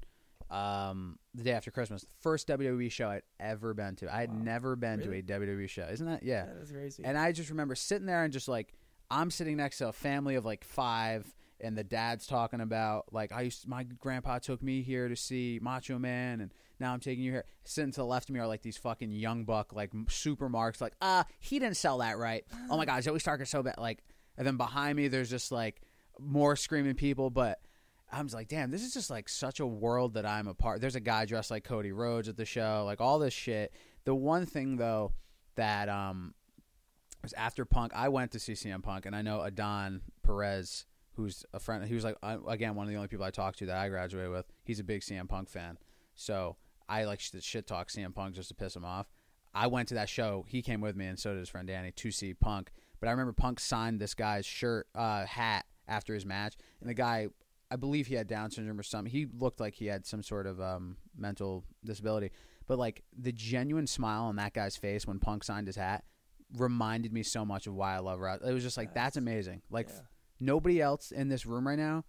um, 0.48 1.18
the 1.34 1.42
day 1.42 1.50
after 1.52 1.72
Christmas. 1.72 2.02
the 2.02 2.08
First 2.20 2.46
WWE 2.46 2.88
show 2.90 3.08
I'd 3.08 3.22
ever 3.40 3.74
been 3.74 3.96
to. 3.96 4.14
I 4.14 4.20
had 4.20 4.30
Wow. 4.32 4.38
never 4.42 4.76
been 4.76 5.00
Really? 5.00 5.22
to 5.22 5.34
a 5.34 5.38
WWE 5.40 5.68
show. 5.68 5.88
Isn't 5.90 6.06
that 6.06 6.22
yeah? 6.22 6.46
That 6.46 6.56
is 6.62 6.70
crazy. 6.70 7.04
And 7.04 7.18
I 7.18 7.32
just 7.32 7.50
remember 7.50 7.74
sitting 7.74 8.06
there 8.06 8.22
and 8.22 8.32
just 8.32 8.46
like 8.46 8.74
I'm 9.10 9.30
sitting 9.30 9.56
next 9.56 9.78
to 9.78 9.88
a 9.88 9.92
family 9.92 10.36
of 10.36 10.44
like 10.44 10.62
five, 10.62 11.34
and 11.60 11.76
the 11.76 11.84
dad's 11.84 12.26
talking 12.26 12.60
about 12.60 13.12
like 13.12 13.32
I 13.32 13.42
used 13.42 13.66
my 13.66 13.84
grandpa 13.84 14.38
took 14.38 14.62
me 14.62 14.82
here 14.82 15.08
to 15.08 15.16
see 15.16 15.58
Macho 15.62 15.98
Man, 15.98 16.40
and 16.40 16.52
now 16.80 16.92
I'm 16.92 17.00
taking 17.00 17.24
you 17.24 17.32
here. 17.32 17.44
Sitting 17.64 17.92
to 17.92 18.00
the 18.00 18.06
left 18.06 18.28
of 18.28 18.34
me 18.34 18.40
are 18.40 18.46
like 18.46 18.62
these 18.62 18.76
fucking 18.76 19.12
young 19.12 19.44
buck 19.44 19.72
like 19.72 19.90
super 20.08 20.48
marks, 20.48 20.80
like 20.80 20.94
ah 21.00 21.24
he 21.40 21.58
didn't 21.58 21.76
sell 21.76 21.98
that 21.98 22.18
right. 22.18 22.44
Oh 22.70 22.76
my 22.76 22.84
god, 22.84 23.02
Zoey 23.02 23.20
Stark 23.20 23.40
is 23.40 23.50
so 23.50 23.62
bad. 23.62 23.76
Like, 23.78 24.02
and 24.36 24.46
then 24.46 24.56
behind 24.56 24.96
me 24.96 25.08
there's 25.08 25.30
just 25.30 25.52
like 25.52 25.82
more 26.18 26.56
screaming 26.56 26.94
people, 26.94 27.30
but. 27.30 27.60
I'm 28.10 28.24
just 28.24 28.34
like, 28.34 28.48
damn, 28.48 28.70
this 28.70 28.82
is 28.82 28.94
just 28.94 29.10
like 29.10 29.28
such 29.28 29.60
a 29.60 29.66
world 29.66 30.14
that 30.14 30.24
I'm 30.24 30.48
a 30.48 30.54
part. 30.54 30.80
There's 30.80 30.94
a 30.94 31.00
guy 31.00 31.26
dressed 31.26 31.50
like 31.50 31.62
Cody 31.62 31.92
Rhodes 31.92 32.26
at 32.26 32.38
the 32.38 32.46
show, 32.46 32.84
like 32.86 33.02
all 33.02 33.18
this 33.18 33.34
shit. 33.34 33.70
The 34.06 34.14
one 34.14 34.46
thing 34.46 34.78
though 34.78 35.12
that 35.56 35.90
um 35.90 36.32
was 37.22 37.32
after 37.34 37.64
Punk. 37.64 37.92
I 37.94 38.08
went 38.08 38.32
to 38.32 38.38
see 38.38 38.52
CM 38.52 38.82
Punk, 38.82 39.06
and 39.06 39.14
I 39.14 39.22
know 39.22 39.40
Adon 39.40 40.02
Perez, 40.22 40.86
who's 41.18 41.44
a 41.52 41.58
friend. 41.58 41.84
He 41.84 41.94
was 41.94 42.04
like 42.04 42.16
uh, 42.22 42.38
again 42.46 42.76
one 42.76 42.86
of 42.86 42.90
the 42.90 42.96
only 42.96 43.08
people 43.08 43.26
I 43.26 43.30
talked 43.30 43.58
to 43.58 43.66
that 43.66 43.76
I 43.76 43.88
graduated 43.88 44.30
with. 44.30 44.46
He's 44.64 44.80
a 44.80 44.84
big 44.84 45.02
CM 45.02 45.28
Punk 45.28 45.50
fan, 45.50 45.76
so 46.14 46.56
I 46.88 47.04
like 47.04 47.20
sh- 47.20 47.32
shit 47.40 47.66
talk 47.66 47.88
CM 47.88 48.14
Punk 48.14 48.34
just 48.34 48.48
to 48.48 48.54
piss 48.54 48.74
him 48.74 48.84
off. 48.84 49.08
I 49.54 49.66
went 49.66 49.88
to 49.88 49.94
that 49.94 50.08
show. 50.08 50.46
He 50.48 50.62
came 50.62 50.80
with 50.80 50.94
me, 50.96 51.06
and 51.06 51.18
so 51.18 51.32
did 51.32 51.40
his 51.40 51.48
friend 51.48 51.66
Danny 51.66 51.90
to 51.90 52.10
see 52.12 52.32
Punk. 52.34 52.70
But 53.00 53.08
I 53.08 53.10
remember 53.10 53.32
Punk 53.32 53.58
signed 53.60 54.00
this 54.00 54.14
guy's 54.14 54.46
shirt, 54.46 54.86
uh, 54.94 55.26
hat 55.26 55.66
after 55.88 56.14
his 56.14 56.24
match, 56.24 56.56
and 56.80 56.88
the 56.88 56.94
guy, 56.94 57.28
I 57.70 57.76
believe 57.76 58.06
he 58.06 58.14
had 58.14 58.28
Down 58.28 58.50
syndrome 58.50 58.78
or 58.78 58.84
something. 58.84 59.10
He 59.10 59.26
looked 59.38 59.58
like 59.58 59.74
he 59.74 59.86
had 59.86 60.06
some 60.06 60.22
sort 60.22 60.46
of 60.46 60.60
um, 60.60 60.96
mental 61.16 61.64
disability. 61.84 62.30
But 62.68 62.78
like 62.78 63.02
the 63.18 63.32
genuine 63.32 63.86
smile 63.86 64.24
on 64.24 64.36
that 64.36 64.52
guy's 64.52 64.76
face 64.76 65.06
when 65.06 65.18
Punk 65.18 65.42
signed 65.42 65.66
his 65.66 65.76
hat 65.76 66.04
reminded 66.56 67.12
me 67.12 67.22
so 67.22 67.44
much 67.44 67.66
of 67.66 67.74
why 67.74 67.94
I 67.94 67.98
love 67.98 68.20
wrestling. 68.20 68.50
It 68.50 68.54
was 68.54 68.62
just 68.62 68.76
like 68.76 68.88
that's, 68.88 69.14
That's- 69.14 69.16
amazing. 69.16 69.62
Like 69.70 69.88
yeah. 69.88 70.00
Nobody 70.40 70.80
else 70.80 71.10
in 71.10 71.28
this 71.28 71.44
room 71.46 71.66
right 71.66 71.78
now 71.78 72.04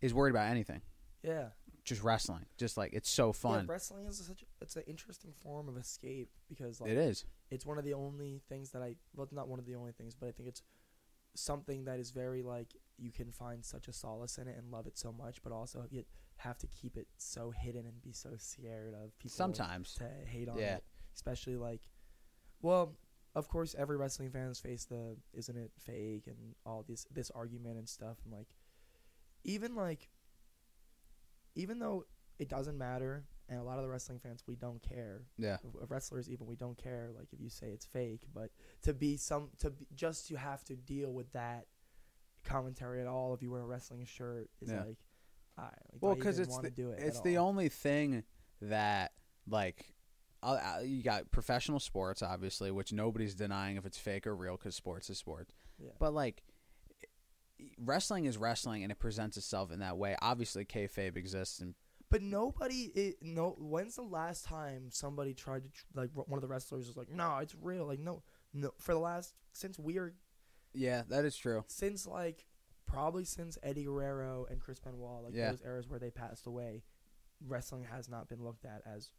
is 0.00 0.12
worried 0.14 0.30
about 0.30 0.50
anything. 0.50 0.82
yeah. 1.22 1.48
Just 1.84 2.02
wrestling. 2.02 2.44
Just 2.58 2.76
like 2.76 2.92
it's 2.92 3.08
so 3.08 3.28
Yeah, 3.28 3.32
fun. 3.32 3.66
wrestling 3.66 4.04
is 4.06 4.18
such 4.18 4.44
it's 4.60 4.76
an 4.76 4.82
interesting 4.86 5.32
form 5.32 5.68
of 5.70 5.78
escape 5.78 6.28
because 6.46 6.82
like 6.82 6.90
it 6.90 6.98
is. 6.98 7.24
it's 7.50 7.64
one 7.64 7.78
of 7.78 7.84
the 7.84 7.94
only 7.94 8.42
things 8.46 8.72
that 8.72 8.82
I 8.82 8.96
well 9.16 9.26
not 9.32 9.48
one 9.48 9.58
of 9.58 9.64
the 9.64 9.74
only 9.74 9.92
things, 9.92 10.14
but 10.14 10.28
I 10.28 10.32
think 10.32 10.50
it's 10.50 10.60
something 11.34 11.84
that 11.84 11.98
is 11.98 12.10
very 12.10 12.42
like 12.42 12.74
you 12.98 13.10
can 13.10 13.32
find 13.32 13.64
such 13.64 13.88
a 13.88 13.92
solace 13.94 14.36
in 14.36 14.48
it 14.48 14.56
and 14.58 14.70
love 14.70 14.86
it 14.86 14.98
so 14.98 15.12
much, 15.12 15.42
but 15.42 15.50
also 15.50 15.86
you 15.90 16.04
have 16.36 16.58
to 16.58 16.66
keep 16.66 16.98
it 16.98 17.06
so 17.16 17.50
hidden 17.52 17.86
and 17.86 18.02
be 18.02 18.12
so 18.12 18.30
scared 18.36 18.92
of 18.92 19.16
people 19.18 19.34
Sometimes. 19.34 19.94
to 19.94 20.04
hate 20.26 20.48
on 20.50 20.58
Yeah. 20.58 20.76
it. 20.76 20.84
Especially 21.14 21.56
like 21.56 21.88
well, 22.60 22.96
of 23.34 23.48
course 23.48 23.74
every 23.78 23.96
wrestling 23.96 24.30
fan 24.30 24.48
has 24.48 24.58
faced 24.60 24.88
the 24.88 25.16
isn't 25.32 25.56
it 25.56 25.70
fake 25.78 26.24
and 26.26 26.54
all 26.66 26.84
this 26.88 27.06
this 27.10 27.30
argument 27.30 27.76
and 27.78 27.88
stuff 27.88 28.18
and 28.24 28.32
like 28.32 28.48
even 29.44 29.74
like 29.74 30.08
even 31.54 31.78
though 31.78 32.04
it 32.38 32.48
doesn't 32.48 32.78
matter 32.78 33.24
and 33.48 33.58
a 33.58 33.62
lot 33.62 33.76
of 33.78 33.82
the 33.82 33.88
wrestling 33.88 34.18
fans 34.18 34.42
we 34.46 34.54
don't 34.56 34.82
care 34.82 35.22
Yeah. 35.36 35.56
of- 35.64 35.90
wrestlers 35.90 36.28
even 36.30 36.46
we 36.46 36.56
don't 36.56 36.76
care 36.76 37.10
like 37.16 37.28
if 37.32 37.40
you 37.40 37.48
say 37.48 37.68
it's 37.68 37.86
fake 37.86 38.22
but 38.34 38.50
to 38.82 38.92
be 38.94 39.16
some 39.16 39.50
to 39.58 39.70
be, 39.70 39.86
just 39.94 40.28
to 40.28 40.36
have 40.36 40.64
to 40.64 40.76
deal 40.76 41.12
with 41.12 41.32
that 41.32 41.66
commentary 42.44 43.00
at 43.00 43.06
all 43.06 43.34
if 43.34 43.42
you 43.42 43.50
wear 43.50 43.62
a 43.62 43.66
wrestling 43.66 44.04
shirt 44.04 44.50
is 44.60 44.70
Yeah. 44.70 44.84
like 44.84 44.98
right, 45.56 45.72
like, 45.92 46.00
Well, 46.02 46.14
because 46.14 46.38
it's 46.38 46.56
the, 46.58 46.68
it 46.68 46.98
it's 46.98 47.20
the 47.20 47.36
all? 47.38 47.48
only 47.48 47.68
thing 47.68 48.22
that 48.62 49.12
like 49.46 49.94
uh, 50.42 50.46
uh, 50.76 50.80
you 50.82 51.02
got 51.02 51.30
professional 51.30 51.80
sports, 51.80 52.22
obviously, 52.22 52.70
which 52.70 52.92
nobody's 52.92 53.34
denying 53.34 53.76
if 53.76 53.84
it's 53.86 53.98
fake 53.98 54.26
or 54.26 54.34
real 54.36 54.56
because 54.56 54.74
sports 54.76 55.10
is 55.10 55.18
sports. 55.18 55.52
Yeah. 55.78 55.90
But 55.98 56.12
like 56.14 56.42
wrestling 57.78 58.24
is 58.26 58.36
wrestling, 58.36 58.82
and 58.82 58.92
it 58.92 58.98
presents 58.98 59.36
itself 59.36 59.72
in 59.72 59.80
that 59.80 59.96
way. 59.96 60.16
Obviously, 60.22 60.64
kayfabe 60.64 61.16
exists, 61.16 61.60
and 61.60 61.74
But 62.10 62.22
nobody, 62.22 62.90
it, 62.94 63.16
no. 63.22 63.56
When's 63.58 63.96
the 63.96 64.02
last 64.02 64.44
time 64.44 64.88
somebody 64.90 65.34
tried 65.34 65.64
to 65.64 65.70
like 65.94 66.10
one 66.14 66.36
of 66.38 66.42
the 66.42 66.48
wrestlers 66.48 66.86
was 66.86 66.96
like, 66.96 67.10
no, 67.10 67.38
it's 67.38 67.54
real. 67.60 67.86
Like 67.86 68.00
no, 68.00 68.22
no. 68.54 68.70
For 68.78 68.92
the 68.92 69.00
last 69.00 69.34
since 69.52 69.78
we 69.78 69.98
are 69.98 70.14
yeah, 70.74 71.02
that 71.08 71.24
is 71.24 71.36
true. 71.36 71.64
since 71.66 72.06
like 72.06 72.44
probably 72.86 73.24
since 73.24 73.58
Eddie 73.62 73.84
Guerrero 73.84 74.46
and 74.50 74.60
Chris 74.60 74.78
Benoit, 74.78 75.24
like 75.24 75.34
Yeah. 75.34 75.50
those 75.50 75.62
eras 75.62 75.88
where 75.88 75.98
they 75.98 76.10
passed 76.10 76.46
away, 76.46 76.84
wrestling 77.46 77.84
has 77.84 78.08
not 78.08 78.28
been 78.28 78.42
looked 78.44 78.64
at 78.64 78.82
as 78.86 79.10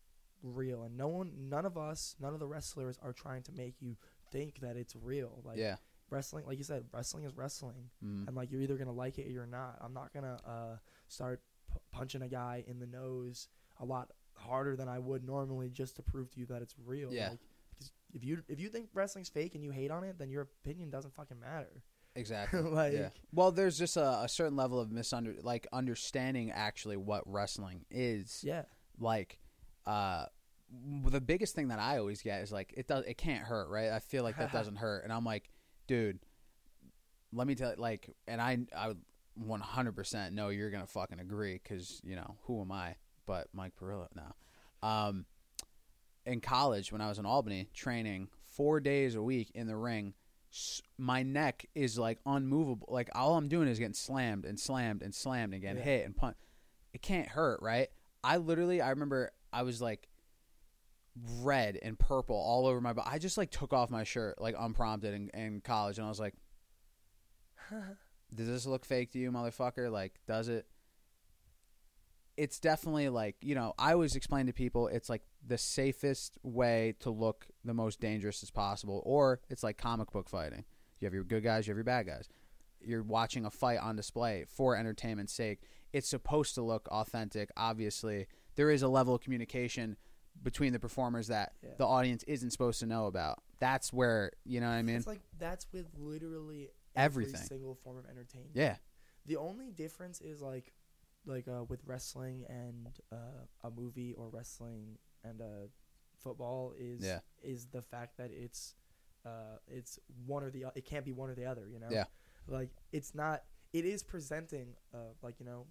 real, 0.44 0.84
and 0.84 0.96
no 0.98 1.08
one, 1.08 1.32
none 1.50 1.66
of 1.66 1.78
us, 1.78 2.16
none 2.20 2.34
of 2.34 2.40
the 2.40 2.48
wrestlers 2.48 2.98
are 3.02 3.14
trying 3.14 3.44
to 3.44 3.52
make 3.52 3.76
you 3.82 3.96
think 4.32 4.60
that 4.62 4.76
it's 4.78 4.96
real. 4.96 5.42
Like 5.44 5.58
yeah. 5.58 5.76
wrestling, 6.10 6.46
like 6.46 6.58
you 6.58 6.64
said, 6.64 6.86
wrestling 6.94 7.24
is 7.26 7.36
wrestling, 7.36 7.90
Mm. 8.04 8.28
and 8.28 8.36
like 8.36 8.52
you're 8.52 8.62
either 8.62 8.78
gonna 8.78 8.92
like 8.92 9.18
it 9.20 9.28
or 9.28 9.32
you're 9.32 9.46
not. 9.46 9.78
I'm 9.82 9.94
not 9.94 10.14
gonna 10.14 10.40
uh, 10.46 10.78
start 11.08 11.42
p- 11.72 11.80
punching 11.92 12.22
a 12.22 12.28
guy 12.30 12.64
in 12.68 12.80
the 12.80 12.88
nose 12.88 13.48
a 13.80 13.86
lot 13.86 14.12
harder 14.36 14.76
than 14.76 14.88
I 14.88 15.00
would 15.00 15.24
normally 15.26 15.70
just 15.70 15.96
to 15.98 16.02
prove 16.02 16.30
to 16.32 16.40
you 16.40 16.46
that 16.48 16.62
it's 16.62 16.76
real. 16.86 17.12
Yeah. 17.14 17.30
Like, 17.32 17.40
because 17.72 17.92
if 18.14 18.24
you 18.24 18.42
if 18.48 18.60
you 18.60 18.70
think 18.70 18.90
wrestling's 18.94 19.30
fake 19.30 19.56
and 19.56 19.64
you 19.64 19.72
hate 19.72 19.92
on 19.92 20.04
it, 20.04 20.18
then 20.18 20.30
your 20.30 20.44
opinion 20.44 20.90
doesn't 20.90 21.14
fucking 21.14 21.40
matter. 21.40 21.84
Exactly. 22.16 22.62
like 22.62 22.94
yeah. 22.94 23.10
Well, 23.32 23.52
there's 23.52 23.78
just 23.78 23.96
a, 23.98 24.22
a 24.24 24.28
certain 24.30 24.56
level 24.56 24.80
of 24.80 24.90
misunder 24.90 25.44
like 25.44 25.68
understanding 25.72 26.52
actually 26.52 26.98
what 26.98 27.24
wrestling 27.26 27.86
is. 27.92 28.42
yeah. 28.44 28.64
Like, 29.02 29.40
uh, 29.90 30.26
the 31.08 31.22
biggest 31.22 31.56
thing 31.56 31.70
that 31.70 31.80
I 31.80 31.98
always 31.98 32.22
get 32.22 32.42
is 32.42 32.52
like 32.52 32.74
it 32.78 32.88
does 32.88 33.06
it 33.06 33.18
can't 33.18 33.44
hurt, 33.44 33.70
right? 33.70 33.90
I 33.90 34.00
feel 34.00 34.24
like 34.24 34.38
that 34.38 34.52
doesn't 34.60 34.76
hurt, 34.76 35.04
and 35.04 35.12
I'm 35.12 35.26
like, 35.26 35.50
dude, 35.88 36.20
let 37.34 37.48
me 37.48 37.56
tell 37.56 37.72
you, 37.72 37.76
like, 37.78 38.10
and 38.28 38.42
I 38.42 38.60
I 38.76 38.90
would 38.90 39.02
100 39.36 39.94
percent 39.94 40.36
know 40.36 40.50
you're 40.50 40.70
gonna 40.72 40.86
fucking 40.86 41.20
agree 41.20 41.60
because 41.62 42.02
you 42.04 42.16
know 42.16 42.36
who 42.44 42.62
am 42.62 42.72
I? 42.72 42.96
But 43.26 43.48
Mike 43.54 43.74
Perillo 43.80 44.08
now. 44.16 44.36
Um, 44.88 45.26
in 46.26 46.42
college 46.42 46.92
when 46.92 47.02
I 47.02 47.08
was 47.10 47.20
in 47.20 47.26
Albany 47.26 47.70
training 47.74 48.30
four 48.46 48.80
days 48.80 49.16
a 49.16 49.22
week 49.22 49.52
in 49.56 49.68
the 49.68 49.76
ring, 49.76 50.14
my 50.98 51.24
neck 51.24 51.66
is 51.76 51.98
like 51.98 52.20
unmovable. 52.26 52.88
Like 52.92 53.10
all 53.16 53.36
I'm 53.38 53.48
doing 53.48 53.68
is 53.68 53.80
getting 53.80 53.94
slammed 53.94 54.46
and 54.46 54.60
slammed 54.60 55.02
and 55.02 55.14
slammed 55.14 55.54
and 55.54 55.62
getting 55.62 55.78
Yeah. 55.80 55.84
hit 55.84 56.06
and 56.06 56.16
punt. 56.16 56.36
It 56.94 57.02
can't 57.02 57.28
hurt, 57.28 57.62
right? 57.62 57.90
I 58.24 58.38
literally, 58.38 58.82
I 58.82 58.90
remember 58.90 59.32
I 59.52 59.64
was 59.64 59.82
like 59.82 60.08
red 61.42 61.78
and 61.82 61.98
purple 61.98 62.36
all 62.36 62.68
over 62.68 62.82
my 62.82 62.94
body. 62.94 63.10
I 63.12 63.18
just 63.18 63.38
like 63.38 63.52
took 63.52 63.74
off 63.74 63.90
my 63.90 64.04
shirt 64.04 64.40
like 64.40 64.56
unprompted 64.58 65.14
in, 65.14 65.30
in 65.30 65.62
college, 65.62 65.98
and 65.98 66.06
I 66.06 66.10
was 66.10 66.20
like, 66.20 66.34
"Does 68.34 68.48
this 68.48 68.66
look 68.66 68.86
fake 68.86 69.12
to 69.12 69.20
you, 69.20 69.32
motherfucker? 69.32 69.92
Like, 69.92 70.20
does 70.28 70.48
it?" 70.48 70.66
It's 72.38 72.60
definitely 72.60 73.10
like 73.10 73.36
you 73.42 73.56
know. 73.56 73.74
I 73.78 73.94
always 73.94 74.16
explain 74.16 74.46
to 74.48 74.54
people 74.54 74.88
it's 74.88 75.10
like 75.10 75.24
the 75.46 75.58
safest 75.58 76.38
way 76.44 76.96
to 77.00 77.10
look 77.10 77.48
the 77.66 77.74
most 77.74 78.00
dangerous 78.00 78.44
as 78.44 78.52
possible, 78.52 79.02
or 79.06 79.42
it's 79.50 79.64
like 79.64 79.78
comic 79.78 80.12
book 80.12 80.30
fighting. 80.30 80.64
You 81.00 81.06
have 81.06 81.14
your 81.14 81.24
good 81.24 81.44
guys, 81.44 81.68
you 81.68 81.72
have 81.72 81.78
your 81.78 81.84
bad 81.84 82.08
guys. 82.08 82.30
You're 82.82 83.04
watching 83.04 83.46
a 83.46 83.52
fight 83.52 83.80
on 83.80 83.98
display 83.98 84.46
for 84.48 84.76
entertainment's 84.76 85.34
sake. 85.34 85.60
It's 85.92 86.08
supposed 86.08 86.56
to 86.56 86.62
look 86.62 86.88
authentic. 86.90 87.50
Obviously, 87.58 88.28
there 88.60 88.70
is 88.70 88.82
a 88.82 88.88
level 88.90 89.16
of 89.16 89.22
communication 89.22 89.96
between 90.44 90.74
the 90.74 90.80
performers 90.80 91.28
that 91.28 91.54
Yeah. 91.64 91.70
the 91.78 91.88
audience 91.88 92.24
isn't 92.24 92.52
supposed 92.52 92.82
to 92.82 92.86
know 92.86 93.08
about. 93.08 93.42
That's 93.60 93.94
where 93.94 94.32
you 94.44 94.60
know 94.60 94.68
what 94.68 94.74
I 94.76 94.82
mean. 94.82 94.98
it's 94.98 95.08
like 95.08 95.22
that's 95.38 95.66
with 95.72 95.88
literally 95.98 96.70
Everything. 96.94 97.36
every 97.36 97.48
single 97.48 97.76
form 97.76 97.98
of 97.98 98.06
entertainment. 98.06 98.52
Yeah, 98.56 98.76
The 99.26 99.38
only 99.38 99.72
difference 99.72 100.20
is 100.20 100.42
like, 100.42 100.74
like 101.26 101.48
uh, 101.48 101.64
with 101.70 101.82
wrestling 101.86 102.46
and 102.50 102.90
uh, 103.14 103.46
a 103.64 103.72
movie 103.72 104.14
or 104.14 104.28
wrestling 104.28 104.98
and 105.24 105.42
uh, 105.42 105.68
football 106.18 106.74
is 106.78 107.02
Yeah. 107.06 107.20
is 107.42 107.68
the 107.68 107.82
fact 107.82 108.18
that 108.18 108.32
it's 108.32 108.76
uh, 109.26 109.58
it's 109.68 110.00
one 110.26 110.44
or 110.44 110.50
the 110.50 110.66
it 110.76 110.84
can't 110.84 111.06
be 111.06 111.14
one 111.14 111.30
or 111.30 111.36
the 111.36 111.46
other. 111.46 111.66
You 111.70 111.80
know. 111.80 111.90
Yeah. 111.92 112.06
Like 112.46 112.72
it's 112.92 113.16
not. 113.16 113.44
It 113.72 113.86
is 113.86 114.04
presenting 114.04 114.76
uh, 114.94 115.14
like 115.22 115.40
you 115.40 115.46
know, 115.46 115.68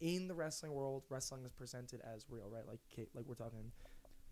in 0.00 0.28
the 0.28 0.34
wrestling 0.34 0.72
world, 0.72 1.04
wrestling 1.08 1.44
is 1.44 1.52
presented 1.52 2.00
as 2.02 2.26
real, 2.28 2.48
right? 2.50 2.66
Like 2.66 2.80
like 3.14 3.26
we're 3.26 3.34
talking. 3.34 3.72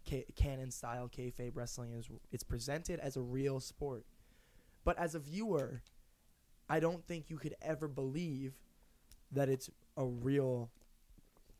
K, 0.05 0.25
canon 0.37 0.71
style 0.71 1.09
kayfabe 1.09 1.51
wrestling 1.55 1.93
is 1.93 2.09
it's 2.33 2.45
presented 2.45 2.99
as 3.01 3.17
a 3.17 3.21
real 3.21 3.61
sport, 3.61 4.07
but 4.85 4.97
as 4.99 5.15
a 5.15 5.19
viewer, 5.19 5.83
I 6.69 6.81
don't 6.81 7.05
think 7.07 7.29
you 7.29 7.37
could 7.37 7.55
ever 7.61 7.89
believe 7.89 8.55
that 9.33 9.51
it's 9.51 9.69
a 9.99 10.07
real 10.07 10.71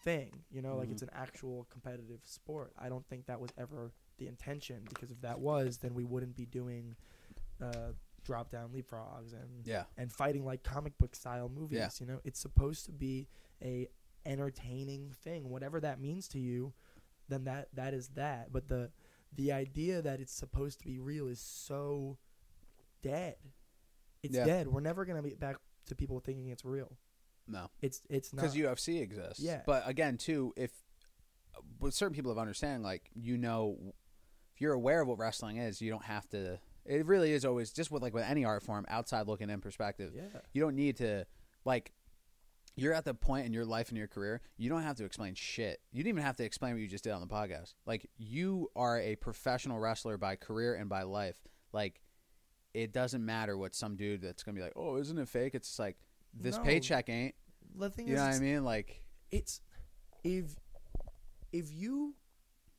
thing. 0.03 0.45
You 0.51 0.63
know, 0.63 0.77
like 0.77 0.89
Mhm. 0.89 0.93
it's 0.93 1.03
an 1.03 1.11
actual 1.13 1.65
competitive 1.69 2.21
sport. 2.25 2.73
I 2.79 2.89
don't 2.89 3.07
think 3.09 3.27
that 3.27 3.39
was 3.41 3.51
ever 3.59 3.93
the 4.17 4.29
intention 4.29 4.85
because 4.89 5.11
if 5.11 5.21
that 5.21 5.41
was, 5.41 5.79
then 5.79 5.93
we 5.95 6.05
wouldn't 6.05 6.37
be 6.37 6.47
doing 6.47 6.97
uh, 7.61 7.93
drop 8.25 8.51
down 8.51 8.71
leapfrogs 8.71 9.33
and 9.33 9.67
yeah, 9.67 9.85
and 9.97 10.13
fighting 10.13 10.45
like 10.45 10.63
comic 10.63 10.97
book 10.99 11.15
style 11.17 11.49
movies. 11.49 11.79
Yeah. 11.79 11.89
You 12.01 12.07
know, 12.07 12.21
it's 12.25 12.39
supposed 12.39 12.87
to 12.87 12.93
be 12.93 13.27
a 13.61 13.89
entertaining 14.29 15.13
thing, 15.25 15.49
whatever 15.49 15.81
that 15.81 16.01
means 16.01 16.29
to 16.29 16.39
you. 16.39 16.73
Then 17.29 17.45
that 17.45 17.69
that 17.75 17.95
is 17.95 18.09
that. 18.11 18.53
But 18.53 18.69
the 18.69 18.91
the 19.35 19.53
idea 19.53 20.01
that 20.03 20.21
it's 20.21 20.33
supposed 20.33 20.79
to 20.81 20.85
be 20.87 20.99
real 20.99 21.27
is 21.29 21.41
so 21.41 22.19
dead. 23.03 23.37
It's 24.23 24.37
Yeah. 24.37 24.45
dead. 24.45 24.69
We're 24.69 24.81
never 24.81 25.05
gonna 25.05 25.23
be 25.23 25.35
back 25.35 25.57
to 25.87 25.95
people 25.95 26.21
thinking 26.21 26.49
it's 26.49 26.65
real. 26.65 26.97
no, 27.47 27.71
It's 27.81 28.03
it's 28.11 28.33
not. 28.33 28.43
because 28.43 28.55
UFC 28.57 29.01
exists. 29.01 29.41
Yeah. 29.41 29.63
but 29.65 29.87
again, 29.89 30.19
too, 30.19 30.53
if 30.57 30.71
with 31.81 31.95
certain 31.95 32.15
people 32.15 32.31
have 32.31 32.39
understanding, 32.39 32.83
like 32.83 33.11
you 33.15 33.39
know, 33.39 33.95
if 34.55 34.61
you're 34.61 34.75
aware 34.75 35.01
of 35.01 35.09
what 35.09 35.19
wrestling 35.19 35.57
is, 35.57 35.81
you 35.81 35.91
don't 35.91 36.05
have 36.05 36.29
to. 36.31 36.59
It 36.85 37.05
really 37.07 37.33
is 37.33 37.45
always 37.45 37.73
just 37.73 37.91
with 37.91 38.03
like 38.03 38.15
with 38.15 38.25
any 38.25 38.45
art 38.45 38.63
form, 38.63 38.85
outside 38.89 39.27
looking 39.29 39.51
in 39.51 39.61
perspective. 39.61 40.13
yeah. 40.15 40.41
You 40.53 40.61
don't 40.63 40.77
need 40.77 40.97
to 40.99 41.27
like. 41.65 41.93
You're 42.79 42.95
at 42.95 43.05
the 43.05 43.15
point 43.15 43.47
in 43.47 43.53
your 43.53 43.65
life 43.65 43.89
and 43.89 43.99
your 43.99 44.07
career. 44.07 44.41
You 44.57 44.69
don't 44.69 44.83
have 44.83 44.97
to 44.97 45.05
explain 45.05 45.35
shit. 45.35 45.81
You 45.93 46.03
didn't 46.03 46.15
even 46.17 46.23
have 46.25 46.37
to 46.37 46.45
explain 46.45 46.73
what 46.75 46.81
you 46.81 46.89
just 46.89 47.05
did 47.05 47.13
on 47.13 47.21
the 47.21 47.27
podcast. 47.27 47.75
Like 47.87 48.09
you 48.17 48.71
are 48.77 48.99
a 49.01 49.17
professional 49.17 49.79
wrestler 49.79 50.17
by 50.17 50.37
career 50.37 50.75
and 50.75 50.89
by 50.89 51.03
life. 51.03 51.37
Like 51.73 52.01
it 52.75 52.93
doesn't 52.93 53.25
matter 53.25 53.57
what 53.59 53.75
some 53.75 53.97
dude 53.97 54.23
that's 54.23 54.43
gonna 54.43 54.55
be 54.57 54.63
like, 54.63 54.75
oh, 54.77 54.97
isn't 54.97 55.19
it 55.19 55.29
fake? 55.29 55.55
It's 55.55 55.69
just 55.69 55.79
like 55.79 55.97
this 56.33 56.57
No. 56.57 56.63
paycheck 56.63 57.09
ain't. 57.09 57.35
The 57.77 57.91
thing 57.91 58.07
You 58.07 58.15
is, 58.15 58.21
know 58.21 58.27
what 58.29 58.37
I 58.37 58.39
mean? 58.39 58.65
Like 58.65 59.03
it's 59.31 59.61
if 60.25 60.55
if 61.53 61.73
you 61.73 62.15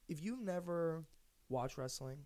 if 0.08 0.24
you've 0.24 0.42
never 0.42 1.04
watched 1.50 1.78
wrestling 1.78 2.20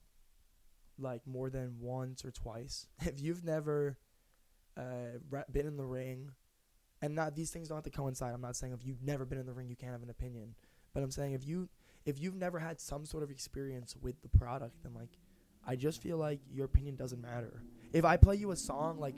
like 1.00 1.26
more 1.26 1.50
than 1.50 1.78
once 1.80 2.24
or 2.24 2.32
twice 2.32 2.88
if 3.02 3.20
you've 3.22 3.44
never 3.44 3.98
uh 4.78 5.18
re- 5.30 5.44
been 5.52 5.66
in 5.66 5.76
the 5.78 5.86
ring 5.86 6.30
and 7.04 7.14
not 7.14 7.36
these 7.36 7.52
things 7.52 7.68
don't 7.68 7.78
have 7.78 7.84
to 7.84 7.90
coincide 7.90 8.34
i'm 8.34 8.42
not 8.42 8.56
saying 8.56 8.74
if 8.74 8.86
you've 8.86 9.04
never 9.04 9.26
been 9.26 9.38
in 9.38 9.46
the 9.46 9.54
ring 9.54 9.68
you 9.68 9.76
can't 9.76 9.92
have 9.92 10.04
an 10.04 10.10
opinion 10.10 10.56
but 10.94 11.04
i'm 11.04 11.12
saying 11.12 11.34
if 11.34 11.46
you 11.46 11.70
if 12.06 12.20
you've 12.20 12.36
never 12.36 12.60
had 12.60 12.80
some 12.80 13.06
sort 13.06 13.24
of 13.24 13.30
experience 13.30 13.96
with 14.02 14.20
the 14.22 14.30
product 14.30 14.76
then 14.84 14.94
like 14.94 15.20
i 15.68 15.76
just 15.76 16.02
feel 16.02 16.18
like 16.18 16.40
your 16.52 16.66
opinion 16.66 16.96
doesn't 16.96 17.22
matter 17.22 17.62
if 17.94 18.04
i 18.06 18.18
play 18.18 18.36
you 18.36 18.52
a 18.52 18.56
song 18.56 18.98
like 19.00 19.16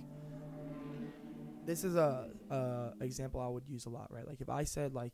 this 1.66 1.84
is 1.84 1.96
a, 1.96 2.30
a 2.50 2.94
example 3.02 3.42
I 3.42 3.48
would 3.48 3.68
use 3.68 3.86
a 3.86 3.90
lot, 3.90 4.12
right? 4.12 4.28
Like 4.28 4.42
if 4.42 4.50
I 4.50 4.64
said 4.64 4.94
like, 4.94 5.14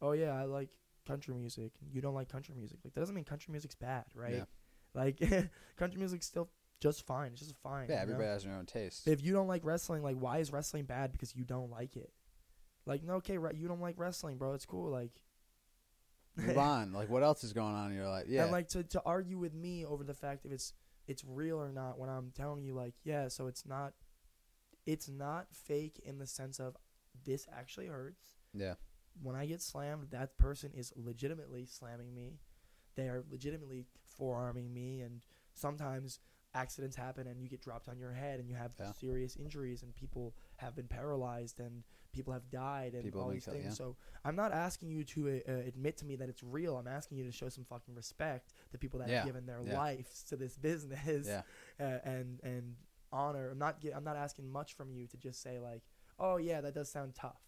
"Oh 0.00 0.12
yeah, 0.12 0.34
I 0.34 0.44
like 0.44 0.70
country 1.06 1.34
music," 1.34 1.72
you 1.90 2.00
don't 2.00 2.14
like 2.14 2.28
country 2.28 2.54
music, 2.56 2.78
like 2.84 2.94
that 2.94 3.00
doesn't 3.00 3.14
mean 3.14 3.24
country 3.24 3.52
music's 3.52 3.74
bad, 3.74 4.04
right? 4.14 4.34
Yeah. 4.34 4.44
Like 4.94 5.18
country 5.76 5.98
music's 5.98 6.26
still 6.26 6.48
just 6.80 7.06
fine. 7.06 7.32
It's 7.32 7.40
just 7.40 7.56
fine. 7.62 7.86
yeah, 7.88 8.00
you 8.00 8.06
know? 8.06 8.12
everybody 8.14 8.28
has 8.28 8.44
their 8.44 8.54
own 8.54 8.66
taste. 8.66 9.06
If 9.06 9.22
you 9.22 9.32
don't 9.32 9.48
like 9.48 9.64
wrestling, 9.64 10.02
like 10.02 10.16
why 10.16 10.38
is 10.38 10.52
wrestling 10.52 10.84
bad 10.84 11.12
because 11.12 11.34
you 11.34 11.44
don't 11.44 11.70
like 11.70 11.96
it? 11.96 12.12
Like 12.86 13.02
no, 13.02 13.14
okay, 13.14 13.38
right? 13.38 13.54
You 13.54 13.68
don't 13.68 13.80
like 13.80 13.98
wrestling, 13.98 14.36
bro. 14.36 14.54
It's 14.54 14.66
cool. 14.66 14.90
Like 14.90 15.12
Move 16.46 16.58
on. 16.58 16.92
Like 16.92 17.10
what 17.10 17.22
else 17.22 17.42
is 17.42 17.52
going 17.52 17.74
on 17.74 17.90
in 17.90 17.96
your 17.96 18.08
life? 18.08 18.26
Yeah. 18.28 18.44
And 18.44 18.52
like 18.52 18.68
to, 18.68 18.84
to 18.84 19.02
argue 19.04 19.38
with 19.38 19.54
me 19.54 19.84
over 19.84 20.04
the 20.04 20.14
fact 20.14 20.46
if 20.46 20.52
it's 20.52 20.72
it's 21.06 21.24
real 21.24 21.60
or 21.60 21.72
not 21.72 21.98
when 21.98 22.10
I'm 22.10 22.30
telling 22.36 22.62
you 22.62 22.74
like, 22.74 22.94
yeah, 23.02 23.28
so 23.28 23.46
it's 23.46 23.66
not 23.66 23.94
it's 24.86 25.08
not 25.08 25.48
fake 25.52 26.00
in 26.04 26.18
the 26.18 26.26
sense 26.26 26.60
of 26.60 26.76
this 27.24 27.46
actually 27.52 27.86
hurts. 27.86 28.36
yeah. 28.54 28.74
When 29.20 29.34
I 29.34 29.46
get 29.46 29.60
slammed, 29.60 30.10
that 30.10 30.38
person 30.38 30.70
is 30.76 30.92
legitimately 30.94 31.66
slamming 31.66 32.14
me. 32.14 32.38
They 32.94 33.08
are 33.08 33.24
legitimately 33.28 33.84
forearming 34.16 34.72
me 34.72 35.00
and 35.00 35.22
sometimes 35.54 36.20
accidents 36.58 36.96
happen 36.96 37.26
and 37.26 37.40
you 37.40 37.48
get 37.48 37.60
dropped 37.62 37.88
on 37.88 37.98
your 37.98 38.12
head 38.12 38.40
and 38.40 38.48
you 38.48 38.56
have 38.56 38.72
Yeah. 38.78 38.92
serious 38.92 39.36
injuries 39.36 39.82
and 39.82 39.94
people 39.94 40.34
have 40.56 40.74
been 40.74 40.88
paralyzed 40.88 41.60
and 41.60 41.84
people 42.12 42.32
have 42.32 42.50
died 42.50 42.94
and 42.94 43.02
People 43.04 43.20
all 43.22 43.30
these 43.30 43.44
things. 43.44 43.64
yeah. 43.64 43.70
So 43.70 43.96
I'm 44.24 44.34
not 44.34 44.52
asking 44.52 44.90
you 44.90 45.04
to 45.04 45.28
uh, 45.28 45.52
uh, 45.52 45.54
admit 45.66 45.96
to 45.98 46.04
me 46.06 46.16
that 46.16 46.28
it's 46.28 46.42
real. 46.42 46.76
I'm 46.76 46.88
asking 46.88 47.18
you 47.18 47.24
to 47.24 47.32
show 47.32 47.48
some 47.48 47.64
fucking 47.64 47.94
respect 47.94 48.52
to 48.72 48.78
people 48.78 48.98
that 49.00 49.08
Yeah. 49.08 49.16
have 49.18 49.26
given 49.26 49.46
their 49.46 49.62
lives 49.62 50.24
to 50.30 50.36
this 50.36 50.56
business 50.56 51.28
uh, 51.80 51.98
and 52.04 52.40
and 52.42 52.76
honor. 53.12 53.50
I'm 53.50 53.58
not 53.58 53.74
I'm 53.94 54.04
not 54.04 54.16
asking 54.16 54.50
much 54.50 54.74
from 54.74 54.90
you 54.90 55.06
to 55.06 55.16
just 55.16 55.40
say 55.42 55.58
like, 55.58 55.82
oh 56.18 56.36
yeah, 56.38 56.60
that 56.62 56.74
does 56.74 56.90
sound 56.90 57.14
tough. 57.14 57.42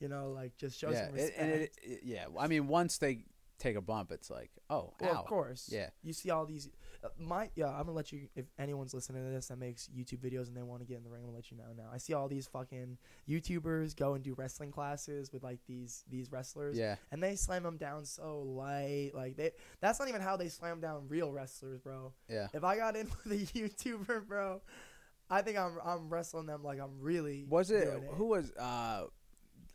You 0.00 0.08
know, 0.08 0.32
like 0.32 0.56
just 0.56 0.78
show 0.78 0.90
some 0.92 1.14
It, 1.14 1.22
respect. 1.22 1.38
and 1.40 1.50
it, 1.52 1.72
it, 1.82 2.00
yeah. 2.04 2.26
I 2.38 2.46
mean, 2.48 2.66
once 2.68 2.98
they 2.98 3.24
take 3.58 3.76
a 3.76 3.80
bump, 3.80 4.10
it's 4.12 4.30
like, 4.30 4.50
oh, 4.70 4.92
well, 5.00 5.16
ow. 5.16 5.20
of 5.20 5.26
course. 5.26 5.68
Yeah. 5.72 5.90
You 6.02 6.12
see 6.12 6.30
all 6.30 6.46
these. 6.46 6.68
Uh, 7.02 7.08
my 7.18 7.50
yeah, 7.54 7.68
I'm 7.68 7.84
gonna 7.84 7.92
let 7.92 8.12
you. 8.12 8.28
If 8.34 8.46
anyone's 8.58 8.94
listening 8.94 9.24
to 9.24 9.30
this 9.30 9.48
that 9.48 9.58
makes 9.58 9.88
YouTube 9.88 10.18
videos 10.18 10.48
and 10.48 10.56
they 10.56 10.62
want 10.62 10.80
to 10.80 10.86
get 10.86 10.96
in 10.96 11.04
the 11.04 11.10
ring, 11.10 11.22
I'm 11.22 11.28
gonna 11.28 11.36
let 11.36 11.50
you 11.50 11.56
know 11.56 11.72
now. 11.76 11.88
I 11.92 11.98
see 11.98 12.14
all 12.14 12.28
these 12.28 12.46
fucking 12.46 12.98
YouTubers 13.28 13.96
go 13.96 14.14
and 14.14 14.24
do 14.24 14.34
wrestling 14.34 14.70
classes 14.70 15.32
with 15.32 15.42
like 15.42 15.60
these 15.66 16.04
these 16.10 16.30
wrestlers. 16.32 16.76
Yeah. 16.76 16.96
And 17.12 17.22
they 17.22 17.36
slam 17.36 17.62
them 17.62 17.76
down 17.76 18.04
so 18.04 18.42
light, 18.42 19.12
like 19.14 19.36
they. 19.36 19.52
That's 19.80 19.98
not 19.98 20.08
even 20.08 20.20
how 20.20 20.36
they 20.36 20.48
slam 20.48 20.80
down 20.80 21.04
real 21.08 21.32
wrestlers, 21.32 21.80
bro. 21.80 22.12
Yeah. 22.28 22.48
If 22.52 22.64
I 22.64 22.76
got 22.76 22.96
in 22.96 23.08
with 23.24 23.32
a 23.32 23.58
YouTuber, 23.58 24.26
bro, 24.26 24.60
I 25.30 25.42
think 25.42 25.58
I'm 25.58 25.78
I'm 25.84 26.08
wrestling 26.08 26.46
them 26.46 26.62
like 26.62 26.80
I'm 26.80 27.00
really. 27.00 27.46
Was 27.48 27.70
it 27.70 27.84
doing 27.84 28.02
who 28.14 28.26
was? 28.26 28.50
uh 28.52 29.04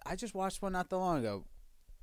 I 0.05 0.15
just 0.15 0.33
watched 0.33 0.61
one 0.61 0.73
not 0.73 0.89
that 0.89 0.97
long 0.97 1.19
ago. 1.19 1.43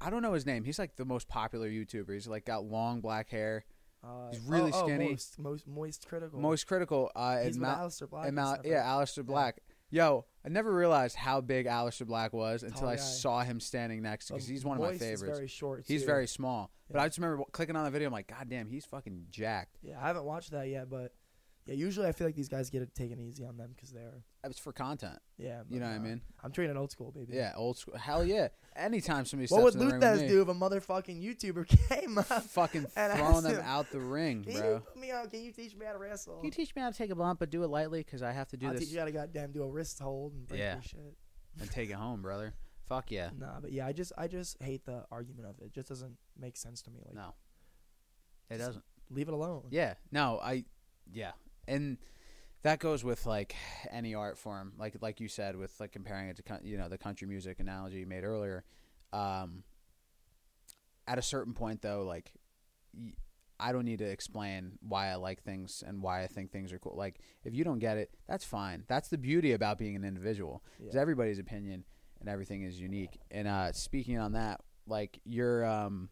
I 0.01 0.11
don't 0.11 0.23
know 0.23 0.33
his 0.33 0.47
name. 0.47 0.65
He's 0.65 0.79
like 0.79 0.97
the 0.97 1.05
most 1.05 1.29
popular 1.29 1.69
YouTuber. 1.69 2.13
He's 2.13 2.27
like 2.27 2.45
got 2.45 2.65
long 2.65 3.01
black 3.01 3.31
hair. 3.31 3.65
Uh, 4.05 4.31
he's 4.31 4.41
really 4.41 4.71
oh, 4.73 4.83
oh, 4.83 4.87
skinny. 4.87 5.11
Most, 5.11 5.39
most 5.39 5.67
moist 5.67 6.07
critical. 6.09 6.39
Most 6.39 6.67
critical. 6.67 7.11
Uh, 7.17 7.39
He's 7.43 7.57
and 7.57 7.65
Aleister 7.65 8.09
Black. 8.09 8.21
and 8.23 8.29
and 8.29 8.37
Mal- 8.37 8.55
stuff, 8.55 8.67
yeah? 8.67 9.23
Black. 9.25 9.59
Yo, 9.91 10.25
I 10.45 10.49
never 10.49 10.73
realized 10.73 11.17
how 11.17 11.41
big 11.41 11.67
Aleister 11.67 12.07
Black 12.07 12.33
was 12.33 12.63
until 12.63 12.83
Tall 12.83 12.91
I 12.91 12.97
saw 12.97 13.43
him 13.43 13.61
standing 13.61 14.03
next 14.03 14.27
to 14.27 14.35
because 14.35 14.49
Um, 14.49 14.53
he's 14.53 14.65
one 14.65 14.77
of 14.77 14.83
my 14.83 14.99
favorites. 14.99 15.39
very 15.39 15.49
short. 15.49 15.85
He's 15.87 16.03
too. 16.03 16.07
very 16.07 16.27
small. 16.27 16.71
But 16.91 17.01
I 17.01 17.07
just 17.07 17.19
remember 17.19 17.45
clicking 17.53 17.77
on 17.77 17.85
the 17.85 17.91
video. 17.91 18.09
I'm 18.09 18.13
like, 18.13 18.27
God 18.29 18.49
damn, 18.49 18.69
he's 18.69 18.85
fucking 18.85 19.27
jacked. 19.31 19.79
Yeah, 19.83 19.99
I 20.01 20.07
haven't 20.07 20.25
watched 20.25 20.51
that 20.53 20.69
yet, 20.69 20.91
but 20.91 21.13
yeah, 21.67 21.75
usually 21.75 22.07
I 22.07 22.13
feel 22.13 22.27
like 22.27 22.35
these 22.37 22.49
guys 22.49 22.71
get 22.71 22.83
it 22.83 22.95
taken 22.95 23.19
easy 23.21 23.45
on 23.45 23.57
them 23.57 23.73
because 23.75 23.91
they're 23.91 24.23
It's 24.45 24.59
for 24.59 24.73
content. 24.73 25.19
yeah. 25.37 25.59
You 25.69 25.79
but, 25.79 25.87
know 25.87 25.87
what 25.87 25.95
I 25.97 25.99
mean? 25.99 26.21
I'm 26.43 26.53
treating 26.53 26.77
old 26.77 26.91
school, 26.93 27.11
baby. 27.13 27.35
Yeah, 27.35 27.53
old 27.57 27.77
school. 27.79 27.97
Hell 27.97 28.25
yeah. 28.25 28.49
Anytime 28.77 29.25
somebody 29.25 29.49
What 29.53 29.63
would 29.65 29.73
steps 29.73 29.83
in 29.83 29.89
the 29.89 29.95
ring 30.07 30.13
with 30.13 30.21
me, 30.23 30.29
do 30.29 30.43
if 30.43 30.49
a 30.49 30.55
motherfucking 30.55 31.23
YouTuber 31.25 31.67
came 31.89 32.19
up? 32.19 32.27
fucking 32.27 32.87
throwing 32.87 33.43
them 33.43 33.55
him, 33.57 33.63
out 33.65 33.91
the 33.91 34.01
ring, 34.01 34.45
Can 34.45 34.53
bro. 34.61 34.73
you 34.75 34.81
put 34.81 34.97
me 34.97 35.11
on? 35.13 35.29
Can 35.31 35.43
you 35.43 35.53
teach 35.53 35.75
me 35.75 35.87
how 35.87 35.93
to 35.93 35.99
wrestle? 35.99 36.37
Can 36.37 36.45
you 36.45 36.51
teach 36.51 36.75
me 36.77 36.83
how 36.83 36.91
to 36.91 36.97
take 36.97 37.11
a 37.11 37.15
bump, 37.15 37.41
but 37.41 37.51
do 37.51 37.63
it 37.65 37.69
lightly? 37.69 38.01
Because 38.01 38.23
I 38.23 38.33
have 38.33 38.49
to 38.49 38.57
do 38.57 38.67
I'll 38.67 38.73
this 38.75 38.83
teach 38.83 38.91
you 38.91 38.99
how 38.99 39.07
to 39.07 39.13
goddamn 39.13 39.53
do 39.53 39.63
a 39.63 39.69
wrist 39.71 39.99
hold 39.99 40.35
and 40.35 40.47
break 40.47 40.61
Yeah. 40.61 40.81
shit. 40.81 41.17
and 41.61 41.71
take 41.71 41.89
it 41.91 41.95
home, 41.95 42.21
brother. 42.23 42.53
Fuck 42.89 43.11
yeah. 43.11 43.31
Nah, 43.37 43.59
but 43.61 43.73
yeah, 43.73 43.85
I 43.87 43.93
just 43.93 44.13
I 44.17 44.29
just 44.29 44.63
hate 44.63 44.85
the 44.85 45.05
argument 45.11 45.49
of 45.49 45.59
it. 45.59 45.65
It 45.67 45.73
just 45.73 45.89
doesn't 45.89 46.17
make 46.39 46.57
sense 46.57 46.83
to 46.83 46.91
me. 46.93 47.01
Like, 47.05 47.15
No. 47.17 47.35
It 48.51 48.59
doesn't. 48.59 48.85
leave 49.11 49.27
it 49.29 49.35
alone. 49.35 49.65
Yeah. 49.71 49.95
No, 50.13 50.39
I 50.41 50.65
yeah. 51.13 51.33
And 51.69 51.99
that 52.63 52.79
goes 52.81 53.05
with 53.05 53.27
like 53.27 53.55
any 53.91 54.15
art 54.15 54.39
form. 54.39 54.73
Like 54.79 54.97
like 55.01 55.21
you 55.21 55.29
said 55.29 55.57
with 55.57 55.79
like 55.79 55.93
comparing 55.93 56.29
it 56.29 56.37
to 56.37 56.61
you 56.65 56.77
know 56.77 56.89
the 56.89 56.99
country 56.99 57.29
music 57.29 57.61
analogy 57.61 57.99
you 57.99 58.07
made 58.07 58.25
earlier. 58.25 58.65
Um 59.13 59.63
at 61.07 61.19
a 61.19 61.23
certain 61.23 61.55
point 61.55 61.83
though 61.83 62.03
like 62.03 62.33
I 63.59 63.73
don't 63.73 63.85
need 63.85 64.01
to 64.01 64.05
explain 64.05 64.73
why 64.81 65.09
I 65.09 65.15
like 65.15 65.43
things 65.43 65.83
and 65.87 66.03
why 66.03 66.23
I 66.23 66.27
think 66.27 66.51
things 66.51 66.73
are 66.73 66.79
cool. 66.79 66.95
Like 66.97 67.21
if 67.45 67.55
you 67.55 67.65
don't 67.65 67.79
get 67.79 67.97
it, 67.97 68.11
that's 68.29 68.45
fine. 68.45 68.85
That's 68.87 69.09
the 69.09 69.17
beauty 69.17 69.53
about 69.53 69.79
being 69.79 69.97
an 69.97 70.05
individual. 70.05 70.63
Yeah. 70.83 70.91
Is 70.91 70.97
everybody's 70.97 71.39
opinion 71.39 71.85
and 72.21 72.29
everything 72.29 72.63
is 72.63 72.81
unique. 72.81 73.19
And 73.31 73.47
uh 73.47 73.73
speaking 73.73 74.19
on 74.19 74.33
that, 74.33 74.61
like 74.87 75.21
your 75.25 75.65
um 75.65 76.09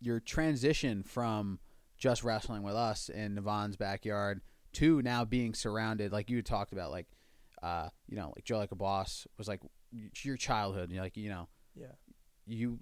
your 0.00 0.18
transition 0.20 1.02
from 1.02 1.58
just 2.00 2.24
wrestling 2.24 2.62
with 2.64 2.74
us 2.74 3.08
in 3.08 3.36
Navon's 3.36 3.76
backyard 3.76 4.40
to 4.72 5.00
now 5.02 5.24
being 5.24 5.54
surrounded, 5.54 6.10
like 6.12 6.28
you 6.30 6.42
talked 6.42 6.72
about, 6.72 6.90
like, 6.90 7.06
uh, 7.62 7.90
you 8.08 8.16
know, 8.16 8.32
like 8.34 8.44
Joe 8.44 8.58
like 8.58 8.72
a 8.72 8.76
boss 8.76 9.26
was 9.38 9.46
like 9.46 9.60
your 10.22 10.36
childhood. 10.36 10.84
And 10.84 10.92
you're 10.92 11.04
like, 11.04 11.16
you 11.16 11.28
know, 11.28 11.48
Yeah. 11.76 11.92
you 12.46 12.80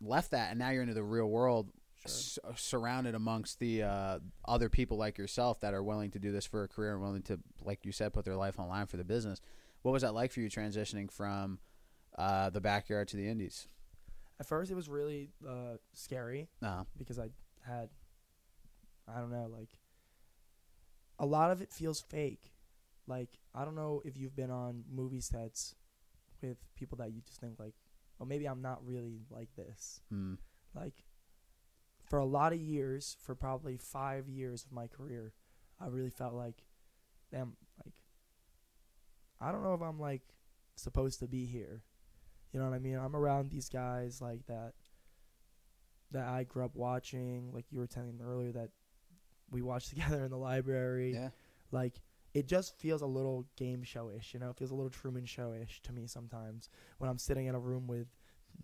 left 0.00 0.30
that 0.32 0.50
and 0.50 0.58
now 0.58 0.70
you're 0.70 0.82
into 0.82 0.94
the 0.94 1.02
real 1.02 1.26
world, 1.28 1.70
Sure. 1.96 2.10
s- 2.10 2.38
uh, 2.44 2.52
surrounded 2.54 3.14
amongst 3.14 3.58
the 3.58 3.82
uh, 3.82 4.18
other 4.46 4.68
people 4.68 4.96
like 4.96 5.18
yourself 5.18 5.60
that 5.60 5.74
are 5.74 5.82
willing 5.82 6.10
to 6.12 6.18
do 6.18 6.30
this 6.32 6.44
for 6.46 6.62
a 6.64 6.68
career 6.68 6.92
and 6.92 7.02
willing 7.02 7.22
to, 7.22 7.38
like 7.62 7.84
you 7.84 7.92
said, 7.92 8.12
put 8.12 8.24
their 8.24 8.36
life 8.36 8.58
on 8.58 8.66
the 8.66 8.70
line 8.70 8.86
for 8.86 8.96
the 8.98 9.04
business. 9.04 9.40
What 9.82 9.92
was 9.92 10.02
that 10.02 10.12
like 10.14 10.32
for 10.32 10.40
you 10.40 10.48
transitioning 10.50 11.10
from 11.10 11.58
uh, 12.18 12.50
the 12.50 12.60
backyard 12.60 13.08
to 13.08 13.16
the 13.16 13.26
indies? 13.28 13.68
At 14.38 14.46
first, 14.46 14.70
it 14.70 14.74
was 14.74 14.88
really 14.88 15.30
uh, 15.46 15.76
scary 15.92 16.48
No. 16.62 16.86
because 16.96 17.18
I 17.18 17.28
had, 17.62 17.90
I 19.14 19.20
don't 19.20 19.30
know, 19.30 19.48
like, 19.50 19.70
a 21.18 21.26
lot 21.26 21.50
of 21.50 21.60
it 21.60 21.72
feels 21.72 22.00
fake. 22.00 22.52
Like, 23.06 23.38
I 23.54 23.64
don't 23.64 23.74
know 23.74 24.02
if 24.04 24.16
you've 24.16 24.36
been 24.36 24.50
on 24.50 24.84
movie 24.90 25.20
sets 25.20 25.74
with 26.42 26.58
people 26.76 26.98
that 26.98 27.12
you 27.12 27.20
just 27.20 27.40
think, 27.40 27.58
like, 27.58 27.74
well, 28.18 28.26
maybe 28.26 28.46
I'm 28.46 28.62
not 28.62 28.84
really 28.86 29.22
like 29.30 29.54
this. 29.56 30.00
Hmm. 30.10 30.34
Like, 30.74 31.04
for 32.08 32.18
a 32.18 32.24
lot 32.24 32.52
of 32.52 32.60
years, 32.60 33.16
for 33.20 33.34
probably 33.34 33.76
five 33.76 34.28
years 34.28 34.64
of 34.64 34.72
my 34.72 34.86
career, 34.86 35.32
I 35.80 35.86
really 35.86 36.10
felt 36.10 36.34
like, 36.34 36.62
damn, 37.30 37.56
like, 37.84 37.94
I 39.40 39.52
don't 39.52 39.62
know 39.62 39.74
if 39.74 39.82
I'm, 39.82 39.98
like, 39.98 40.22
supposed 40.76 41.18
to 41.20 41.26
be 41.26 41.46
here. 41.46 41.82
You 42.52 42.60
know 42.60 42.66
what 42.66 42.74
I 42.74 42.80
mean? 42.80 42.96
I'm 42.96 43.16
around 43.16 43.50
these 43.50 43.68
guys, 43.68 44.20
like, 44.20 44.46
that 44.46 44.74
that 46.12 46.26
I 46.26 46.44
grew 46.44 46.64
up 46.64 46.74
watching, 46.74 47.52
like 47.52 47.66
you 47.70 47.78
were 47.78 47.86
telling 47.86 48.20
earlier 48.20 48.52
that 48.52 48.70
we 49.50 49.62
watched 49.62 49.88
together 49.90 50.22
in 50.24 50.30
the 50.30 50.38
library. 50.38 51.12
Yeah. 51.14 51.30
Like 51.72 51.94
it 52.34 52.46
just 52.46 52.78
feels 52.78 53.02
a 53.02 53.06
little 53.06 53.44
game 53.56 53.82
show-ish, 53.82 54.32
you 54.34 54.40
know? 54.40 54.50
It 54.50 54.56
feels 54.56 54.70
a 54.70 54.74
little 54.74 54.90
Truman 54.90 55.24
Show-ish 55.24 55.82
to 55.82 55.92
me 55.92 56.06
sometimes 56.06 56.68
when 56.98 57.10
I'm 57.10 57.18
sitting 57.18 57.46
in 57.46 57.56
a 57.56 57.58
room 57.58 57.88
with 57.88 58.06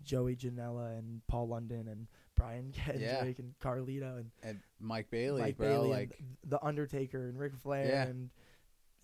Joey 0.03 0.35
Janela 0.37 0.97
and 0.97 1.21
Paul 1.27 1.49
London 1.49 1.87
and 1.89 2.07
Brian 2.37 2.71
Kendrick 2.75 3.39
and 3.39 3.53
Carlito 3.61 4.17
and 4.19 4.31
And 4.41 4.59
Mike 4.79 5.09
Bailey, 5.09 5.41
Mike 5.41 5.57
bro, 5.57 5.67
Bailey 5.67 5.89
like 5.89 6.19
The 6.45 6.63
Undertaker 6.63 7.27
and 7.27 7.37
Ric 7.37 7.55
Flair 7.55 7.87
Yeah. 7.87 8.03
and 8.03 8.29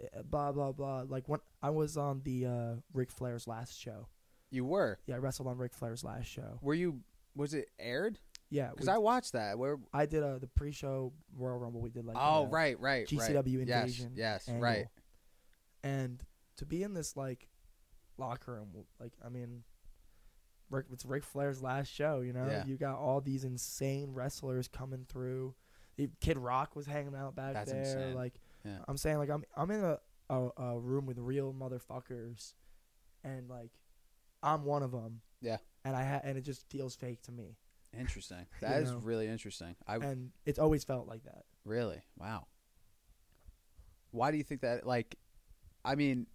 uh, 0.01 0.21
blah 0.23 0.51
blah 0.53 0.71
blah. 0.71 1.03
Like 1.09 1.27
when 1.27 1.39
I 1.61 1.69
was 1.71 1.97
on 1.97 2.21
the 2.23 2.45
uh, 2.45 2.73
Ric 2.93 3.11
Flair's 3.11 3.47
last 3.47 3.77
show. 3.77 4.07
you 4.49 4.63
were. 4.65 4.97
Yeah, 5.07 5.15
I 5.15 5.17
wrestled 5.17 5.47
on 5.49 5.57
Ric 5.57 5.73
Flair's 5.73 6.03
last 6.05 6.27
show. 6.27 6.59
Were 6.61 6.73
you? 6.73 7.01
Was 7.35 7.53
it 7.53 7.69
aired? 7.79 8.19
Yeah, 8.53 8.69
Because 8.69 8.87
I 8.87 8.97
watched 8.99 9.31
that. 9.33 9.57
Where? 9.57 9.77
I 9.93 10.05
did 10.05 10.21
uh, 10.21 10.37
the 10.37 10.47
pre-show 10.47 11.11
Royal 11.35 11.57
Rumble. 11.57 11.81
We 11.81 11.89
did 11.89 12.05
like 12.05 12.15
oh, 12.19 12.43
uh, 12.43 12.47
right, 12.49 12.79
right, 12.79 13.07
right. 13.07 13.07
GCW 13.07 13.67
Yes, 13.67 13.79
Invasion. 13.89 14.11
yes, 14.15 14.47
angle. 14.47 14.61
right. 14.63 14.85
And 15.83 16.23
to 16.57 16.65
be 16.65 16.83
in 16.83 16.93
this 16.93 17.17
like 17.17 17.47
locker 18.17 18.53
room, 18.53 18.69
like 18.99 19.13
I 19.25 19.29
mean, 19.29 19.63
Rick, 20.69 20.85
it's 20.91 21.05
Ric 21.05 21.23
Flair's 21.23 21.61
last 21.61 21.87
show. 21.91 22.21
You 22.21 22.33
know, 22.33 22.45
Yeah. 22.47 22.65
you 22.65 22.77
got 22.77 22.97
all 22.97 23.21
these 23.21 23.43
insane 23.43 24.13
wrestlers 24.13 24.67
coming 24.67 25.05
through. 25.09 25.55
Kid 26.21 26.37
Rock 26.37 26.75
was 26.75 26.85
hanging 26.85 27.15
out 27.15 27.35
back 27.35 27.53
That's 27.53 27.71
there. 27.71 27.81
insane. 27.81 28.15
Like 28.15 28.33
Yeah. 28.65 28.77
I'm 28.87 28.97
saying, 28.97 29.17
like 29.17 29.29
I'm 29.29 29.43
I'm 29.55 29.71
in 29.71 29.83
a, 29.83 29.97
a 30.29 30.49
a 30.57 30.79
room 30.79 31.05
with 31.05 31.17
real 31.17 31.53
motherfuckers, 31.53 32.53
and 33.23 33.49
like 33.49 33.71
I'm 34.41 34.63
one 34.63 34.83
of 34.83 34.91
them. 34.91 35.21
Yeah. 35.41 35.57
And 35.85 35.95
I 35.95 36.03
ha- 36.05 36.21
and 36.23 36.37
it 36.37 36.41
just 36.41 36.69
feels 36.69 36.95
fake 36.95 37.21
to 37.23 37.31
me, 37.31 37.57
Interesting. 37.97 38.45
You 38.61 38.67
That 38.67 38.81
is 38.81 38.91
know. 38.91 38.97
really 38.97 39.27
interesting. 39.27 39.75
I 39.87 39.95
and 39.97 40.31
it's 40.45 40.59
always 40.59 40.83
felt 40.83 41.07
like 41.07 41.23
that. 41.25 41.43
really 41.65 42.01
wow. 42.17 42.47
Why 44.11 44.31
do 44.31 44.37
you 44.37 44.43
think 44.43 44.61
that? 44.61 44.85
Like, 44.85 45.15
I 45.83 45.95
mean, 45.95 46.27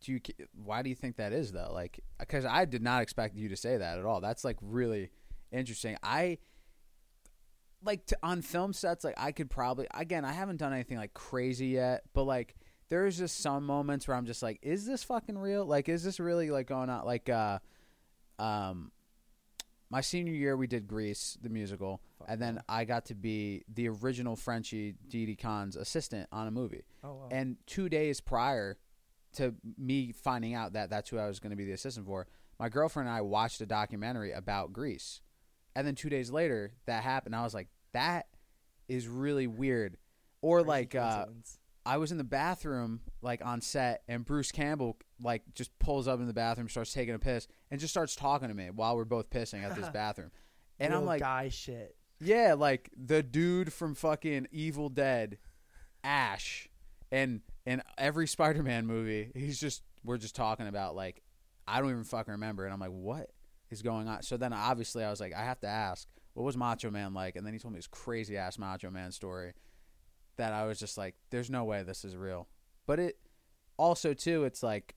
do 0.00 0.12
you? 0.12 0.20
Why 0.54 0.82
do 0.82 0.88
you 0.88 0.94
think 0.94 1.16
that 1.16 1.32
is 1.32 1.52
though? 1.52 1.70
Like, 1.72 2.00
because 2.18 2.44
I 2.44 2.64
did 2.64 2.82
not 2.82 3.02
expect 3.02 3.36
you 3.36 3.48
to 3.50 3.56
say 3.56 3.76
that 3.76 3.98
at 3.98 4.04
all. 4.04 4.20
That's 4.20 4.44
like 4.44 4.56
really 4.62 5.10
interesting. 5.52 5.96
I 6.02 6.38
like 7.82 8.06
to, 8.06 8.16
on 8.22 8.40
film 8.40 8.72
sets. 8.72 9.04
Like, 9.04 9.14
I 9.18 9.32
could 9.32 9.50
probably 9.50 9.86
again. 9.92 10.24
I 10.24 10.32
haven't 10.32 10.56
done 10.56 10.72
anything 10.72 10.96
like 10.98 11.14
crazy 11.14 11.68
yet, 11.68 12.02
but 12.14 12.24
like. 12.24 12.56
There's 12.90 13.16
just 13.16 13.40
some 13.40 13.64
moments 13.64 14.06
where 14.06 14.16
I'm 14.16 14.26
just 14.26 14.42
like, 14.42 14.58
is 14.62 14.84
this 14.84 15.02
fucking 15.02 15.38
real? 15.38 15.64
Like, 15.64 15.88
is 15.88 16.04
this 16.04 16.20
really 16.20 16.50
like 16.50 16.66
going 16.68 16.90
on? 16.90 17.06
Like, 17.06 17.30
uh, 17.30 17.58
um, 18.38 18.92
my 19.90 20.00
senior 20.00 20.32
year 20.32 20.56
we 20.56 20.66
did 20.66 20.86
Grease 20.86 21.38
the 21.40 21.48
musical, 21.48 22.00
Fuck 22.18 22.28
and 22.30 22.40
then. 22.40 22.60
I 22.68 22.84
got 22.84 23.06
to 23.06 23.14
be 23.14 23.64
the 23.72 23.88
original 23.88 24.36
Frenchie 24.36 24.94
Didi 25.08 25.36
Conn's 25.36 25.76
assistant 25.76 26.28
on 26.32 26.46
a 26.46 26.50
movie. 26.50 26.84
Oh 27.02 27.14
wow. 27.14 27.28
And 27.30 27.56
two 27.66 27.88
days 27.88 28.20
prior 28.20 28.78
to 29.34 29.54
me 29.78 30.12
finding 30.12 30.54
out 30.54 30.74
that 30.74 30.90
that's 30.90 31.10
who 31.10 31.18
I 31.18 31.26
was 31.26 31.40
going 31.40 31.50
to 31.50 31.56
be 31.56 31.64
the 31.64 31.72
assistant 31.72 32.06
for, 32.06 32.26
my 32.58 32.68
girlfriend 32.68 33.08
and 33.08 33.16
I 33.16 33.20
watched 33.20 33.60
a 33.60 33.66
documentary 33.66 34.32
about 34.32 34.72
Grease, 34.72 35.20
and 35.74 35.86
then 35.86 35.94
two 35.94 36.08
days 36.08 36.30
later 36.30 36.72
that 36.86 37.02
happened. 37.02 37.34
I 37.34 37.42
was 37.42 37.54
like, 37.54 37.68
that 37.92 38.26
is 38.88 39.08
really 39.08 39.46
weird. 39.46 39.96
Or 40.40 40.58
Crazy 40.58 40.68
like, 40.68 40.94
uh. 40.94 41.26
I 41.86 41.98
was 41.98 42.10
in 42.10 42.18
the 42.18 42.24
bathroom, 42.24 43.00
like 43.20 43.44
on 43.44 43.60
set, 43.60 44.02
and 44.08 44.24
Bruce 44.24 44.50
Campbell 44.50 44.96
like 45.22 45.42
just 45.54 45.76
pulls 45.78 46.08
up 46.08 46.20
in 46.20 46.26
the 46.26 46.32
bathroom, 46.32 46.68
starts 46.68 46.92
taking 46.92 47.14
a 47.14 47.18
piss, 47.18 47.46
and 47.70 47.78
just 47.80 47.92
starts 47.92 48.16
talking 48.16 48.48
to 48.48 48.54
me 48.54 48.70
while 48.70 48.96
we're 48.96 49.04
both 49.04 49.30
pissing 49.30 49.62
at 49.62 49.76
this 49.76 49.88
bathroom. 49.92 50.30
And 50.80 50.94
I'm 50.94 51.04
like, 51.04 51.20
guy 51.20 51.50
shit. 51.50 51.96
yeah, 52.20 52.54
like 52.54 52.90
the 52.96 53.22
dude 53.22 53.72
from 53.72 53.94
fucking 53.94 54.48
Evil 54.50 54.88
Dead, 54.88 55.38
Ash, 56.02 56.68
and 57.12 57.42
and 57.66 57.82
every 57.98 58.26
Spider-Man 58.26 58.86
movie, 58.86 59.30
he's 59.34 59.60
just 59.60 59.82
we're 60.04 60.18
just 60.18 60.34
talking 60.34 60.66
about 60.66 60.96
like 60.96 61.22
I 61.68 61.80
don't 61.80 61.90
even 61.90 62.04
fucking 62.04 62.32
remember, 62.32 62.64
and 62.64 62.72
I'm 62.72 62.80
like, 62.80 62.90
what 62.90 63.30
is 63.70 63.82
going 63.82 64.08
on? 64.08 64.22
So 64.22 64.36
then 64.36 64.52
obviously 64.52 65.04
I 65.04 65.10
was 65.10 65.20
like, 65.20 65.34
I 65.34 65.44
have 65.44 65.60
to 65.60 65.66
ask, 65.66 66.08
what 66.32 66.44
was 66.44 66.56
Macho 66.56 66.90
Man 66.90 67.12
like? 67.14 67.36
And 67.36 67.46
then 67.46 67.52
he 67.52 67.58
told 67.58 67.72
me 67.72 67.78
his 67.78 67.86
crazy 67.86 68.36
ass 68.36 68.58
Macho 68.58 68.90
Man 68.90 69.12
story 69.12 69.52
that 70.36 70.52
I 70.52 70.66
was 70.66 70.78
just 70.78 70.96
like, 70.98 71.14
there's 71.30 71.50
no 71.50 71.64
way 71.64 71.82
this 71.82 72.04
is 72.04 72.16
real. 72.16 72.48
But 72.86 72.98
it 72.98 73.18
also 73.76 74.14
too, 74.14 74.44
it's 74.44 74.62
like 74.62 74.94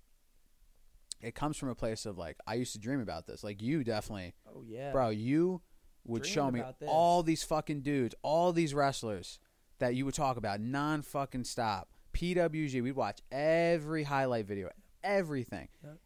it 1.21 1.35
comes 1.35 1.57
from 1.57 1.69
a 1.69 1.75
place 1.75 2.05
of 2.05 2.17
like 2.17 2.37
I 2.45 2.55
used 2.55 2.73
to 2.73 2.79
dream 2.79 2.99
about 3.01 3.27
this. 3.27 3.43
Like 3.43 3.61
you 3.61 3.83
definitely 3.83 4.33
Oh 4.47 4.63
yeah, 4.65 4.91
bro 4.91 5.09
you 5.09 5.61
would 6.05 6.23
Dreamed 6.23 6.33
show 6.33 6.51
me 6.51 6.63
all 6.87 7.21
these 7.23 7.43
fucking 7.43 7.81
dudes 7.81 8.15
all 8.21 8.53
these 8.53 8.73
wrestlers 8.73 9.39
that 9.79 9.93
you 9.93 10.05
would 10.05 10.13
talk 10.13 10.37
about 10.37 10.61
non 10.61 11.01
fucking 11.01 11.43
stop 11.43 11.89
pwg 12.13 12.81
we'd 12.81 12.95
watch 12.95 13.19
every 13.31 14.03
highlight 14.03 14.47
video 14.47 14.69
everything. 15.03 15.67
Yep. 15.83 15.97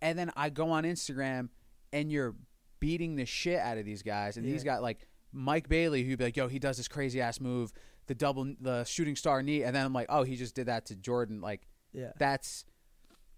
and 0.00 0.18
then 0.18 0.32
i 0.34 0.48
go 0.48 0.70
on 0.70 0.84
instagram 0.84 1.50
and 1.92 2.10
you're 2.10 2.34
beating 2.80 3.16
the 3.16 3.26
shit 3.26 3.58
out 3.58 3.76
of 3.76 3.84
these 3.84 4.02
guys. 4.02 4.38
And 4.38 4.46
he's 4.46 4.64
got 4.64 4.80
like 4.82 5.06
mike 5.32 5.68
bailey 5.68 6.02
who'd 6.04 6.18
be 6.18 6.24
like 6.24 6.36
yo 6.36 6.48
he 6.48 6.58
does 6.58 6.78
this 6.78 6.88
crazy 6.88 7.20
ass 7.20 7.38
move 7.38 7.72
the 8.10 8.14
double 8.16 8.52
the 8.60 8.82
shooting 8.82 9.14
star 9.14 9.40
knee 9.40 9.62
and 9.62 9.76
then 9.76 9.86
i'm 9.86 9.92
like 9.92 10.06
oh 10.08 10.24
he 10.24 10.34
just 10.34 10.56
did 10.56 10.66
that 10.66 10.84
to 10.86 10.96
jordan 10.96 11.40
like 11.40 11.68
Yeah. 11.92 12.10
that's 12.18 12.64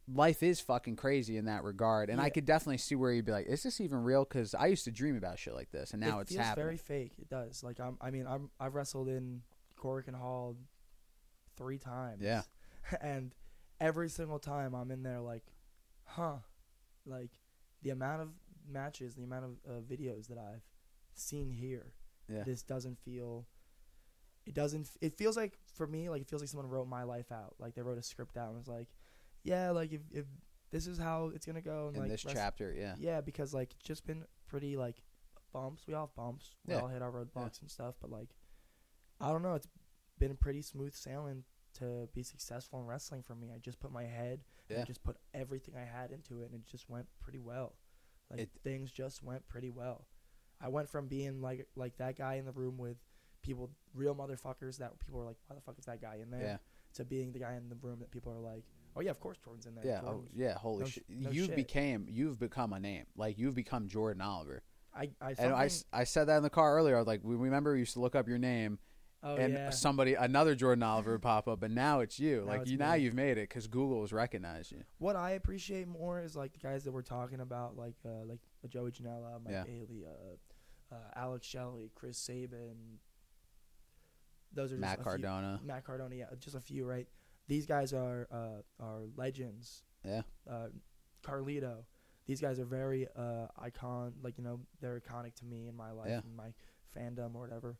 life 0.09 0.43
is 0.43 0.61
fucking 0.61 0.97
crazy 0.97 1.37
in 1.37 1.45
that 1.45 1.63
regard, 1.63 2.11
and 2.11 2.21
I 2.21 2.29
could 2.29 2.45
definitely 2.45 2.79
see 2.79 2.97
where 2.97 3.13
you'd 3.13 3.25
be 3.25 3.31
like, 3.33 3.47
"Is 3.47 3.63
this 3.63 3.81
even 3.81 4.03
real?" 4.03 4.25
Because 4.25 4.53
I 4.53 4.67
used 4.67 4.85
to 4.85 4.91
dream 4.91 5.17
about 5.17 5.39
shit 5.39 5.55
like 5.55 5.71
this, 5.71 5.93
and 5.93 6.01
now 6.01 6.19
it 6.19 6.23
it's 6.23 6.33
feels 6.33 6.45
happening. 6.45 6.65
very 6.67 6.77
fake. 6.77 7.13
It 7.19 7.29
does. 7.31 7.63
Like 7.63 7.79
I'm. 7.79 7.97
I 8.01 8.11
mean, 8.11 8.27
I'm. 8.27 8.51
I've 8.59 8.75
wrestled 8.75 9.09
in 9.09 9.43
Korakuen 9.79 10.15
Hall 10.17 10.57
three 11.57 11.79
times. 11.79 12.21
Yeah. 12.21 12.43
and 13.01 13.33
every 13.81 14.09
single 14.09 14.41
time 14.41 14.75
I'm 14.75 14.91
in 14.91 15.05
there, 15.05 15.21
like, 15.21 15.45
huh, 16.05 16.39
like 17.07 17.31
the 17.83 17.91
amount 17.91 18.23
of 18.23 18.29
matches, 18.69 19.15
the 19.15 19.23
amount 19.23 19.45
of 19.45 19.51
uh, 19.71 19.81
videos 19.81 20.27
that 20.27 20.37
I've 20.39 20.65
seen 21.15 21.51
here. 21.53 21.93
Yeah. 22.29 22.43
This 22.45 22.63
doesn't 22.65 22.99
feel. 22.99 23.47
It 24.47 24.55
doesn't. 24.55 24.91
It 25.01 25.17
feels 25.17 25.37
like 25.37 25.59
for 25.75 25.87
me, 25.87 26.09
like 26.09 26.23
it 26.23 26.29
feels 26.29 26.43
like 26.43 26.49
someone 26.49 26.69
wrote 26.69 26.89
my 26.89 27.05
life 27.05 27.31
out. 27.31 27.55
Like 27.59 27.75
they 27.75 27.83
wrote 27.83 27.99
a 27.99 28.03
script 28.03 28.37
out 28.37 28.49
and 28.49 28.59
was 28.59 28.69
like, 28.69 28.89
yeah, 29.45 29.71
like 29.71 29.93
if 29.93 30.01
if 30.11 30.27
this 30.71 30.87
is 30.87 30.99
how 30.99 31.31
it's 31.35 31.47
gonna 31.47 31.61
go. 31.61 31.89
And 31.89 31.97
in 31.97 32.03
like 32.03 32.11
this 32.11 32.25
rest- 32.25 32.37
chapter, 32.37 32.75
yeah, 32.77 32.95
yeah, 32.99 33.21
because 33.21 33.55
like 33.55 33.73
it's 33.73 33.85
just 33.87 34.07
been 34.07 34.25
pretty 34.49 34.77
like 34.77 35.03
bumps. 35.53 35.87
We 35.87 35.95
all 35.95 36.07
have 36.07 36.15
bumps. 36.17 36.57
We 36.67 36.75
Yeah. 36.75 36.81
all 36.81 36.89
hit 36.89 37.03
our 37.03 37.11
roadblocks 37.13 37.61
and 37.61 37.71
stuff. 37.71 37.95
But 38.01 38.11
like, 38.11 38.31
I 39.21 39.29
don't 39.31 39.43
know. 39.43 39.55
It's 39.55 39.69
been 40.19 40.37
pretty 40.37 40.63
smooth 40.63 40.95
sailing 40.95 41.45
to 41.75 42.09
be 42.15 42.23
successful 42.23 42.81
in 42.81 42.87
wrestling 42.87 43.23
for 43.23 43.35
me. 43.35 43.51
I 43.55 43.59
just 43.59 43.81
put 43.81 43.93
my 43.93 44.05
head. 44.05 44.45
and 44.69 44.79
Yeah. 44.79 44.83
I 44.83 44.85
just 44.87 45.03
put 45.03 45.17
everything 45.35 45.75
I 45.77 45.85
had 45.85 46.13
into 46.13 46.41
it, 46.43 46.51
and 46.51 46.55
it 46.61 46.67
just 46.67 46.89
went 46.89 47.07
pretty 47.21 47.39
well. 47.41 47.77
Like 48.31 48.41
It- 48.41 48.51
things 48.63 48.91
just 48.91 49.23
went 49.23 49.47
pretty 49.49 49.71
well. 49.71 50.07
I 50.61 50.69
went 50.69 50.89
from 50.89 51.09
being 51.09 51.41
like 51.41 51.69
like 51.77 51.97
that 51.99 52.17
guy 52.17 52.35
in 52.35 52.45
the 52.45 52.53
room 52.53 52.79
with 52.79 52.97
people, 53.43 53.71
real 53.95 54.15
motherfuckers 54.15 54.79
that 54.79 54.99
people 54.99 55.19
were 55.19 55.25
like, 55.27 55.37
"Why 55.47 55.57
the 55.57 55.63
fuck 55.63 55.79
is 55.79 55.85
that 55.87 56.01
guy 56.01 56.17
in 56.23 56.31
there?" 56.31 56.41
yeah, 56.41 56.57
To 56.95 57.05
being 57.05 57.33
the 57.33 57.39
guy 57.39 57.55
in 57.55 57.69
the 57.69 57.77
room 57.77 57.99
that 58.01 58.11
people 58.11 58.33
are 58.33 58.39
like, 58.41 58.65
"Oh 58.97 59.01
yeah, 59.01 59.11
of 59.11 59.21
course 59.21 59.39
Jordan's 59.45 59.67
in 59.67 59.75
there." 59.75 59.85
yeah, 59.87 60.01
oh, 60.05 60.25
yeah. 60.35 60.55
Holy 60.55 60.81
no 60.81 60.87
shit! 60.87 61.05
no 61.09 61.31
you 61.31 61.47
shit. 61.47 61.57
became, 61.57 62.07
you've 62.09 62.39
become 62.39 62.73
a 62.73 62.81
name. 62.81 63.05
Like 63.17 63.39
you've 63.39 63.55
become 63.55 63.89
Jordan 63.89 64.23
Oliver. 64.23 64.63
I 64.95 65.11
I 65.21 65.35
And 65.39 65.55
I, 65.55 65.71
I 65.93 66.05
said 66.05 66.29
that 66.29 66.37
in 66.37 66.43
the 66.43 66.51
car 66.51 66.77
earlier. 66.77 66.97
I 66.97 66.99
was 66.99 67.07
like, 67.07 67.21
we 67.23 67.35
remember 67.35 67.73
we 67.73 67.79
used 67.81 67.95
to 67.95 68.01
look 68.01 68.15
up 68.15 68.29
your 68.29 68.37
name, 68.39 68.79
oh 69.23 69.37
and 69.37 69.55
yeah. 69.55 69.71
somebody, 69.71 70.13
another 70.15 70.55
Jordan 70.55 70.83
Oliver 70.83 71.13
would 71.13 71.23
pop 71.23 71.49
up, 71.49 71.63
and 71.63 71.75
now 71.75 72.01
it's 72.01 72.21
you. 72.21 72.41
Now 72.41 72.53
like 72.53 72.61
it's 72.63 72.71
you, 72.71 72.77
now 72.77 72.93
you've 72.95 73.15
made 73.15 73.39
it 73.39 73.49
because 73.49 73.67
Google 73.67 74.03
has 74.03 74.13
recognized 74.13 74.71
you. 74.71 74.83
what 74.99 75.17
I 75.17 75.31
appreciate 75.33 75.89
more 75.89 76.21
is 76.21 76.37
like 76.37 76.53
the 76.53 76.59
guys 76.59 76.85
that 76.85 76.93
we're 76.93 77.03
talking 77.03 77.41
about, 77.41 77.77
like 77.77 77.95
uh, 78.05 78.25
like 78.27 78.41
Joey 78.69 78.91
Janela, 78.91 79.43
Mike 79.43 79.53
Yeah. 79.53 79.65
Bailey, 79.65 80.05
uh, 80.07 80.95
uh, 80.95 80.99
Alex 81.17 81.47
Shelley, 81.47 81.91
Chris 81.95 82.19
Sabin. 82.19 82.99
Those 84.55 84.73
are 84.73 84.77
just 84.77 84.81
Matt 84.81 84.95
a 84.95 84.97
few- 84.97 85.05
Cardona. 85.05 85.61
Matt 85.65 85.85
Cardona, 85.85 86.15
yeah, 86.15 86.27
just 86.39 86.57
a 86.57 86.61
few, 86.61 86.85
right? 86.85 87.09
These 87.49 87.67
guys 87.67 87.93
are 87.93 88.29
uh, 88.31 88.83
are 88.83 89.01
legends. 89.17 89.83
Yeah. 90.05 90.23
Uh, 90.51 90.69
Carlito. 91.25 91.85
These 92.27 92.41
guys 92.41 92.59
are 92.61 92.65
very 92.65 93.09
uh, 93.17 93.49
icon, 93.59 94.15
like 94.23 94.39
you 94.39 94.45
know, 94.45 94.61
they're 94.81 94.99
iconic 95.01 95.35
to 95.37 95.45
me 95.45 95.67
in 95.67 95.77
my 95.77 95.91
life 95.91 96.09
Yeah. 96.09 96.21
and 96.25 96.37
my 96.37 96.53
fandom 96.97 97.35
or 97.35 97.41
whatever. 97.41 97.79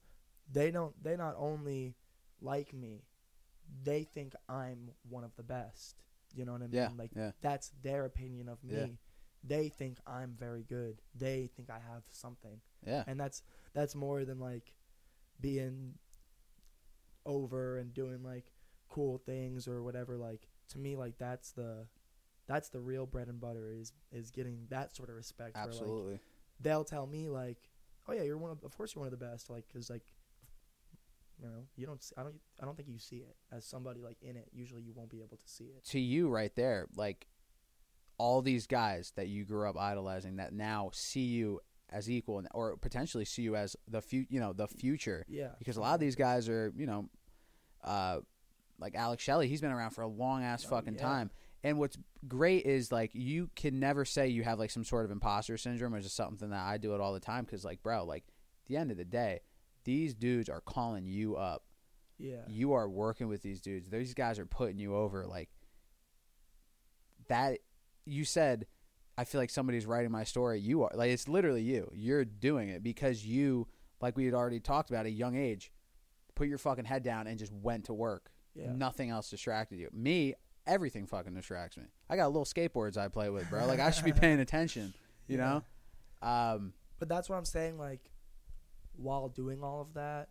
They 0.53 0.71
don't. 0.71 1.01
They 1.03 1.17
not 1.17 1.37
only 1.39 1.95
like 2.41 2.73
me, 2.75 3.05
they 3.85 4.03
think 4.05 4.35
I'm 4.49 4.91
one 5.09 5.23
of 5.25 5.35
the 5.37 5.43
best. 5.45 6.03
You 6.35 6.45
know 6.45 6.53
what 6.53 6.63
I 6.63 6.67
mean? 6.67 6.73
Yeah, 6.73 6.89
Like 6.99 7.11
yeah, 7.15 7.31
that's 7.41 7.71
their 7.83 8.05
opinion 8.05 8.49
of 8.49 8.63
me. 8.65 8.75
Yeah. 8.75 8.87
They 9.45 9.69
think 9.69 9.99
I'm 10.07 10.35
very 10.39 10.63
good. 10.65 11.01
They 11.15 11.51
think 11.57 11.69
I 11.71 11.79
have 11.93 12.03
something. 12.09 12.61
yeah, 12.87 13.05
And 13.07 13.19
that's 13.21 13.43
that's 13.75 13.95
more 13.95 14.25
than 14.25 14.39
like 14.41 14.73
being 15.41 15.95
over 17.27 17.79
and 17.79 17.93
doing 17.95 18.23
like 18.23 18.53
cool 18.89 19.19
things 19.19 19.67
or 19.67 19.83
whatever 19.83 20.17
like 20.17 20.49
to 20.69 20.79
me 20.79 20.97
like 20.97 21.17
that's 21.19 21.53
the 21.53 21.87
that's 22.47 22.69
the 22.69 22.81
real 22.81 23.07
bread 23.07 23.29
and 23.29 23.41
butter 23.41 23.73
is 23.73 23.93
is 24.11 24.31
getting 24.31 24.67
that 24.69 24.95
sort 24.95 25.09
of 25.09 25.15
respect 25.15 25.55
where, 25.55 25.65
like, 25.65 25.73
absolutely. 25.73 26.21
they'll 26.61 26.85
tell 26.85 27.07
me 27.07 27.29
like 27.29 27.71
oh 28.09 28.13
yeah 28.13 28.23
you're 28.23 28.37
one 28.37 28.51
of 28.51 28.63
of 28.65 28.77
course 28.77 28.95
you're 28.95 29.01
one 29.01 29.13
of 29.13 29.19
the 29.19 29.25
best 29.25 29.49
like 29.49 29.65
cuz 29.73 29.89
like 29.89 30.03
you 31.39 31.47
know 31.47 31.65
you 31.77 31.87
don't 31.87 32.03
see, 32.03 32.15
I 32.17 32.23
don't 32.23 32.41
I 32.61 32.65
don't 32.65 32.77
think 32.77 32.89
you 32.89 32.99
see 32.99 33.17
it 33.17 33.37
as 33.51 33.65
somebody 33.65 34.01
like 34.01 34.19
in 34.21 34.37
it 34.37 34.49
usually 34.53 34.83
you 34.83 34.93
won't 34.95 35.11
be 35.11 35.21
able 35.21 35.37
to 35.37 35.49
see 35.49 35.65
it 35.65 35.85
to 35.91 36.01
you 36.01 36.29
right 36.29 36.55
there, 36.55 36.87
like 36.97 37.27
all 38.19 38.43
these 38.43 38.67
guys 38.67 39.13
that 39.17 39.29
you 39.29 39.45
grew 39.45 39.69
up 39.69 39.77
idolizing 39.77 40.37
that 40.37 40.53
now 40.53 40.91
see 40.93 41.25
you 41.25 41.61
as 41.93 42.11
equal 42.11 42.39
and, 42.39 42.49
or 42.55 42.77
potentially 42.77 43.25
see 43.25 43.43
you 43.43 43.55
as 43.57 43.77
the 43.89 44.01
fu- 44.01 44.27
you 44.29 44.41
know, 44.41 44.53
the 44.53 44.67
future. 44.69 45.25
yeah 45.29 45.51
Because 45.59 45.77
a 45.77 45.81
lot 45.81 45.95
of 45.95 46.01
these 46.01 46.17
guys 46.17 46.49
are, 46.49 46.73
you 46.77 46.87
know, 46.87 47.09
uh, 47.85 48.21
like 48.79 48.95
Alex 48.95 49.23
Shelley, 49.23 49.49
he's 49.49 49.61
been 49.61 49.71
around 49.73 49.91
for 49.91 50.03
a 50.03 50.09
long 50.09 50.43
ass 50.43 50.65
Oh, 50.67 50.71
fucking 50.71 50.95
yeah. 50.95 51.03
time. 51.03 51.31
And 51.65 51.79
what's 51.79 51.97
great 52.27 52.65
is 52.67 52.91
like 52.91 53.11
you 53.15 53.51
can 53.55 53.79
never 53.79 54.05
say 54.05 54.27
you 54.29 54.43
have 54.43 54.59
like 54.59 54.71
some 54.71 54.85
sort 54.85 55.05
of 55.05 55.11
imposter 55.13 55.57
syndrome 55.57 55.95
or 55.95 56.01
just 56.01 56.17
something 56.17 56.51
that 56.51 56.61
I 56.65 56.79
do 56.79 56.95
it 56.95 57.01
all 57.01 57.13
the 57.13 57.21
time 57.21 57.45
because 57.45 57.65
like 57.65 57.83
bro, 57.83 58.05
like 58.05 58.25
at 58.27 58.69
the 58.69 58.77
end 58.77 58.91
of 58.91 58.97
the 58.97 59.05
day, 59.05 59.41
these 59.85 60.15
dudes 60.15 60.49
are 60.49 60.61
calling 60.61 61.05
you 61.07 61.37
up 61.37 61.63
yeah 62.19 62.43
you 62.49 62.73
are 62.73 62.89
working 62.89 63.29
with 63.29 63.43
these 63.43 63.61
dudes. 63.61 63.89
These 63.91 64.15
guys 64.15 64.39
are 64.39 64.47
putting 64.47 64.79
you 64.79 64.95
over. 64.97 65.27
Like 65.27 65.51
that, 67.29 67.59
you 68.05 68.25
said. 68.25 68.67
I 69.23 69.25
feel 69.25 69.41
like 69.41 69.51
somebody's 69.51 69.87
writing 69.87 70.11
my 70.11 70.25
story. 70.25 70.59
You 70.59 70.83
are 70.83 70.91
like 70.95 71.11
it's 71.11 71.29
literally 71.29 71.63
you. 71.63 71.89
You're 71.95 72.25
doing 72.25 72.69
it 72.71 72.83
because 72.83 73.25
you, 73.25 73.69
like 74.01 74.17
we 74.17 74.25
had 74.25 74.35
already 74.35 74.59
talked 74.59 74.91
about, 74.91 75.01
at 75.01 75.07
a 75.07 75.11
young 75.11 75.37
age, 75.37 75.71
put 76.35 76.49
your 76.49 76.59
fucking 76.59 76.85
head 76.87 77.05
down 77.05 77.29
and 77.29 77.39
just 77.39 77.53
went 77.53 77.85
to 77.85 77.95
work. 77.95 78.33
yeah 78.57 78.73
Nothing 78.73 79.11
else 79.11 79.31
distracted 79.31 79.79
you. 79.79 79.89
Me, 79.93 80.35
everything 80.67 81.07
fucking 81.07 81.35
distracts 81.35 81.77
me. 81.77 81.85
I 82.11 82.17
got 82.17 82.27
little 82.27 82.45
skateboards 82.45 82.97
I 82.97 83.07
play 83.09 83.31
with, 83.31 83.49
bro. 83.49 83.65
Like 83.67 83.79
I 83.79 83.91
should 83.93 84.05
be 84.05 84.13
paying 84.13 84.41
attention. 84.47 84.93
You 85.29 85.39
Yeah. 85.39 85.61
know. 86.23 86.29
Um, 86.29 86.73
But 86.99 87.09
that's 87.09 87.29
what 87.29 87.37
I'm 87.37 87.45
saying. 87.45 87.79
Like, 87.79 88.11
while 88.97 89.29
doing 89.29 89.63
all 89.63 89.81
of 89.81 89.95
that, 89.95 90.31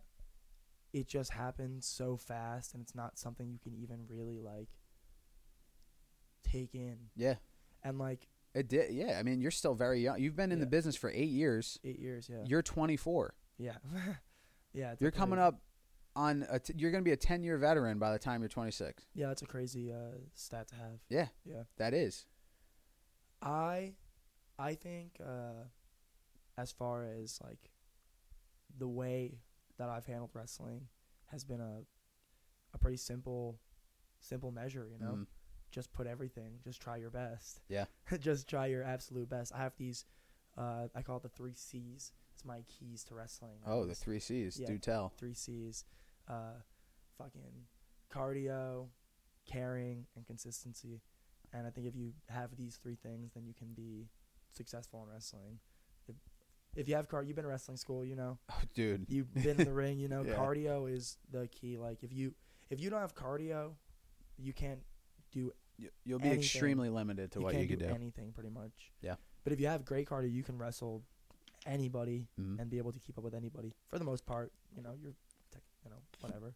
it 0.92 1.06
just 1.08 1.30
happens 1.32 1.86
so 1.86 2.18
fast, 2.18 2.74
and 2.74 2.82
it's 2.82 2.94
not 2.94 3.18
something 3.18 3.48
you 3.50 3.58
can 3.58 3.74
even 3.74 4.04
really 4.08 4.38
like 4.38 4.68
take 6.42 6.74
in. 6.74 6.96
yeah, 7.16 7.36
And 7.82 7.98
like 7.98 8.28
it 8.54 8.68
did. 8.68 8.92
Yeah, 8.92 9.16
I 9.18 9.22
mean, 9.22 9.40
you're 9.40 9.50
still 9.50 9.74
very 9.74 10.00
young. 10.00 10.20
You've 10.20 10.36
been 10.36 10.52
in 10.52 10.60
the 10.60 10.66
business 10.66 10.94
for 10.96 11.10
eight 11.10 11.30
years. 11.30 11.78
eight 11.84 11.98
years, 11.98 12.28
yeah, 12.30 12.44
You're 12.46 12.62
24. 12.62 13.34
yeah, 13.58 13.72
yeah. 14.74 14.92
it's 14.92 15.00
a 15.00 15.04
You're 15.04 15.10
coming 15.10 15.36
crazy- 15.38 15.46
up 15.48 15.60
on 16.14 16.44
a 16.50 16.58
t- 16.58 16.74
you're 16.76 16.90
going 16.90 17.02
to 17.02 17.08
be 17.08 17.12
a 17.12 17.16
10 17.16 17.42
year 17.42 17.56
veteran 17.56 17.98
by 17.98 18.12
the 18.12 18.18
time 18.18 18.42
you're 18.42 18.48
26. 18.50 19.04
Yeah, 19.14 19.28
that's 19.28 19.40
a 19.42 19.46
crazy 19.46 19.90
uh, 19.90 20.18
stat 20.34 20.68
to 20.68 20.74
have. 20.74 21.00
Yeah. 21.08 21.28
Yeah. 21.46 21.62
That 21.78 21.94
is. 21.94 22.26
I, 23.40 23.94
I 24.58 24.74
think 24.74 25.16
uh, 25.24 25.64
as 26.58 26.70
far 26.70 27.04
as 27.04 27.38
like 27.42 27.70
the 28.78 28.88
way 28.88 29.38
that 29.78 29.88
I've 29.88 30.04
handled 30.06 30.30
wrestling 30.34 30.88
has 31.30 31.44
been 31.44 31.60
a 31.60 31.80
a 32.74 32.78
pretty 32.78 32.96
simple 32.98 33.58
simple 34.20 34.50
measure. 34.52 34.88
You 34.92 34.98
know. 35.04 35.12
Mhm. 35.14 35.26
Just 35.72 35.92
put 35.92 36.06
everything. 36.06 36.58
Just 36.62 36.80
try 36.80 36.96
your 36.96 37.10
best. 37.10 37.60
Yeah. 37.68 37.86
just 38.20 38.48
try 38.48 38.66
your 38.66 38.84
absolute 38.84 39.28
best. 39.28 39.52
I 39.54 39.58
have 39.58 39.72
these. 39.76 40.04
Uh, 40.56 40.88
I 40.94 41.02
call 41.02 41.16
it 41.16 41.22
the 41.22 41.28
three 41.28 41.54
C's. 41.54 42.12
It's 42.34 42.44
my 42.44 42.62
keys 42.68 43.02
to 43.04 43.14
wrestling. 43.14 43.58
Oh, 43.66 43.86
the 43.86 43.94
three 43.94 44.20
C's. 44.20 44.58
Yeah. 44.60 44.66
Do 44.66 44.78
tell. 44.78 45.12
three 45.16 45.34
C's. 45.34 45.84
Uh, 46.28 46.60
fucking 47.18 47.66
cardio, 48.14 48.86
caring, 49.50 50.06
and 50.14 50.26
consistency. 50.26 51.00
And 51.52 51.66
I 51.66 51.70
think 51.70 51.86
if 51.86 51.96
you 51.96 52.12
have 52.28 52.56
these 52.56 52.76
three 52.76 52.96
things, 52.96 53.32
then 53.34 53.44
you 53.46 53.54
can 53.54 53.68
be 53.74 54.08
successful 54.52 55.02
in 55.02 55.12
wrestling. 55.12 55.58
If, 56.06 56.16
if 56.74 56.88
you 56.88 56.94
have 56.94 57.08
car, 57.08 57.22
you've 57.22 57.36
been 57.36 57.46
wrestling 57.46 57.76
school, 57.76 58.04
you 58.04 58.16
know. 58.16 58.38
Oh, 58.50 58.60
dude. 58.74 59.06
You've 59.08 59.32
been 59.34 59.60
in 59.60 59.64
the 59.64 59.72
ring, 59.72 59.98
you 59.98 60.08
know. 60.08 60.22
Yeah. 60.22 60.34
Cardio 60.34 60.90
is 60.92 61.18
the 61.30 61.48
key. 61.48 61.76
Like 61.78 62.02
if 62.02 62.12
you 62.12 62.34
if 62.70 62.80
you 62.80 62.88
don't 62.88 63.00
have 63.00 63.14
cardio, 63.14 63.72
you 64.38 64.52
can't 64.52 64.80
do 65.32 65.52
You'll 66.04 66.18
be 66.18 66.26
anything. 66.26 66.42
extremely 66.44 66.88
limited 66.90 67.32
to 67.32 67.40
what 67.40 67.54
you 67.54 67.60
what 67.60 67.68
you 67.70 67.76
could 67.76 67.86
do, 67.86 67.94
anything 67.94 68.32
pretty 68.32 68.50
much. 68.50 68.92
Yeah. 69.00 69.16
But 69.44 69.52
if 69.52 69.60
you 69.60 69.66
have 69.66 69.84
great 69.84 70.08
cardio, 70.08 70.30
you 70.32 70.42
can 70.42 70.56
wrestle 70.58 71.02
anybody 71.66 72.28
Mhm. 72.38 72.58
and 72.60 72.70
be 72.70 72.78
able 72.78 72.92
to 72.92 72.98
keep 73.00 73.18
up 73.18 73.24
with 73.24 73.34
anybody 73.34 73.72
for 73.88 73.98
the 73.98 74.04
most 74.04 74.26
part. 74.26 74.52
You 74.74 74.82
know, 74.82 74.94
you're, 74.94 75.14
tech, 75.50 75.62
you 75.84 75.90
know, 75.90 76.02
whatever. 76.20 76.54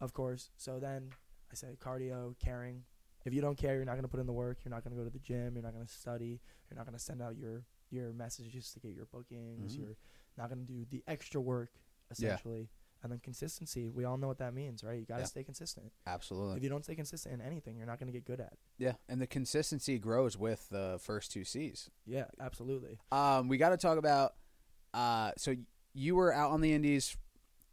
Of 0.00 0.12
course. 0.14 0.50
So 0.56 0.78
then 0.80 1.10
I 1.50 1.54
say 1.54 1.76
cardio, 1.78 2.38
caring. 2.38 2.84
If 3.26 3.34
you 3.34 3.42
don't 3.42 3.56
care, 3.56 3.74
you're 3.76 3.84
not 3.84 3.96
gonna 3.96 4.08
put 4.08 4.20
in 4.20 4.26
the 4.26 4.32
work. 4.32 4.64
You're 4.64 4.70
not 4.70 4.82
gonna 4.82 4.96
go 4.96 5.04
to 5.04 5.10
the 5.10 5.18
gym. 5.18 5.54
You're 5.54 5.62
not 5.62 5.72
gonna 5.74 5.86
study. 5.86 6.40
You're 6.70 6.76
not 6.76 6.86
gonna 6.86 6.98
send 6.98 7.20
out 7.22 7.36
your 7.36 7.64
your 7.90 8.12
messages 8.12 8.72
to 8.72 8.78
get 8.80 8.92
your 8.94 9.06
bookings. 9.06 9.74
Mhm. 9.76 9.80
You're 9.80 9.96
not 10.36 10.48
gonna 10.48 10.62
do 10.62 10.84
the 10.86 11.02
extra 11.08 11.40
work 11.40 11.72
essentially. 12.10 12.70
And 13.02 13.10
then 13.10 13.18
consistency. 13.20 13.88
We 13.88 14.04
all 14.04 14.18
know 14.18 14.28
what 14.28 14.38
that 14.38 14.52
means, 14.52 14.84
right? 14.84 14.98
You 14.98 15.06
gotta 15.06 15.22
Yeah. 15.22 15.26
stay 15.26 15.42
consistent. 15.42 15.90
Absolutely. 16.06 16.58
If 16.58 16.62
you 16.62 16.68
don't 16.68 16.84
stay 16.84 16.94
consistent 16.94 17.34
in 17.34 17.40
anything, 17.40 17.76
you're 17.78 17.86
not 17.86 17.98
gonna 17.98 18.12
get 18.12 18.24
good 18.26 18.40
at. 18.40 18.52
it. 18.52 18.58
Yeah. 18.76 18.92
And 19.08 19.22
the 19.22 19.26
consistency 19.26 19.98
grows 19.98 20.36
with 20.36 20.68
the 20.68 20.98
first 21.00 21.32
two 21.32 21.44
C's. 21.44 21.88
Yeah, 22.04 22.26
absolutely. 22.38 22.98
Um, 23.10 23.48
we 23.48 23.56
got 23.56 23.70
to 23.70 23.76
talk 23.78 23.96
about. 23.96 24.34
Uh, 24.92 25.32
so 25.38 25.54
you 25.94 26.14
were 26.14 26.32
out 26.34 26.50
on 26.50 26.60
the 26.60 26.72
Indies, 26.74 27.16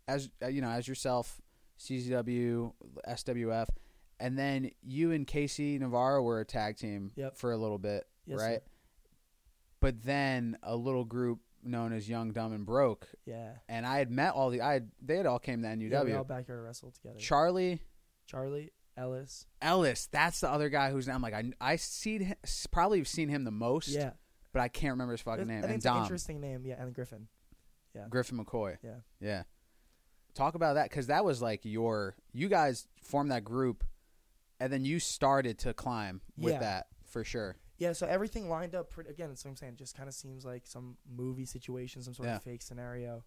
as 0.08 0.30
uh, 0.42 0.48
you 0.48 0.62
know, 0.62 0.70
as 0.70 0.88
yourself, 0.88 1.42
CZW, 1.78 2.74
SWF, 3.08 3.68
and 4.20 4.38
then 4.38 4.72
you 4.82 5.12
and 5.12 5.28
KC 5.28 5.78
Navarro 5.80 6.22
were 6.24 6.40
a 6.40 6.46
tag 6.46 6.78
team 6.78 7.12
Yep. 7.16 7.36
for 7.38 7.52
a 7.52 7.58
little 7.58 7.78
bit, 7.80 8.08
Yes, 8.26 8.40
right? 8.40 8.60
sir. 8.60 8.70
But 9.80 10.04
then 10.04 10.58
a 10.64 10.76
little 10.76 11.06
group 11.06 11.40
known 11.64 11.94
as 11.94 12.08
Young, 12.10 12.32
Dumb, 12.32 12.54
and 12.54 12.66
Broke, 12.66 13.08
Yeah. 13.26 13.54
and 13.68 13.86
I 13.86 13.98
had 13.98 14.10
met 14.12 14.34
all 14.34 14.50
the 14.50 14.62
I 14.62 14.74
had, 14.74 14.92
they 15.02 15.18
had 15.18 15.26
all 15.26 15.40
came 15.40 15.62
to 15.64 15.68
NUW. 15.68 15.90
Yeah, 15.92 16.04
we 16.04 16.14
all 16.14 16.24
back 16.24 16.46
here 16.48 16.62
wrestled 16.62 16.96
together. 16.96 17.20
Charlie 17.20 17.82
Charlie 18.26 18.72
Ellis. 18.96 19.46
Ellis, 19.62 20.08
that's 20.08 20.40
the 20.42 20.50
other 20.50 20.70
guy 20.70 20.92
who's 20.92 21.08
now. 21.08 21.16
I'm 21.16 21.22
like 21.22 21.34
I 21.34 21.52
I 21.62 21.76
seen 21.76 22.22
him, 22.22 22.36
probably 22.72 23.04
seen 23.04 23.30
him 23.30 23.44
the 23.44 23.52
most, 23.52 23.90
Yeah. 23.90 24.12
but 24.54 24.62
I 24.62 24.68
can't 24.70 24.92
remember 24.94 25.12
his 25.14 25.22
fucking 25.22 25.44
It's- 25.44 25.62
name. 25.62 25.64
And 25.64 25.74
it's 25.78 25.86
an 25.86 25.98
interesting 26.02 26.40
name. 26.42 26.66
Yeah, 26.66 26.82
and 26.82 26.94
Griffin. 26.94 27.28
Yeah. 27.94 28.08
Griffin 28.10 28.38
McCoy. 28.44 28.78
Yeah. 28.84 29.00
yeah. 29.20 29.44
Talk 30.34 30.54
about 30.56 30.74
that 30.76 30.90
because 30.90 31.08
that 31.08 31.26
was 31.26 31.42
like 31.42 31.62
your 31.64 32.16
you 32.32 32.48
guys 32.50 32.88
formed 33.02 33.32
that 33.32 33.44
group, 33.44 33.84
and 34.60 34.72
then 34.72 34.86
you 34.86 35.00
started 35.00 35.58
to 35.60 35.74
climb 35.74 36.22
with 36.38 36.54
Yeah. 36.54 36.60
that 36.60 36.88
for 37.06 37.24
sure. 37.24 37.58
Yeah, 37.78 37.94
so 37.94 38.08
everything 38.08 38.50
lined 38.50 38.74
up 38.76 38.90
pretty. 38.90 39.10
Again, 39.10 39.30
that's 39.30 39.46
what 39.46 39.52
I'm 39.52 39.58
saying. 39.58 39.76
Just 39.78 39.96
kind 39.96 40.08
of 40.10 40.16
seems 40.16 40.44
like 40.46 40.66
some 40.66 40.98
movie 41.10 41.46
situation, 41.46 42.02
some 42.02 42.14
sort 42.14 42.28
Yeah. 42.28 42.38
of 42.38 42.44
fake 42.44 42.62
scenario. 42.62 43.24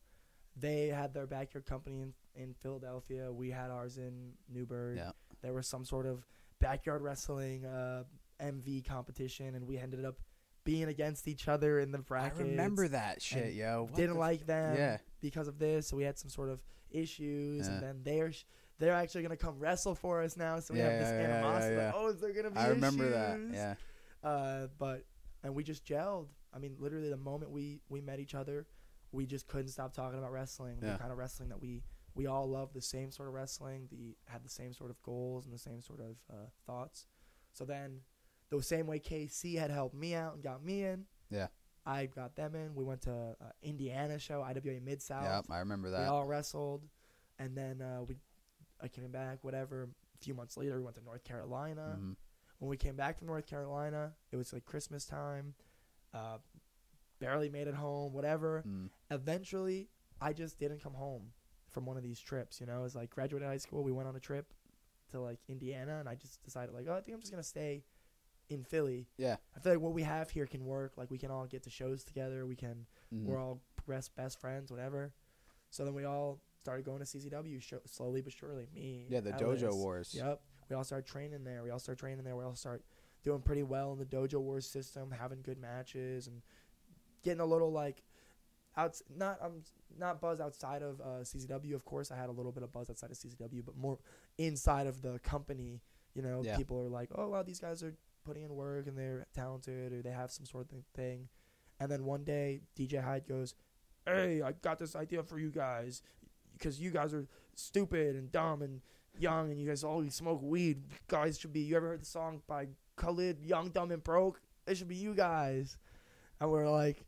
They 0.57 0.88
had 0.88 1.14
their 1.14 1.26
backyard 1.26 1.66
company 1.66 2.01
in, 2.01 2.12
in 2.34 2.55
Philadelphia. 2.55 3.32
We 3.32 3.51
had 3.51 3.70
ours 3.70 3.96
in 3.98 4.32
Newburgh. 4.48 4.96
Yeah. 4.96 5.12
There 5.42 5.53
was 5.53 5.66
some 5.68 5.84
sort 5.84 6.07
of 6.07 6.26
backyard 6.59 7.03
wrestling 7.03 7.64
uh, 7.64 8.03
MV 8.40 8.84
competition, 8.86 9.55
and 9.55 9.66
we 9.66 9.78
ended 9.78 10.05
up 10.05 10.16
being 10.64 10.88
against 10.88 11.28
each 11.28 11.46
other 11.48 11.78
in 11.78 11.92
the 11.92 11.98
bracket. 11.98 12.40
I 12.40 12.42
remember 12.51 12.88
that 12.88 13.22
shit, 13.22 13.55
yo. 13.55 13.84
What 13.88 13.94
Didn't 13.94 14.16
like 14.18 14.46
them 14.46 14.76
Yeah. 14.76 14.98
because 15.20 15.46
of 15.48 15.59
this, 15.59 15.86
so 15.88 15.96
we 15.96 16.03
had 16.03 16.18
some 16.18 16.28
sort 16.28 16.51
of 16.51 16.61
issues, 16.90 17.66
Yeah. 17.66 17.74
and 17.74 17.82
then 17.82 18.01
they're 18.03 18.32
sh- 18.32 18.44
they're 18.78 18.94
actually 18.94 19.22
gonna 19.22 19.36
come 19.36 19.59
wrestle 19.59 19.94
for 19.94 20.22
us 20.22 20.36
now. 20.38 20.59
So 20.59 20.72
we 20.74 20.80
Yeah, 20.80 20.88
have 20.90 21.01
this 21.01 21.09
animosity. 21.09 21.76
like, 21.76 21.92
oh, 21.94 22.09
is 22.09 22.20
there 22.20 22.32
gonna 22.32 22.51
be? 22.51 22.57
I 22.57 22.68
remember 22.68 23.09
that. 23.11 23.38
Yeah. 23.53 23.74
Uh, 24.22 24.66
but 24.78 25.04
and 25.42 25.54
we 25.54 25.62
just 25.64 25.84
gelled. 25.84 26.28
I 26.52 26.58
mean, 26.58 26.76
literally 26.78 27.08
the 27.10 27.16
moment 27.16 27.50
we 27.50 27.80
we 27.88 28.00
met 28.00 28.20
each 28.20 28.34
other, 28.34 28.66
we 29.12 29.26
just 29.26 29.46
couldn't 29.46 29.68
stop 29.68 29.94
talking 29.94 30.18
about 30.18 30.32
wrestling. 30.32 30.78
Yeah. 30.82 30.92
The 30.92 30.98
kind 30.98 31.12
of 31.12 31.18
wrestling 31.18 31.48
that 31.50 31.60
we 31.60 31.82
we 32.14 32.26
all 32.26 32.48
love 32.48 32.72
the 32.74 32.82
same 32.82 33.10
sort 33.10 33.28
of 33.28 33.34
wrestling. 33.34 33.88
The 33.90 34.16
had 34.26 34.44
the 34.44 34.48
same 34.50 34.72
sort 34.72 34.90
of 34.90 35.00
goals 35.02 35.44
and 35.46 35.54
the 35.54 35.58
same 35.58 35.80
sort 35.80 36.00
of 36.00 36.16
uh, 36.30 36.46
thoughts. 36.66 37.06
So 37.52 37.64
then, 37.64 38.00
the 38.50 38.62
same 38.62 38.86
way 38.86 38.98
KC 39.00 39.58
had 39.58 39.70
helped 39.70 39.94
me 39.94 40.14
out 40.14 40.34
and 40.34 40.42
got 40.42 40.62
me 40.64 40.84
in. 40.84 41.04
Yeah. 41.30 41.46
I 41.86 42.06
got 42.06 42.36
them 42.36 42.54
in. 42.54 42.74
We 42.74 42.84
went 42.84 43.00
to 43.02 43.10
uh, 43.40 43.44
Indiana 43.62 44.18
show, 44.18 44.42
IWA 44.42 44.80
Mid 44.84 45.00
South. 45.00 45.24
Yep, 45.24 45.46
I 45.50 45.58
remember 45.60 45.90
that. 45.90 46.00
We 46.00 46.06
all 46.06 46.24
wrestled, 46.26 46.82
and 47.38 47.56
then 47.56 47.80
uh, 47.80 48.02
we 48.06 48.16
I 48.82 48.88
came 48.88 49.10
back. 49.10 49.38
Whatever. 49.42 49.88
A 50.14 50.18
few 50.22 50.34
months 50.34 50.58
later, 50.58 50.76
we 50.76 50.82
went 50.84 50.96
to 50.96 51.02
North 51.04 51.24
Carolina 51.24 51.96
Mhm. 51.98 52.16
When 52.61 52.68
we 52.68 52.76
came 52.76 52.94
back 52.94 53.18
from 53.18 53.26
North 53.26 53.46
Carolina, 53.46 54.12
it 54.30 54.36
was 54.36 54.52
like 54.52 54.64
Christmas 54.64 55.04
time. 55.06 55.54
Uh, 56.14 56.36
barely 57.18 57.48
made 57.48 57.66
it 57.68 57.74
home, 57.74 58.12
whatever. 58.12 58.62
Mm. 58.68 58.90
Eventually, 59.11 59.88
I 60.20 60.32
just 60.34 60.58
didn't 60.58 60.82
come 60.82 60.94
home 60.94 61.32
from 61.70 61.86
one 61.86 61.96
of 61.96 62.02
these 62.02 62.20
trips. 62.20 62.61
You 62.61 62.66
know, 62.66 62.80
it 62.80 62.82
was 62.82 62.94
like 62.94 63.11
graduated 63.11 63.48
high 63.48 63.56
school. 63.56 63.82
We 63.82 63.92
went 63.92 64.08
on 64.08 64.14
a 64.16 64.20
trip 64.20 64.52
to 65.11 65.20
like 65.20 65.38
Indiana, 65.48 66.00
and 66.00 66.08
I 66.08 66.14
just 66.14 66.42
decided 66.44 66.74
like, 66.74 66.86
oh, 66.88 66.94
I 66.94 67.00
think 67.00 67.14
I'm 67.14 67.20
just 67.20 67.32
gonna 67.32 67.42
stay 67.42 67.82
in 68.50 68.62
Philly. 68.62 69.08
Yeah. 69.16 69.36
I 69.56 69.61
feel 69.61 69.72
like 69.72 69.80
what 69.80 69.94
we 69.94 70.02
have 70.02 70.28
here 70.28 70.46
can 70.46 70.64
work. 70.66 70.92
Like 70.98 71.11
we 71.11 71.18
can 71.18 71.30
all 71.30 71.46
get 71.46 71.62
to 71.62 71.70
shows 71.70 72.04
together. 72.04 72.44
We 72.44 72.56
can. 72.56 72.86
Mhm. 73.12 73.24
We're 73.24 73.38
all 73.38 73.62
best 73.88 74.14
best 74.16 74.38
friends, 74.38 74.70
whatever. 74.70 75.14
So 75.70 75.84
then 75.84 75.94
we 75.94 76.04
all 76.04 76.40
started 76.61 76.84
going 76.84 76.98
to 76.98 77.06
CZW 77.06 77.62
show, 77.62 77.80
slowly 77.86 78.20
but 78.20 78.32
surely. 78.32 78.66
Me, 78.74 79.06
yeah, 79.08 79.20
the 79.20 79.32
Dojo 79.32 79.74
Wars. 79.74 80.14
Yep. 80.14 80.42
We 80.70 80.76
all 80.76 80.84
start 80.84 81.04
training 81.04 81.44
there. 81.44 81.62
We 81.62 81.70
all 81.70 81.78
start 81.80 81.98
training 81.98 82.24
there. 82.24 82.36
We 82.36 82.44
all 82.44 82.54
start 82.54 82.82
doing 83.24 83.42
pretty 83.42 83.64
well 83.64 83.92
in 83.92 83.98
the 83.98 84.04
Dojo 84.06 84.40
Wars 84.40 84.66
system, 84.66 85.10
having 85.10 85.42
good 85.42 85.58
matches 85.58 86.26
and 86.28 86.40
getting 87.22 87.40
a 87.40 87.44
little 87.46 87.70
like 87.72 88.02
out 88.76 88.98
not 89.14 89.38
um 89.42 89.62
not 89.98 90.20
buzz 90.20 90.40
outside 90.40 90.82
of 90.82 91.00
uh, 91.00 91.22
CZW. 91.24 91.74
Of 91.74 91.84
course, 91.84 92.10
I 92.12 92.16
had 92.16 92.28
a 92.28 92.32
little 92.32 92.52
bit 92.52 92.62
of 92.62 92.72
buzz 92.72 92.88
outside 92.88 93.10
of 93.10 93.16
CZW, 93.18 93.64
but 93.66 93.76
more 93.76 93.98
inside 94.38 94.86
of 94.86 95.02
the 95.02 95.18
company. 95.18 95.82
You 96.14 96.22
know, 96.22 96.42
Yeah. 96.44 96.56
people 96.56 96.80
are 96.80 96.88
like, 96.88 97.10
"Oh 97.14 97.28
wow, 97.28 97.42
these 97.42 97.58
guys 97.60 97.82
are 97.82 97.94
putting 98.24 98.44
in 98.44 98.54
work 98.54 98.86
and 98.86 98.96
they're 98.96 99.26
talented, 99.34 99.92
or 99.92 100.02
they 100.02 100.10
have 100.10 100.30
some 100.30 100.46
sort 100.46 100.70
of 100.72 100.78
thing." 100.94 101.28
And 101.80 101.90
then 101.90 102.04
one 102.04 102.22
day, 102.24 102.60
DJ 102.76 103.02
Hyde 103.02 103.26
goes, 103.26 103.54
"Hey, 104.06 104.40
I 104.42 104.52
got 104.52 104.78
this 104.78 104.94
idea 104.94 105.22
for 105.24 105.38
you 105.38 105.50
guys." 105.50 106.02
Because 106.52 106.78
you 106.80 106.90
guys 106.90 107.14
are 107.14 107.26
stupid 107.54 108.16
and 108.16 108.30
dumb 108.30 108.60
and 108.60 108.82
young, 109.20 109.50
and 109.50 109.60
you 109.60 109.68
guys 109.68 109.84
all 109.84 110.04
smoke 110.10 110.40
weed. 110.42 110.82
Guys 111.08 111.38
should 111.38 111.52
be. 111.52 111.60
You 111.60 111.76
ever 111.76 111.88
heard 111.88 112.02
the 112.02 112.06
song 112.06 112.42
by 112.46 112.68
Khalid, 112.96 113.44
"Young, 113.44 113.70
Dumb, 113.70 113.90
and 113.90 114.02
Broke"? 114.02 114.40
It 114.66 114.76
should 114.76 114.88
be 114.88 114.96
you 114.96 115.14
guys. 115.14 115.76
And 116.40 116.50
we're 116.50 116.70
like, 116.70 117.04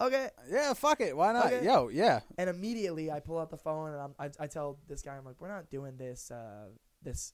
okay. 0.00 0.28
Yeah, 0.50 0.72
fuck 0.74 1.00
it. 1.00 1.16
Why 1.16 1.32
not? 1.32 1.46
Okay. 1.46 1.64
Yo, 1.64 1.88
yeah. 1.88 2.20
And 2.36 2.48
immediately 2.50 3.10
I 3.10 3.20
pull 3.20 3.38
out 3.38 3.50
the 3.50 3.56
phone 3.56 3.92
and 3.92 4.00
I'm, 4.00 4.14
I, 4.18 4.30
I 4.44 4.46
tell 4.46 4.78
this 4.88 5.02
guy, 5.02 5.16
I'm 5.16 5.24
like, 5.24 5.36
we're 5.40 5.48
not 5.48 5.70
doing 5.70 5.96
this 5.96 6.30
uh, 6.30 6.66
this 7.02 7.32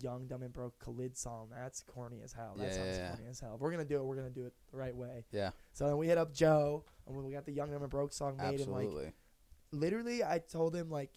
Young, 0.00 0.26
Dumb, 0.26 0.42
and 0.42 0.52
Broke 0.52 0.78
Khalid 0.78 1.16
song. 1.16 1.48
That's 1.54 1.82
corny 1.82 2.20
as 2.24 2.32
hell. 2.32 2.54
That 2.56 2.64
Yeah, 2.64 2.72
sounds 2.72 2.96
yeah, 2.98 3.08
corny 3.10 3.30
as 3.30 3.38
hell. 3.40 3.54
If 3.54 3.60
we're 3.60 3.70
gonna 3.70 3.84
do 3.84 3.96
it, 3.98 4.04
we're 4.04 4.16
gonna 4.16 4.30
do 4.30 4.46
it 4.46 4.52
the 4.70 4.76
right 4.76 4.96
way. 4.96 5.24
Yeah. 5.30 5.50
So 5.72 5.86
then 5.86 5.96
we 5.98 6.06
hit 6.08 6.18
up 6.18 6.32
Joe, 6.34 6.84
and 7.06 7.16
we 7.16 7.32
got 7.32 7.44
the 7.44 7.52
Young, 7.52 7.70
Dumb, 7.70 7.82
and 7.82 7.90
Broke 7.90 8.12
song 8.12 8.36
made, 8.36 8.60
and 8.60 8.72
like 8.72 8.86
Absolutely. 8.86 9.12
literally, 9.72 10.24
I 10.24 10.38
told 10.38 10.74
him 10.74 10.90
like 10.90 11.10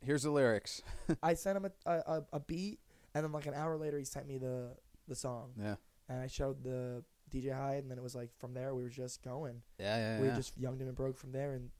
Here's 0.00 0.22
the 0.22 0.30
lyrics. 0.30 0.82
I 1.22 1.34
sent 1.34 1.56
him 1.56 1.66
a, 1.86 1.90
a, 1.90 2.22
a, 2.34 2.40
beat, 2.40 2.80
and 3.14 3.24
then 3.24 3.32
like 3.32 3.46
an 3.46 3.54
hour 3.54 3.76
later, 3.76 3.98
he 3.98 4.04
sent 4.04 4.26
me 4.28 4.38
the 4.38 4.76
the 5.08 5.14
song, 5.14 5.52
Yeah. 5.60 5.76
and 6.08 6.20
I 6.20 6.26
showed 6.26 6.62
the 6.62 7.04
DJ 7.30 7.52
Hyde, 7.52 7.82
and 7.82 7.90
then 7.90 7.98
it 7.98 8.02
was 8.02 8.14
like 8.14 8.30
from 8.38 8.54
there 8.54 8.74
we 8.74 8.82
were 8.82 8.88
just 8.88 9.22
going. 9.22 9.62
Yeah, 9.78 9.96
yeah, 9.96 10.20
we 10.20 10.28
yeah. 10.28 10.36
just 10.36 10.56
Young 10.58 10.78
Dumb 10.78 10.88
and 10.88 10.96
Broke 10.96 11.16
from 11.18 11.32
there, 11.32 11.52
and 11.52 11.70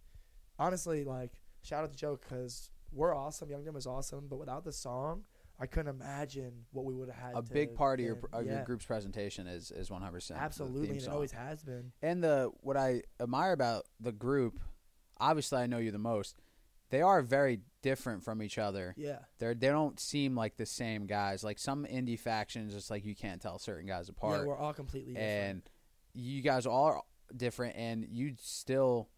honestly, 0.58 1.04
like 1.04 1.32
shout 1.62 1.84
out 1.84 1.90
to 1.90 1.96
Joe 1.96 2.18
because 2.20 2.70
we're 2.92 3.14
awesome. 3.14 3.50
Young 3.50 3.64
Dim 3.64 3.74
was 3.74 3.86
awesome, 3.86 4.26
but 4.28 4.38
without 4.38 4.64
the 4.64 4.72
song, 4.72 5.24
I 5.58 5.66
couldn't 5.66 5.88
imagine 5.88 6.66
what 6.72 6.84
we 6.84 6.94
would 6.94 7.08
have 7.08 7.18
had. 7.18 7.34
a 7.34 7.42
big 7.42 7.74
part 7.74 8.00
of 8.00 8.06
your 8.06 8.18
of 8.32 8.46
your 8.46 8.62
group's 8.64 8.84
presentation 8.84 9.46
is 9.46 9.70
is 9.70 9.90
100 9.90 10.12
percent 10.12 10.40
absolutely, 10.40 10.96
it 10.96 11.08
always 11.08 11.32
has 11.32 11.62
been. 11.62 11.92
And 12.02 12.22
the 12.22 12.50
what 12.60 12.76
I 12.76 13.02
admire 13.20 13.52
about 13.52 13.86
the 14.00 14.12
group, 14.12 14.60
obviously 15.18 15.58
I 15.58 15.66
know 15.66 15.78
you 15.78 15.90
the 15.90 15.98
most. 15.98 16.36
They 16.91 17.03
are 17.03 17.20
very 17.22 17.61
different 17.82 18.22
from 18.24 18.43
each 18.43 18.59
other. 18.59 18.95
Yeah, 18.97 19.18
They're 19.39 19.55
they 19.55 19.68
don't 19.68 19.99
seem 20.01 20.34
like 20.37 20.57
the 20.57 20.66
same 20.66 21.07
guys. 21.07 21.43
Like 21.45 21.59
some 21.59 21.84
indie 21.84 22.18
factions, 22.18 22.74
it's 22.74 22.91
like 22.91 23.05
you 23.05 23.14
can't 23.14 23.41
tell 23.41 23.59
certain 23.59 23.87
guys 23.87 24.09
apart. 24.09 24.41
yeah, 24.41 24.47
we're 24.47 24.57
all 24.59 24.72
completely 24.72 25.14
different. 25.14 25.32
and 25.32 25.62
you 26.14 26.43
guys 26.43 26.64
all 26.66 26.84
are 26.84 27.03
different, 27.37 27.76
and 27.76 28.07
you 28.09 28.34
still, 28.41 29.09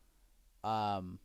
um, 0.64 1.18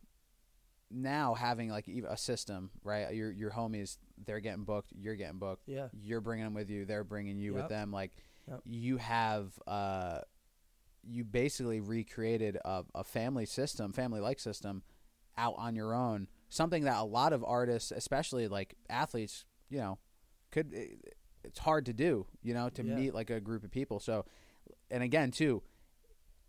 now 0.92 1.34
having 1.34 1.70
like 1.70 1.88
a 1.88 2.18
system, 2.18 2.70
right? 2.84 3.14
Your 3.16 3.32
your 3.32 3.50
homies, 3.52 3.98
they're 4.26 4.40
getting 4.40 4.64
booked. 4.64 4.92
You're 4.96 5.16
getting 5.16 5.40
booked. 5.40 5.64
yeah, 5.68 5.88
You're 5.94 6.22
bringing 6.22 6.46
them 6.46 6.54
with 6.54 6.70
you. 6.70 6.86
They're 6.86 7.04
bringing 7.04 7.38
you 7.38 7.54
with 7.54 7.70
them. 7.70 7.92
Like 7.92 8.12
Yep. 8.48 8.60
you 8.66 8.98
have, 8.98 9.58
uh, 9.66 10.20
you 11.02 11.24
basically 11.24 11.80
recreated 11.80 12.58
a, 12.66 12.84
a 12.94 13.04
family 13.06 13.46
system, 13.46 13.94
family 13.94 14.20
like 14.20 14.40
system, 14.40 14.84
out 15.38 15.56
on 15.58 15.76
your 15.76 15.94
own. 15.94 16.28
Something 16.50 16.84
that 16.84 16.98
a 17.00 17.04
lot 17.04 17.34
of 17.34 17.44
artists, 17.44 17.92
especially 17.92 18.48
like 18.48 18.76
athletes, 18.90 19.46
you 19.70 19.78
know, 19.80 19.98
could. 20.52 20.74
it- 20.74 21.18
It's 21.46 21.60
hard 21.60 21.86
to 21.88 21.94
do, 21.94 22.26
you 22.42 22.54
know, 22.54 22.70
to 22.70 22.84
Yeah. 22.86 22.96
meet 22.96 23.14
like 23.14 23.30
a 23.30 23.42
group 23.42 23.66
of 23.66 23.70
people. 23.72 24.00
So, 24.00 24.26
and 24.90 25.04
again, 25.04 25.30
too, 25.30 25.62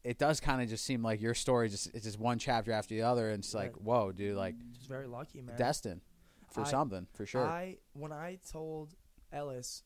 it 0.04 0.18
does 0.18 0.38
kind 0.38 0.62
of 0.62 0.68
just 0.68 0.84
seem 0.84 1.02
like 1.02 1.20
your 1.20 1.34
story 1.34 1.68
just 1.68 1.88
it's 1.94 2.04
just 2.04 2.16
one 2.20 2.38
chapter 2.38 2.70
after 2.70 2.94
the 2.94 3.02
other, 3.02 3.30
and 3.30 3.40
it's 3.42 3.52
like, 3.54 3.74
whoa, 3.74 4.12
dude, 4.12 4.36
like 4.36 4.54
just 4.72 4.86
very 4.86 5.08
lucky, 5.08 5.40
man. 5.42 5.56
destined 5.56 6.00
for 6.48 6.60
I- 6.60 6.70
something 6.70 7.08
for 7.12 7.26
sure. 7.26 7.44
I 7.44 7.78
when 7.94 8.12
I 8.12 8.36
told 8.48 8.94
Ellis, 9.32 9.82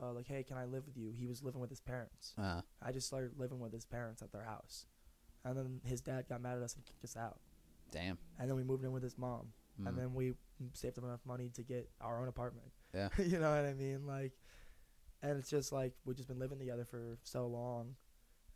uh, 0.00 0.12
like, 0.14 0.26
hey, 0.28 0.44
can 0.44 0.56
I 0.56 0.64
live 0.64 0.86
with 0.86 0.96
you? 0.96 1.10
He 1.10 1.26
was 1.26 1.42
living 1.42 1.60
with 1.60 1.68
his 1.68 1.80
parents. 1.82 2.32
uh, 2.38 2.62
I 2.80 2.90
just 2.90 3.06
started 3.06 3.36
living 3.38 3.60
with 3.60 3.74
his 3.74 3.84
parents 3.84 4.22
at 4.22 4.32
their 4.32 4.44
house, 4.44 4.86
and 5.44 5.58
then 5.58 5.82
his 5.84 6.00
dad 6.00 6.26
got 6.26 6.40
mad 6.40 6.56
at 6.56 6.62
us 6.62 6.74
and 6.74 6.86
kicked 6.86 7.04
us 7.04 7.18
out. 7.18 7.38
Damn. 7.90 8.18
And 8.38 8.48
then 8.48 8.56
we 8.56 8.64
moved 8.64 8.84
in 8.84 8.92
with 8.92 9.02
his 9.02 9.16
mom, 9.18 9.48
Mm. 9.80 9.86
and 9.88 9.98
then 9.98 10.12
we 10.14 10.34
saved 10.72 10.98
up 10.98 11.04
enough 11.04 11.20
money 11.24 11.50
to 11.54 11.62
get 11.62 11.88
our 12.00 12.20
own 12.20 12.28
apartment. 12.28 12.66
Yeah. 12.94 13.08
you 13.18 13.38
know 13.38 13.50
what 13.54 13.64
I 13.66 13.74
mean? 13.74 14.06
Like, 14.06 14.32
and 15.22 15.38
it's 15.38 15.50
just 15.50 15.72
like 15.72 15.92
we've 16.04 16.16
just 16.16 16.28
been 16.28 16.38
living 16.38 16.58
together 16.58 16.84
for 16.84 17.18
so 17.22 17.46
long, 17.46 17.94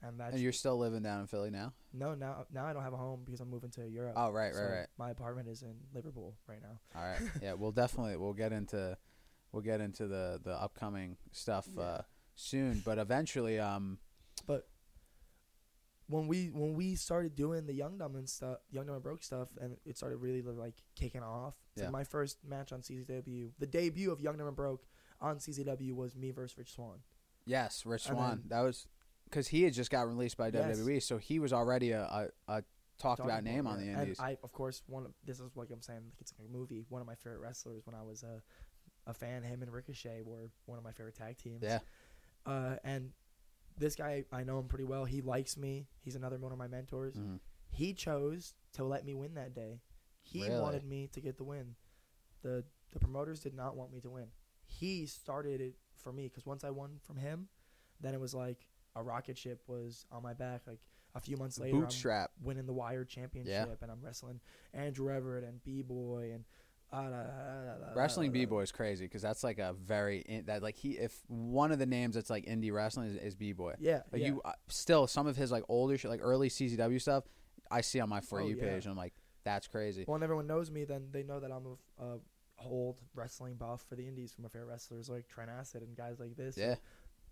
and 0.03 0.19
that's 0.19 0.33
And 0.35 0.43
you're 0.43 0.53
still 0.53 0.79
living 0.79 1.03
down 1.03 1.21
in 1.21 1.27
Philly 1.27 1.51
now? 1.51 1.75
no 1.93 2.15
now 2.15 2.47
now 2.53 2.65
I 2.67 2.73
don't 2.73 2.83
have 2.83 2.95
a 2.95 2.97
home 2.97 3.21
because 3.25 3.41
I'm 3.41 3.51
moving 3.51 3.71
to 3.73 3.87
Europe. 3.89 4.15
Oh, 4.17 4.31
right, 4.31 4.47
right, 4.47 4.55
So 4.55 4.63
right. 4.65 4.87
My 4.99 5.11
apartment 5.11 5.49
is 5.49 5.63
in 5.63 5.75
Liverpool 5.95 6.35
right 6.49 6.61
now. 6.63 6.79
All 6.99 7.05
right. 7.07 7.21
Yeah, 7.43 7.53
we'll 7.53 7.73
definitely 7.73 8.17
we'll 8.17 8.33
get 8.33 8.53
into 8.53 8.97
we'll 9.53 9.63
get 9.63 9.81
into 9.81 10.07
the 10.09 10.41
the 10.43 10.55
upcoming 10.55 11.19
stuff 11.33 11.69
Yeah. 11.77 11.83
uh, 11.83 12.03
soon, 12.35 12.81
but 12.85 12.99
eventually 12.99 13.59
um 13.61 13.99
when 16.13 16.29
we 16.29 16.47
when 16.53 16.75
we 16.75 16.95
started 16.95 17.35
doing 17.35 17.67
the 17.67 17.73
Young 17.75 17.99
Dumb 17.99 18.15
and 18.17 18.29
stuff, 18.29 18.59
Young 18.71 18.87
Dumb 18.87 18.95
and 18.95 19.03
Broke 19.03 19.23
stuff, 19.25 19.49
and 19.61 19.77
it 19.85 19.97
started 19.97 20.19
really 20.19 20.43
like 20.43 20.75
kicking 20.95 21.23
off. 21.23 21.55
Yeah. 21.77 21.91
my 21.91 22.05
first 22.05 22.39
match 22.47 22.73
on 22.73 22.81
CZW, 22.83 23.51
the 23.59 23.67
debut 23.67 24.13
of 24.13 24.21
Young 24.21 24.37
Dumb 24.37 24.47
and 24.47 24.57
Broke 24.57 24.85
on 25.21 25.39
CZW 25.39 25.95
was 25.95 26.15
me 26.15 26.31
versus 26.31 26.57
Rich 26.59 26.73
Swann. 26.75 26.99
Yes, 27.47 27.85
Rich 27.87 28.07
And 28.09 28.17
Swann. 28.17 28.31
then- 28.31 28.49
that 28.49 28.61
was 28.61 28.87
because 29.25 29.49
he 29.49 29.63
had 29.63 29.73
just 29.73 29.91
got 29.91 30.07
released 30.07 30.37
by 30.37 30.49
Yes. 30.49 30.79
WWE, 30.79 31.03
so 31.03 31.17
he 31.19 31.39
was 31.39 31.53
already 31.53 31.91
a, 31.93 32.03
a, 32.03 32.29
a 32.59 32.65
talked 32.99 33.21
about 33.21 33.43
name 33.43 33.67
on 33.67 33.79
the. 33.81 33.87
Indies. 33.91 34.19
And 34.19 34.27
I, 34.29 34.37
of 34.45 34.53
course, 34.53 34.83
one 34.87 35.07
of 35.07 35.13
this 35.25 35.41
is 35.41 35.57
like 35.57 35.71
I'm 35.71 35.81
saying, 35.81 36.01
like 36.05 36.21
it's 36.21 36.33
like 36.39 36.47
a 36.49 36.53
movie. 36.53 36.85
One 36.91 37.01
of 37.01 37.07
my 37.07 37.15
favorite 37.15 37.41
wrestlers 37.41 37.87
when 37.87 37.95
I 37.97 38.03
was 38.03 38.23
a 38.23 38.43
a 39.11 39.15
fan, 39.15 39.43
him 39.43 39.63
and 39.63 39.73
Ricochet 39.73 40.23
were 40.25 40.51
one 40.67 40.79
of 40.79 40.85
my 40.85 40.93
favorite 40.93 41.17
tag 41.17 41.37
teams. 41.39 41.63
yeah, 41.63 41.79
Uh, 42.47 42.77
and 42.85 43.11
this 43.79 43.95
guy, 43.97 44.25
I 44.33 44.45
know 44.45 44.59
him 44.59 44.69
pretty 44.69 44.85
well. 44.85 45.05
He 45.05 45.21
likes 45.23 45.57
me. 45.57 45.87
He's 46.01 46.15
another 46.17 46.39
one 46.39 46.53
of 46.53 46.59
my 46.59 46.69
mentors. 46.69 47.15
Mhm. 47.17 47.41
He 47.71 47.95
chose 47.95 48.55
to 48.73 48.85
let 48.85 49.05
me 49.05 49.15
win 49.15 49.35
that 49.35 49.55
day. 49.55 49.81
He 50.23 50.43
Really? 50.47 50.61
wanted 50.61 50.85
me 50.85 51.09
to 51.09 51.21
get 51.21 51.37
the 51.37 51.45
win. 51.45 51.77
the 52.43 52.65
The 52.93 52.99
promoters 52.99 53.41
did 53.41 53.55
not 53.55 53.75
want 53.77 53.91
me 53.93 54.01
to 54.03 54.11
win. 54.11 54.31
He 54.67 55.07
started 55.07 55.61
it 55.63 55.77
for 55.97 56.13
me 56.13 56.25
because 56.29 56.45
once 56.45 56.63
I 56.65 56.71
won 56.71 56.99
from 56.99 57.17
him, 57.17 57.49
then 58.01 58.13
it 58.15 58.21
was 58.21 58.35
like 58.35 58.69
a 58.95 59.03
rocket 59.03 59.39
ship 59.39 59.63
was 59.67 60.05
on 60.11 60.23
my 60.23 60.35
back. 60.35 60.67
Like 60.67 60.81
a 61.15 61.21
few 61.21 61.37
months 61.39 61.59
later, 61.59 61.77
I'm 61.77 61.83
bootstrap. 61.85 62.33
winning 62.43 62.67
the 62.67 62.73
Wired 62.75 63.09
Championship, 63.09 63.81
and 63.81 63.91
I'm 63.91 64.03
wrestling 64.03 64.41
Andrew 64.75 65.11
Everett 65.11 65.45
and 65.45 65.63
B 65.65 65.81
Boy 65.83 66.33
and 66.35 66.45
uh, 66.93 67.93
Wrestling 67.95 68.33
b 68.33 68.45
boy 68.45 68.61
is 68.63 68.73
crazy 68.73 69.05
because 69.07 69.23
that's 69.23 69.43
like 69.45 69.59
a 69.59 69.73
very 69.75 70.19
in, 70.21 70.45
that 70.47 70.63
like 70.63 70.77
he 70.77 70.91
if 70.93 71.23
one 71.29 71.73
of 71.73 71.79
the 71.79 71.87
names 71.87 72.15
that's 72.15 72.31
like 72.31 72.47
indie 72.47 72.73
wrestling 72.73 73.09
is, 73.11 73.17
is 73.17 73.35
b 73.35 73.53
boy. 73.53 73.75
Yeah, 73.79 74.03
Like 74.13 74.23
yeah. 74.23 74.29
you 74.29 74.43
uh, 74.45 74.53
still 74.69 75.07
some 75.07 75.27
of 75.27 75.37
his 75.37 75.51
like 75.51 75.65
older 75.69 75.97
shit, 75.99 76.11
like 76.11 76.21
early 76.23 76.49
CZW 76.49 77.01
stuff, 77.01 77.25
I 77.71 77.81
see 77.81 78.01
on 78.01 78.09
my 78.09 78.21
for 78.21 78.41
Oh, 78.41 78.47
you 78.47 78.57
yeah. 78.57 78.63
page. 78.65 78.85
And 78.85 78.93
I'm 78.93 78.97
like, 78.99 79.15
that's 79.45 79.67
crazy. 79.67 80.05
Well, 80.07 80.13
when 80.15 80.23
everyone 80.23 80.47
knows 80.47 80.71
me, 80.71 80.85
then 80.85 81.09
they 81.13 81.23
know 81.23 81.41
that 81.41 81.51
I'm 81.51 81.67
a, 82.01 82.05
a 82.05 82.19
old 82.65 82.97
wrestling 83.15 83.55
buff 83.55 83.85
for 83.89 83.97
the 83.97 84.07
Indies 84.07 84.33
from 84.33 84.43
my 84.45 84.49
favorite 84.49 84.69
wrestlers 84.69 85.09
like 85.09 85.27
Trent 85.29 85.51
Acid 85.51 85.83
and 85.83 85.97
guys 85.97 86.21
like 86.21 86.37
this. 86.37 86.57
Yeah. 86.57 86.77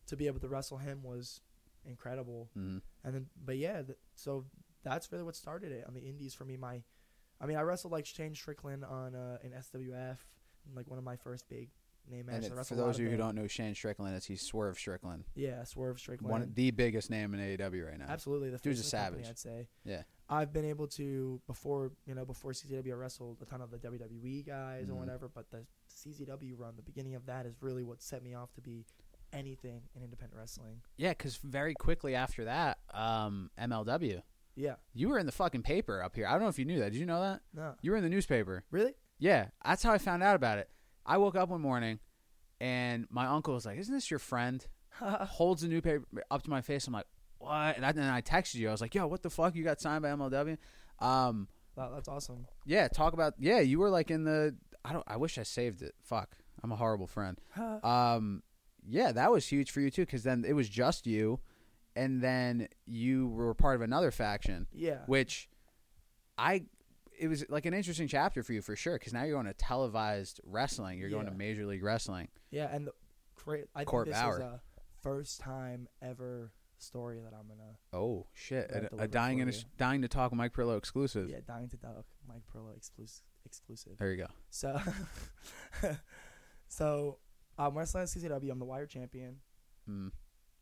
To 0.07 0.17
be 0.17 0.27
able 0.27 0.41
to 0.41 0.49
wrestle 0.49 0.79
him 0.79 1.03
was 1.03 1.41
incredible. 1.85 2.51
hmm 2.55 2.79
And 3.05 3.15
then, 3.15 3.27
but 3.45 3.57
yeah, 3.59 3.83
th- 3.83 3.99
so 4.17 4.45
that's 4.83 5.13
really 5.13 5.25
what 5.25 5.37
started 5.37 5.71
it 5.73 5.85
on 5.87 5.95
the 5.95 6.01
Indies 6.01 6.35
for 6.35 6.45
me. 6.45 6.57
My, 6.57 6.83
I 7.41 7.47
mean, 7.47 7.57
I 7.57 7.63
wrestled 7.63 7.93
like 7.93 8.07
Shane 8.07 8.35
Strickland 8.35 8.85
on 8.85 9.15
uh, 9.15 9.39
in 9.43 9.51
SWF, 9.53 10.19
like 10.75 10.89
one 10.89 10.99
of 10.99 11.05
my 11.05 11.17
first 11.17 11.49
big 11.49 11.71
name 12.11 12.21
And 12.21 12.29
matches. 12.29 12.47
it- 12.47 12.47
I 12.47 12.51
for 12.51 12.57
wrestled 12.59 12.79
a 12.79 12.83
lot 12.83 12.87
those 12.89 12.97
of 12.97 13.05
you 13.05 13.11
who 13.11 13.17
don't 13.17 13.35
know 13.35 13.47
Shane 13.47 13.75
Strickland, 13.75 14.15
is 14.17 14.25
he's 14.25 14.43
Swerve 14.43 14.79
Strickland, 14.79 15.25
yeah, 15.35 15.63
Swerve 15.65 15.99
Strickland, 15.99 16.31
one 16.31 16.53
the 16.55 16.71
biggest 16.71 17.09
name 17.11 17.35
in 17.35 17.41
AEW 17.41 17.87
right 17.89 17.99
now. 17.99 18.07
absolutely 18.09 18.51
the 18.51 18.59
Dude's 18.59 18.81
a 18.81 18.91
the 18.91 18.97
company, 18.97 19.23
savage. 19.25 19.31
I'd 19.31 19.39
say. 19.39 19.69
Yeah. 19.85 20.03
I've 20.29 20.53
been 20.53 20.65
able 20.65 20.87
to 20.89 21.41
before 21.47 21.93
you 22.07 22.15
know 22.15 22.25
before 22.25 22.53
CZW 22.53 22.91
I 22.93 22.95
wrestled 22.95 23.39
a 23.43 23.45
ton 23.47 23.61
of 23.61 23.71
the 23.71 23.79
WWE 23.79 24.43
guys 24.47 24.87
Mhm. 24.89 24.91
or 24.91 24.95
whatever, 24.95 25.29
but 25.29 25.51
the 25.51 25.65
CZW 25.89 26.55
run, 26.57 26.77
the 26.77 26.83
beginning 26.83 27.15
of 27.15 27.27
that 27.27 27.47
is 27.47 27.55
really 27.61 27.83
what 27.85 28.01
set 28.03 28.23
me 28.23 28.35
off 28.35 28.53
to 28.55 28.61
be 28.61 28.85
anything 29.33 29.83
in 29.95 30.03
independent 30.03 30.39
wrestling. 30.39 30.83
Yeah, 30.97 31.11
because 31.11 31.37
very 31.37 31.75
quickly 31.75 32.15
after 32.15 32.45
that, 32.45 32.79
um, 32.93 33.51
MLW, 33.59 34.23
Yeah, 34.61 34.75
you 34.95 35.09
were 35.09 35.19
in 35.19 35.27
the 35.27 35.33
fucking 35.33 35.63
paper 35.63 36.03
up 36.03 36.15
here. 36.15 36.27
I 36.27 36.33
don't 36.33 36.43
know 36.43 36.49
if 36.49 36.59
you 36.59 36.65
knew 36.65 36.79
that. 36.81 36.93
Did 36.93 36.99
you 36.99 37.07
know 37.07 37.21
that? 37.21 37.41
no, 37.55 37.75
You 37.83 37.91
were 37.93 37.97
in 37.97 38.03
the 38.03 38.09
newspaper. 38.11 38.65
really? 38.71 38.95
Yeah, 39.19 39.47
that's 39.65 39.83
how 39.83 39.93
I 39.93 39.99
found 39.99 40.23
out 40.23 40.37
about 40.37 40.59
it. 40.59 40.69
I 41.05 41.19
woke 41.19 41.37
up 41.37 41.49
one 41.51 41.61
morning, 41.61 41.99
and 42.61 43.07
my 43.11 43.27
uncle 43.27 43.55
was 43.55 43.67
like, 43.67 43.79
"Isn't 43.79 43.95
this 43.95 44.11
your 44.11 44.19
friend?" 44.19 44.65
Holds 45.01 45.63
the 45.63 45.69
newspaper 45.69 46.05
up 46.31 46.43
to 46.43 46.51
my 46.51 46.61
face. 46.61 46.87
I'm 46.87 46.93
like, 46.95 47.07
"What?" 47.39 47.77
And, 47.77 47.85
I, 47.85 47.91
and 47.91 48.03
I 48.05 48.23
texted 48.23 48.57
you. 48.57 48.69
I 48.69 48.73
was 48.73 48.81
like, 48.81 48.95
"Yo, 48.95 49.07
what 49.07 49.23
the 49.23 49.31
fuck? 49.31 49.55
You 49.55 49.65
got 49.65 49.81
signed 49.81 50.03
by 50.03 50.09
MLW?" 50.11 50.57
Um, 51.01 51.49
That- 51.77 51.91
that's 51.95 52.09
awesome. 52.09 52.47
yeah. 52.67 52.89
Talk 52.89 53.13
about 53.13 53.35
yeah. 53.39 53.61
You 53.61 53.79
were 53.79 53.91
like 53.91 54.11
in 54.11 54.25
the. 54.25 54.57
I 54.85 54.93
don't. 54.93 55.05
I 55.07 55.17
wish 55.17 55.39
I 55.39 55.43
saved 55.43 55.83
it. 55.83 55.95
Fuck. 56.03 56.37
I'm 56.63 56.73
a 56.73 56.77
horrible 56.77 57.07
friend. 57.07 57.39
Um, 57.85 58.43
yeah, 58.89 59.13
that 59.13 59.31
was 59.31 59.47
huge 59.47 59.71
for 59.71 59.81
you 59.81 59.91
too, 59.91 60.07
because 60.07 60.23
then 60.23 60.45
it 60.47 60.55
was 60.55 60.69
just 60.69 61.07
you, 61.07 61.41
and 62.01 62.23
then 62.23 62.69
you 62.87 63.29
were 63.29 63.53
part 63.55 63.77
of 63.77 63.83
another 63.83 64.11
faction, 64.11 64.67
yeah, 64.73 65.01
which 65.07 65.49
I. 66.39 66.65
It 67.19 67.29
was 67.29 67.45
like 67.51 67.67
an 67.67 67.75
interesting 67.75 68.09
chapter 68.09 68.43
for 68.43 68.55
you 68.55 68.63
for 68.63 68.75
sure, 68.75 68.95
because 68.99 69.13
now 69.13 69.25
you're 69.25 69.35
going 69.35 69.45
to 69.45 69.53
televised 69.53 70.41
wrestling. 70.43 70.99
You're 70.99 71.11
going 71.11 71.27
to 71.27 71.33
Major 71.33 71.67
League 71.67 71.85
Wrestling. 71.85 72.29
yeah, 72.51 72.75
and 72.75 72.87
the 72.87 72.93
great. 73.37 73.67
I 73.75 73.85
Court 73.85 74.07
think 74.07 74.17
this 74.17 74.23
Bauer. 74.23 74.37
is 74.37 74.41
a 74.41 74.61
first 75.03 75.41
time 75.41 75.87
ever 76.01 76.53
story 76.79 77.21
that 77.21 77.35
I'm 77.35 77.47
gonna. 77.47 77.77
Oh 77.93 78.27
shit! 78.33 78.71
A, 78.71 78.79
a 78.79 78.89
delivered 78.89 79.11
dying 79.11 79.37
for 79.37 79.43
in 79.43 79.49
a, 79.51 79.53
you. 79.53 79.63
dying 79.77 80.01
to 80.01 80.09
talk 80.09 80.33
Mike 80.33 80.55
Perillo 80.55 80.79
exclusive. 80.79 81.29
Yeah, 81.29 81.41
dying 81.47 81.69
to 81.69 81.77
duck 81.77 82.07
Mike 82.27 82.43
Perlo 82.51 82.75
exclusive. 82.75 83.23
Exclusive. 83.45 83.99
There 83.99 84.11
you 84.13 84.17
go. 84.17 84.29
So, 84.49 84.81
so 86.69 87.19
um, 87.59 87.77
wrestling 87.77 88.03
at 88.03 88.09
CZW, 88.09 88.51
I'm 88.51 88.59
the 88.59 88.65
Wire 88.65 88.87
champion. 88.87 89.37
Mm. 89.89 90.11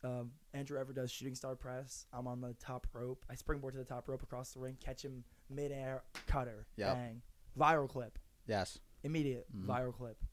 Um, 0.03 0.31
Andrew 0.53 0.79
Everett 0.79 0.95
does 0.95 1.11
shooting 1.11 1.35
star 1.35 1.55
press. 1.55 2.05
I'm 2.13 2.25
on 2.27 2.39
the 2.41 2.53
top 2.53 2.87
rope. 2.93 3.25
I 3.29 3.35
springboard 3.35 3.73
to 3.73 3.79
the 3.79 3.85
top 3.85 4.07
rope 4.07 4.23
across 4.23 4.51
the 4.53 4.59
ring, 4.59 4.77
catch 4.83 5.03
him 5.03 5.23
midair, 5.49 6.03
cutter, 6.27 6.67
Yep. 6.77 6.95
bang, 6.95 7.21
viral 7.57 7.89
clip, 7.89 8.17
Yes. 8.47 8.79
immediate 9.03 9.47
Mhm. 9.53 9.65
viral 9.65 9.93
clip. 9.93 10.23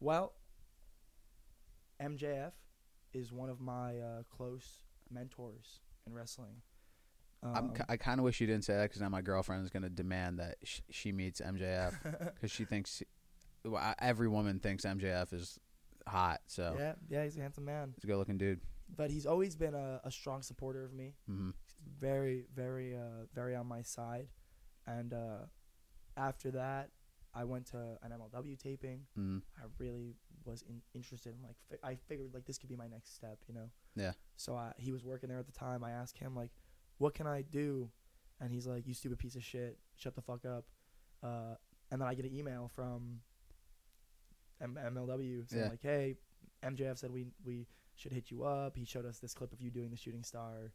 Well, 0.00 0.34
MJF 2.00 2.52
is 3.12 3.32
one 3.32 3.48
of 3.50 3.60
my 3.60 3.98
uh, 3.98 4.22
close 4.24 4.82
mentors 5.10 5.80
in 6.06 6.12
wrestling. 6.14 6.62
I'm, 7.42 7.70
Um, 7.70 7.74
I 7.88 7.96
kind 7.96 8.20
of 8.20 8.24
wish 8.24 8.40
you 8.40 8.46
didn't 8.46 8.64
say 8.64 8.74
that 8.74 8.84
because 8.84 9.00
now 9.02 9.08
my 9.08 9.22
girlfriend 9.22 9.64
is 9.64 9.70
going 9.70 9.82
to 9.82 9.90
demand 9.90 10.38
that 10.38 10.56
sh- 10.62 10.80
she 10.90 11.10
meets 11.12 11.40
MJF 11.40 12.00
because 12.34 12.50
she 12.52 12.64
thinks 12.64 13.02
well, 13.64 13.76
I- 13.82 13.94
every 13.98 14.28
woman 14.28 14.58
thinks 14.60 14.84
MJF 14.84 15.32
is 15.32 15.58
hot. 16.06 16.40
So. 16.46 16.76
Yeah, 16.78 16.94
yeah, 17.08 17.24
he's 17.24 17.36
a 17.36 17.40
handsome 17.40 17.64
man, 17.64 17.92
he's 17.96 18.04
a 18.04 18.06
good 18.06 18.16
looking 18.16 18.38
dude. 18.38 18.60
but 18.96 19.10
he's 19.10 19.26
always 19.26 19.54
been 19.56 19.74
a, 19.74 20.00
a 20.04 20.10
strong 20.10 20.42
supporter 20.42 20.84
of 20.84 20.92
me. 20.92 21.14
hmm 21.26 21.50
very 21.98 22.44
very 22.54 22.94
uh 22.94 23.26
very 23.34 23.54
on 23.56 23.66
my 23.66 23.82
side. 23.82 24.28
And 24.86 25.12
uh 25.12 25.46
after 26.16 26.50
that 26.52 26.90
i 27.34 27.42
went 27.44 27.66
to 27.66 27.78
an 28.02 28.12
mlw 28.12 28.58
taping. 28.58 29.00
Hmm 29.16 29.38
i 29.58 29.64
really 29.78 30.14
was 30.44 30.62
in, 30.68 30.80
interested 30.94 31.34
in 31.34 31.42
like 31.42 31.56
fi- 31.68 31.88
i 31.88 31.94
figured 32.08 32.34
like 32.34 32.44
this 32.44 32.58
could 32.58 32.68
be 32.68 32.76
my 32.76 32.86
next 32.88 33.14
step 33.14 33.38
you 33.48 33.54
know? 33.54 33.68
Yeah. 33.96 34.12
so 34.36 34.54
I, 34.54 34.72
he 34.76 34.90
was 34.92 35.04
working 35.04 35.28
there 35.28 35.38
at 35.38 35.46
the 35.46 35.52
time. 35.52 35.82
I 35.84 35.90
asked 35.92 36.18
him 36.18 36.34
like 36.36 36.50
what 36.98 37.14
can 37.14 37.26
i 37.26 37.42
do? 37.42 37.90
And 38.40 38.52
he's 38.52 38.66
like 38.66 38.86
you 38.86 38.94
stupid 38.94 39.18
piece 39.18 39.34
of 39.36 39.42
shit. 39.44 39.78
Shut 39.96 40.14
the 40.14 40.22
fuck 40.22 40.44
up. 40.44 40.64
Uh 41.22 41.54
and 41.90 42.00
then 42.00 42.08
i 42.08 42.14
get 42.14 42.24
an 42.24 42.34
email 42.36 42.70
from 42.74 43.20
M- 44.62 44.78
mlw 44.94 45.50
saying 45.50 45.62
Yeah. 45.64 45.68
like 45.70 45.82
hey 45.82 46.14
mjf 46.64 46.96
said 46.98 47.10
we 47.10 47.26
we 47.44 47.66
should 47.96 48.12
hit 48.12 48.30
you 48.30 48.44
up 48.44 48.76
he 48.76 48.84
showed 48.84 49.04
us 49.04 49.18
this 49.18 49.34
clip 49.34 49.52
of 49.52 49.60
you 49.60 49.70
doing 49.70 49.90
the 49.90 49.96
shooting 49.96 50.22
star 50.24 50.72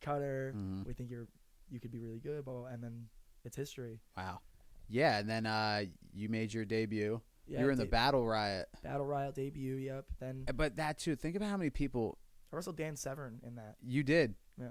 cutter 0.00 0.52
hmm 0.54 0.82
we 0.86 0.92
think 0.92 1.10
you're 1.10 1.26
you 1.70 1.80
could 1.80 1.90
be 1.90 1.98
really 1.98 2.18
good, 2.20 2.44
blah, 2.44 2.52
blah, 2.54 2.66
and 2.66 2.82
then 2.84 3.06
it's 3.42 3.56
history. 3.56 3.98
Wow. 4.18 4.40
Yeah, 4.86 5.18
and 5.18 5.28
then 5.28 5.46
uh, 5.46 5.84
you 6.12 6.28
made 6.28 6.52
your 6.52 6.66
debut. 6.66 7.22
Yeah, 7.46 7.60
you 7.60 7.64
were 7.64 7.72
in 7.72 7.78
the 7.78 7.86
Battle 7.86 8.24
Riot, 8.26 8.68
Battle 8.82 9.06
Royale 9.06 9.32
debut. 9.32 9.76
Yep. 9.76 10.04
Then 10.20 10.44
but 10.54 10.76
that 10.76 10.98
too. 10.98 11.16
Think 11.16 11.36
about 11.36 11.48
how 11.48 11.56
many 11.56 11.70
people 11.70 12.18
I 12.52 12.56
wrestled 12.56 12.76
Dan 12.76 12.96
Severn 12.96 13.40
in 13.46 13.54
that. 13.54 13.76
you 13.82 14.02
did. 14.02 14.34
Yeah. 14.60 14.68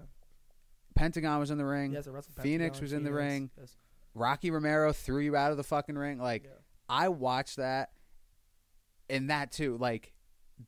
Pentagon 0.95 1.39
was 1.39 1.49
in 1.49 1.58
the 1.58 1.66
ring. 1.66 1.91
Yes, 1.91 2.08
I 2.08 2.12
wrestled 2.12 2.36
Phoenix 2.43 2.80
was 2.80 2.93
in 2.93 3.04
the 3.04 3.12
ring. 3.12 3.49
Yes. 3.60 3.76
Rocky 4.14 4.51
Romero 4.51 4.93
threw 4.93 5.20
you 5.22 5.36
out 5.36 5.49
of 5.49 5.58
the 5.58 5.64
fucking 5.64 5.97
ring. 5.97 6.20
Like 6.20 6.43
Yeah. 6.43 6.51
I 6.88 7.10
watched 7.10 7.58
that, 7.58 7.89
and 9.10 9.30
that 9.30 9.51
too. 9.51 9.78
Like 9.78 10.14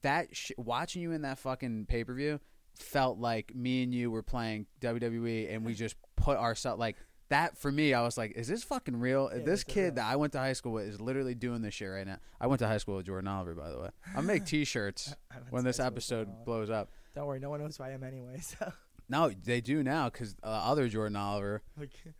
that. 0.01 0.35
Sh- 0.35 0.51
watching 0.57 1.01
you 1.01 1.11
in 1.11 1.21
that 1.23 1.39
fucking 1.39 1.85
pay 1.87 2.03
per 2.03 2.13
view 2.13 2.39
felt 2.77 3.17
like 3.17 3.55
me 3.55 3.83
and 3.83 3.93
you 3.93 4.11
were 4.11 4.23
playing 4.23 4.65
WWE, 4.81 5.53
and 5.53 5.65
we 5.65 5.73
just 5.73 5.95
put 6.15 6.37
ourselves 6.37 6.79
like 6.79 6.97
that. 7.29 7.57
For 7.57 7.71
me, 7.71 7.93
I 7.93 8.01
was 8.01 8.17
like, 8.17 8.33
"Is 8.35 8.47
this 8.47 8.63
fucking 8.63 8.99
real? 8.99 9.29
Yeah, 9.33 9.43
this 9.43 9.63
kid 9.63 9.81
real. 9.83 9.93
that 9.95 10.05
I 10.05 10.15
went 10.15 10.33
to 10.33 10.39
high 10.39 10.53
school 10.53 10.73
with 10.73 10.87
is 10.87 10.99
literally 10.99 11.35
doing 11.35 11.61
this 11.61 11.73
shit 11.73 11.89
right 11.89 12.05
now." 12.05 12.17
I 12.39 12.47
went 12.47 12.59
to 12.59 12.67
high 12.67 12.77
school 12.77 12.97
with 12.97 13.05
Jordan 13.05 13.27
Oliver, 13.27 13.55
by 13.55 13.69
the 13.69 13.79
way. 13.79 13.89
I'll 14.15 14.21
make 14.23 14.45
T-shirts 14.45 15.13
I 15.31 15.35
when 15.49 15.63
this 15.63 15.77
high 15.77 15.85
school 15.85 15.95
with 15.95 16.03
episode 16.03 16.45
blows 16.45 16.69
up. 16.69 16.89
Don't 17.15 17.27
worry, 17.27 17.39
no 17.39 17.49
one 17.49 17.61
knows 17.61 17.77
who 17.77 17.83
I 17.83 17.91
am 17.91 18.03
anyway. 18.03 18.39
So 18.41 18.73
No, 19.07 19.29
they 19.29 19.61
do 19.61 19.83
now 19.83 20.09
because 20.09 20.35
uh, 20.43 20.47
other 20.47 20.89
Jordan 20.89 21.15
Oliver, 21.15 21.61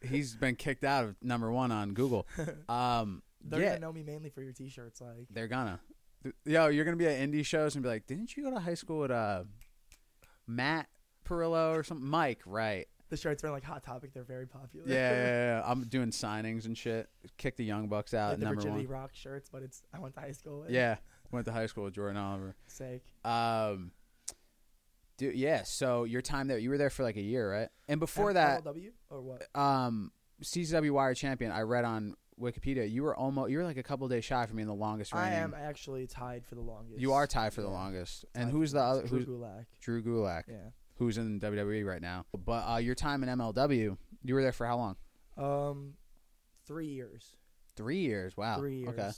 he's 0.02 0.36
been 0.36 0.56
kicked 0.56 0.84
out 0.84 1.04
of 1.04 1.16
number 1.22 1.52
one 1.52 1.72
on 1.72 1.94
Google. 1.94 2.28
Um, 2.70 3.22
they're 3.48 3.62
yeah, 3.62 3.70
gonna 3.70 3.80
know 3.82 3.94
me 3.94 4.02
mainly 4.02 4.30
for 4.30 4.42
your 4.42 4.54
T-shirts. 4.54 5.02
Like 5.02 5.28
They're 5.30 5.48
gonna. 5.48 5.80
Yo, 6.46 6.68
you're 6.68 6.86
gonna 6.86 6.98
be 6.98 7.08
at 7.08 7.20
indie 7.20 7.46
shows 7.46 7.76
and 7.76 7.84
be 7.84 7.90
like, 7.90 8.08
"Didn't 8.08 8.36
you 8.36 8.44
go 8.44 8.52
to 8.52 8.60
high 8.60 8.74
school 8.74 9.00
with 9.00 9.12
uh, 9.12 9.44
Matt 10.48 10.88
Perillo 11.26 11.76
or 11.76 11.84
something?" 11.84 12.08
Mike, 12.08 12.42
right? 12.46 12.88
the 13.10 13.18
shirts 13.18 13.44
are 13.44 13.52
like 13.52 13.64
Hot 13.64 13.84
Topic. 13.84 14.14
They're 14.14 14.24
very 14.24 14.48
popular. 14.48 14.88
Yeah, 14.88 15.12
yeah, 15.12 15.18
yeah. 15.60 15.64
I'm 15.66 15.84
doing 15.86 16.10
signings 16.10 16.66
and 16.66 16.78
shit. 16.78 17.08
Kick 17.38 17.56
the 17.56 17.64
Young 17.64 17.88
Bucks 17.88 18.14
out 18.14 18.32
like 18.32 18.40
the 18.40 18.46
number 18.46 18.62
Virginity 18.62 18.88
one. 18.88 19.02
Rock 19.02 19.12
shirts, 19.14 19.50
but 19.52 19.62
it's 19.62 19.84
I 19.94 20.00
went 20.00 20.16
to 20.16 20.22
high 20.22 20.32
school. 20.32 20.62
With. 20.62 20.72
Yeah, 20.72 20.98
went 21.32 21.46
to 21.46 21.52
high 21.52 21.68
school 21.68 21.86
with 21.86 21.94
Jordan 21.94 22.18
Oliver. 22.18 22.56
Sake. 22.68 23.04
Um, 23.24 23.92
Dude, 25.18 25.36
yeah. 25.36 25.64
So 25.64 26.04
your 26.04 26.22
time 26.22 26.48
there, 26.48 26.58
you 26.58 26.70
were 26.70 26.78
there 26.78 26.90
for 26.90 27.04
like 27.04 27.16
a 27.16 27.22
year, 27.22 27.50
right? 27.50 27.70
And 27.88 28.00
before 28.00 28.30
M- 28.30 28.36
that, 28.36 28.64
MLW 28.66 28.92
or 29.10 29.22
what? 29.22 29.48
um, 29.56 30.12
CZW 30.44 30.92
Wire 30.92 31.14
Champion. 31.14 31.52
I 31.52 31.62
read 31.62 31.86
on 31.86 32.16
Wikipedia. 32.40 32.90
You 32.90 33.04
were 33.04 33.16
almost. 33.16 33.50
You 33.52 33.58
were 33.60 33.64
like 33.64 33.78
a 33.78 33.84
couple 33.84 34.08
days 34.08 34.26
shy 34.26 34.46
from 34.46 34.58
being 34.58 34.68
the 34.68 34.74
longest 34.74 35.14
I 35.16 35.24
reigning. 35.30 35.40
am 35.40 35.54
actually 35.54 36.08
tied 36.08 36.46
for 36.46 36.56
the 36.56 36.62
longest. 36.62 37.00
You 37.00 37.14
are 37.14 37.28
tied 37.28 37.54
for 37.54 37.62
the 37.62 37.70
longest. 37.70 38.26
And 38.36 38.50
who's 38.50 38.72
the 38.72 38.82
other? 38.82 39.04
Drew 39.08 39.20
Who's 39.20 39.28
Gulak. 39.28 39.66
Drew 39.82 40.04
Gulak, 40.04 40.44
Yeah. 40.48 40.56
who's 40.98 41.18
in 41.18 41.40
WWE 41.40 41.86
right 41.86 42.02
now. 42.02 42.26
But 42.46 42.68
uh, 42.70 42.78
your 42.78 42.96
time 42.96 43.24
in 43.24 43.30
MLW, 43.30 43.98
you 44.24 44.34
were 44.34 44.42
there 44.42 44.52
for 44.52 44.66
how 44.68 44.78
long? 44.78 44.96
Um, 45.38 45.94
three 46.66 46.88
years. 46.88 47.36
Three 47.76 48.00
years. 48.00 48.36
Wow. 48.38 48.58
Three 48.58 48.78
years. 48.80 48.90
Okay. 48.90 49.12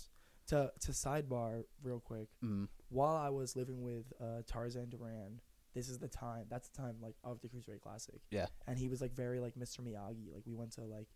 To 0.47 0.72
to 0.82 0.91
sidebar 0.91 1.63
real 1.84 1.99
quick. 1.99 2.28
Mm. 2.43 2.68
While 2.89 3.15
I 3.18 3.30
was 3.30 3.55
living 3.55 3.82
with 3.82 4.05
uh, 4.22 4.43
Tarzan 4.47 4.89
Duran, 4.89 5.41
this 5.74 5.89
is 5.89 5.99
the 5.99 6.07
time. 6.07 6.45
That's 6.49 6.70
the 6.70 6.82
time 6.82 6.95
like 7.01 7.15
of 7.24 7.41
the 7.41 7.49
Cruiserweight 7.49 7.82
Classic. 7.82 8.22
Yeah. 8.32 8.45
And 8.65 8.78
he 8.80 8.88
was 8.88 9.01
like 9.01 9.13
very 9.13 9.39
like 9.39 9.55
Mr. 9.55 9.82
Miyagi. 9.82 10.34
Like 10.34 10.43
we 10.45 10.53
went 10.55 10.72
to 10.74 10.86
like 10.86 11.07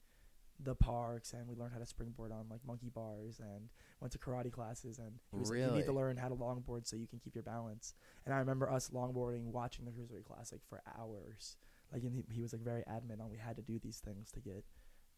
the 0.63 0.75
parks 0.75 1.33
and 1.33 1.47
we 1.47 1.55
learned 1.55 1.73
how 1.73 1.79
to 1.79 1.85
springboard 1.85 2.31
on 2.31 2.45
like 2.49 2.59
monkey 2.65 2.89
bars 2.93 3.39
and 3.39 3.69
went 3.99 4.11
to 4.11 4.19
karate 4.19 4.51
classes 4.51 4.99
and 4.99 5.11
he 5.31 5.39
was 5.39 5.49
like, 5.49 5.59
you 5.59 5.71
need 5.71 5.85
to 5.85 5.91
learn 5.93 6.17
how 6.17 6.27
to 6.29 6.35
longboard 6.35 6.87
so 6.87 6.95
you 6.95 7.07
can 7.07 7.19
keep 7.19 7.35
your 7.35 7.43
balance. 7.43 7.93
And 8.25 8.33
I 8.33 8.37
remember 8.37 8.69
us 8.69 8.89
longboarding, 8.89 9.45
watching 9.45 9.85
the 9.85 9.91
Cruiserweight 9.91 10.25
Classic 10.25 10.59
for 10.69 10.81
hours. 10.99 11.57
Like 11.91 12.03
and 12.03 12.13
he, 12.13 12.23
he 12.31 12.41
was 12.41 12.53
like 12.53 12.61
very 12.61 12.83
adamant 12.87 13.21
on 13.21 13.29
we 13.29 13.37
had 13.37 13.55
to 13.57 13.61
do 13.61 13.79
these 13.79 13.99
things 13.99 14.31
to 14.31 14.39
get 14.39 14.63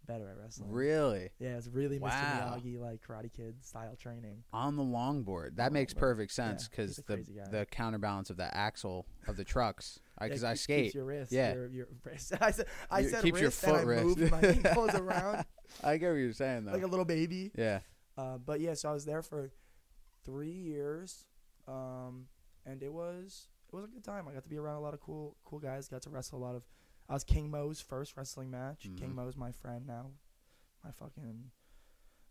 better 0.05 0.29
at 0.29 0.37
wrestling. 0.37 0.71
Really? 0.71 1.29
Yeah, 1.39 1.57
it's 1.57 1.67
really 1.67 1.97
Wow. 1.99 2.09
Mr. 2.09 2.61
Miyagi 2.63 2.79
like 2.79 3.01
Karate 3.07 3.31
Kid 3.31 3.63
style 3.63 3.95
training. 3.95 4.43
On 4.51 4.75
the 4.75 4.83
longboard. 4.83 5.55
That 5.55 5.67
On 5.67 5.73
makes 5.73 5.93
longboard. 5.93 5.99
perfect 5.99 6.31
sense 6.33 6.67
because 6.67 6.99
a 6.99 7.03
the 7.03 7.25
the 7.51 7.65
counterbalance 7.71 8.29
of 8.29 8.37
the 8.37 8.55
axle 8.55 9.05
of 9.27 9.37
the 9.37 9.43
trucks. 9.43 9.99
Because 10.29 10.43
I 10.43 10.53
skate. 10.55 10.83
Keeps 10.85 10.95
your 10.95 11.05
wrist. 11.05 11.31
Yeah. 11.31 11.53
Your, 11.53 11.67
your 11.69 11.87
wrist. 12.03 12.33
I 12.41 12.51
said, 12.51 12.65
I 12.89 13.03
said 13.03 13.21
keeps 13.23 13.39
your 13.39 13.47
wrist 13.49 13.63
and 13.63 13.71
foot 13.73 13.79
I 13.81 13.83
wrist. 13.83 14.03
moved 14.05 14.31
my 14.31 14.41
ankles 14.43 14.95
around 14.95 15.45
I 15.83 15.97
get 15.97 16.09
what 16.09 16.15
you're 16.17 16.33
saying 16.33 16.65
though. 16.65 16.73
like 16.73 16.83
a 16.83 16.87
little 16.87 17.05
baby. 17.05 17.51
yeah. 17.57 17.79
Uh, 18.17 18.37
but 18.37 18.59
yeah, 18.61 18.73
so 18.75 18.89
I 18.89 18.93
was 18.93 19.05
there 19.05 19.23
for 19.23 19.51
three 20.23 20.51
years, 20.51 21.25
um, 21.67 22.27
and 22.65 22.83
it 22.83 22.93
was 22.93 23.47
it 23.71 23.75
was 23.75 23.85
a 23.85 23.87
good 23.87 24.03
time. 24.03 24.27
I 24.27 24.33
got 24.33 24.43
to 24.43 24.49
be 24.49 24.57
around 24.57 24.75
a 24.75 24.81
lot 24.81 24.93
of 24.93 24.99
cool 24.99 25.35
cool 25.45 25.57
guys. 25.59 25.87
Got 25.87 26.03
to 26.03 26.09
wrestle 26.11 26.37
a 26.37 26.43
lot 26.43 26.55
of. 26.55 26.63
I 27.09 27.13
was 27.13 27.23
King 27.23 27.49
Mo's 27.49 27.81
first 27.81 28.15
wrestling 28.15 28.51
match. 28.51 28.83
King 28.97 29.09
Mhm. 29.09 29.15
Mo's 29.15 29.35
my 29.35 29.51
friend 29.51 29.85
now, 29.87 30.11
my 30.83 30.91
fucking 30.91 31.45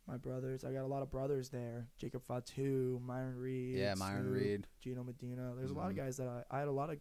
my 0.07 0.17
brothers. 0.17 0.65
I 0.65 0.73
got 0.73 0.83
a 0.85 0.87
lot 0.87 1.03
of 1.03 1.11
brothers 1.11 1.49
there. 1.51 1.89
Jacob 1.99 2.23
Fatu, 2.25 3.01
Myron 3.05 3.37
Reed. 3.37 3.77
Yeah, 3.77 3.95
Myron 3.95 4.23
Snoop, 4.23 4.35
Reed. 4.35 4.67
Gino 4.81 5.03
Medina. 5.05 5.53
There's 5.57 5.71
a 5.71 5.75
lot 5.75 5.87
of 5.91 5.95
Mhm. 5.95 5.99
guys 5.99 6.17
that 6.19 6.29
I, 6.29 6.45
I 6.51 6.59
had 6.61 6.69
a 6.69 6.73
lot 6.73 6.91
of 6.91 6.99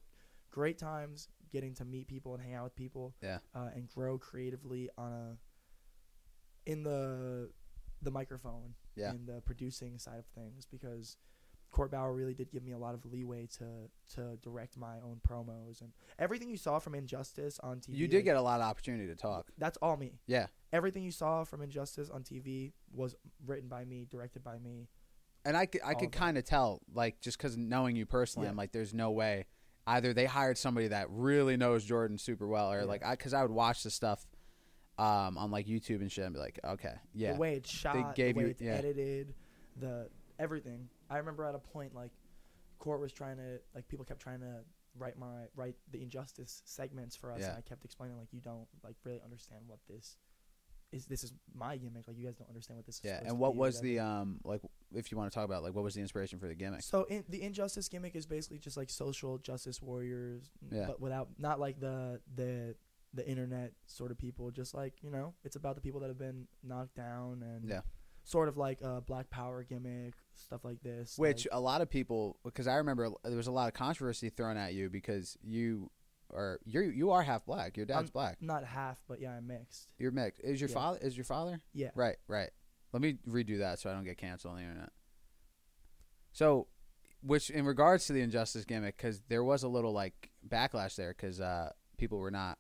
great 0.52 0.78
times 0.78 1.30
getting 1.52 1.74
to 1.76 1.84
meet 1.86 2.08
people 2.08 2.34
and 2.34 2.42
hang 2.44 2.54
out 2.54 2.64
with 2.66 2.76
people. 2.76 3.14
Yeah. 3.22 3.40
Uh, 3.56 3.70
and 3.76 3.88
grow 3.88 4.18
creatively 4.18 4.90
on 4.98 5.12
a 5.12 5.38
in 6.66 6.84
the 6.84 7.50
the 8.04 8.12
microphone 8.12 8.74
Yeah. 8.96 9.12
in 9.12 9.26
the 9.26 9.42
producing 9.42 9.98
side 10.00 10.20
of 10.20 10.26
things 10.28 10.66
because 10.66 11.18
Court 11.72 11.92
Bauer 11.92 12.14
really 12.14 12.34
did 12.34 12.52
give 12.52 12.64
me 12.64 12.72
a 12.74 12.78
lot 12.78 12.94
of 12.96 13.06
leeway 13.06 13.48
to 13.58 13.90
to 14.16 14.38
direct 14.42 14.76
my 14.78 14.98
own 15.00 15.22
promos 15.28 15.82
and 15.82 15.92
everything 16.20 16.50
you 16.50 16.58
saw 16.58 16.80
from 16.80 16.96
Injustice 16.96 17.60
on 17.60 17.80
TV. 17.80 17.96
You 17.96 18.08
did 18.08 18.24
get 18.24 18.36
a 18.36 18.42
lot 18.42 18.60
of 18.60 18.66
opportunity 18.68 19.08
to 19.08 19.16
talk. 19.16 19.52
that's 19.58 19.78
all 19.82 19.96
me. 19.98 20.20
Yeah. 20.28 20.48
Everything 20.74 21.04
you 21.04 21.12
saw 21.12 21.44
from 21.44 21.62
Injustice 21.62 22.10
on 22.10 22.24
TV 22.24 22.74
was 22.94 23.16
written 23.46 23.70
by 23.70 23.86
me, 23.86 24.06
directed 24.10 24.44
by 24.44 24.58
me. 24.58 24.88
And 25.46 25.56
I 25.58 25.66
could, 25.66 25.82
I 25.84 25.96
could 25.96 26.12
kind 26.12 26.38
of 26.38 26.44
tell, 26.44 26.82
like, 26.94 27.20
just 27.20 27.38
because 27.38 27.58
knowing 27.58 27.96
you 27.96 28.06
personally, 28.06 28.46
Yeah. 28.46 28.52
I'm 28.52 28.58
like, 28.58 28.72
there's 28.72 28.94
no 28.94 29.10
way. 29.12 29.48
Either 29.88 30.14
they 30.14 30.26
hired 30.26 30.58
somebody 30.58 30.88
that 30.90 31.08
really 31.10 31.58
knows 31.58 31.84
Jordan 31.84 32.18
super 32.18 32.48
well, 32.48 32.72
or 32.72 32.80
Yeah. 32.80 32.86
like, 32.86 33.04
I 33.06 33.12
because 33.12 33.34
I 33.34 33.42
would 33.42 33.52
watch 33.52 33.84
the 33.84 33.90
stuff 33.90 34.26
um, 34.98 35.38
on 35.38 35.50
like 35.52 35.66
YouTube 35.66 36.02
and 36.02 36.12
shit, 36.12 36.26
and 36.26 36.34
be 36.34 36.40
like, 36.40 36.60
okay, 36.64 36.94
yeah, 37.14 37.34
The 37.34 37.40
way 37.40 37.56
it's 37.56 37.70
shot, 37.72 37.96
they 37.96 38.04
gave 38.14 38.36
the 38.36 38.40
way 38.40 38.46
you- 38.46 38.52
it's 38.52 38.62
yeah. 38.62 38.74
edited, 38.74 39.34
the 39.80 40.10
everything. 40.38 40.88
I 41.10 41.18
remember 41.18 41.44
at 41.46 41.56
a 41.56 41.60
point 41.60 41.96
like 41.96 42.12
Court 42.80 43.00
was 43.02 43.12
trying 43.12 43.38
to 43.38 43.60
like 43.76 43.88
people 43.88 44.06
kept 44.06 44.22
trying 44.22 44.40
to 44.42 44.60
write 44.98 45.18
my 45.18 45.46
write 45.56 45.76
the 45.92 46.02
injustice 46.04 46.62
segments 46.66 47.16
for 47.16 47.32
us 47.32 47.40
Yeah. 47.42 47.50
and 47.50 47.58
I 47.58 47.62
kept 47.62 47.86
explaining 47.86 48.18
like 48.18 48.28
you 48.34 48.42
don't 48.42 48.68
like 48.84 48.96
really 49.04 49.22
understand 49.24 49.62
what 49.68 49.80
this 49.88 50.18
is 50.92 51.06
this 51.06 51.24
is 51.24 51.34
my 51.54 51.78
gimmick 51.78 52.08
like 52.08 52.18
you 52.18 52.26
guys 52.26 52.36
don't 52.36 52.50
understand 52.50 52.78
what 52.78 52.86
this 52.86 52.96
is 52.96 53.02
yeah. 53.06 53.22
And 53.26 53.38
what 53.40 53.56
was 53.56 53.80
the 53.82 54.00
um 54.00 54.40
like 54.44 54.62
if 54.94 55.12
you 55.12 55.18
want 55.18 55.32
to 55.32 55.36
talk 55.36 55.46
about 55.46 55.64
like 55.64 55.74
what 55.74 55.84
was 55.84 55.94
the 55.96 56.02
inspiration 56.02 56.40
for 56.40 56.48
the 56.48 56.56
gimmick? 56.56 56.82
so 56.82 57.04
in, 57.06 57.24
the 57.30 57.42
injustice 57.42 57.88
gimmick 57.88 58.16
is 58.16 58.26
basically 58.26 58.58
just 58.60 58.78
like 58.78 58.90
social 58.90 59.38
justice 59.38 59.82
warriors 59.82 60.52
Yeah. 60.72 60.86
but 60.88 61.00
without 61.00 61.30
not 61.38 61.60
like 61.60 61.80
the 61.80 62.20
the 62.36 62.76
the 63.14 63.28
internet 63.28 63.74
sort 63.88 64.12
of 64.12 64.18
people 64.18 64.52
just 64.52 64.74
like 64.74 64.94
you 65.02 65.10
know 65.12 65.34
it's 65.44 65.56
about 65.56 65.76
the 65.76 65.82
people 65.82 66.00
that 66.02 66.08
have 66.08 66.18
been 66.20 66.48
knocked 66.64 66.96
down 66.96 67.42
and 67.44 67.68
Yeah. 67.70 67.82
sort 68.24 68.48
of 68.48 68.58
like 68.58 68.80
a 68.82 69.02
black 69.02 69.30
power 69.30 69.64
gimmick 69.64 70.14
stuff 70.36 70.64
like 70.64 70.82
this 70.82 71.18
Which 71.18 71.46
like- 71.52 71.58
a 71.58 71.60
lot 71.60 71.82
of 71.82 71.90
people, 71.90 72.38
because 72.44 72.68
I 72.68 72.76
remember 72.76 73.10
there 73.24 73.36
was 73.38 73.48
a 73.48 73.52
lot 73.52 73.68
of 73.68 73.74
controversy 73.74 74.30
thrown 74.30 74.58
at 74.58 74.74
you 74.74 74.90
because 74.90 75.38
you 75.44 75.92
are 76.34 76.60
you 76.66 76.82
you 76.82 77.12
are 77.12 77.22
half 77.24 77.46
black. 77.46 77.78
Your 77.78 77.86
dad's 77.86 77.98
I'm- 78.10 78.12
black. 78.14 78.42
not 78.42 78.64
half 78.64 79.02
but 79.08 79.20
yeah 79.22 79.32
i'm 79.32 79.48
mixed 79.48 79.88
You're 79.98 80.12
mixed. 80.12 80.42
Is 80.44 80.60
your 80.62 80.70
Yeah. 80.70 80.74
father? 80.74 81.00
Is 81.02 81.16
your 81.18 81.24
father? 81.26 81.62
yeah 81.74 81.90
Right, 81.96 82.18
right. 82.28 82.50
Let 82.94 83.02
me 83.02 83.18
redo 83.28 83.60
that 83.60 83.80
so 83.80 83.90
I 83.90 83.94
don't 83.94 84.04
get 84.04 84.18
canceled 84.18 84.54
on 84.54 84.60
the 84.60 84.66
internet. 84.66 84.90
So, 86.34 86.68
which 87.22 87.50
in 87.50 87.66
regards 87.66 88.06
to 88.08 88.14
the 88.14 88.22
injustice 88.22 88.66
gimmick, 88.66 88.98
because 88.98 89.22
there 89.30 89.44
was 89.44 89.64
a 89.64 89.68
little 89.68 89.92
like 89.94 90.32
backlash 90.48 90.96
there, 90.96 91.14
because 91.14 91.40
uh, 91.40 91.72
people 91.98 92.18
were 92.18 92.32
not 92.32 92.58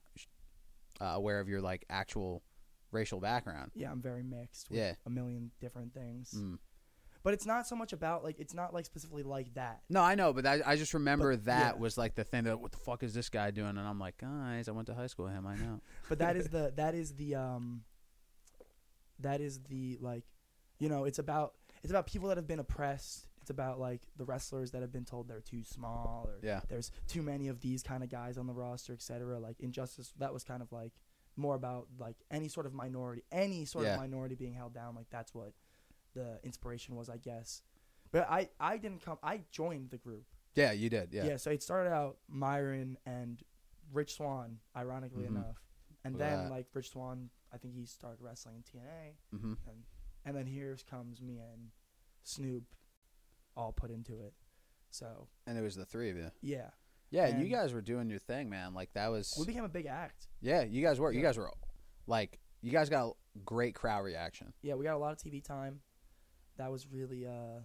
uh, 0.99 1.05
aware 1.05 1.39
of 1.39 1.47
your 1.49 1.61
like 1.61 1.85
actual 1.89 2.43
racial 2.91 3.19
background. 3.21 3.71
yeah 3.73 3.89
i'm 3.89 4.01
very 4.01 4.21
mixed 4.21 4.69
with 4.69 4.77
Yeah. 4.77 4.93
a 5.05 5.09
million 5.09 5.49
different 5.61 5.93
things 5.93 6.33
Mm. 6.37 6.59
But 7.23 7.33
it's 7.33 7.45
not 7.45 7.67
so 7.67 7.75
much 7.75 7.93
about 7.93 8.23
like 8.23 8.39
it's 8.39 8.53
not 8.53 8.73
like 8.73 8.85
specifically 8.85 9.23
like 9.23 9.53
that 9.53 9.81
No, 9.89 10.01
I 10.01 10.15
know, 10.15 10.33
but 10.33 10.45
I, 10.45 10.61
I 10.65 10.75
just 10.75 10.93
remember 10.93 11.31
But, 11.35 11.45
that 11.45 11.75
yeah. 11.75 11.79
was 11.81 11.97
like 11.97 12.15
the 12.15 12.23
thing 12.23 12.43
that 12.45 12.59
what 12.59 12.71
the 12.71 12.77
fuck 12.79 13.03
is 13.03 13.13
this 13.13 13.29
guy 13.29 13.51
doing? 13.51 13.69
And 13.77 13.79
I'm 13.79 13.99
like, 13.99 14.17
guys, 14.17 14.67
I 14.67 14.71
went 14.71 14.87
to 14.87 14.93
high 14.93 15.07
school 15.07 15.25
with 15.25 15.33
him. 15.33 15.45
I 15.47 15.55
know. 15.55 15.81
but 16.09 16.19
that 16.19 16.35
is 16.35 16.47
the 16.49 16.73
that 16.77 16.95
is 16.95 17.13
the 17.15 17.35
um 17.35 17.83
that 19.19 19.41
is 19.41 19.59
the 19.69 19.97
like 20.01 20.23
you 20.79 20.89
know 20.89 21.05
it's 21.05 21.19
about 21.19 21.53
it's 21.83 21.91
about 21.91 22.07
people 22.07 22.27
that 22.29 22.37
have 22.37 22.47
been 22.47 22.59
oppressed 22.59 23.27
it's 23.41 23.49
about 23.49 23.79
like 23.79 24.01
the 24.17 24.25
wrestlers 24.25 24.71
that 24.71 24.81
have 24.81 24.91
been 24.91 25.05
told 25.05 25.27
they're 25.27 25.41
too 25.41 25.63
small 25.63 26.25
or 26.27 26.39
Yeah. 26.43 26.61
there's 26.69 26.91
too 27.07 27.21
many 27.21 27.47
of 27.47 27.59
these 27.61 27.81
kind 27.83 28.03
of 28.03 28.09
guys 28.09 28.37
on 28.37 28.47
the 28.47 28.53
roster 28.53 28.93
etc 28.93 29.39
like 29.39 29.59
injustice 29.59 30.13
that 30.19 30.33
was 30.33 30.43
kind 30.43 30.61
of 30.61 30.71
like 30.71 30.93
more 31.35 31.55
about 31.55 31.87
like 31.99 32.17
any 32.29 32.47
sort 32.47 32.65
of 32.65 32.73
minority 32.73 33.23
any 33.31 33.65
sort 33.65 33.85
Yeah. 33.85 33.93
of 33.95 33.99
minority 33.99 34.35
being 34.35 34.53
held 34.53 34.73
down 34.73 34.95
like 34.95 35.09
that's 35.09 35.33
what 35.33 35.53
the 36.13 36.39
inspiration 36.43 36.95
was 36.95 37.09
i 37.09 37.17
guess 37.17 37.61
but 38.11 38.27
i 38.29 38.47
i 38.59 38.77
didn't 38.77 39.03
come 39.03 39.17
i 39.23 39.41
joined 39.51 39.89
the 39.89 39.97
group 39.97 40.25
Yeah, 40.55 40.71
you 40.73 40.89
did. 40.89 41.13
Yeah. 41.13 41.25
yeah. 41.25 41.37
so 41.37 41.49
it 41.51 41.63
started 41.63 41.91
out 41.91 42.17
Myron 42.27 42.97
and 43.05 43.41
Rich 43.93 44.15
Swann, 44.15 44.59
ironically 44.75 45.23
Mhm. 45.23 45.27
enough, 45.35 45.61
and 46.03 46.13
Look 46.15 46.21
at 46.21 46.29
then 46.29 46.43
that. 46.45 46.51
like 46.51 46.67
Rich 46.73 46.89
Swann, 46.91 47.29
I 47.53 47.57
think 47.57 47.73
he 47.73 47.85
started 47.85 48.21
wrestling 48.21 48.55
in 48.57 48.63
TNA, 48.63 49.15
hmm 49.31 49.53
and 49.67 49.83
and 50.25 50.35
then 50.35 50.45
here 50.45 50.77
comes 50.89 51.21
me 51.21 51.39
and 51.39 51.71
Snoop, 52.23 52.63
all 53.55 53.71
put 53.71 53.91
into 53.91 54.13
it. 54.19 54.33
So 54.89 55.27
And 55.47 55.57
it 55.57 55.61
was 55.61 55.75
the 55.75 55.85
three 55.85 56.09
of 56.09 56.17
you. 56.17 56.31
yeah, 56.41 56.71
Yeah, 57.09 57.27
you 57.27 57.41
And- 57.43 57.49
guys 57.51 57.73
were 57.73 57.81
doing 57.81 58.09
your 58.09 58.19
thing, 58.19 58.49
man. 58.49 58.73
Like 58.73 58.91
that 58.93 59.07
was. 59.07 59.33
we 59.39 59.45
became 59.45 59.63
a 59.65 59.69
big 59.69 59.85
act. 59.85 60.27
Yeah, 60.41 60.63
you 60.63 60.81
guys 60.81 60.99
were. 60.99 61.11
You 61.11 61.19
Yeah. 61.19 61.25
guys 61.27 61.37
were 61.37 61.51
like 62.07 62.39
you 62.61 62.71
guys 62.71 62.89
got 62.89 63.07
a 63.35 63.39
great 63.39 63.73
crowd 63.75 64.03
reaction. 64.03 64.53
Yeah, 64.61 64.75
we 64.75 64.83
got 64.85 64.95
a 64.95 64.99
lot 64.99 65.11
of 65.13 65.17
TV 65.17 65.41
time. 65.43 65.81
That 66.57 66.71
was 66.71 66.87
really 66.87 67.25
uh, 67.25 67.61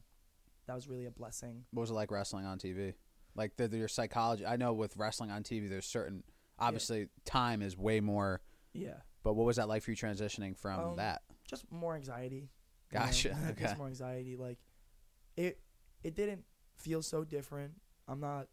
that 0.67 0.75
was 0.75 0.89
really 0.89 1.07
a 1.07 1.11
blessing. 1.11 1.65
What 1.73 1.83
was 1.83 1.91
it 1.91 1.95
like 1.95 2.11
wrestling 2.11 2.47
on 2.47 2.59
TV? 2.59 2.95
Like 3.35 3.57
the, 3.57 3.69
your 3.77 3.89
psychology. 3.89 4.47
I 4.47 4.57
know 4.57 4.73
with 4.73 4.97
wrestling 4.97 5.31
on 5.31 5.43
TV, 5.43 5.69
there's 5.69 5.87
certain 5.87 6.23
obviously 6.59 7.09
time 7.25 7.61
is 7.63 7.77
way 7.77 8.01
more. 8.01 8.41
Yeah, 8.73 8.95
But 9.23 9.35
what 9.35 9.47
was 9.47 9.57
that 9.57 9.69
like 9.69 9.83
for 9.83 9.91
you 9.91 9.97
transitioning 9.97 10.57
from 10.57 10.81
Um, 10.81 10.97
that? 10.97 11.23
just 11.49 11.71
more 11.71 11.95
anxiety. 11.95 12.51
you 12.93 12.99
know, 12.99 13.05
Gotcha. 13.07 13.37
Okay. 13.51 13.63
Just 13.65 13.79
more 13.79 13.87
anxiety. 13.89 14.37
Like 14.37 14.59
it 15.37 15.61
it 16.03 16.15
didn't 16.15 16.45
feel 16.77 17.03
so 17.03 17.25
different. 17.25 17.73
I'm 18.09 18.21
not 18.21 18.49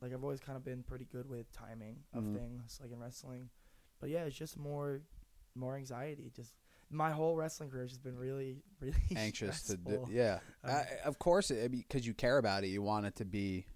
like 0.00 0.12
I've 0.12 0.22
always 0.22 0.40
kind 0.40 0.56
of 0.56 0.64
been 0.64 0.82
pretty 0.82 1.04
good 1.04 1.28
with 1.28 1.50
timing 1.52 2.04
of 2.12 2.24
Mhm. 2.24 2.34
things 2.34 2.78
like 2.82 2.90
in 2.92 2.98
wrestling. 2.98 3.50
But 4.00 4.10
yeah, 4.10 4.24
it's 4.24 4.36
just 4.36 4.56
more 4.58 5.02
more 5.54 5.76
anxiety. 5.76 6.30
Just 6.34 6.54
my 6.90 7.10
whole 7.10 7.36
wrestling 7.36 7.68
career 7.70 7.82
has 7.82 7.90
just 7.90 8.02
been 8.04 8.16
really 8.16 8.62
really 8.80 8.96
Anxious 9.16 9.62
to 9.64 9.76
do. 9.76 10.06
Yeah, 10.10 10.38
Um, 10.64 10.70
I, 10.72 10.84
of 11.04 11.18
course, 11.18 11.50
because 11.50 12.06
you 12.06 12.14
care 12.14 12.38
about 12.38 12.64
it, 12.64 12.68
you 12.68 12.82
want 12.82 13.06
it 13.06 13.16
to 13.16 13.24
be 13.24 13.66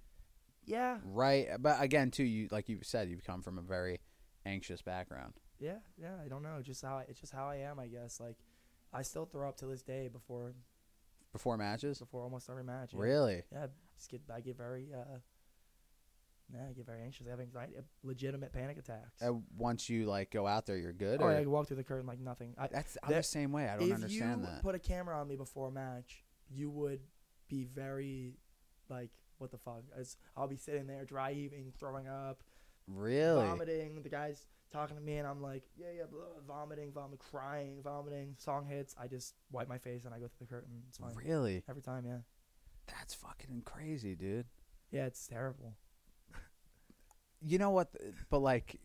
Yeah. 0.66 0.98
right. 1.04 1.48
But 1.58 1.82
again, 1.82 2.10
too, 2.10 2.24
you 2.24 2.48
like 2.50 2.68
you 2.68 2.78
said, 2.82 3.08
you 3.08 3.18
come 3.24 3.42
from 3.42 3.58
a 3.58 3.62
very 3.62 4.00
anxious 4.46 4.80
background. 4.82 5.34
Yeah, 5.58 5.78
yeah, 6.00 6.14
I 6.24 6.28
don't 6.28 6.42
know, 6.42 6.60
just 6.62 6.82
how 6.82 6.98
I, 6.98 7.02
it's 7.08 7.20
just 7.20 7.32
how 7.34 7.46
I 7.48 7.56
am, 7.56 7.78
I 7.78 7.86
guess. 7.88 8.18
Like 8.20 8.36
I 8.92 9.02
still 9.02 9.26
throw 9.26 9.48
up 9.48 9.56
to 9.58 9.66
this 9.66 9.82
day 9.82 10.08
before 10.08 10.54
Before 11.32 11.56
matches, 11.56 11.98
before 11.98 12.22
almost 12.22 12.48
every 12.48 12.64
match. 12.64 12.92
Yeah. 12.94 13.00
really? 13.02 13.42
Yeah, 13.52 13.66
just 13.96 14.10
get 14.10 14.22
I 14.32 14.40
get 14.40 14.56
very 14.56 14.88
uh 14.94 15.18
Yeah, 16.52 16.66
I 16.68 16.72
get 16.72 16.86
very 16.86 17.02
anxious. 17.02 17.26
I 17.26 17.30
have 17.30 17.40
anxiety, 17.40 17.74
legitimate 18.02 18.52
panic 18.52 18.78
attacks. 18.78 19.22
Uh, 19.22 19.34
once 19.56 19.88
you 19.88 20.06
like 20.06 20.30
go 20.30 20.46
out 20.46 20.66
there, 20.66 20.76
you're 20.76 20.92
good. 20.92 21.20
oh, 21.22 21.26
or 21.26 21.30
I 21.32 21.44
walk 21.46 21.66
through 21.68 21.76
the 21.76 21.84
curtain 21.84 22.06
like 22.06 22.18
nothing. 22.20 22.54
I, 22.58 22.66
that's 22.68 22.96
I'm 23.02 23.10
there- 23.10 23.18
the 23.20 23.24
same 23.24 23.52
way. 23.52 23.68
I 23.68 23.76
don't 23.76 23.88
if 23.88 23.94
understand 23.94 24.40
you 24.40 24.46
that. 24.46 24.62
put 24.62 24.74
a 24.74 24.78
camera 24.78 25.18
on 25.20 25.28
me 25.28 25.36
before 25.36 25.68
a 25.68 25.72
match, 25.72 26.24
you 26.50 26.70
would 26.70 27.00
be 27.48 27.64
very, 27.64 28.34
like, 28.88 29.10
what 29.38 29.50
the 29.50 29.58
fuck? 29.58 29.82
As 29.96 30.16
I'll 30.36 30.48
be 30.48 30.56
sitting 30.56 30.86
there 30.86 31.04
dry 31.04 31.32
heaving, 31.32 31.72
throwing 31.78 32.08
up, 32.08 32.42
really? 32.86 33.44
vomiting. 33.46 34.02
The 34.02 34.08
guy's 34.08 34.44
talking 34.72 34.96
to 34.96 35.02
me, 35.02 35.16
and 35.18 35.26
I'm 35.26 35.40
like, 35.42 35.62
yeah, 35.76 35.86
yeah, 35.96 36.02
blah, 36.10 36.20
vomiting, 36.46 36.92
vomit, 36.92 37.18
crying, 37.18 37.80
vomiting. 37.82 38.34
Song 38.38 38.66
hits, 38.66 38.94
I 39.00 39.06
just 39.08 39.34
wipe 39.50 39.68
my 39.68 39.78
face 39.78 40.04
and 40.04 40.14
I 40.14 40.18
go 40.18 40.26
through 40.28 40.46
the 40.46 40.52
curtain. 40.52 40.82
It's 40.88 40.98
fine 40.98 41.14
Really? 41.14 41.62
every 41.68 41.82
time. 41.82 42.04
Yeah, 42.06 42.18
That's 42.86 43.14
fucking 43.14 43.62
crazy, 43.64 44.14
dude. 44.14 44.46
yeah, 44.92 45.06
it's 45.06 45.26
terrible. 45.26 45.74
You 47.44 47.58
know 47.58 47.70
what? 47.70 47.88
But 48.28 48.40
like, 48.40 48.80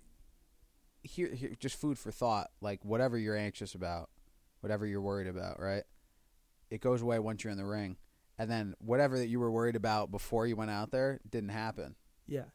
here, 1.03 1.27
here, 1.33 1.51
just 1.59 1.79
food 1.79 1.99
for 1.99 2.11
thought. 2.11 2.51
Like, 2.61 2.83
whatever 2.83 3.17
you're 3.17 3.37
anxious 3.37 3.75
about, 3.75 4.09
whatever 4.61 4.85
you're 4.85 5.01
worried 5.01 5.27
about, 5.27 5.59
right? 5.59 5.83
It 6.69 6.81
goes 6.81 7.01
away 7.01 7.19
once 7.19 7.43
you're 7.43 7.51
in 7.51 7.57
the 7.57 7.65
ring, 7.65 7.97
and 8.37 8.49
then 8.49 8.75
whatever 8.79 9.17
that 9.17 9.27
you 9.27 9.39
were 9.39 9.51
worried 9.51 9.75
about 9.75 10.11
before 10.11 10.47
you 10.47 10.55
went 10.55 10.71
out 10.71 10.91
there 10.91 11.19
didn't 11.29 11.49
happen. 11.49 11.95
Yeah, 12.27 12.45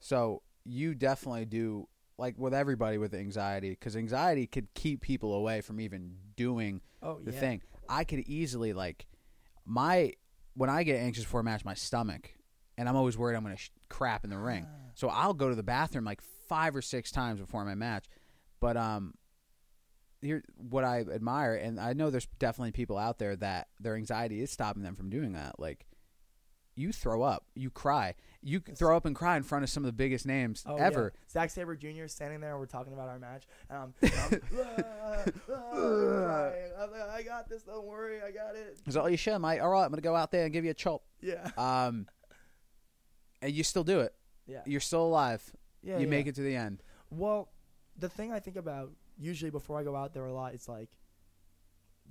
So 0.00 0.42
you 0.64 0.94
definitely 0.94 1.46
do 1.46 1.88
like 2.18 2.36
with 2.36 2.52
everybody 2.52 2.98
with 2.98 3.14
anxiety 3.14 3.70
because 3.70 3.96
anxiety 3.96 4.46
could 4.46 4.68
keep 4.74 5.00
people 5.00 5.32
away 5.34 5.62
from 5.62 5.80
even 5.80 6.16
doing 6.36 6.82
oh 7.02 7.18
the 7.24 7.32
yeah. 7.32 7.40
thing. 7.40 7.62
I 7.88 8.04
could 8.04 8.20
easily 8.20 8.74
like 8.74 9.06
my 9.64 10.12
when 10.54 10.68
I 10.68 10.82
get 10.82 11.00
anxious 11.00 11.24
for 11.24 11.40
a 11.40 11.44
match, 11.44 11.64
my 11.64 11.74
stomach, 11.74 12.34
and 12.76 12.88
I'm 12.88 12.96
always 12.96 13.16
worried 13.16 13.36
I'm 13.36 13.42
going 13.42 13.56
to 13.56 13.62
sh- 13.62 13.70
crap 13.88 14.24
in 14.24 14.30
the 14.30 14.38
ring. 14.38 14.66
Ah. 14.68 14.89
So 15.00 15.08
I'll 15.08 15.32
go 15.32 15.48
to 15.48 15.54
the 15.54 15.62
bathroom 15.62 16.04
like 16.04 16.20
five 16.46 16.76
or 16.76 16.82
six 16.82 17.10
times 17.10 17.40
before 17.40 17.64
my 17.64 17.74
match. 17.74 18.04
But 18.60 18.76
um, 18.76 19.14
here 20.20 20.44
what 20.58 20.84
I 20.84 21.00
admire, 21.00 21.54
and 21.54 21.80
I 21.80 21.94
know 21.94 22.10
there's 22.10 22.28
definitely 22.38 22.72
people 22.72 22.98
out 22.98 23.18
there 23.18 23.34
that 23.36 23.68
their 23.80 23.96
anxiety 23.96 24.42
is 24.42 24.50
stopping 24.50 24.82
them 24.82 24.94
from 24.96 25.08
doing 25.08 25.32
that. 25.32 25.58
Like 25.58 25.86
you 26.76 26.92
throw 26.92 27.22
up, 27.22 27.46
you 27.54 27.70
cry, 27.70 28.14
you 28.42 28.60
throw 28.60 28.94
up 28.94 29.06
and 29.06 29.16
cry 29.16 29.38
in 29.38 29.42
front 29.42 29.64
of 29.64 29.70
some 29.70 29.84
of 29.84 29.86
the 29.86 29.94
biggest 29.94 30.26
names 30.26 30.64
Oh, 30.66 30.76
ever. 30.76 31.14
Yeah. 31.14 31.30
Zack 31.32 31.48
Sabre 31.50 31.76
Jr. 31.76 32.04
is 32.04 32.12
standing 32.12 32.40
there. 32.42 32.58
We're 32.58 32.66
talking 32.66 32.92
about 32.92 33.08
our 33.08 33.18
match, 33.18 33.44
and 33.70 33.78
I'm, 33.78 33.94
I'm 34.02 34.42
"Ah, 34.60 35.24
ah," 35.50 37.14
I 37.14 37.22
got 37.22 37.48
this. 37.48 37.62
Don't 37.62 37.86
worry, 37.86 38.18
I 38.20 38.32
got 38.32 38.54
it. 38.54 38.78
He's 38.84 38.96
like, 38.96 39.04
"Oh, 39.06 39.08
you 39.08 39.16
sure, 39.16 39.38
mate? 39.38 39.60
All 39.60 39.70
right, 39.70 39.84
I'm 39.84 39.90
gonna 39.90 40.02
go 40.02 40.14
out 40.14 40.30
there 40.30 40.44
and 40.44 40.52
give 40.52 40.66
you 40.66 40.72
a 40.72 40.74
chop." 40.74 41.02
Yeah, 41.22 41.48
Um, 41.56 42.06
and 43.40 43.50
you 43.54 43.64
still 43.64 43.84
do 43.84 44.00
it. 44.00 44.14
Yeah, 44.50 44.62
You're 44.66 44.80
still 44.80 45.04
alive. 45.04 45.42
yeah. 45.82 45.96
you 45.96 46.04
yeah. 46.04 46.10
make 46.10 46.26
it 46.26 46.34
to 46.34 46.42
the 46.42 46.56
end. 46.56 46.82
Well, 47.10 47.48
the 47.98 48.08
thing 48.08 48.32
I 48.32 48.40
think 48.40 48.56
about 48.56 48.90
usually 49.18 49.50
before 49.50 49.78
I 49.78 49.84
go 49.84 49.94
out 49.96 50.12
there 50.14 50.26
a 50.26 50.32
lot, 50.32 50.54
it's 50.54 50.68
like, 50.68 50.90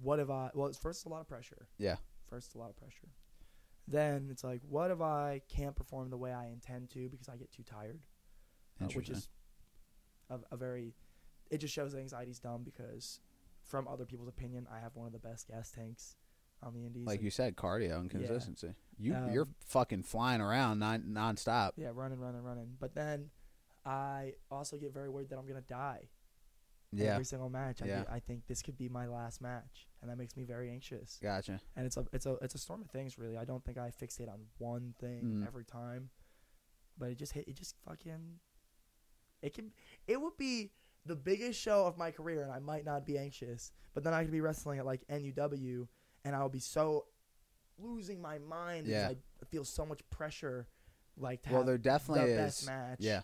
what 0.02 0.20
if 0.20 0.30
I? 0.30 0.50
Well, 0.54 0.68
it's 0.68 0.78
first 0.78 1.06
a 1.06 1.10
lot 1.10 1.22
of 1.22 1.28
pressure. 1.28 1.68
Yeah. 1.78 1.98
First, 2.30 2.56
a 2.56 2.58
lot 2.58 2.70
of 2.70 2.78
pressure. 2.78 3.10
Then 3.88 4.28
it's 4.32 4.44
like, 4.44 4.62
what 4.70 4.92
if 4.92 5.02
I 5.02 5.42
can't 5.50 5.76
perform 5.76 6.12
the 6.12 6.18
way 6.18 6.32
I 6.32 6.48
intend 6.48 6.92
to 6.92 7.10
because 7.10 7.28
I 7.28 7.38
get 7.38 7.52
too 7.52 7.64
tired? 7.64 8.02
uh, 8.82 8.86
which 8.94 9.10
is 9.10 9.28
a, 10.30 10.40
a 10.52 10.58
very. 10.58 10.94
It 11.50 11.58
just 11.58 11.74
shows 11.74 11.94
that 11.94 12.00
anxiety's 12.00 12.40
dumb 12.40 12.62
because, 12.64 13.20
from 13.64 13.88
other 13.88 14.06
people's 14.06 14.30
opinion, 14.30 14.68
I 14.72 14.80
have 14.80 14.96
one 14.96 15.08
of 15.08 15.14
the 15.14 15.20
best 15.20 15.48
gas 15.48 15.72
tanks 15.72 16.16
on 16.62 16.74
the 16.74 16.86
Indies. 16.86 17.06
like 17.08 17.22
you 17.22 17.30
said, 17.30 17.56
cardio 17.56 18.00
and 18.00 18.10
consistency. 18.10 18.74
You 18.98 19.14
Um, 19.16 19.32
you're 19.32 19.48
fucking 19.66 20.04
flying 20.04 20.42
around 20.42 20.80
non 20.80 21.04
nonstop. 21.04 21.72
yeah, 21.78 21.92
running, 21.94 22.20
running, 22.20 22.42
running. 22.42 22.76
But 22.80 22.94
then, 22.96 23.30
I 23.86 24.34
also 24.52 24.78
get 24.78 24.94
very 24.94 25.10
worried 25.10 25.30
that 25.30 25.38
I'm 25.38 25.48
gonna 25.48 25.62
die. 25.62 26.10
Yeah, 26.92 27.14
every 27.14 27.24
single 27.26 27.50
match. 27.50 27.82
I, 27.82 27.86
Yeah. 27.86 28.00
get- 28.00 28.12
I 28.12 28.20
think 28.20 28.48
this 28.48 28.62
could 28.62 28.78
be 28.78 28.90
my 28.90 29.06
last 29.08 29.42
match, 29.42 29.88
and 30.02 30.10
that 30.10 30.18
makes 30.18 30.36
me 30.36 30.44
very 30.44 30.70
anxious. 30.72 31.18
gotcha. 31.22 31.62
And 31.76 31.86
it's 31.86 31.96
a 31.98 32.06
it's 32.12 32.26
a 32.26 32.34
it's 32.42 32.56
a 32.56 32.58
storm 32.58 32.82
of 32.82 32.90
things, 32.90 33.18
really. 33.18 33.38
I 33.38 33.46
don't 33.46 33.64
think 33.64 33.78
I 33.78 33.92
fixate 33.92 34.28
on 34.28 34.48
one 34.58 34.94
thing 35.00 35.24
Mm. 35.44 35.48
every 35.48 35.66
time, 35.66 36.10
but 36.98 37.10
it 37.12 37.16
just 37.16 37.34
hit. 37.34 37.48
It 37.48 37.54
just 37.54 37.76
fucking. 37.86 38.40
It 39.42 39.54
can. 39.54 39.72
It 40.08 40.20
would 40.20 40.36
be 40.36 40.74
the 41.06 41.16
biggest 41.16 41.60
show 41.60 41.86
of 41.86 41.98
my 41.98 42.12
career, 42.12 42.44
and 42.44 42.52
I 42.52 42.60
might 42.60 42.84
not 42.86 43.06
be 43.06 43.18
anxious. 43.18 43.72
But 43.94 44.04
then 44.04 44.14
I 44.14 44.24
could 44.24 44.32
be 44.34 44.42
wrestling 44.42 44.80
at 44.80 44.86
like 44.86 45.06
NUW, 45.08 45.88
and 46.26 46.36
I'll 46.36 46.50
be 46.50 46.60
so 46.60 47.06
losing 47.78 48.22
my 48.22 48.40
mind 48.40 48.88
Yeah. 48.88 49.10
because 49.10 49.24
I 49.42 49.46
feel 49.46 49.64
so 49.66 49.86
much 49.86 50.02
pressure, 50.10 50.68
like 51.18 51.42
to 51.44 51.50
Well, 51.50 51.60
have 51.60 51.68
there 51.68 51.78
definitely 51.78 52.32
the 52.32 52.38
best 52.38 52.66
match. 52.66 52.98
Yeah, 53.00 53.22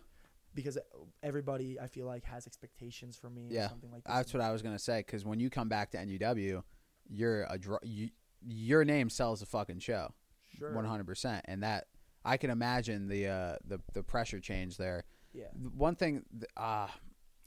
Because 0.53 0.77
everybody, 1.21 1.79
I 1.79 1.87
feel 1.87 2.05
like, 2.05 2.23
has 2.25 2.47
expectations 2.47 3.17
for 3.17 3.29
me. 3.29 3.47
Yeah. 3.51 3.65
Or 3.65 3.69
something 3.69 3.91
like 3.91 4.03
that. 4.05 4.13
that's 4.15 4.33
what 4.33 4.41
I 4.41 4.51
was 4.51 4.61
gonna 4.61 4.79
say. 4.79 4.99
Because 4.99 5.25
when 5.25 5.39
you 5.39 5.49
come 5.49 5.67
back 5.69 5.91
to 5.91 5.97
NUW, 5.97 6.63
you're 7.09 7.43
a 7.49 7.57
dr- 7.57 7.83
you, 7.83 8.09
your 8.41 8.85
name 8.85 9.09
sells 9.09 9.41
the 9.41 9.45
fucking 9.45 9.79
show. 9.79 10.13
Sure. 10.57 10.73
One 10.73 10.85
hundred 10.85 11.05
percent, 11.07 11.43
and 11.49 11.63
that 11.63 11.87
I 12.23 12.37
can 12.37 12.49
imagine 12.49 13.07
the 13.09 13.27
uh, 13.27 13.55
the 13.65 13.81
the 13.93 14.03
pressure 14.03 14.39
change 14.39 14.77
there. 14.77 15.03
Yeah. 15.33 15.47
One 15.75 15.95
thing, 15.97 16.23
th- 16.31 16.49
uh, 16.55 16.87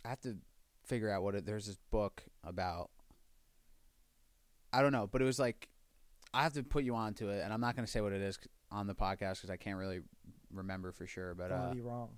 I 0.04 0.08
have 0.08 0.20
to 0.20 0.36
figure 0.84 1.10
out 1.10 1.22
what 1.22 1.34
it. 1.34 1.46
There's 1.46 1.66
this 1.66 1.78
book 1.90 2.22
about. 2.44 2.90
I 4.72 4.82
don't 4.82 4.92
know, 4.92 5.06
but 5.10 5.22
it 5.22 5.24
was 5.24 5.38
like 5.38 5.68
I 6.34 6.42
have 6.42 6.52
to 6.54 6.62
put 6.62 6.84
you 6.84 6.94
onto 6.94 7.28
it, 7.28 7.42
and 7.42 7.52
I'm 7.52 7.60
not 7.60 7.74
going 7.74 7.86
to 7.86 7.90
say 7.90 8.00
what 8.00 8.12
it 8.12 8.20
is 8.20 8.38
on 8.70 8.86
the 8.86 8.94
podcast 8.94 9.36
because 9.36 9.50
I 9.50 9.56
can't 9.56 9.78
really 9.78 10.00
remember 10.52 10.92
for 10.92 11.06
sure. 11.06 11.34
But 11.34 11.50
uh, 11.52 11.72
be 11.74 11.80
wrong. 11.80 12.10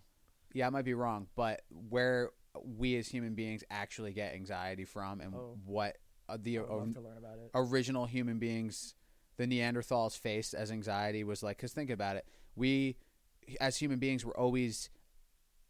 yeah, 0.52 0.66
I 0.66 0.70
might 0.70 0.84
be 0.84 0.94
wrong. 0.94 1.28
But 1.36 1.62
where 1.88 2.30
we 2.64 2.96
as 2.96 3.06
human 3.08 3.34
beings 3.34 3.62
actually 3.70 4.12
get 4.12 4.34
anxiety 4.34 4.84
from, 4.84 5.20
and 5.20 5.34
Oh. 5.34 5.56
what 5.64 5.96
uh, 6.28 6.36
the 6.40 6.58
I 6.58 6.62
to 6.62 6.66
learn 6.66 7.16
about 7.18 7.38
it. 7.38 7.50
original 7.54 8.06
human 8.06 8.38
beings, 8.38 8.94
the 9.36 9.46
Neanderthals 9.46 10.18
faced 10.18 10.54
as 10.54 10.70
anxiety 10.72 11.22
was 11.24 11.42
like, 11.42 11.56
because 11.56 11.72
think 11.72 11.90
about 11.90 12.16
it, 12.16 12.26
we 12.56 12.96
as 13.60 13.76
human 13.76 13.98
beings 13.98 14.24
were 14.24 14.36
always, 14.36 14.90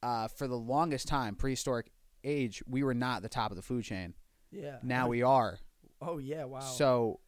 uh, 0.02 0.28
for 0.28 0.46
the 0.48 0.56
longest 0.58 1.08
time, 1.08 1.34
prehistoric 1.34 1.90
age, 2.24 2.62
we 2.66 2.82
were 2.82 2.94
not 2.94 3.22
the 3.22 3.28
top 3.28 3.50
of 3.50 3.56
the 3.56 3.62
food 3.62 3.84
chain. 3.84 4.14
Yeah. 4.50 4.78
Now 4.82 5.08
we 5.08 5.22
are. 5.22 5.58
Oh 6.00 6.18
yeah! 6.18 6.44
Wow. 6.44 6.60
So 6.60 7.20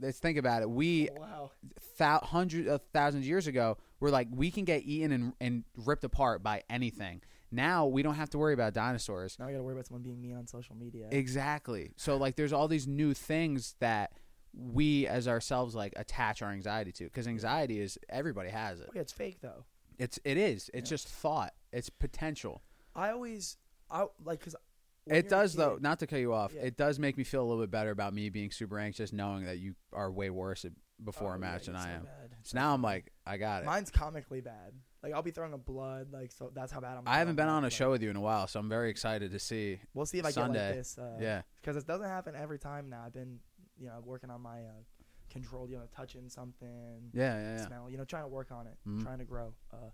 let's 0.00 0.18
think 0.18 0.38
about 0.38 0.62
it. 0.62 0.70
We 0.70 1.08
Oh, 1.10 1.20
wow. 1.20 1.50
thou- 1.98 2.20
hundreds 2.20 2.68
of 2.68 2.80
thousands 2.92 3.24
of 3.24 3.28
years 3.28 3.46
ago 3.46 3.76
were 4.00 4.10
like 4.10 4.28
we 4.30 4.50
can 4.50 4.64
get 4.64 4.82
eaten 4.84 5.12
and, 5.12 5.32
and 5.40 5.64
ripped 5.76 6.04
apart 6.04 6.42
by 6.42 6.62
anything. 6.68 7.22
Now 7.50 7.86
we 7.86 8.02
don't 8.02 8.16
have 8.16 8.30
to 8.30 8.38
worry 8.38 8.54
about 8.54 8.74
dinosaurs. 8.74 9.36
Now 9.38 9.46
I 9.46 9.52
got 9.52 9.58
to 9.58 9.62
worry 9.62 9.74
about 9.74 9.86
someone 9.86 10.02
being 10.02 10.20
mean 10.20 10.36
on 10.36 10.46
social 10.48 10.74
media. 10.74 11.06
Exactly. 11.12 11.92
So 11.96 12.16
like 12.16 12.34
there's 12.36 12.52
all 12.52 12.66
these 12.66 12.88
new 12.88 13.14
things 13.14 13.76
that 13.80 14.12
we 14.52 15.06
as 15.06 15.26
ourselves 15.28 15.74
like 15.74 15.92
attach 15.96 16.40
our 16.42 16.50
anxiety 16.50 16.92
to 16.92 17.04
because 17.04 17.26
anxiety 17.28 17.80
is 17.80 17.98
everybody 18.08 18.50
has 18.50 18.80
it. 18.80 18.86
oh, 18.88 18.92
yeah, 18.94 19.00
it's 19.02 19.12
fake 19.12 19.38
though. 19.40 19.64
It's 19.98 20.18
it 20.24 20.36
is. 20.36 20.70
It's 20.74 20.90
Yeah. 20.90 20.94
just 20.94 21.08
thought. 21.08 21.52
It's 21.72 21.88
potential. 21.90 22.62
I 22.96 23.10
always, 23.10 23.56
I 23.90 24.06
like 24.24 24.40
because 24.40 24.56
it 25.06 25.28
does 25.28 25.54
though. 25.54 25.78
Not 25.80 25.98
to 26.00 26.06
cut 26.06 26.20
you 26.20 26.32
off. 26.32 26.52
Yeah. 26.54 26.62
It 26.62 26.76
does 26.76 26.98
make 26.98 27.16
me 27.18 27.24
feel 27.24 27.42
a 27.42 27.46
little 27.46 27.62
bit 27.62 27.70
better 27.70 27.90
about 27.90 28.14
me 28.14 28.30
being 28.30 28.50
super 28.50 28.78
anxious, 28.78 29.12
knowing 29.12 29.44
that 29.44 29.58
you 29.58 29.74
are 29.92 30.10
way 30.10 30.30
worse 30.30 30.64
before 31.02 31.34
a 31.34 31.38
match 31.38 31.66
than 31.66 31.76
I 31.76 31.92
am. 31.92 32.06
So 32.42 32.56
now 32.58 32.72
I'm 32.74 32.82
like, 32.82 33.10
I 33.26 33.36
got 33.36 33.62
it. 33.62 33.66
mine's 33.66 33.90
comically 33.90 34.40
bad. 34.40 34.72
Like 35.02 35.12
I'll 35.12 35.22
be 35.22 35.30
throwing 35.32 35.52
up 35.52 35.64
blood. 35.66 36.08
Like 36.12 36.32
so, 36.32 36.50
that's 36.54 36.72
how 36.72 36.80
bad 36.80 36.96
I'm. 36.96 37.02
I 37.06 37.18
haven't 37.18 37.36
been 37.36 37.48
on 37.48 37.64
a 37.64 37.70
show 37.70 37.90
with 37.90 38.02
you 38.02 38.08
in 38.10 38.16
a 38.16 38.20
while, 38.20 38.46
so 38.46 38.58
I'm 38.60 38.68
very 38.70 38.88
excited 38.90 39.32
to 39.32 39.38
see. 39.38 39.78
We'll 39.92 40.06
see 40.06 40.18
if 40.18 40.24
I 40.24 40.28
get 40.28 40.34
Sunday. 40.34 40.66
like 40.68 40.76
this. 40.76 40.96
Uh, 40.98 41.18
yeah, 41.20 41.42
Because 41.60 41.76
it 41.76 41.86
doesn't 41.86 42.08
happen 42.08 42.34
every 42.34 42.58
time 42.58 42.88
now. 42.88 43.02
I've 43.04 43.12
been, 43.12 43.38
you 43.78 43.88
know, 43.88 44.00
working 44.02 44.30
on 44.30 44.40
my 44.40 44.60
uh, 44.60 44.72
control. 45.30 45.68
You 45.68 45.76
know, 45.76 45.88
touching 45.94 46.28
something. 46.30 47.10
yeah, 47.12 47.38
yeah, 47.38 47.56
yeah. 47.58 47.66
smell. 47.66 47.90
You 47.90 47.98
know, 47.98 48.04
trying 48.04 48.22
to 48.24 48.28
work 48.28 48.50
on 48.50 48.66
it, 48.66 48.78
Mhm. 48.88 49.02
trying 49.02 49.18
to 49.18 49.24
grow. 49.26 49.52
Uh, 49.72 49.90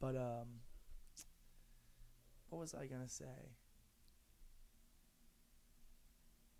but 0.00 0.16
um, 0.16 0.46
what 2.50 2.58
was 2.60 2.74
I 2.74 2.86
gonna 2.86 3.08
say? 3.08 3.24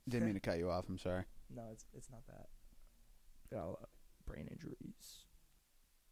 Didn't 0.09 0.27
mean 0.27 0.35
to 0.35 0.41
cut 0.49 0.59
you 0.59 0.71
off. 0.71 0.87
I'm 0.89 0.99
sorry. 0.99 1.25
No, 1.55 1.63
it's 1.73 1.85
it's 1.95 2.11
not 2.11 2.27
that. 2.27 2.47
Got 3.53 3.65
a 3.65 3.69
lot 3.69 3.79
of 3.83 3.89
brain 4.27 4.49
injuries. 4.51 5.25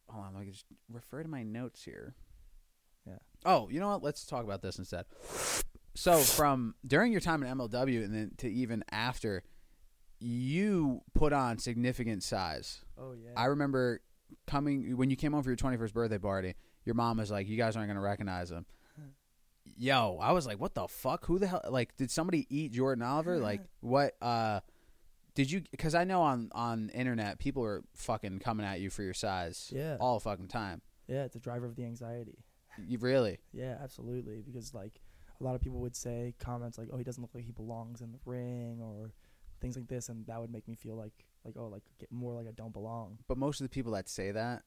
Hold 0.09 0.27
on, 0.27 0.41
me 0.41 0.51
just 0.51 0.67
refer 0.91 1.23
to 1.23 1.29
my 1.29 1.43
notes 1.43 1.85
here. 1.85 2.15
Yeah. 3.07 3.19
Oh, 3.45 3.69
you 3.71 3.81
know 3.81 3.89
what? 3.89 4.03
Let's 4.03 4.25
talk 4.25 4.45
about 4.45 4.63
this 4.63 4.79
instead. 4.79 5.07
So, 5.95 6.19
from 6.19 6.75
during 6.87 7.13
your 7.13 7.21
time 7.21 7.43
in 7.43 7.59
MLW 7.59 8.05
and 8.05 8.15
then 8.15 8.31
to 8.39 8.51
even 8.51 8.85
after, 8.91 9.43
you 10.21 11.03
put 11.15 11.33
on 11.33 11.59
significant 11.59 12.23
size. 12.23 12.85
Oh 12.99 13.13
yeah. 13.13 13.31
I 13.37 13.47
remember 13.47 14.01
coming 14.47 14.97
when 14.97 15.11
you 15.11 15.17
came 15.17 15.33
home 15.33 15.43
for 15.43 15.51
your 15.51 15.57
21st 15.57 15.93
birthday 15.93 16.19
party. 16.19 16.55
Your 16.85 16.95
mom 16.95 17.19
was 17.19 17.31
like, 17.31 17.49
"You 17.49 17.57
guys 17.57 17.77
aren't 17.77 17.89
gonna 17.89 18.01
recognize 18.01 18.51
him." 18.51 18.67
Yo, 19.77 20.19
I 20.21 20.33
was 20.33 20.47
like, 20.47 20.61
"What 20.61 20.75
the 20.75 20.87
fuck? 20.89 21.27
Who 21.27 21.39
the 21.39 21.47
hell? 21.47 21.63
Like, 21.69 21.97
did 21.97 22.11
somebody 22.11 22.47
eat 22.51 22.73
Jordan 22.73 23.03
Oliver? 23.03 23.39
Like, 23.39 23.63
what? 23.81 24.15
Uh, 24.21 24.61
did 25.35 25.51
you? 25.51 25.63
Because 25.71 25.95
I 25.95 26.05
know 26.05 26.23
on 26.23 26.51
on 26.53 26.91
internet 26.91 27.39
people 27.39 27.65
are 27.65 27.83
fucking 27.95 28.41
coming 28.41 28.67
at 28.67 28.81
you 28.81 28.91
for 28.91 29.03
your 29.03 29.15
size 29.15 29.73
yeah. 29.75 29.97
all 30.01 30.15
the 30.15 30.23
fucking 30.23 30.49
time. 30.49 30.83
Yeah, 31.09 31.25
it's 31.25 31.37
a 31.37 31.41
driver 31.41 31.67
of 31.67 31.77
the 31.77 31.85
anxiety. 31.85 32.45
You 32.87 32.99
really? 32.99 33.39
Yeah, 33.53 33.77
absolutely. 33.83 34.43
Because 34.45 34.75
like 34.75 35.01
a 35.41 35.45
lot 35.45 35.55
of 35.55 35.61
people 35.61 35.81
would 35.81 35.97
say 35.97 36.35
comments 36.39 36.79
like, 36.79 36.89
"Oh, 36.93 36.97
he 36.97 37.05
doesn't 37.05 37.23
look 37.23 37.35
like 37.35 37.45
he 37.45 37.53
belongs 37.53 38.01
in 38.01 38.13
the 38.13 38.19
ring," 38.25 38.81
or 38.83 39.13
things 39.61 39.77
like 39.77 39.89
this, 39.89 40.09
and 40.09 40.27
that 40.27 40.41
would 40.41 40.53
make 40.53 40.69
me 40.69 40.75
feel 40.75 40.97
like 40.97 41.25
like 41.45 41.55
oh, 41.59 41.67
like 41.67 41.83
get 41.99 42.13
more 42.13 42.35
like 42.35 42.47
I 42.47 42.53
don't 42.53 42.73
belong. 42.73 43.19
But 43.29 43.39
most 43.39 43.61
of 43.61 43.65
the 43.65 43.71
people 43.71 43.93
that 43.93 44.09
say 44.09 44.33
that, 44.33 44.63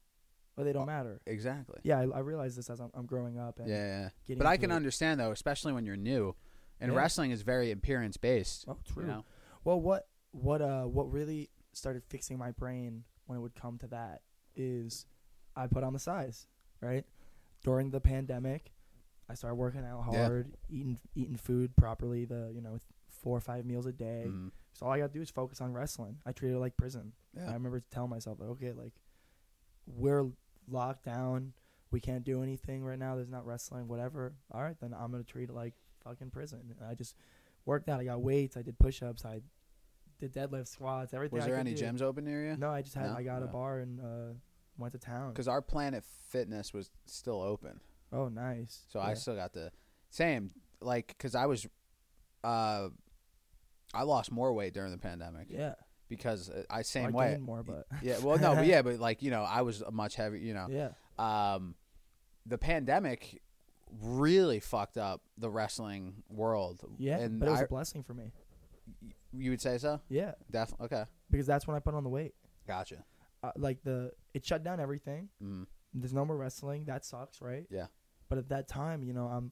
But 0.55 0.63
they 0.63 0.73
don't 0.73 0.85
matter. 0.85 1.19
exactly. 1.25 1.79
Yeah, 1.83 1.99
I, 1.99 2.03
I 2.17 2.19
realize 2.19 2.55
this 2.55 2.69
as 2.69 2.79
I'm, 2.79 2.89
I'm 2.93 3.05
growing 3.05 3.37
up 3.37 3.59
and 3.59 3.67
Yeah, 3.67 3.75
yeah. 3.75 4.09
getting. 4.25 4.37
But 4.39 4.47
I 4.47 4.55
can 4.57 4.71
it. 4.71 4.75
understand 4.75 5.19
though, 5.19 5.31
especially 5.31 5.73
when 5.73 5.85
you're 5.85 5.97
new, 5.97 6.33
and 6.79 6.91
Yeah. 6.93 6.97
wrestling 6.97 7.31
is 7.31 7.41
very 7.41 7.71
appearance 7.71 8.15
based. 8.17 8.65
Oh, 8.67 8.77
true. 8.85 9.03
You 9.03 9.09
know? 9.09 9.25
Well, 9.63 9.81
what 9.81 10.07
what 10.31 10.61
uh 10.61 10.83
what 10.83 11.11
really 11.11 11.49
started 11.73 12.03
fixing 12.09 12.37
my 12.37 12.51
brain 12.51 13.03
when 13.25 13.37
it 13.37 13.41
would 13.41 13.55
come 13.55 13.77
to 13.79 13.87
that 13.87 14.21
is 14.55 15.05
I 15.55 15.67
put 15.67 15.83
on 15.83 15.91
the 15.93 15.99
size, 15.99 16.47
right? 16.81 17.05
During 17.63 17.89
the 17.89 17.99
pandemic, 17.99 18.71
I 19.29 19.33
started 19.33 19.55
working 19.55 19.83
out 19.83 20.05
Yeah. 20.11 20.23
hard, 20.25 20.55
eating 20.69 20.99
eating 21.15 21.35
food 21.35 21.75
properly, 21.75 22.23
the 22.25 22.51
you 22.53 22.61
know 22.61 22.77
four 23.09 23.35
or 23.35 23.41
five 23.41 23.65
meals 23.65 23.85
a 23.87 23.91
day. 23.91 24.25
Mhm. 24.29 24.51
So 24.73 24.85
all 24.85 24.91
I 24.93 24.99
got 24.99 25.07
to 25.07 25.13
do 25.13 25.21
is 25.21 25.29
focus 25.31 25.59
on 25.61 25.73
wrestling. 25.73 26.19
I 26.25 26.31
treated 26.31 26.55
it 26.57 26.59
like 26.59 26.77
prison. 26.77 27.13
Yeah. 27.35 27.49
I 27.49 27.53
remember 27.53 27.81
telling 27.91 28.09
myself, 28.09 28.39
like, 28.39 28.49
okay, 28.51 28.71
like 28.73 28.93
we're 29.87 30.27
locked 30.70 31.05
down, 31.05 31.53
we 31.91 31.99
can't 31.99 32.24
do 32.24 32.43
anything 32.43 32.84
right 32.84 32.99
now. 32.99 33.16
There's 33.16 33.30
not 33.30 33.45
wrestling, 33.45 33.88
whatever. 33.88 34.34
All 34.51 34.61
right, 34.61 34.76
then 34.82 34.93
I'm 34.93 35.11
gonna 35.11 35.24
treat 35.24 35.49
it 35.49 35.53
like 35.55 35.74
fucking 36.03 36.32
prison. 36.32 36.59
And 36.80 36.89
I 36.89 36.93
just 36.93 37.16
worked 37.66 37.89
out. 37.89 37.99
I 37.99 38.05
got 38.05 38.22
weights. 38.22 38.57
I 38.57 38.61
did 38.61 38.78
push-ups. 38.80 39.26
I 39.26 39.41
did 40.20 40.34
deadlift, 40.34 40.68
squats, 40.68 41.13
everything. 41.13 41.38
Was 41.38 41.45
there 41.45 41.57
any 41.57 41.74
do. 41.74 41.84
gyms 41.84 42.01
open 42.01 42.26
near 42.26 42.45
you? 42.45 42.57
No, 42.57 42.70
I 42.70 42.82
just 42.82 42.95
had. 42.95 43.11
No? 43.11 43.18
I 43.18 43.24
got 43.24 43.43
a 43.43 43.47
bar 43.47 43.80
and 43.80 43.99
uh, 43.99 44.34
went 44.78 44.93
to 44.93 44.99
town. 44.99 45.30
Because 45.32 45.47
our 45.47 45.61
Planet 45.61 46.03
Fitness 46.30 46.74
was 46.74 46.89
still 47.05 47.41
open, 47.41 47.80
Oh, 48.11 48.28
nice. 48.28 48.86
so 48.89 48.99
I 48.99 49.13
still 49.13 49.36
got 49.36 49.53
the 49.53 49.72
same. 50.09 50.51
Like, 50.82 51.07
because 51.07 51.36
I 51.36 51.45
was, 51.45 51.66
uh, 52.43 52.89
I 53.93 54.03
lost 54.03 54.32
more 54.32 54.53
weight 54.53 54.74
during 54.74 54.91
the 54.91 54.97
pandemic. 54.97 55.47
yeah. 55.49 55.76
Because 56.07 56.49
uh, 56.49 56.63
I 56.69 56.83
same 56.83 57.07
I 57.07 57.09
way. 57.09 57.37
more, 57.41 57.63
but 57.63 57.87
Yeah. 58.01 58.19
Well, 58.19 58.37
no, 58.37 58.55
but 58.55 58.65
yeah, 58.67 58.81
but 58.81 58.99
like 58.99 59.21
you 59.23 59.31
know, 59.31 59.43
I 59.43 59.61
was 59.61 59.81
a 59.81 59.91
much 59.91 60.15
heavier, 60.15 60.39
You 60.39 60.53
know, 60.53 60.67
yeah. 60.69 60.89
um, 61.53 61.75
the 62.45 62.57
pandemic 62.57 63.41
really 64.01 64.59
fucked 64.59 64.97
up 64.97 65.21
the 65.37 65.49
wrestling 65.49 66.23
world. 66.29 66.81
Yeah, 66.97 67.17
and 67.19 67.39
but 67.39 67.47
it 67.47 67.51
was 67.51 67.61
I, 67.61 67.63
a 67.63 67.67
blessing 67.67 68.03
for 68.03 68.13
me. 68.13 68.31
you 69.33 69.49
would 69.51 69.61
say 69.61 69.77
so? 69.77 70.01
Yeah, 70.09 70.33
Definitely. 70.51 70.85
Okay, 70.85 71.03
because 71.31 71.47
that's 71.47 71.65
when 71.67 71.75
I 71.75 71.79
put 71.79 71.95
on 71.95 72.03
the 72.03 72.09
weight. 72.09 72.33
gotcha. 72.67 73.03
Uh, 73.43 73.51
like 73.57 73.83
the 73.83 74.11
it 74.33 74.45
shut 74.45 74.63
down 74.63 74.79
everything. 74.79 75.29
Mm. 75.43 75.67
There's 75.93 76.13
no 76.13 76.25
more 76.25 76.35
wrestling. 76.37 76.85
That 76.85 77.05
sucks, 77.05 77.41
right? 77.41 77.65
Yeah. 77.69 77.87
But 78.27 78.37
at 78.39 78.49
that 78.49 78.67
time, 78.67 79.03
you 79.03 79.13
know, 79.13 79.27
I'm 79.27 79.51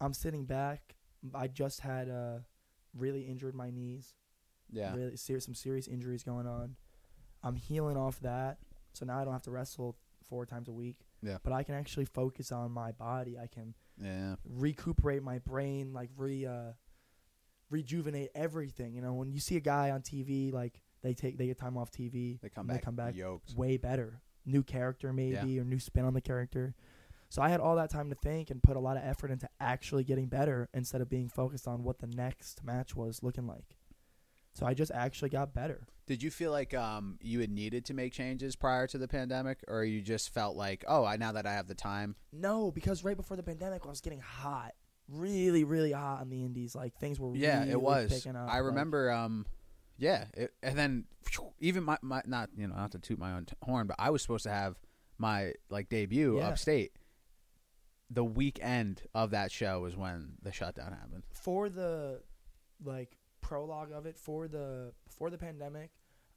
I'm 0.00 0.14
sitting 0.14 0.44
back. 0.46 0.94
I 1.34 1.48
just 1.48 1.80
had 1.80 2.08
uh 2.08 2.38
really 2.96 3.22
injured 3.22 3.54
my 3.54 3.70
knees. 3.70 4.14
Yeah. 4.72 4.94
Really 4.94 5.16
serious 5.16 5.44
some 5.44 5.54
serious 5.54 5.88
injuries 5.88 6.22
going 6.22 6.46
on. 6.46 6.76
I'm 7.42 7.56
healing 7.56 7.96
off 7.96 8.20
that. 8.20 8.58
So 8.92 9.04
now 9.06 9.18
I 9.20 9.24
don't 9.24 9.32
have 9.32 9.42
to 9.42 9.50
wrestle 9.50 9.96
four 10.28 10.46
times 10.46 10.68
a 10.68 10.72
week. 10.72 10.98
Yeah. 11.22 11.38
But 11.42 11.52
I 11.52 11.62
can 11.62 11.74
actually 11.74 12.04
focus 12.06 12.52
on 12.52 12.70
my 12.72 12.92
body. 12.92 13.38
I 13.38 13.46
can 13.46 13.74
Yeah. 14.02 14.36
recuperate 14.44 15.22
my 15.22 15.38
brain, 15.38 15.92
like 15.92 16.10
re 16.16 16.46
uh, 16.46 16.72
rejuvenate 17.70 18.30
everything. 18.34 18.94
You 18.94 19.02
know, 19.02 19.14
when 19.14 19.32
you 19.32 19.40
see 19.40 19.56
a 19.56 19.60
guy 19.60 19.90
on 19.90 20.02
TV, 20.02 20.52
like 20.52 20.82
they 21.02 21.14
take 21.14 21.38
they 21.38 21.46
get 21.46 21.58
time 21.58 21.76
off 21.76 21.90
TV, 21.90 22.40
They 22.40 22.48
come 22.48 22.62
and 22.62 22.68
back. 22.68 22.80
they 22.80 22.84
come 22.84 22.96
back 22.96 23.16
yoked. 23.16 23.54
way 23.56 23.76
better, 23.76 24.20
new 24.44 24.62
character 24.62 25.12
maybe 25.12 25.58
or 25.58 25.64
new 25.64 25.78
spin 25.78 26.04
on 26.04 26.14
the 26.14 26.20
character. 26.20 26.74
So 27.28 27.40
I 27.42 27.48
had 27.48 27.60
all 27.60 27.76
that 27.76 27.90
time 27.90 28.08
to 28.10 28.16
think 28.16 28.50
and 28.50 28.60
put 28.60 28.76
a 28.76 28.80
lot 28.80 28.96
of 28.96 29.04
effort 29.04 29.30
into 29.30 29.48
actually 29.60 30.02
getting 30.02 30.26
better 30.26 30.68
instead 30.74 31.00
of 31.00 31.08
being 31.08 31.28
focused 31.28 31.68
on 31.68 31.84
what 31.84 32.00
the 32.00 32.08
next 32.08 32.64
match 32.64 32.96
was 32.96 33.22
looking 33.22 33.46
like. 33.46 33.76
So 34.60 34.66
I 34.66 34.74
just 34.74 34.92
actually 34.92 35.30
got 35.30 35.54
better. 35.54 35.86
Did 36.06 36.22
you 36.22 36.30
feel 36.30 36.50
like 36.50 36.74
um 36.74 37.18
you 37.22 37.40
had 37.40 37.50
needed 37.50 37.86
to 37.86 37.94
make 37.94 38.12
changes 38.12 38.54
prior 38.56 38.86
to 38.88 38.98
the 38.98 39.08
pandemic, 39.08 39.64
or 39.68 39.84
you 39.84 40.02
just 40.02 40.34
felt 40.34 40.54
like, 40.54 40.84
oh, 40.86 41.02
I 41.04 41.16
now 41.16 41.32
that 41.32 41.46
I 41.46 41.52
have 41.54 41.66
the 41.66 41.74
time? 41.74 42.14
No, 42.32 42.70
because 42.70 43.02
right 43.02 43.16
before 43.16 43.36
the 43.38 43.42
pandemic, 43.42 43.82
I 43.86 43.88
was 43.88 44.00
getting 44.02 44.20
hot, 44.20 44.72
really, 45.08 45.64
really 45.64 45.92
hot 45.92 46.20
on 46.20 46.28
the 46.28 46.44
indies. 46.44 46.74
Like 46.74 46.94
things 46.98 47.18
were 47.18 47.34
Yeah, 47.34 47.60
really 47.60 47.70
it 47.72 47.80
was. 47.80 48.10
picking 48.12 48.36
up. 48.36 48.50
I 48.50 48.56
like- 48.56 48.64
remember. 48.66 49.10
Um, 49.10 49.46
yeah, 49.96 50.26
it, 50.34 50.52
and 50.62 50.78
then 50.78 51.04
even 51.60 51.82
my, 51.84 51.96
my 52.02 52.22
not 52.26 52.50
you 52.56 52.66
know 52.66 52.74
not 52.76 52.92
to 52.92 52.98
toot 52.98 53.18
my 53.18 53.32
own 53.32 53.46
t- 53.46 53.54
horn, 53.62 53.86
but 53.86 53.96
I 53.98 54.10
was 54.10 54.20
supposed 54.20 54.44
to 54.44 54.50
have 54.50 54.76
my 55.16 55.54
like 55.70 55.88
debut 55.88 56.36
Yeah. 56.38 56.48
upstate. 56.48 56.92
The 58.10 58.24
weekend 58.24 59.02
of 59.14 59.30
that 59.30 59.52
show 59.52 59.80
was 59.80 59.96
when 59.96 60.32
the 60.42 60.52
shutdown 60.52 60.92
happened. 60.92 61.22
for 61.32 61.68
the 61.70 62.20
like 62.84 63.16
prologue 63.40 63.92
of 63.92 64.06
it 64.06 64.18
for 64.18 64.48
the 64.48 64.92
before 65.06 65.30
the 65.30 65.38
pandemic 65.38 65.90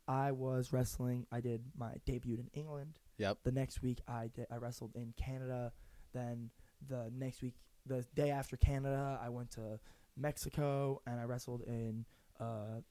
i 0.07 0.31
was 0.31 0.73
wrestling. 0.73 1.25
I 1.31 1.39
did 1.39 1.63
my 1.77 1.93
debut 2.05 2.37
in 2.37 2.49
england. 2.53 2.99
Yep. 3.17 3.39
the 3.43 3.51
next 3.51 3.81
week 3.81 3.99
i 4.07 4.29
did 4.33 4.47
i 4.51 4.57
wrestled 4.57 4.91
in 4.95 5.13
canada. 5.17 5.71
Then 6.13 6.49
the 6.87 7.11
next 7.15 7.41
week 7.41 7.55
the 7.85 8.05
day 8.15 8.29
after 8.29 8.57
canada 8.57 9.19
i 9.21 9.29
went 9.29 9.51
to 9.51 9.79
mexico 10.15 11.01
and 11.07 11.19
i 11.19 11.23
wrestled 11.23 11.61
in 11.67 12.05
uh 12.39 12.81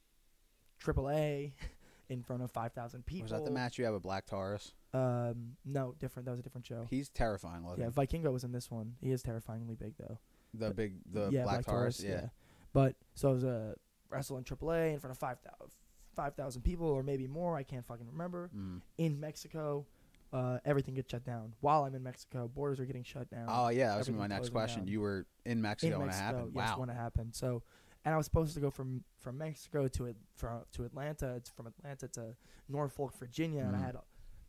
AAA 0.84 1.52
in 2.08 2.22
front 2.22 2.42
of 2.42 2.50
5000 2.50 3.06
people 3.06 3.24
Was 3.24 3.30
that 3.30 3.44
the 3.44 3.50
match 3.50 3.78
you 3.78 3.84
have 3.84 3.94
with 3.94 4.02
Black 4.02 4.26
Taurus? 4.26 4.72
um 4.94 5.56
no 5.64 5.94
different. 5.98 6.26
That 6.26 6.32
was 6.32 6.40
a 6.40 6.42
different 6.42 6.66
show. 6.66 6.86
He's 6.90 7.08
terrifying 7.08 7.64
yeah 7.78 7.88
vikingo 7.88 8.32
was 8.32 8.44
in 8.44 8.52
this 8.52 8.70
one. 8.70 8.94
He 9.00 9.10
is 9.10 9.22
terrifyingly 9.22 9.74
big 9.74 9.94
though. 9.98 10.18
The 10.54 10.70
big 10.70 10.94
the 11.10 11.30
yeah, 11.30 11.44
Black, 11.44 11.64
Taurus. 11.64 12.02
Yeah. 12.02 12.26
But 12.72 12.96
so 13.14 13.30
it 13.30 13.34
was 13.34 13.44
a 13.44 13.74
wrestle 14.12 14.36
in 14.38 14.44
AAA 14.44 14.92
in 14.94 14.98
front 15.00 15.12
of 15.12 15.18
5,000 15.18 15.70
5,000 16.14 16.60
people 16.62 16.86
or 16.86 17.02
maybe 17.02 17.26
more. 17.26 17.56
I 17.56 17.62
can't 17.62 17.86
fucking 17.86 18.06
remember. 18.06 18.50
Mm. 18.54 18.82
In 18.98 19.18
Mexico, 19.18 19.86
uh, 20.32 20.58
everything 20.64 20.94
gets 20.94 21.10
shut 21.10 21.24
down. 21.24 21.54
While 21.60 21.84
I'm 21.84 21.94
in 21.94 22.02
Mexico, 22.02 22.48
borders 22.54 22.78
are 22.80 22.84
getting 22.84 23.02
shut 23.02 23.30
down. 23.30 23.46
Oh 23.48 23.68
yeah, 23.70 23.88
that 23.88 23.98
was 23.98 24.10
my 24.10 24.26
next 24.26 24.50
question. 24.50 24.80
down. 24.80 24.88
You 24.88 25.00
were 25.00 25.26
in 25.46 25.62
Mexico 25.62 25.94
in 25.94 25.98
when 26.00 26.08
Mexico, 26.08 26.28
it 26.28 26.34
happened. 26.34 26.52
yes, 26.54 26.68
wow. 26.68 26.78
when 26.80 26.90
it 26.90 26.96
happened. 26.96 27.34
So, 27.34 27.62
and 28.04 28.12
I 28.12 28.16
was 28.18 28.26
supposed 28.26 28.52
to 28.54 28.60
go 28.60 28.70
from 28.70 29.04
from 29.20 29.38
Mexico 29.38 29.88
to 29.88 30.06
it 30.06 30.16
from 30.36 30.60
to 30.72 30.84
Atlanta. 30.84 31.34
It's 31.36 31.48
from 31.48 31.66
Atlanta 31.66 32.08
to 32.08 32.36
Norfolk, 32.68 33.14
Virginia, 33.18 33.62
and 33.62 33.74
I 33.74 33.78
Mhm. 33.78 33.84
had 33.84 33.94
a 33.94 34.02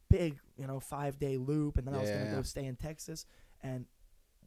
big, 0.09 0.39
you 0.57 0.67
know, 0.67 0.79
five 0.81 1.17
day 1.17 1.37
loop, 1.37 1.77
and 1.77 1.87
then 1.87 1.95
I 1.95 1.99
was 1.99 2.09
gonna 2.09 2.25
yeah. 2.25 2.35
go 2.35 2.41
stay 2.41 2.65
in 2.65 2.75
Texas, 2.75 3.25
and. 3.61 3.85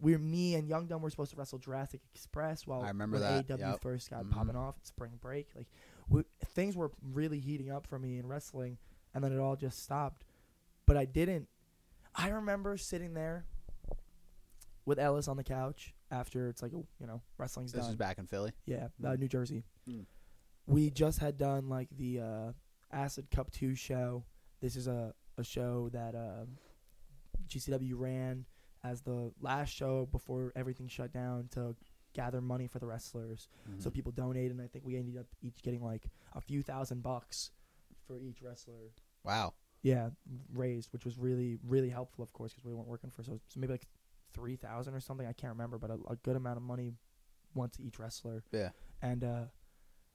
We're 0.01 0.19
me 0.19 0.55
and 0.57 0.69
Young 0.69 0.87
Dumb 0.87 1.01
were 1.03 1.11
supposed 1.11 1.31
to 1.33 1.37
wrestle 1.37 1.59
Jurassic 1.59 2.01
Express 2.15 2.67
while 2.67 2.83
I 2.83 2.89
remember 2.89 3.19
that, 3.19 3.47
AEW 3.49 3.59
yep. 3.59 3.81
first 3.81 4.11
got 4.11 4.25
Mhm. 4.25 4.31
popping 4.31 4.57
off 4.57 4.77
at 4.79 4.87
spring 4.87 5.13
break. 5.21 5.49
Like 5.55 5.67
we, 6.09 6.23
things 6.45 6.77
were 6.77 6.91
really 7.03 7.41
heating 7.41 7.71
up 7.71 7.87
for 7.87 7.99
me 7.99 8.19
in 8.19 8.27
wrestling, 8.27 8.79
and 9.15 9.25
then 9.25 9.33
it 9.33 9.39
all 9.39 9.57
just 9.57 9.83
stopped. 9.83 10.25
But 10.87 10.97
I 10.97 11.05
didn't. 11.07 11.49
I 12.15 12.29
remember 12.29 12.77
sitting 12.77 13.15
there 13.15 13.47
with 14.85 14.99
Ellis 14.99 15.29
on 15.29 15.37
the 15.37 15.45
couch 15.45 15.95
after 16.11 16.49
it's 16.49 16.63
like 16.63 16.73
you 16.73 16.87
know 17.07 17.21
wrestling's 17.39 17.73
This 17.73 17.83
done. 17.83 17.91
is 17.91 17.97
back 17.97 18.19
in 18.19 18.27
Philly. 18.27 18.53
Yeah, 18.67 18.89
uh, 19.03 19.09
Mm. 19.09 19.19
New 19.21 19.29
Jersey. 19.29 19.65
Mm. 19.89 20.07
We 20.67 20.91
just 20.91 21.19
had 21.19 21.39
done 21.39 21.69
like 21.69 21.89
the 21.97 22.21
uh, 22.21 22.53
Acid 22.93 23.31
Cup 23.31 23.51
Two 23.51 23.75
show. 23.75 24.25
This 24.61 24.77
is 24.77 24.87
a 24.89 25.15
a 25.39 25.45
show 25.45 25.89
that 25.91 26.15
uh, 26.15 26.45
GCW 27.49 27.95
ran 27.99 28.47
as 28.91 29.03
the 29.03 29.33
last 29.41 29.71
show 29.73 30.07
before 30.07 30.53
everything 30.57 30.89
shut 30.89 31.13
down 31.13 31.49
to 31.53 31.75
gather 32.13 32.41
money 32.41 32.67
for 32.67 32.79
the 32.79 32.87
wrestlers. 32.87 33.49
So 33.79 33.91
Mhm. 33.91 33.95
people 33.95 34.13
donated, 34.13 34.53
and 34.53 34.63
I 34.63 34.67
think 34.69 34.85
we 34.85 34.97
ended 34.97 35.17
up 35.19 35.27
each 35.43 35.63
getting 35.63 35.83
like 35.83 36.09
a 36.35 36.41
few 36.41 36.63
thousand 36.63 37.03
bucks 37.03 37.51
for 38.07 38.19
each 38.19 38.41
wrestler. 38.43 38.93
wow. 39.25 39.55
Yeah, 39.83 40.11
raised, 40.53 40.93
which 40.93 41.05
was 41.05 41.19
really 41.19 41.59
really 41.63 41.91
helpful, 41.91 42.23
of 42.25 42.33
course, 42.33 42.53
because 42.53 42.65
we 42.65 42.73
weren't 42.75 42.89
working 42.89 43.11
for 43.11 43.23
so, 43.23 43.39
so 43.49 43.61
maybe 43.61 43.73
like 43.75 43.87
three 44.33 44.57
thousand 44.57 44.95
or 44.95 45.01
something. 45.01 45.27
I 45.27 45.33
can't 45.33 45.53
remember, 45.53 45.79
but 45.79 45.91
a, 45.91 45.99
a 46.09 46.17
good 46.17 46.35
amount 46.37 46.57
of 46.57 46.63
money 46.63 46.95
went 47.55 47.73
to 47.75 47.83
each 47.83 47.99
wrestler. 47.99 48.43
Yeah. 48.53 48.71
And 49.03 49.23
uh, 49.25 49.45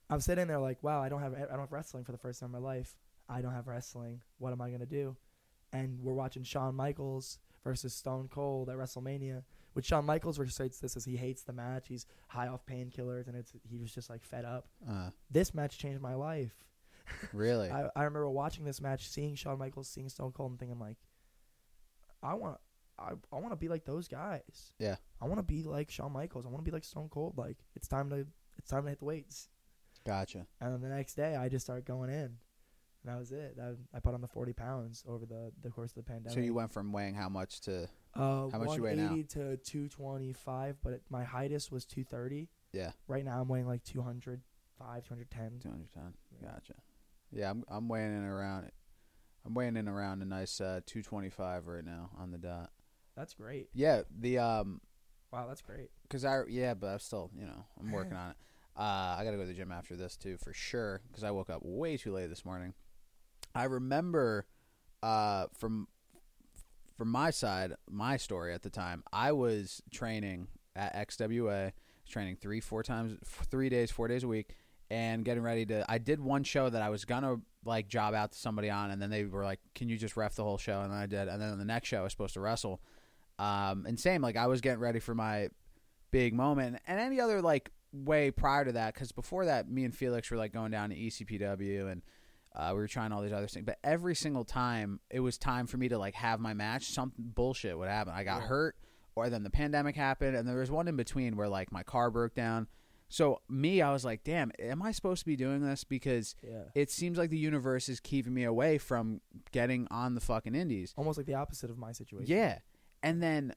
I'm 0.10 0.20
sitting 0.22 0.48
there 0.48 0.60
like, 0.60 0.82
wow, 0.84 1.02
I 1.02 1.10
don't 1.10 1.22
have 1.22 1.34
I 1.34 1.40
don't 1.40 1.60
have 1.60 1.72
wrestling 1.72 2.04
for 2.04 2.12
the 2.12 2.18
first 2.18 2.40
time 2.40 2.48
in 2.48 2.62
my 2.62 2.68
life. 2.76 2.96
I 3.30 3.42
don't 3.42 3.54
have 3.54 3.68
wrestling. 3.68 4.22
What 4.40 4.52
am 4.52 4.62
I 4.62 4.72
gonna 4.72 4.86
do? 4.86 5.16
And 5.72 6.02
we're 6.02 6.14
watching 6.14 6.44
Shawn 6.44 6.76
Michaels 6.76 7.40
versus 7.64 7.94
Stone 7.94 8.30
Cold 8.32 8.70
at 8.70 8.76
WrestleMania. 8.78 9.44
Which 9.74 9.86
Shawn 9.86 10.06
Michaels 10.06 10.38
recites 10.38 10.80
this 10.80 10.98
as 10.98 11.06
he 11.06 11.16
hates 11.16 11.44
the 11.44 11.54
match. 11.54 11.88
He's 11.88 12.06
high 12.28 12.48
off 12.50 12.66
painkillers, 12.66 13.28
and 13.28 13.38
it's 13.38 13.54
he 13.64 13.78
was 13.78 13.90
just 13.94 14.10
like 14.10 14.24
fed 14.24 14.44
up. 14.44 14.68
Uh, 14.90 15.12
This 15.30 15.54
match 15.54 15.78
changed 15.78 16.02
my 16.02 16.14
life. 16.16 16.52
really? 17.34 17.70
I, 17.72 17.88
I 17.96 18.04
remember 18.04 18.30
watching 18.30 18.66
this 18.66 18.82
match, 18.82 19.08
seeing 19.08 19.36
Shawn 19.36 19.58
Michaels, 19.60 19.88
seeing 19.88 20.10
Stone 20.10 20.34
Cold, 20.34 20.52
and 20.52 20.60
thinking 20.60 20.78
like, 20.78 20.98
I 22.22 22.34
want, 22.34 22.58
I, 23.00 23.12
I 23.32 23.36
want 23.40 23.52
to 23.52 23.56
be 23.56 23.70
like 23.70 23.86
those 23.86 24.08
guys. 24.10 24.74
Yeah. 24.78 24.98
I 25.22 25.26
want 25.26 25.40
to 25.40 25.44
be 25.44 25.64
like 25.64 25.90
Shawn 25.90 26.12
Michaels. 26.12 26.46
I 26.46 26.50
want 26.50 26.64
to 26.66 26.70
be 26.70 26.74
like 26.74 26.84
Stone 26.84 27.10
Cold. 27.10 27.38
Like 27.38 27.58
it's 27.76 27.88
time 27.88 28.10
to, 28.10 28.28
it's 28.58 28.70
time 28.70 28.84
to 28.84 28.90
hit 28.90 29.00
the 29.00 29.06
weights. 29.06 29.48
gotcha. 30.06 30.46
And 30.60 30.74
then 30.74 30.82
the 30.82 30.94
next 30.96 31.16
day, 31.16 31.36
I 31.38 31.48
just 31.50 31.66
start 31.66 31.86
going 31.86 32.10
in, 32.10 32.38
And 33.04 33.12
that 33.14 33.18
was 33.18 33.32
it. 33.32 33.58
That, 33.58 33.78
I 33.94 34.00
put 34.00 34.14
on 34.14 34.22
the 34.22 34.28
40 34.28 34.54
pounds 34.54 35.04
over 35.08 35.26
the, 35.26 35.52
the 35.64 35.70
course 35.70 35.92
of 35.92 35.96
the 35.96 36.04
pandemic. 36.04 36.34
So 36.34 36.40
you 36.40 36.54
went 36.54 36.72
from 36.72 36.92
weighing 36.92 37.16
how 37.16 37.30
much 37.30 37.62
to 37.62 37.90
uh, 38.16 38.50
how 38.50 38.60
much 38.60 38.78
you 38.78 38.84
weigh 38.84 38.96
now? 38.96 39.10
180 39.10 39.24
to 39.24 39.58
225, 39.58 40.76
but 40.84 40.94
it, 40.94 41.02
my 41.10 41.24
highest 41.24 41.72
was 41.72 41.86
230. 41.86 42.50
yeah 42.74 42.92
Right 43.08 43.26
now 43.26 43.42
I'm 43.42 43.48
weighing 43.48 43.68
like 43.68 43.84
205, 43.84 45.04
210. 45.04 45.60
210? 45.62 46.14
Yeah. 46.42 46.52
Gotcha. 46.52 46.74
Yeah, 47.32 47.50
I'm 47.50 47.64
I'm 47.70 47.88
weighing 47.88 48.16
in 48.16 48.24
around. 48.24 48.70
I'm 49.46 49.54
weighing 49.54 49.78
in 49.78 49.88
around 49.88 50.22
a 50.22 50.26
nice 50.26 50.62
uh, 50.62 50.82
225 50.86 51.68
right 51.68 51.84
now 51.86 52.12
on 52.20 52.32
the 52.32 52.38
dot. 52.38 52.70
That's 53.16 53.34
great. 53.34 53.70
Yeah, 53.74 54.02
the 54.20 54.38
um, 54.38 54.82
Wow, 55.32 55.48
that's 55.48 55.62
great. 55.62 55.90
cause 56.10 56.26
I 56.26 56.42
yeah, 56.50 56.74
but 56.74 56.88
I'm 56.88 57.00
still 57.00 57.32
you 57.36 57.46
know 57.46 57.66
I'm 57.80 57.92
working 57.92 58.14
on 58.18 58.32
it. 58.32 58.36
Uh, 58.78 59.16
I 59.18 59.24
gotta 59.24 59.38
go 59.38 59.44
to 59.44 59.48
the 59.48 59.54
gym 59.54 59.72
after 59.72 59.96
this 59.96 60.18
too 60.18 60.38
for 60.38 60.54
sure 60.54 61.02
because 61.08 61.24
I 61.24 61.32
woke 61.32 61.50
up 61.50 61.62
way 61.64 61.98
too 61.98 62.14
late 62.14 62.28
this 62.30 62.46
morning. 62.46 62.74
I 63.54 63.66
remember, 63.66 64.46
uh, 65.04 65.48
from 65.54 65.88
from 66.98 67.10
my 67.10 67.32
side, 67.32 67.74
my 67.90 68.18
story 68.18 68.54
at 68.54 68.62
the 68.62 68.70
time, 68.70 69.04
I 69.12 69.32
was 69.32 69.82
training 69.92 70.48
at 70.76 70.94
XWA, 71.10 71.72
training 72.08 72.38
three, 72.40 72.60
four 72.60 72.84
times, 72.84 73.18
three 73.24 73.70
days, 73.70 73.90
four 73.90 74.08
days 74.08 74.24
a 74.24 74.28
week, 74.28 74.56
and 74.92 75.26
getting 75.26 75.42
ready 75.42 75.66
to. 75.66 75.84
I 75.90 75.98
did 75.98 76.20
one 76.20 76.44
show 76.44 76.70
that 76.70 76.82
I 76.82 76.90
was 76.90 77.06
gonna 77.06 77.38
like 77.66 77.88
job 77.88 78.14
out 78.14 78.34
to 78.34 78.38
somebody 78.38 78.70
on, 78.70 78.92
and 78.92 79.02
then 79.02 79.10
they 79.10 79.26
were 79.26 79.44
like, 79.44 79.60
"Can 79.74 79.90
you 79.90 79.98
just 79.98 80.16
ref 80.16 80.36
the 80.36 80.44
whole 80.44 80.58
show?" 80.58 80.82
And 80.82 80.94
I 80.94 81.06
did, 81.08 81.28
and 81.28 81.42
then 81.42 81.58
the 81.58 81.66
next 81.66 81.88
show 81.88 82.00
I 82.00 82.04
was 82.04 82.12
supposed 82.12 82.36
to 82.36 82.40
wrestle. 82.40 82.82
Um, 83.40 83.86
and 83.88 84.00
same, 84.00 84.22
like 84.22 84.38
I 84.38 84.48
was 84.48 84.62
getting 84.62 84.80
ready 84.80 85.00
for 85.00 85.16
my 85.16 85.50
big 86.12 86.34
moment, 86.34 86.80
and 86.86 87.00
any 87.00 87.20
other 87.20 87.42
like 87.42 87.72
way 87.92 88.32
prior 88.32 88.64
to 88.66 88.74
that, 88.74 88.94
because 88.94 89.12
before 89.12 89.46
that, 89.46 89.70
me 89.70 89.84
and 89.86 89.96
Felix 89.96 90.30
were 90.30 90.38
like 90.38 90.54
going 90.54 90.72
down 90.72 90.92
to 90.92 90.96
ECPW 90.96 91.92
and. 91.92 92.02
Uh, 92.54 92.72
we 92.74 92.80
were 92.80 92.88
trying 92.88 93.12
all 93.14 93.22
these 93.22 93.32
other 93.32 93.48
things, 93.48 93.66
but 93.66 93.78
every 93.84 94.14
single 94.16 94.44
time 94.44 95.00
it 95.10 95.22
was 95.22 95.38
time 95.38 95.68
for 95.68 95.78
me 95.78 95.88
to 95.88 95.98
like 95.98 96.14
have 96.16 96.40
my 96.40 96.54
match, 96.54 96.86
something 96.90 97.24
bullshit 97.34 97.78
would 97.78 97.88
happen. 97.88 98.14
I 98.14 98.24
got 98.26 98.42
Yeah. 98.42 98.48
hurt, 98.48 98.76
or 99.16 99.30
then 99.30 99.44
the 99.44 99.50
pandemic 99.50 99.96
happened, 99.96 100.36
and 100.36 100.48
there 100.48 100.58
was 100.58 100.70
one 100.72 100.88
in 100.90 100.96
between 100.98 101.38
where 101.38 101.48
like 101.48 101.72
my 101.72 101.84
car 101.84 102.12
broke 102.12 102.34
down. 102.36 102.68
So 103.08 103.42
me, 103.50 103.82
I 103.82 103.92
was 103.92 104.04
like, 104.06 104.24
"Damn, 104.24 104.52
am 104.60 104.82
I 104.82 104.92
supposed 104.94 105.20
to 105.22 105.26
be 105.26 105.36
doing 105.36 105.62
this?" 105.62 105.84
Because 105.84 106.36
Yeah. 106.42 106.64
it 106.76 106.90
seems 106.92 107.18
like 107.18 107.30
the 107.30 107.38
universe 107.38 107.88
is 107.90 108.00
keeping 108.00 108.34
me 108.34 108.44
away 108.44 108.78
from 108.78 109.22
getting 109.52 109.88
on 109.90 110.16
the 110.16 110.22
fucking 110.22 110.56
indies. 110.56 110.94
Almost 110.98 111.18
like 111.18 111.28
the 111.28 111.34
opposite 111.36 111.70
of 111.70 111.78
my 111.78 111.92
situation. 111.94 112.28
Yeah. 112.30 112.60
And 113.04 113.22
then 113.24 113.54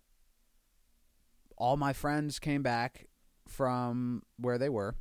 all 1.56 1.76
my 1.76 1.92
friends 1.92 2.38
came 2.38 2.62
back 2.62 3.06
from 3.46 4.22
where 4.38 4.58
they 4.58 4.68
were, 4.68 4.96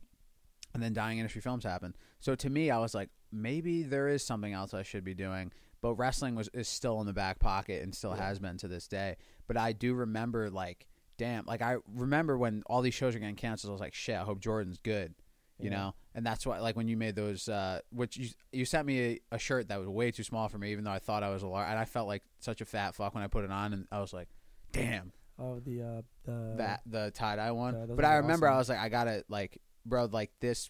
and 0.74 0.82
then 0.84 0.94
Dying 0.94 1.18
Industry 1.20 1.42
Films 1.42 1.64
happened. 1.64 1.96
So 2.20 2.36
to 2.36 2.50
me, 2.50 2.70
I 2.70 2.78
was 2.78 2.94
like, 2.94 3.10
maybe 3.34 3.84
there 3.84 4.08
is 4.08 4.24
something 4.24 4.54
else 4.54 4.74
I 4.74 4.84
should 4.84 5.04
be 5.04 5.14
doing. 5.14 5.52
But 5.82 5.96
wrestling 5.96 6.36
was 6.36 6.50
is 6.54 6.70
still 6.70 7.02
in 7.02 7.08
the 7.08 7.14
back 7.14 7.40
pocket 7.40 7.84
and 7.84 7.94
still 7.94 8.12
Yeah. 8.16 8.28
has 8.28 8.40
been 8.40 8.58
to 8.60 8.68
this 8.70 8.88
day. 8.88 9.18
But 9.48 9.58
I 9.58 9.74
do 9.74 9.94
remember 9.94 10.50
like, 10.50 10.88
damn, 11.18 11.46
like 11.46 11.62
I 11.62 11.78
remember 11.94 12.38
when 12.38 12.64
all 12.68 12.82
these 12.82 12.94
shows 12.94 13.16
are 13.16 13.20
getting 13.20 13.36
canceled. 13.36 13.72
I 13.72 13.74
was 13.74 13.82
like, 13.82 13.94
shit, 13.94 14.16
I 14.16 14.24
hope 14.24 14.40
Jordan's 14.40 14.78
good. 14.78 15.14
You 15.60 15.70
Yeah. 15.70 15.78
know, 15.78 15.96
and 16.16 16.26
that's 16.26 16.46
why, 16.48 16.60
like, 16.60 16.76
when 16.76 16.88
you 16.88 16.98
made 16.98 17.16
those, 17.16 17.48
uh, 17.48 17.80
which 17.92 18.18
you 18.18 18.30
you 18.52 18.66
sent 18.66 18.88
me 18.88 19.00
a, 19.00 19.20
a 19.34 19.38
shirt 19.38 19.68
that 19.70 19.80
was 19.80 19.88
way 19.88 20.10
too 20.12 20.24
small 20.24 20.48
for 20.50 20.58
me, 20.58 20.72
even 20.72 20.84
though 20.84 20.92
I 20.92 21.00
thought 21.00 21.22
I 21.22 21.30
was 21.30 21.44
a 21.44 21.48
large, 21.48 21.70
and 21.70 21.78
I 21.78 21.86
felt 21.86 22.08
like 22.08 22.24
such 22.40 22.60
a 22.62 22.66
fat 22.66 22.96
fuck 22.96 23.14
when 23.14 23.24
I 23.24 23.28
put 23.28 23.44
it 23.46 23.52
on, 23.52 23.72
and 23.74 23.88
I 23.92 24.00
was 24.00 24.14
like, 24.14 24.30
damn, 24.72 25.12
Oh, 25.38 25.60
the 25.60 25.82
uh, 25.82 26.02
the 26.26 26.56
that 26.58 26.82
the 26.86 27.12
tie 27.12 27.36
dye 27.36 27.52
one. 27.52 27.88
But 27.96 28.06
I 28.06 28.16
remember 28.16 28.48
I 28.48 28.58
was 28.58 28.68
like, 28.70 28.80
I 28.80 28.90
gotta 28.90 29.24
like, 29.30 29.58
bro, 29.86 30.06
like 30.06 30.32
this 30.40 30.70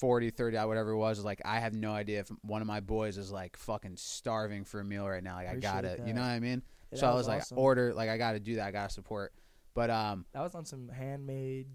40, 0.00 0.30
30, 0.30 0.56
whatever 0.58 0.90
it 0.90 0.96
was, 0.96 1.18
is 1.18 1.24
like 1.24 1.40
I 1.44 1.60
have 1.60 1.74
no 1.74 1.92
idea 1.92 2.20
if 2.20 2.28
one 2.42 2.60
of 2.60 2.66
my 2.66 2.80
boys 2.80 3.18
is 3.18 3.30
like 3.30 3.56
fucking 3.56 3.96
starving 3.96 4.64
for 4.64 4.80
a 4.80 4.84
meal 4.84 5.06
right 5.08 5.22
now. 5.22 5.36
Like 5.36 5.48
I 5.48 5.56
gotta, 5.56 5.92
it, 5.92 6.02
you 6.06 6.14
know 6.14 6.22
what 6.22 6.28
I 6.28 6.40
mean? 6.40 6.62
Yeah, 6.92 6.98
so 6.98 7.10
I 7.10 7.14
was 7.14 7.28
like, 7.28 7.42
awesome. 7.42 7.58
order, 7.58 7.94
like 7.94 8.08
I 8.08 8.16
got 8.18 8.32
to 8.32 8.40
do 8.40 8.56
that. 8.56 8.66
I 8.66 8.70
got 8.72 8.88
to 8.88 8.94
support. 8.94 9.32
But 9.74 9.90
um, 9.90 10.24
that 10.32 10.40
was 10.40 10.54
on 10.54 10.64
some 10.64 10.88
handmade 10.88 11.68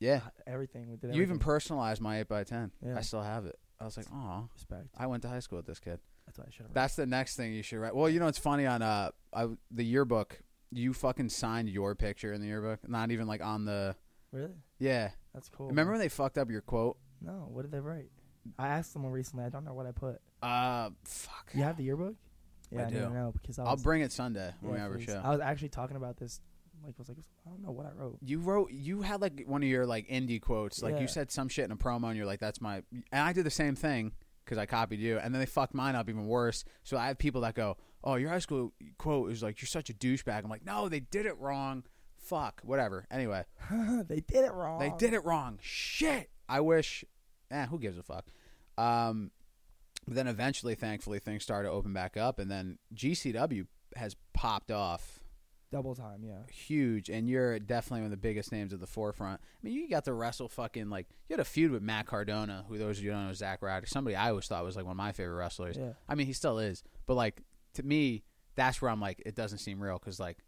yeah, 0.00 0.20
everything. 0.46 0.90
We 0.90 0.96
did 0.96 1.14
you 1.14 1.22
even 1.22 1.38
personalized 1.38 2.00
my 2.00 2.20
eight 2.20 2.30
x 2.30 2.50
ten. 2.50 2.70
Yeah. 2.84 2.96
I 2.96 3.00
still 3.00 3.22
have 3.22 3.46
it. 3.46 3.58
I 3.80 3.84
was 3.84 3.96
like, 3.96 4.06
oh, 4.12 4.48
respect. 4.54 4.88
I 4.96 5.06
went 5.06 5.22
to 5.22 5.28
high 5.28 5.40
school 5.40 5.56
with 5.56 5.66
this 5.66 5.80
kid. 5.80 5.98
That's 6.26 6.38
what 6.38 6.46
I 6.46 6.50
should 6.50 6.66
have. 6.66 6.74
That's 6.74 6.96
the 6.96 7.06
next 7.06 7.36
thing 7.36 7.52
you 7.52 7.62
should 7.62 7.78
write. 7.78 7.94
Well, 7.94 8.08
you 8.08 8.20
know 8.20 8.28
it's 8.28 8.38
funny 8.38 8.66
on 8.66 8.82
uh 8.82 9.10
I, 9.32 9.46
the 9.70 9.84
yearbook. 9.84 10.40
You 10.70 10.92
fucking 10.92 11.30
signed 11.30 11.68
your 11.70 11.94
picture 11.94 12.32
in 12.32 12.40
the 12.40 12.46
yearbook, 12.46 12.86
not 12.88 13.10
even 13.10 13.26
like 13.26 13.42
on 13.42 13.64
the 13.64 13.96
really. 14.32 14.52
yeah. 14.78 15.10
That's 15.34 15.48
cool. 15.48 15.68
Remember 15.68 15.92
when 15.92 16.00
they 16.00 16.08
fucked 16.08 16.38
up 16.38 16.50
your 16.50 16.60
quote? 16.60 16.98
No, 17.20 17.48
what 17.50 17.62
did 17.62 17.72
they 17.72 17.80
write? 17.80 18.10
I 18.58 18.68
asked 18.68 18.92
someone 18.92 19.12
recently. 19.12 19.44
I 19.44 19.48
don't 19.48 19.64
know 19.64 19.74
what 19.74 19.86
I 19.86 19.92
put. 19.92 20.20
Uh, 20.42 20.90
fuck. 21.04 21.50
You 21.54 21.62
have 21.64 21.76
the 21.76 21.84
yearbook? 21.84 22.14
Yeah, 22.70 22.80
I 22.80 22.82
I, 22.86 22.90
didn't 22.90 23.08
do. 23.08 23.14
know 23.14 23.32
because 23.40 23.58
I 23.58 23.64
I'll 23.64 23.76
bring 23.76 24.02
it 24.02 24.12
Sunday 24.12 24.52
when 24.60 24.74
we 24.74 24.78
have 24.78 24.90
our 24.90 25.00
show. 25.00 25.20
I 25.24 25.30
was 25.30 25.40
actually 25.40 25.70
talking 25.70 25.96
about 25.96 26.16
this. 26.18 26.40
Like, 26.84 26.96
was 26.96 27.08
like, 27.08 27.18
I 27.44 27.50
don't 27.50 27.62
know 27.62 27.72
what 27.72 27.86
I 27.86 27.90
wrote. 28.00 28.18
you 28.22 28.38
wrote 28.38 28.70
you 28.70 29.02
had 29.02 29.20
like 29.20 29.42
one 29.46 29.64
of 29.64 29.68
your 29.68 29.84
like 29.84 30.06
indie 30.08 30.40
quotes 30.40 30.80
like 30.80 30.94
Yeah. 30.94 31.00
you 31.00 31.08
said 31.08 31.32
some 31.32 31.48
shit 31.48 31.64
in 31.64 31.72
a 31.72 31.76
promo 31.76 32.06
and 32.06 32.16
you're 32.16 32.24
like 32.24 32.38
that's 32.38 32.60
my 32.60 32.84
and 33.10 33.20
i 33.20 33.32
did 33.32 33.44
the 33.44 33.50
same 33.50 33.74
thing 33.74 34.12
because 34.44 34.58
i 34.58 34.64
copied 34.64 35.00
you 35.00 35.18
and 35.18 35.34
then 35.34 35.40
they 35.40 35.44
fucked 35.46 35.74
mine 35.74 35.96
up 35.96 36.08
even 36.08 36.28
worse 36.28 36.64
so 36.84 36.96
i 36.96 37.08
have 37.08 37.18
people 37.18 37.40
that 37.40 37.56
go 37.56 37.76
oh 38.04 38.14
your 38.14 38.30
high 38.30 38.38
school 38.38 38.72
quote 38.96 39.32
is 39.32 39.42
like 39.42 39.60
you're 39.60 39.66
such 39.66 39.90
a 39.90 39.92
douchebag 39.92 40.44
i'm 40.44 40.48
like 40.50 40.64
no 40.64 40.88
they 40.88 41.00
did 41.00 41.26
it 41.26 41.36
wrong 41.38 41.82
fuck 42.16 42.60
whatever 42.62 43.06
anyway 43.10 43.42
they 44.08 44.20
did 44.20 44.44
it 44.44 44.52
wrong. 44.52 44.78
they 44.78 44.92
did 44.98 45.12
it 45.14 45.24
wrong 45.24 45.58
shit 45.60 46.30
i 46.48 46.60
wish 46.60 47.04
eh 47.50 47.66
who 47.66 47.78
gives 47.78 47.98
a 47.98 48.02
fuck 48.02 48.26
um 48.76 49.30
but 50.06 50.14
then 50.14 50.26
eventually 50.26 50.74
thankfully 50.74 51.18
things 51.18 51.42
started 51.42 51.68
to 51.68 51.74
open 51.74 51.92
back 51.92 52.16
up 52.16 52.38
and 52.38 52.50
then 52.50 52.78
gcw 52.94 53.66
has 53.96 54.16
popped 54.32 54.70
off 54.70 55.20
double 55.70 55.94
time. 55.94 56.22
Yeah. 56.24 56.50
huge, 56.50 57.08
and 57.08 57.28
you're 57.28 57.58
definitely 57.58 58.00
one 58.00 58.06
of 58.06 58.10
the 58.10 58.16
biggest 58.16 58.52
names 58.52 58.72
at 58.72 58.80
the 58.80 58.86
forefront. 58.86 59.40
I 59.40 59.66
mean, 59.66 59.74
you 59.74 59.88
got 59.88 60.04
to 60.04 60.12
wrestle 60.12 60.48
fucking 60.48 60.88
like 60.90 61.06
you 61.28 61.34
had 61.34 61.40
a 61.40 61.44
feud 61.44 61.70
with 61.70 61.82
Matt 61.82 62.06
Cardona, 62.06 62.64
who 62.68 62.78
those 62.78 62.98
of 62.98 63.04
you 63.04 63.10
don't 63.10 63.24
know 63.24 63.30
is 63.30 63.38
Zack 63.38 63.62
Ryder, 63.62 63.86
somebody 63.86 64.16
I 64.16 64.30
always 64.30 64.46
thought 64.46 64.64
was 64.64 64.76
like 64.76 64.84
one 64.84 64.92
of 64.92 64.96
my 64.96 65.12
favorite 65.12 65.36
wrestlers. 65.36 65.76
Yeah. 65.76 65.92
I 66.08 66.14
mean, 66.14 66.26
he 66.26 66.32
still 66.32 66.58
is, 66.58 66.82
but 67.06 67.14
like 67.14 67.42
to 67.74 67.82
me, 67.82 68.24
that's 68.54 68.80
where 68.82 68.90
I'm 68.90 69.00
like, 69.00 69.22
it 69.24 69.34
doesn't 69.34 69.58
seem 69.58 69.80
real 69.80 69.98
because 69.98 70.18
like 70.18 70.38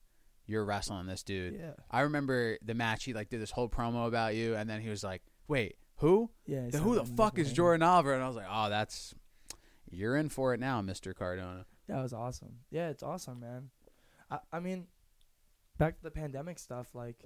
you're 0.46 0.64
wrestling 0.64 1.06
this 1.06 1.22
dude. 1.22 1.54
Yeah. 1.54 1.72
I 1.90 2.00
remember 2.00 2.58
the 2.64 2.74
match. 2.74 3.04
He 3.04 3.12
like 3.12 3.28
did 3.28 3.40
this 3.40 3.50
whole 3.50 3.68
promo 3.68 4.06
about 4.08 4.34
you, 4.34 4.54
and 4.54 4.68
then 4.68 4.80
he 4.80 4.88
was 4.88 5.04
like, 5.04 5.22
"Wait, 5.46 5.76
who? 6.00 6.30
Yeah. 6.46 6.64
he 6.66 6.70
The, 6.70 6.78
who 6.78 6.94
the 6.96 7.04
fuck 7.04 7.38
is. 7.38 7.52
Jordan 7.52 7.82
Oliver?" 7.82 8.12
And 8.14 8.22
I 8.22 8.26
was 8.26 8.36
like, 8.36 8.46
"Oh, 8.50 8.68
that's 8.68 9.14
you're 9.90 10.16
in 10.16 10.28
for 10.28 10.52
it 10.54 10.60
now, 10.60 10.80
Mister 10.82 11.14
Cardona." 11.14 11.64
That 11.88 12.02
was 12.02 12.12
awesome. 12.12 12.56
Yeah, 12.70 12.88
it's 12.90 13.02
awesome, 13.02 13.40
man. 13.40 13.70
I 14.30 14.38
I 14.52 14.60
mean, 14.60 14.86
back 15.78 15.96
to 15.96 16.02
the 16.02 16.10
pandemic 16.10 16.58
stuff. 16.58 16.94
Like, 16.94 17.24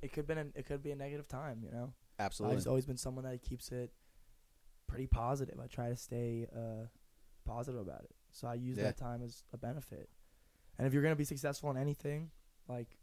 it 0.00 0.12
could 0.12 0.26
been 0.26 0.38
an, 0.38 0.52
it 0.56 0.66
could 0.66 0.82
be 0.82 0.90
a 0.90 0.96
negative 0.96 1.28
time. 1.28 1.60
You 1.64 1.70
know, 1.70 1.92
Absolutely. 2.18 2.58
I've 2.58 2.66
always 2.66 2.86
been 2.86 2.96
someone 2.96 3.24
that 3.24 3.42
keeps 3.42 3.70
it 3.70 3.92
pretty 4.86 5.06
positive. 5.06 5.58
I 5.62 5.66
try 5.68 5.88
to 5.88 5.96
stay 5.96 6.46
uh, 6.54 6.86
positive 7.46 7.80
about 7.80 8.02
it. 8.02 8.14
So 8.32 8.48
I 8.48 8.54
use 8.54 8.76
Yeah. 8.76 8.84
that 8.84 8.96
time 8.96 9.22
as 9.22 9.44
a 9.52 9.56
benefit. 9.56 10.08
And 10.78 10.86
if 10.86 10.92
you're 10.92 11.02
gonna 11.02 11.16
be 11.16 11.24
successful 11.24 11.70
in 11.70 11.76
anything, 11.76 12.30
like, 12.68 12.98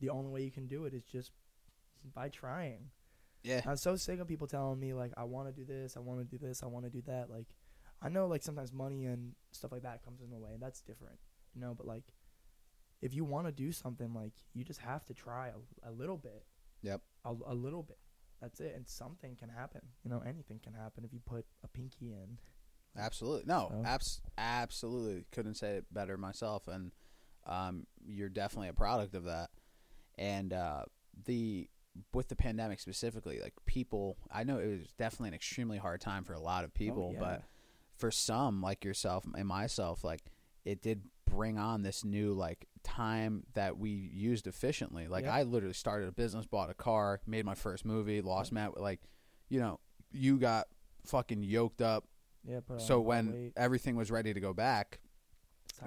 the 0.00 0.10
only 0.10 0.30
way 0.30 0.42
you 0.42 0.50
can 0.50 0.66
do 0.66 0.84
it 0.84 0.94
is 0.94 1.04
just 1.04 1.32
by 2.14 2.28
trying. 2.28 2.90
Yeah. 3.42 3.60
I'm 3.66 3.76
so 3.76 3.96
sick 3.96 4.20
of 4.20 4.28
people 4.28 4.46
telling 4.46 4.78
me 4.80 4.92
like 4.94 5.12
I 5.16 5.24
want 5.24 5.48
to 5.48 5.52
do 5.52 5.64
this, 5.64 5.96
I 5.96 6.00
want 6.00 6.20
to 6.20 6.24
do 6.24 6.38
this, 6.44 6.62
I 6.62 6.66
want 6.66 6.84
to 6.84 6.90
do 6.90 7.02
that. 7.06 7.30
Like, 7.30 7.46
I 8.02 8.08
know 8.08 8.26
like 8.26 8.42
sometimes 8.42 8.72
money 8.72 9.04
and 9.06 9.32
stuff 9.52 9.72
like 9.72 9.82
that 9.82 10.04
comes 10.04 10.20
in 10.20 10.30
the 10.30 10.38
way, 10.38 10.50
and 10.52 10.62
that's 10.62 10.80
different, 10.80 11.18
you 11.54 11.60
know. 11.60 11.74
But 11.76 11.86
like, 11.86 12.04
if 13.02 13.14
you 13.14 13.24
want 13.24 13.46
to 13.46 13.52
do 13.52 13.72
something, 13.72 14.12
like 14.14 14.32
you 14.54 14.64
just 14.64 14.80
have 14.80 15.04
to 15.06 15.14
try 15.14 15.48
a, 15.48 15.90
a 15.90 15.92
little 15.92 16.16
bit. 16.16 16.44
Yep. 16.82 17.00
A, 17.24 17.34
a 17.46 17.54
little 17.54 17.82
bit. 17.82 17.98
That's 18.40 18.60
it, 18.60 18.72
and 18.76 18.86
something 18.86 19.34
can 19.34 19.48
happen. 19.48 19.80
You 20.04 20.10
know, 20.10 20.22
anything 20.24 20.60
can 20.62 20.72
happen 20.74 21.04
if 21.04 21.12
you 21.12 21.20
put 21.26 21.44
a 21.64 21.68
pinky 21.68 22.12
in. 22.12 22.38
Absolutely. 22.96 23.44
No, 23.46 23.68
So- 23.70 23.82
abs- 23.84 24.20
absolutely. 24.38 25.24
Couldn't 25.32 25.54
say 25.54 25.72
it 25.76 25.84
better 25.92 26.16
myself. 26.16 26.68
And 26.68 26.92
um, 27.46 27.86
you're 28.06 28.28
definitely 28.28 28.68
a 28.68 28.72
product 28.72 29.14
of 29.14 29.24
that. 29.24 29.50
And 30.16 30.52
uh, 30.52 30.82
the 31.24 31.68
with 32.12 32.28
the 32.28 32.36
pandemic 32.36 32.80
specifically, 32.80 33.40
like 33.40 33.54
people, 33.66 34.16
I 34.30 34.44
know 34.44 34.58
it 34.58 34.66
was 34.66 34.92
definitely 34.98 35.28
an 35.28 35.34
extremely 35.34 35.78
hard 35.78 36.00
time 36.00 36.24
for 36.24 36.32
a 36.32 36.40
lot 36.40 36.64
of 36.64 36.72
people, 36.74 37.08
Oh, 37.10 37.12
yeah. 37.14 37.18
but 37.20 37.42
for 37.96 38.10
some, 38.10 38.60
like 38.62 38.84
yourself 38.84 39.24
and 39.34 39.46
myself, 39.48 40.04
like 40.04 40.22
it 40.64 40.82
did 40.82 41.02
bring 41.26 41.58
on 41.58 41.82
this 41.82 42.04
new 42.04 42.32
like 42.32 42.66
time 42.84 43.44
that 43.54 43.78
we 43.78 43.90
used 43.90 44.46
efficiently. 44.46 45.08
Like 45.08 45.24
Yep. 45.24 45.32
I 45.32 45.42
literally 45.42 45.74
started 45.74 46.08
a 46.08 46.12
business, 46.12 46.46
bought 46.46 46.70
a 46.70 46.74
car, 46.74 47.20
made 47.26 47.44
my 47.44 47.54
first 47.54 47.84
movie, 47.84 48.20
lost 48.22 48.52
Matt. 48.52 48.80
Like, 48.80 49.00
you 49.48 49.60
know, 49.60 49.80
you 50.12 50.38
got 50.38 50.68
fucking 51.06 51.42
yoked 51.42 51.80
up 51.82 52.04
yeah. 52.48 52.60
So 52.78 52.94
a 52.94 52.96
lot 52.96 53.00
of 53.00 53.04
when 53.04 53.32
weight. 53.32 53.52
everything 53.56 53.96
was 53.96 54.10
ready 54.10 54.32
to 54.32 54.40
go 54.40 54.54
back, 54.54 55.00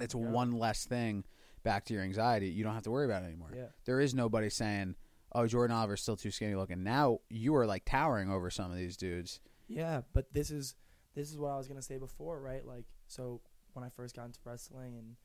it's 0.00 0.14
go. 0.14 0.20
one 0.20 0.52
less 0.52 0.84
thing 0.84 1.24
back 1.64 1.84
to 1.86 1.94
your 1.94 2.02
anxiety. 2.02 2.48
You 2.48 2.62
don't 2.64 2.74
have 2.74 2.82
to 2.84 2.90
worry 2.90 3.04
about 3.06 3.22
it 3.22 3.26
anymore. 3.26 3.50
Yeah. 3.54 3.66
There 3.84 4.00
is 4.00 4.14
nobody 4.14 4.48
saying, 4.50 4.94
"Oh, 5.34 5.46
Jordan 5.46 5.76
Oliver's 5.76 6.02
still 6.02 6.16
too 6.16 6.30
skinny 6.30 6.54
looking." 6.54 6.82
Now 6.82 7.20
you 7.28 7.54
are 7.56 7.66
like 7.66 7.84
towering 7.84 8.30
over 8.30 8.50
some 8.50 8.70
of 8.70 8.76
these 8.76 8.96
dudes. 8.96 9.40
Yeah, 9.68 10.02
but 10.12 10.32
this 10.32 10.50
is 10.50 10.74
this 11.14 11.30
is 11.30 11.38
what 11.38 11.50
I 11.50 11.56
was 11.58 11.68
gonna 11.68 11.82
say 11.82 11.98
before, 11.98 12.40
right? 12.40 12.64
Like, 12.66 12.84
so 13.06 13.40
when 13.72 13.84
I 13.84 13.88
first 13.88 14.16
got 14.16 14.26
into 14.26 14.40
wrestling, 14.44 14.96
and 14.96 15.16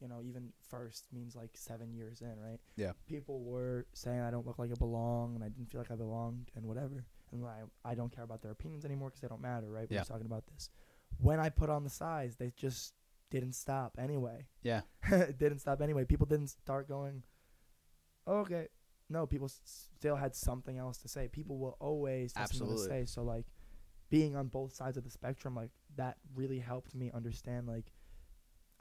you 0.00 0.08
know, 0.08 0.20
even 0.22 0.52
first 0.68 1.06
means 1.12 1.36
like 1.36 1.50
seven 1.54 1.92
years 1.92 2.20
in, 2.20 2.38
right? 2.40 2.58
Yeah. 2.76 2.92
People 3.06 3.40
were 3.44 3.86
saying 3.92 4.20
I 4.20 4.30
don't 4.30 4.46
look 4.46 4.58
like 4.58 4.70
I 4.70 4.74
belong, 4.74 5.34
and 5.34 5.44
I 5.44 5.48
didn't 5.48 5.70
feel 5.70 5.80
like 5.80 5.90
I 5.90 5.96
belonged, 5.96 6.50
and 6.56 6.66
whatever. 6.66 7.04
And 7.30 7.44
I 7.46 7.60
I 7.84 7.94
don't 7.94 8.14
care 8.14 8.24
about 8.24 8.42
their 8.42 8.52
opinions 8.52 8.84
anymore 8.84 9.08
because 9.10 9.20
they 9.20 9.28
don't 9.28 9.40
matter, 9.42 9.70
right? 9.70 9.88
We 9.88 9.96
Yeah. 9.96 10.02
talking 10.04 10.26
about 10.26 10.46
this. 10.46 10.70
When 11.18 11.38
I 11.38 11.50
put 11.50 11.70
on 11.70 11.84
the 11.84 11.90
size, 11.90 12.36
they 12.36 12.52
just 12.56 12.94
didn't 13.30 13.52
stop 13.54 13.94
anyway. 13.98 14.46
Yeah. 14.62 14.82
it 15.10 15.38
didn't 15.38 15.60
stop 15.60 15.80
anyway. 15.80 16.04
People 16.04 16.26
didn't 16.26 16.48
start 16.48 16.88
going, 16.88 17.22
oh, 18.26 18.38
okay. 18.40 18.68
No, 19.12 19.26
people 19.26 19.46
s- 19.46 19.60
still 19.98 20.16
had 20.16 20.34
something 20.34 20.78
else 20.78 20.98
to 20.98 21.08
say. 21.08 21.28
People 21.28 21.58
will 21.58 21.76
always 21.80 22.32
have 22.34 22.48
something 22.48 22.66
to 22.68 22.72
Absolutely. 22.72 23.04
say. 23.06 23.06
So 23.12 23.22
like, 23.22 23.46
being 24.10 24.36
on 24.36 24.48
both 24.48 24.74
sides 24.74 24.96
of 24.96 25.04
the 25.04 25.10
spectrum, 25.10 25.54
like 25.54 25.70
that 25.96 26.16
really 26.34 26.58
helped 26.58 26.94
me 26.94 27.10
understand. 27.12 27.66
Like, 27.68 27.92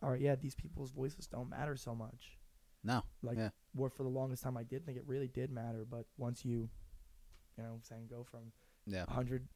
all 0.01 0.09
right, 0.11 0.21
yeah, 0.21 0.35
these 0.35 0.55
people's 0.55 0.91
voices 0.91 1.27
don't 1.27 1.49
matter 1.49 1.75
so 1.75 1.93
much. 1.95 2.37
No. 2.83 3.03
Like, 3.21 3.37
Yeah. 3.37 3.49
where 3.73 3.89
for 3.89 4.03
the 4.03 4.09
longest 4.09 4.41
time 4.43 4.57
I 4.57 4.63
did 4.63 4.85
think 4.85 4.97
it 4.97 5.05
really 5.05 5.27
did 5.27 5.51
matter, 5.51 5.85
but 5.89 6.05
once 6.17 6.43
you, 6.43 6.69
you 7.57 7.63
know, 7.63 7.69
what 7.69 7.75
I'm 7.75 7.83
saying 7.83 8.07
go 8.09 8.23
from 8.23 8.51
Yeah. 8.87 9.05
100 9.05 9.47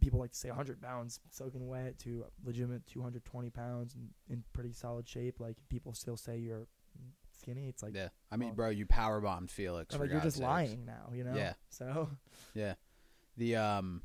people 0.00 0.18
like 0.18 0.32
to 0.32 0.38
say 0.38 0.50
100 0.50 0.80
pounds 0.82 1.20
soaking 1.30 1.66
wet 1.66 1.98
to 2.00 2.26
legitimate 2.44 2.86
220 2.86 3.50
pounds 3.50 3.94
and 3.94 4.10
in 4.28 4.42
pretty 4.52 4.72
solid 4.72 5.06
shape 5.06 5.40
like 5.40 5.56
people 5.68 5.92
still 5.94 6.16
say 6.16 6.38
you're 6.38 6.66
skinny 7.44 7.68
it's 7.68 7.82
like 7.82 7.94
yeah. 7.94 8.08
I 8.32 8.36
mean, 8.36 8.48
well- 8.50 8.56
bro, 8.56 8.68
you 8.70 8.86
power 8.86 9.20
bombed 9.20 9.50
Felix. 9.50 9.94
I'm 9.94 10.00
like 10.00 10.10
you're 10.10 10.20
just 10.20 10.36
sakes. 10.38 10.46
lying 10.46 10.84
now 10.84 11.10
you 11.12 11.24
know 11.24 11.34
Yeah. 11.34 11.54
so 11.70 12.10
Yeah. 12.54 12.74
The 13.36 13.56
um 13.56 14.02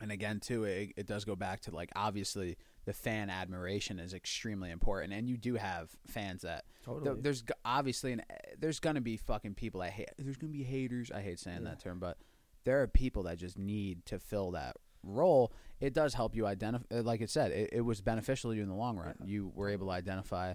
and 0.00 0.12
again 0.12 0.40
too 0.40 0.64
it, 0.64 0.92
it 0.96 1.06
does 1.06 1.24
go 1.24 1.34
back 1.36 1.60
to 1.62 1.74
like 1.74 1.90
obviously 1.96 2.56
the 2.84 2.92
fan 2.92 3.28
admiration 3.30 3.98
is 3.98 4.14
extremely 4.14 4.70
important 4.70 5.12
and 5.12 5.28
you 5.28 5.36
do 5.36 5.56
have 5.56 5.90
fans 6.06 6.42
that 6.42 6.64
totally 6.84 7.10
th- 7.14 7.22
there's 7.22 7.42
g- 7.42 7.52
obviously 7.64 8.12
an, 8.12 8.22
there's 8.58 8.80
going 8.80 8.94
to 8.94 9.00
be 9.02 9.16
fucking 9.16 9.54
people 9.54 9.80
that 9.80 9.90
hate 9.90 10.08
there's 10.16 10.36
going 10.36 10.52
to 10.52 10.56
be 10.58 10.64
haters 10.64 11.10
I 11.10 11.20
hate 11.20 11.38
saying 11.38 11.62
Yeah. 11.64 11.70
that 11.70 11.80
term 11.80 11.98
but 11.98 12.16
there 12.64 12.80
are 12.82 12.86
people 12.86 13.24
that 13.24 13.38
just 13.38 13.58
need 13.58 14.06
to 14.06 14.18
fill 14.18 14.52
that 14.52 14.76
role 15.02 15.52
it 15.80 15.92
does 15.94 16.14
help 16.14 16.34
you 16.36 16.46
identify 16.46 17.00
like 17.00 17.20
it 17.20 17.30
said 17.30 17.50
it, 17.50 17.70
it 17.72 17.80
was 17.82 18.00
beneficial 18.00 18.50
to 18.52 18.56
you 18.56 18.62
in 18.62 18.68
the 18.68 18.74
long 18.74 18.96
run 18.96 19.14
Yeah. 19.20 19.26
you 19.26 19.52
were 19.54 19.68
able 19.68 19.86
to 19.88 19.92
identify 19.92 20.54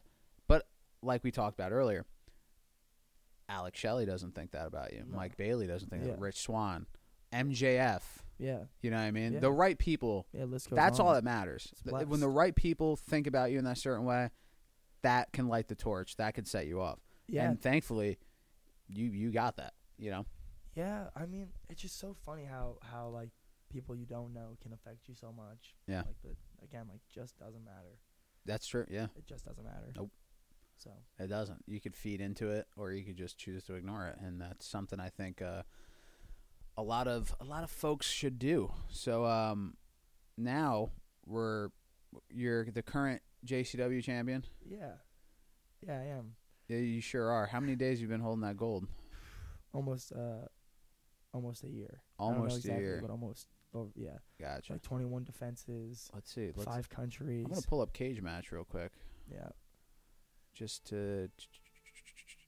like 1.03 1.23
we 1.23 1.31
talked 1.31 1.57
about 1.59 1.71
earlier 1.71 2.05
Alex 3.49 3.80
Shelley 3.80 4.05
doesn't 4.05 4.34
think 4.35 4.51
that 4.51 4.67
about 4.67 4.93
you 4.93 5.03
No. 5.09 5.17
Mike 5.17 5.38
Bailey 5.38 5.67
doesn't 5.67 5.89
think 5.89 6.03
Yeah. 6.03 6.11
that 6.11 6.19
Rich 6.19 6.39
Swann 6.41 6.85
MJF 7.31 8.01
yeah 8.39 8.63
you 8.81 8.89
know 8.89 8.97
what 8.97 9.03
I 9.03 9.11
mean? 9.11 9.34
Yeah. 9.34 9.39
The 9.39 9.51
right 9.51 9.77
people. 9.77 10.27
yeah 10.34 10.45
let's 10.47 10.67
go 10.67 10.75
That's 10.75 10.99
all 10.99 11.13
that 11.13 11.23
matters. 11.23 11.71
Th- 11.88 12.07
When 12.07 12.19
the 12.19 12.30
right 12.30 12.55
people 12.55 12.95
think 12.95 13.27
about 13.27 13.51
you 13.51 13.59
in 13.59 13.65
that 13.65 13.77
certain 13.77 14.05
way, 14.05 14.30
that 15.03 15.31
can 15.34 15.47
light 15.47 15.67
the 15.67 15.75
torch. 15.75 16.15
That 16.17 16.34
can 16.34 16.45
set 16.45 16.65
you 16.67 16.81
off. 16.81 16.99
yeah 17.27 17.49
And 17.49 17.61
thankfully, 17.61 18.17
you 18.88 19.07
you 19.07 19.31
got 19.31 19.57
that. 19.57 19.73
You 19.97 20.11
know. 20.11 20.25
yeah 20.75 21.09
i 21.15 21.25
mean 21.27 21.49
it's 21.69 21.81
just 21.81 21.99
so 21.99 22.15
funny 22.25 22.45
how 22.45 22.77
how 22.81 23.07
like 23.09 23.30
people 23.69 23.95
you 23.95 24.05
don't 24.07 24.34
know 24.34 24.57
can 24.61 24.73
affect 24.73 25.07
you 25.07 25.13
so 25.15 25.31
much 25.31 25.75
Yeah. 25.88 25.99
like 26.01 26.15
but 26.23 26.34
again 26.63 26.88
like 26.89 27.01
just 27.13 27.38
doesn't 27.38 27.63
matter 27.63 27.99
That's 28.45 28.65
true. 28.67 28.85
Yeah, 28.89 29.07
it 29.15 29.25
just 29.27 29.45
doesn't 29.45 29.63
matter 29.63 29.91
Nope. 29.95 30.11
So 30.77 30.91
it 31.19 31.27
doesn't. 31.27 31.63
You 31.67 31.79
could 31.79 31.95
feed 31.95 32.19
into 32.21 32.49
it, 32.49 32.67
or 32.75 32.91
you 32.91 33.03
could 33.03 33.15
just 33.17 33.37
choose 33.37 33.63
to 33.65 33.75
ignore 33.75 34.07
it, 34.07 34.17
and 34.21 34.41
that's 34.41 34.65
something 34.67 34.99
I 34.99 35.09
think 35.09 35.41
uh, 35.41 35.63
a 36.77 36.83
lot 36.83 37.07
of 37.07 37.33
a 37.39 37.45
lot 37.45 37.63
of 37.63 37.71
folks 37.71 38.07
should 38.07 38.37
do. 38.39 38.71
So 38.89 39.25
um, 39.25 39.75
now 40.37 40.89
we're 41.25 41.69
you're 42.29 42.65
the 42.65 42.81
current 42.83 43.21
GCW 43.45 44.03
champion. 44.03 44.45
yeah 44.69 44.93
yeah 45.85 45.99
i 45.99 46.05
am 46.05 46.35
Yeah, 46.69 46.77
you 46.77 47.01
sure 47.01 47.29
are. 47.31 47.47
How 47.47 47.59
many 47.59 47.75
days 47.75 48.01
you 48.01 48.07
been 48.07 48.19
holding 48.21 48.41
that 48.41 48.55
gold? 48.57 48.87
almost 49.73 50.11
uh 50.13 50.45
almost 51.33 51.63
a 51.63 51.67
year 51.69 52.01
I 52.19 52.23
don't 52.25 52.33
know 52.33 52.37
Almost 52.41 52.57
exactly, 52.57 52.83
a 52.85 52.87
year. 52.87 52.99
but 53.01 53.09
almost 53.09 53.47
oh 53.73 53.89
yeah 53.95 54.17
Gotcha. 54.39 54.73
like 54.73 54.81
21 54.83 55.23
defenses 55.23 56.09
Let's 56.13 56.31
see. 56.31 56.51
Let's, 56.55 56.63
five 56.65 56.87
countries 56.89 57.45
I'm 57.45 57.51
gonna 57.51 57.61
pull 57.67 57.81
up 57.81 57.91
cage 57.93 58.21
match 58.21 58.51
real 58.51 58.63
quick, 58.65 58.91
yeah 59.31 59.49
just 60.53 60.85
to 60.88 61.30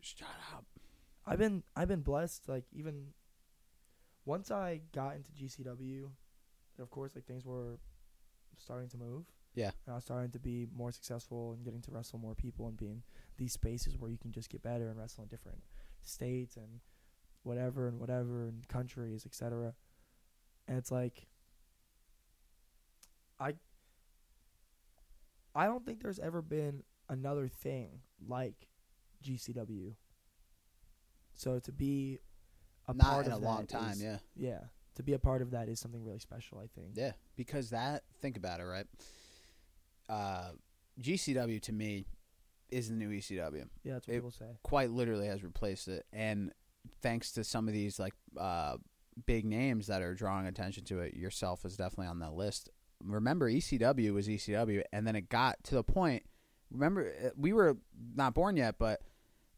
shut 0.01 0.27
up. 0.53 0.65
i've 1.25 1.39
been 1.39 1.63
i've 1.75 1.87
been 1.87 2.01
blessed 2.01 2.47
like 2.47 2.65
even 2.71 3.07
once 4.25 4.51
i 4.51 4.79
got 4.93 5.15
into 5.15 5.31
gcw 5.31 6.07
of 6.79 6.89
course 6.91 7.11
like 7.15 7.25
things 7.25 7.45
were 7.45 7.79
starting 8.57 8.87
to 8.89 8.97
move 8.97 9.25
Yeah. 9.55 9.71
and 9.85 9.93
i 9.93 9.95
was 9.95 10.03
starting 10.05 10.31
to 10.31 10.39
be 10.39 10.67
more 10.75 10.91
successful 10.91 11.53
and 11.53 11.63
getting 11.65 11.81
to 11.81 11.91
wrestle 11.91 12.19
more 12.19 12.35
people 12.35 12.67
and 12.67 12.77
being 12.77 13.01
these 13.37 13.53
spaces 13.53 13.97
where 13.97 14.11
you 14.11 14.17
can 14.17 14.31
just 14.31 14.49
get 14.49 14.61
better 14.61 14.89
and 14.89 14.97
wrestle 14.99 15.23
in 15.23 15.29
different 15.29 15.63
states 16.03 16.55
and 16.57 16.79
whatever 17.43 17.87
and 17.87 17.99
whatever 17.99 18.47
and 18.47 18.67
countries 18.67 19.25
etc 19.25 19.73
and 20.67 20.77
it's 20.77 20.91
like 20.91 21.25
i 23.39 23.53
i 25.55 25.65
don't 25.65 25.85
think 25.85 26.01
there's 26.01 26.19
ever 26.19 26.41
been 26.41 26.83
another 27.09 27.47
thing 27.47 27.99
like 28.27 28.67
gcw 29.23 29.93
so 31.33 31.59
to 31.59 31.71
be 31.71 32.19
a 32.87 32.93
Not 32.93 33.05
part 33.07 33.25
in 33.25 33.31
a 33.31 33.37
of 33.37 33.41
long 33.41 33.67
time. 33.67 33.91
is- 33.93 34.01
yeah. 34.01 34.17
yeah 34.35 34.59
to 34.95 35.03
be 35.03 35.13
a 35.13 35.19
part 35.19 35.41
of 35.41 35.51
that 35.51 35.67
is 35.67 35.79
something 35.79 36.03
really 36.03 36.19
special 36.19 36.57
i 36.59 36.67
think 36.67 36.91
Yeah. 36.95 37.11
Because 37.35 37.71
that. 37.71 38.03
Think 38.21 38.37
about 38.37 38.61
it. 38.61 38.63
Right. 38.63 38.85
Uh, 40.07 40.51
GCW 41.01 41.61
to 41.63 41.73
me 41.73 42.05
is 42.71 42.87
the 42.89 42.95
new 42.95 43.09
ECW. 43.09 43.67
yeah 43.83 43.93
that's 43.93 44.07
what 44.07 44.13
It- 44.13 44.17
people 44.17 44.31
say 44.31 44.57
Quite 44.63 44.91
literally 44.91 45.27
has 45.27 45.43
replaced 45.43 45.87
it, 45.89 46.05
and 46.13 46.53
thanks 47.01 47.31
to 47.33 47.43
some 47.43 47.67
of 47.67 47.73
these 47.73 47.99
like 47.99 48.13
uh, 48.37 48.77
big 49.25 49.43
names 49.45 49.87
that 49.87 50.01
are 50.01 50.13
drawing 50.13 50.45
attention 50.47 50.83
to 50.85 50.99
it, 50.99 51.13
yourself 51.15 51.65
is 51.65 51.75
definitely 51.75 52.07
on 52.07 52.19
that 52.19 52.33
list. 52.33 52.69
Remember, 53.03 53.49
ECW 53.49 54.13
was 54.13 54.27
ECW, 54.29 54.81
and 54.93 55.05
then 55.05 55.15
it 55.15 55.27
got 55.29 55.61
to 55.65 55.75
the 55.75 55.83
point. 55.83 56.23
Remember, 56.75 57.11
uh, 57.25 57.29
we 57.37 57.53
were 57.53 57.77
not 58.15 58.33
born 58.33 58.55
yet, 58.57 58.75
but 58.77 59.01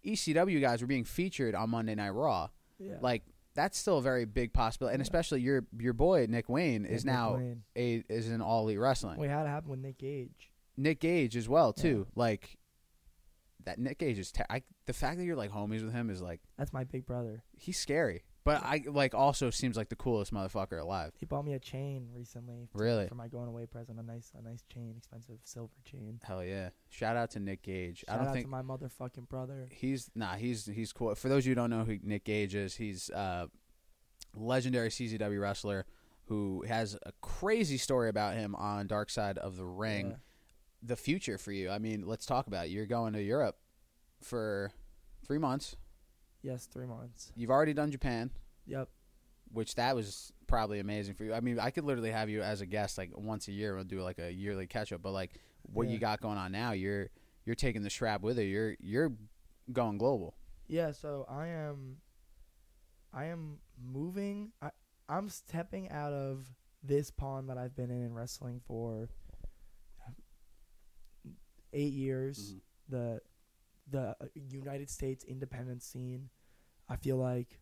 ECW 0.05 0.61
guys 0.61 0.81
were 0.81 0.87
being 0.87 1.03
featured 1.03 1.55
on 1.55 1.69
Monday 1.69 1.95
Night 1.95 2.11
Raw. 2.11 2.49
yeah 2.79 2.97
Like 3.01 3.23
that's 3.55 3.77
still 3.77 3.97
a 3.97 4.01
very 4.01 4.25
big 4.25 4.53
possibility, 4.53 4.93
and 4.93 4.99
Yeah. 5.01 5.03
especially 5.03 5.41
your 5.41 5.65
your 5.77 5.93
boy 5.93 6.27
Nick 6.29 6.47
Wayne 6.47 6.85
is 6.85 7.03
Nick 7.03 7.13
now 7.13 7.35
Wayne. 7.37 7.63
a 7.75 8.03
is 8.07 8.29
in 8.29 8.41
all 8.41 8.63
elite 8.63 8.79
wrestling. 8.79 9.19
Wait, 9.19 9.29
how 9.31 9.43
it 9.43 9.47
happen 9.47 9.69
with 9.69 9.79
Nick 9.79 9.97
Gage? 9.97 10.51
Nick 10.77 10.99
Gage 10.99 11.35
as 11.35 11.49
well 11.49 11.73
too. 11.73 12.05
Yeah. 12.07 12.13
Like 12.15 12.57
that 13.65 13.79
Nick 13.79 13.97
Gage 13.97 14.19
is 14.19 14.31
ter- 14.31 14.45
I, 14.49 14.61
the 14.85 14.93
fact 14.93 15.17
that 15.17 15.25
you're 15.25 15.35
like 15.35 15.51
homies 15.51 15.83
with 15.83 15.91
him 15.93 16.09
is 16.09 16.21
like 16.21 16.39
That's 16.57 16.71
my 16.71 16.83
big 16.83 17.05
brother. 17.05 17.43
he's 17.57 17.77
scary, 17.79 18.23
but 18.47 18.63
I 18.63 18.81
like 18.87 19.13
also 19.13 19.49
seems 19.49 19.75
like 19.75 19.89
the 19.89 19.97
coolest 19.97 20.33
motherfucker 20.33 20.81
alive. 20.81 21.11
He 21.19 21.25
bought 21.25 21.43
me 21.43 21.53
a 21.53 21.59
chain 21.59 22.07
recently. 22.15 22.69
Really? 22.73 23.07
For 23.07 23.15
my 23.15 23.27
going 23.27 23.49
away 23.49 23.65
present, 23.65 23.99
a 23.99 24.03
nice, 24.03 24.31
a 24.37 24.41
nice 24.41 24.63
chain, 24.73 24.95
expensive 24.97 25.39
silver 25.43 25.73
chain. 25.83 26.19
Hell 26.23 26.43
yeah! 26.43 26.69
Shout 26.89 27.17
out 27.17 27.31
to 27.31 27.39
Nick 27.39 27.61
Gage. 27.61 28.05
Shout 28.07 28.15
I 28.15 28.17
don't 28.17 28.27
out 28.27 28.33
think 28.33 28.45
to 28.45 28.49
my 28.49 28.61
motherfucking 28.61 29.27
brother. 29.27 29.67
he's 29.69 30.09
nah 30.15 30.35
he's 30.35 30.65
he's 30.65 30.93
cool. 30.93 31.13
For 31.15 31.27
those 31.27 31.43
of 31.43 31.47
you 31.47 31.51
who 31.51 31.55
don't 31.55 31.69
know 31.69 31.83
who 31.83 31.97
Nick 32.01 32.23
Gage 32.23 32.55
is, 32.55 32.75
he's 32.75 33.09
uh 33.09 33.47
legendary 34.33 34.89
CZW 34.89 35.41
wrestler 35.41 35.85
who 36.27 36.63
has 36.67 36.97
a 37.05 37.11
crazy 37.21 37.77
story 37.77 38.07
about 38.07 38.35
him 38.35 38.55
on 38.55 38.87
Dark 38.87 39.09
Side 39.09 39.37
of 39.37 39.57
the 39.57 39.65
Ring. 39.65 40.11
Yeah. 40.11 40.15
the 40.83 40.95
future 40.95 41.37
for 41.37 41.51
you. 41.51 41.69
I 41.69 41.79
mean, 41.79 42.05
let's 42.05 42.25
talk 42.25 42.47
about 42.47 42.67
it. 42.67 42.69
You're 42.69 42.85
going 42.85 43.13
to 43.13 43.21
Europe 43.21 43.57
for 44.21 44.71
three 45.25 45.37
months. 45.37 45.75
Yes, 46.41 46.65
three 46.67 46.85
months. 46.85 47.31
You've 47.35 47.49
already 47.49 47.73
done 47.73 47.91
Japan, 47.91 48.31
Yep. 48.65 48.89
which 49.51 49.75
that 49.75 49.95
was 49.95 50.31
probably 50.47 50.79
amazing 50.79 51.15
for 51.15 51.23
you. 51.25 51.33
I 51.33 51.39
mean, 51.39 51.59
I 51.59 51.71
could 51.71 51.83
literally 51.83 52.11
have 52.11 52.29
you 52.29 52.41
as 52.41 52.61
a 52.61 52.65
guest 52.65 52.97
like 52.97 53.11
once 53.15 53.47
a 53.47 53.51
year. 53.51 53.75
We'll 53.75 53.83
do 53.83 54.01
like 54.01 54.19
a 54.19 54.31
yearly 54.31 54.67
catch 54.67 54.93
up. 54.93 55.01
But 55.01 55.11
like 55.11 55.31
what 55.63 55.87
you 55.87 55.93
Yeah. 55.93 55.99
got 55.99 56.21
going 56.21 56.37
on 56.37 56.51
now, 56.51 56.71
you're 56.71 57.09
you're 57.45 57.55
taking 57.55 57.81
the 57.81 57.89
strap 57.89 58.21
with 58.21 58.37
you. 58.37 58.43
You're 58.45 58.75
you're 58.79 59.11
going 59.71 59.97
global. 59.97 60.35
Yeah. 60.67 60.91
So 60.91 61.25
I 61.29 61.47
am, 61.47 61.97
I 63.13 63.25
am 63.25 63.59
moving. 63.81 64.51
I 64.61 64.71
I'm 65.09 65.29
stepping 65.29 65.89
out 65.89 66.11
of 66.13 66.45
this 66.83 67.09
pond 67.11 67.49
that 67.49 67.57
I've 67.57 67.75
been 67.75 67.89
in 67.89 68.03
in 68.05 68.13
wrestling 68.13 68.61
for 68.67 69.09
eight 71.73 71.93
years. 71.93 72.53
Mhm. 72.55 72.61
the 72.89 73.21
the 73.89 74.15
uh, 74.21 74.25
United 74.35 74.89
States 74.89 75.23
independent 75.23 75.83
scene. 75.83 76.29
I 76.89 76.95
feel 76.95 77.17
like 77.17 77.59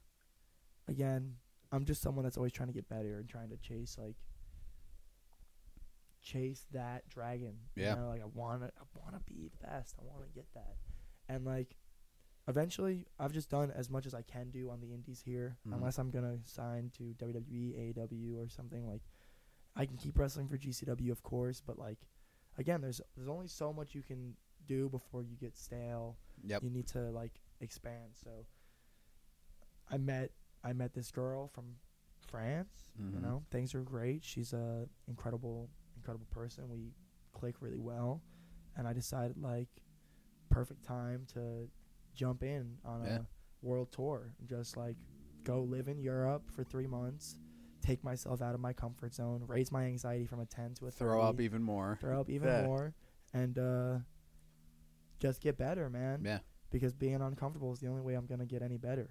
again, 0.88 1.36
I'm 1.72 1.86
just 1.86 2.02
someone 2.02 2.24
that's 2.24 2.38
always 2.38 2.52
trying 2.52 2.68
to 2.68 2.74
get 2.74 2.88
better 2.90 3.18
and 3.20 3.28
trying 3.28 3.50
to 3.50 3.58
chase 3.58 3.98
like 4.00 4.16
chase 6.22 6.66
that 6.72 7.08
dragon. 7.10 7.56
Yeah. 7.76 7.96
You 7.96 8.02
know, 8.02 8.08
like 8.10 8.22
I 8.22 8.26
wanna 8.34 8.72
I 8.80 8.84
wanna 9.04 9.20
be 9.28 9.50
the 9.60 9.68
best. 9.68 9.96
I 10.00 10.04
wanna 10.04 10.28
get 10.34 10.46
that. 10.54 10.76
And 11.30 11.46
like 11.46 11.76
eventually 12.48 13.08
I've 13.20 13.34
just 13.34 13.50
done 13.50 13.72
as 13.72 13.90
much 13.90 14.06
as 14.06 14.14
I 14.14 14.22
can 14.22 14.50
do 14.52 14.70
on 14.70 14.80
the 14.82 14.94
indies 14.94 15.22
here. 15.24 15.58
Mhm. 15.68 15.76
Unless 15.76 15.98
I'm 16.00 16.10
gonna 16.12 16.40
sign 16.46 16.92
to 16.98 17.14
WWE, 17.18 17.76
AEW 17.94 18.38
or 18.38 18.48
something 18.50 18.88
like 18.88 19.02
I 19.76 19.86
can 19.86 19.98
keep 19.98 20.18
wrestling 20.18 20.48
for 20.48 20.58
GCW, 20.58 21.12
of 21.12 21.22
course, 21.22 21.62
but 21.62 21.78
like, 21.78 22.08
again, 22.58 22.82
there's 22.82 23.02
there's 23.16 23.28
only 23.28 23.48
so 23.48 23.74
much 23.74 23.94
you 23.94 24.02
can 24.04 24.36
do 24.68 24.90
before 24.90 25.24
you 25.24 25.36
get 25.38 25.56
stale. 25.58 26.18
Yep. 26.44 26.64
You 26.64 26.70
need 26.70 26.88
to 26.90 27.10
like 27.12 27.40
expand. 27.62 28.12
So, 28.16 28.46
I 29.90 29.98
met 29.98 30.32
I 30.64 30.74
met 30.74 30.94
this 30.94 31.12
girl 31.12 31.48
from 31.48 31.76
France. 32.28 32.92
Mhm. 33.00 33.14
You 33.14 33.20
know, 33.20 33.44
things 33.52 33.76
are 33.76 33.84
great. 33.84 34.24
She's 34.24 34.54
a 34.54 34.88
incredible 35.08 35.70
incredible 35.96 36.28
person. 36.32 36.70
We 36.70 36.94
click 37.34 37.62
really 37.62 37.80
well, 37.80 38.22
and 38.76 38.88
I 38.88 38.94
decided 38.94 39.38
like, 39.38 39.70
perfect 40.50 40.84
time 40.84 41.26
to 41.34 41.70
jump 42.14 42.44
in 42.44 42.78
on 42.86 43.04
Yeah. 43.04 43.20
a 43.20 43.26
world 43.66 43.92
tour. 43.92 44.34
and 44.40 44.48
Just 44.48 44.78
like 44.78 44.98
go 45.44 45.62
live 45.64 45.88
in 45.88 46.00
Europe 46.00 46.50
for 46.50 46.64
three 46.64 46.88
months, 46.88 47.38
take 47.82 48.04
myself 48.04 48.42
out 48.42 48.56
of 48.56 48.62
my 48.62 48.74
comfort 48.74 49.14
zone, 49.14 49.44
raise 49.48 49.72
my 49.72 49.86
anxiety 49.86 50.26
from 50.26 50.40
a 50.40 50.46
ten 50.46 50.74
to 50.76 50.88
a 50.88 50.92
Throw 50.92 51.22
up 51.22 51.40
even 51.40 51.62
more. 51.62 51.98
throw 52.02 52.22
up 52.22 52.30
even 52.30 52.48
Yeah. 52.48 52.66
more, 52.66 52.96
and 53.34 53.58
uh, 53.60 54.00
just 55.20 55.42
get 55.42 55.58
better, 55.58 55.90
man. 55.90 56.22
Yeah, 56.26 56.40
Because 56.72 56.94
being 56.94 57.22
uncomfortable 57.22 57.72
is 57.74 57.80
the 57.80 57.88
only 57.88 58.02
way 58.02 58.14
I'm 58.16 58.26
gonna 58.26 58.46
get 58.46 58.62
any 58.62 58.78
better, 58.78 59.10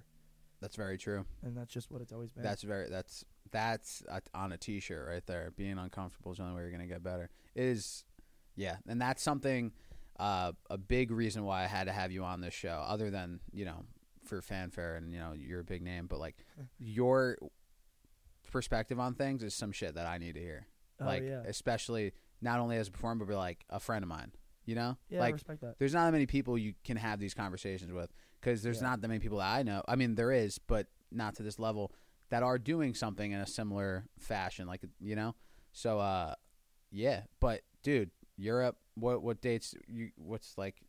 that's 0.60 0.76
very 0.76 0.98
true. 0.98 1.24
and 1.42 1.56
that's 1.56 1.72
just 1.72 1.90
what 1.90 2.00
it's 2.00 2.12
always 2.12 2.32
been. 2.32 2.42
That's 2.42 2.62
very 2.62 2.88
that's 2.88 3.24
that's 3.50 4.02
a, 4.08 4.20
on 4.34 4.52
a 4.52 4.56
t-shirt 4.56 5.06
right 5.08 5.24
there. 5.26 5.52
Being 5.56 5.78
uncomfortable 5.78 6.32
is 6.32 6.38
the 6.38 6.44
only 6.44 6.56
way 6.56 6.62
you're 6.62 6.70
gonna 6.70 6.86
get 6.86 7.02
better. 7.02 7.30
It 7.54 7.64
is 7.64 8.04
yeah, 8.56 8.76
and 8.88 9.00
that's 9.00 9.22
something 9.22 9.72
uh, 10.18 10.52
a 10.70 10.78
big 10.78 11.10
reason 11.10 11.44
why 11.44 11.64
I 11.64 11.66
had 11.66 11.86
to 11.86 11.92
have 11.92 12.12
you 12.12 12.22
on 12.24 12.40
this 12.40 12.54
show. 12.54 12.84
Other 12.86 13.10
than 13.10 13.40
you 13.52 13.64
know 13.64 13.84
for 14.24 14.40
fanfare 14.40 14.96
and 14.96 15.12
you 15.12 15.18
know 15.18 15.32
you're 15.36 15.60
a 15.60 15.64
big 15.64 15.82
name, 15.82 16.06
but 16.06 16.18
like 16.18 16.36
your 16.78 17.36
perspective 18.50 19.00
on 19.00 19.14
things 19.14 19.42
is 19.42 19.54
some 19.54 19.72
shit 19.72 19.94
that 19.96 20.06
I 20.06 20.18
need 20.18 20.34
to 20.34 20.40
hear. 20.40 20.66
oh 21.00 21.04
like 21.06 21.22
yeah, 21.22 21.42
especially 21.46 22.12
not 22.40 22.60
only 22.60 22.76
as 22.76 22.88
a 22.88 22.90
performer, 22.92 23.24
but 23.24 23.36
like 23.36 23.64
a 23.70 23.80
friend 23.80 24.02
of 24.02 24.08
mine. 24.08 24.32
You 24.66 24.74
know, 24.76 24.96
yeah, 25.08 25.18
I 25.18 25.22
like 25.22 25.34
respect 25.34 25.60
that. 25.60 25.78
there's 25.78 25.92
not 25.94 26.06
that 26.06 26.12
many 26.12 26.26
people 26.26 26.56
you 26.56 26.74
can 26.84 26.96
have 26.96 27.20
these 27.20 27.34
conversations 27.34 27.92
with 27.92 28.10
because 28.40 28.62
there's 28.62 28.80
Yeah. 28.80 28.88
not 28.88 29.00
that 29.02 29.08
many 29.08 29.20
people 29.20 29.38
that 29.38 29.52
I 29.52 29.62
know. 29.62 29.82
I 29.86 29.96
mean, 29.96 30.14
there 30.14 30.32
is, 30.32 30.58
but 30.58 30.86
not 31.10 31.34
to 31.36 31.42
this 31.42 31.58
level 31.58 31.92
that 32.30 32.42
are 32.42 32.58
doing 32.58 32.94
something 32.94 33.32
in 33.32 33.40
a 33.40 33.46
similar 33.46 34.06
fashion, 34.18 34.66
like 34.66 34.82
you 35.00 35.16
know. 35.16 35.34
So, 35.72 35.98
uh, 35.98 36.34
yeah, 36.90 37.24
but 37.40 37.62
dude, 37.82 38.10
Europe. 38.36 38.76
What 38.94 39.22
what 39.22 39.40
dates? 39.42 39.74
You 39.88 40.10
what's 40.16 40.56
like? 40.56 40.80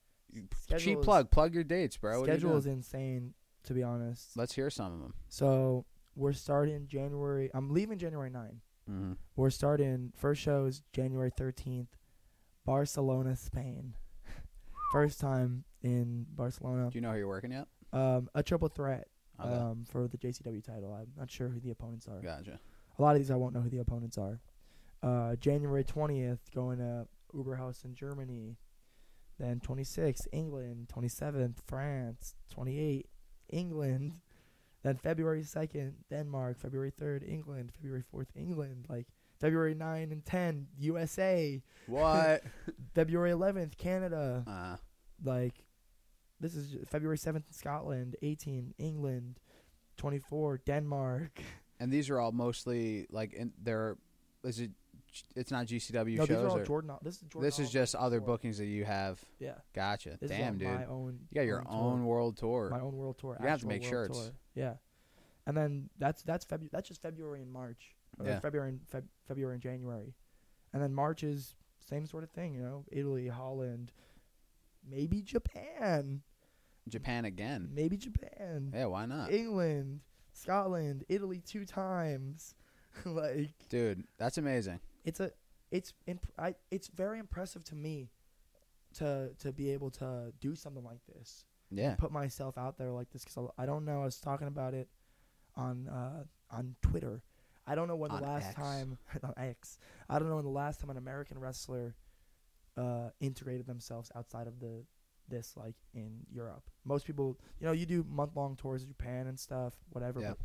Schedule 0.56 0.80
cheap 0.80 0.99
is- 0.99 1.06
plug. 1.06 1.31
Plug 1.31 1.53
your 1.53 1.64
dates, 1.64 1.97
bro. 1.97 2.19
What 2.22 2.30
are 2.30 2.34
you 2.34 2.39
Schedule 2.39 2.57
is 2.57 2.65
insane, 2.65 3.34
to 3.64 3.73
be 3.73 3.84
honest. 3.84 4.35
Let's 4.38 4.53
hear 4.53 4.69
some 4.69 4.93
of 4.93 4.99
them. 5.02 5.14
So 5.27 5.85
we're 6.15 6.34
starting 6.34 6.88
January. 6.88 7.49
I'm 7.53 7.69
leaving 7.73 7.97
January 7.97 8.30
9. 8.30 8.61
Mm-hmm. 8.89 9.14
We're 9.35 9.49
starting. 9.49 10.14
First 10.15 10.41
show 10.41 10.65
is 10.65 10.81
January 10.93 11.31
13th, 11.31 11.88
Barcelona, 12.66 13.36
Spain. 13.36 13.96
First 14.92 15.20
time 15.20 15.64
in 15.82 16.26
Barcelona. 16.36 16.90
Do 16.92 16.98
you 16.98 17.02
know 17.02 17.12
who 17.12 17.18
you're 17.20 17.28
working 17.28 17.52
yet? 17.52 17.68
Um, 17.94 18.30
a 18.36 18.44
triple 18.44 18.68
threat 18.68 19.08
Okay. 19.40 19.54
um, 19.54 19.84
for 19.90 20.08
the 20.08 20.18
GCW 20.18 20.64
title. 20.64 20.94
I'm 20.94 21.08
not 21.18 21.30
sure 21.30 21.50
who 21.50 21.60
the 21.60 21.72
opponents 21.72 22.08
are. 22.08 22.22
gotcha. 22.22 22.60
A 22.98 23.02
lot 23.02 23.16
of 23.16 23.22
these 23.22 23.30
I 23.32 23.36
won't 23.36 23.54
know 23.54 23.60
who 23.62 23.70
the 23.70 23.80
opponents 23.80 24.18
are. 24.18 24.40
Uh, 25.04 25.36
January 25.36 25.84
20th, 25.84 26.40
going 26.54 26.78
to 26.80 27.06
Uberhaus 27.36 27.84
in 27.84 27.94
Germany. 27.94 28.56
Then 29.38 29.60
26th, 29.60 30.28
England. 30.32 30.88
27th, 30.96 31.58
France. 31.68 32.36
28th, 32.58 33.04
England. 33.50 34.14
Then 34.84 34.96
February 34.98 35.42
2nd, 35.42 35.94
Denmark. 36.10 36.58
February 36.58 36.92
3rd, 36.92 37.30
England. 37.30 37.72
February 37.76 38.04
4th, 38.14 38.28
England. 38.36 38.86
Like 38.88 39.08
February 39.40 39.74
9 39.76 40.12
and 40.12 40.26
10, 40.26 40.68
USA. 40.80 41.62
What? 41.88 42.44
February 42.95 43.32
11th, 43.32 43.78
Canada. 43.78 44.44
uh, 44.48 44.78
Like 45.24 45.53
this 46.40 46.56
is 46.56 46.76
February 46.88 47.18
7th, 47.18 47.44
Scotland. 47.52 48.16
18, 48.22 48.74
England. 48.78 49.40
24, 49.98 50.60
Denmark. 50.66 51.41
and 51.80 51.91
these 51.91 52.10
are 52.10 52.20
all 52.20 52.32
mostly 52.32 53.07
like 53.10 53.34
in 53.34 53.53
they're. 53.62 53.98
Is 54.44 54.60
it? 54.60 54.72
It's 55.34 55.49
not 55.49 55.66
GCW 55.68 56.18
No, 56.18 56.26
shows. 56.26 56.28
these 56.28 56.38
are 56.38 56.49
all 56.49 56.57
or- 56.57 56.66
Jordan. 56.66 56.91
This 57.02 57.16
is 57.16 57.22
Jordan. 57.22 57.48
this 57.48 57.60
is 57.60 57.72
just 57.72 57.95
other 57.95 58.18
tour. 58.20 58.26
bookings 58.28 58.57
that 58.57 58.66
you 58.66 58.84
have. 58.84 59.24
Yeah. 59.40 59.53
Gotcha. 59.74 60.18
This 60.20 60.30
Damn, 60.30 60.56
is 60.56 60.60
dude. 60.60 60.68
my 60.68 60.86
own. 60.86 61.20
You 61.32 61.36
got 61.36 61.45
your 61.45 61.62
tour. 61.62 61.72
own 61.72 62.06
world 62.06 62.36
tour. 62.38 62.70
my 62.70 62.82
own 62.82 62.98
world 62.98 63.18
tour. 63.18 63.32
You're 63.32 63.38
gonna 63.38 63.49
have 63.52 63.62
to 63.62 63.66
actual 63.68 63.70
make 63.70 63.82
world 63.94 64.07
shirts. 64.14 64.20
tour. 64.20 64.36
Yeah, 64.56 64.74
and 65.48 65.56
then 65.56 65.90
that's 65.98 66.22
that's 66.24 66.44
February. 66.44 66.70
That's 66.74 66.88
just 66.90 67.02
February 67.02 67.41
and 67.41 67.52
March. 67.52 67.95
Yeah. 68.24 68.40
February 68.40 68.70
and 68.70 68.80
Feb- 68.94 69.08
February 69.28 69.56
and 69.56 69.62
January, 69.64 70.14
and 70.74 70.82
then 70.82 70.94
March 70.94 71.24
is 71.24 71.56
same 71.80 72.06
sort 72.06 72.24
of 72.24 72.30
thing. 72.32 72.54
You 72.54 72.62
know, 72.62 72.86
Italy, 72.92 73.28
Holland, 73.28 73.92
maybe 74.88 75.22
Japan, 75.22 76.22
Japan 76.88 77.26
again. 77.26 77.70
maybe 77.74 77.98
Japan, 77.98 78.72
Yeah, 78.74 78.86
why 78.86 79.06
not? 79.06 79.32
England, 79.32 80.02
Scotland, 80.34 81.04
Italy 81.10 81.40
two 81.46 81.66
times. 81.66 82.56
like 83.06 83.52
Dude, 83.70 84.06
that's 84.18 84.38
amazing. 84.38 84.80
it's 85.04 85.20
a 85.20 85.32
it's 85.72 85.94
imp- 86.08 86.32
I, 86.38 86.56
it's 86.72 86.88
very 86.88 87.20
impressive 87.20 87.64
to 87.66 87.76
me 87.76 88.10
to 88.94 89.32
to 89.40 89.52
be 89.52 89.72
able 89.72 89.90
to 89.92 90.32
do 90.40 90.56
something 90.56 90.84
like 90.84 91.02
this. 91.14 91.44
Yeah. 91.72 91.96
put 91.96 92.12
myself 92.12 92.58
out 92.58 92.78
there 92.78 92.92
like 92.92 93.10
this 93.12 93.26
because 93.26 93.50
I 93.58 93.66
don't 93.66 93.84
know. 93.84 94.02
I 94.02 94.06
was 94.06 94.20
talking 94.22 94.48
about 94.48 94.74
it 94.74 94.88
on 95.58 95.88
uh, 95.90 96.24
on 96.56 96.76
Twitter. 96.82 97.22
I 97.68 97.76
don't 97.76 97.88
know 97.88 97.96
when 97.96 98.12
On 98.12 98.22
the 98.22 98.28
last 98.28 98.48
X. 98.48 98.56
time 98.56 98.98
on 99.24 99.34
X. 99.38 99.80
I 100.10 100.20
don't 100.20 100.30
know 100.30 100.36
when 100.36 100.46
the 100.46 100.52
last 100.52 100.80
time 100.80 100.90
an 100.90 100.98
American 100.98 101.40
wrestler 101.40 101.96
uh, 102.78 103.10
integrated 103.20 103.66
themselves 103.66 104.12
outside 104.16 104.48
of 104.48 104.60
the 104.60 104.86
this 105.28 105.56
like 105.58 105.76
in 105.94 106.20
Europe. 106.32 106.64
Most 106.84 107.08
people, 107.08 107.40
you 107.60 107.66
know, 107.66 107.74
you 107.74 107.86
do 107.86 108.06
month 108.08 108.36
long 108.36 108.56
tours 108.56 108.84
in 108.84 108.90
Japan 108.90 109.28
and 109.28 109.40
stuff, 109.40 109.74
whatever. 109.90 110.22
Yeah. 110.22 110.30
But 110.30 110.38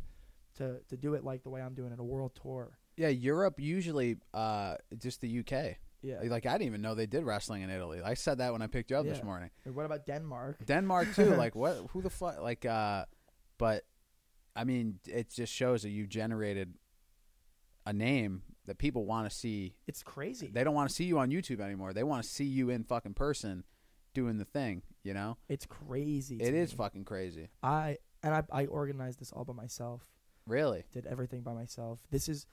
to 0.57 0.79
to 0.89 0.97
do 0.97 1.13
it 1.13 1.23
like 1.23 1.43
the 1.43 1.49
way 1.49 1.61
I'm 1.61 1.73
doing 1.73 1.91
it, 1.91 1.99
a 1.99 2.03
world 2.03 2.37
tour. 2.41 2.77
Yeah, 2.97 3.09
Europe 3.09 3.59
usually 3.59 4.17
uh 4.33 4.75
just 4.97 5.21
the 5.21 5.39
UK. 5.39 5.77
Yeah. 6.01 6.19
Like 6.23 6.45
I 6.45 6.53
didn't 6.53 6.67
even 6.67 6.81
know 6.81 6.95
they 6.95 7.05
did 7.05 7.23
wrestling 7.23 7.61
in 7.61 7.69
Italy. 7.69 8.01
I 8.03 8.15
said 8.15 8.39
that 8.39 8.51
when 8.51 8.61
I 8.61 8.67
picked 8.67 8.89
you 8.89 8.97
up 8.97 9.05
this 9.05 9.23
morning. 9.23 9.51
And 9.65 9.75
what 9.75 9.85
about 9.85 10.05
Denmark? 10.07 10.65
Denmark 10.65 11.13
too. 11.15 11.35
like 11.35 11.55
what 11.55 11.77
who 11.91 12.01
the 12.01 12.09
fuck 12.09 12.41
like 12.41 12.65
uh 12.65 13.05
but 13.57 13.83
I 14.55 14.63
mean 14.63 14.99
it 15.05 15.29
just 15.29 15.53
shows 15.53 15.83
that 15.83 15.89
you 15.89 16.07
generated 16.07 16.73
a 17.85 17.93
name 17.93 18.43
that 18.65 18.77
people 18.77 19.05
want 19.05 19.29
to 19.29 19.35
see. 19.35 19.75
It's 19.87 20.03
crazy. 20.03 20.49
They 20.53 20.63
don't 20.63 20.75
want 20.75 20.89
to 20.89 20.95
see 20.95 21.05
you 21.05 21.19
on 21.19 21.29
YouTube 21.29 21.59
anymore. 21.61 21.93
They 21.93 22.03
want 22.03 22.23
to 22.23 22.29
see 22.29 22.45
you 22.45 22.69
in 22.69 22.83
fucking 22.83 23.13
person 23.15 23.63
doing 24.13 24.37
the 24.37 24.45
thing, 24.45 24.83
you 25.03 25.13
know? 25.13 25.37
it's 25.49 25.65
crazy. 25.65 26.35
It 26.37 26.53
is 26.53 26.71
me. 26.71 26.77
fucking 26.77 27.05
crazy. 27.05 27.49
I 27.63 27.97
and 28.23 28.33
I 28.35 28.43
I 28.51 28.65
organized 28.65 29.19
this 29.19 29.31
all 29.31 29.45
by 29.45 29.53
myself. 29.53 30.01
Really? 30.47 30.83
did 30.91 31.05
everything 31.05 31.41
by 31.41 31.53
myself. 31.53 31.99
This 32.11 32.27
is 32.27 32.45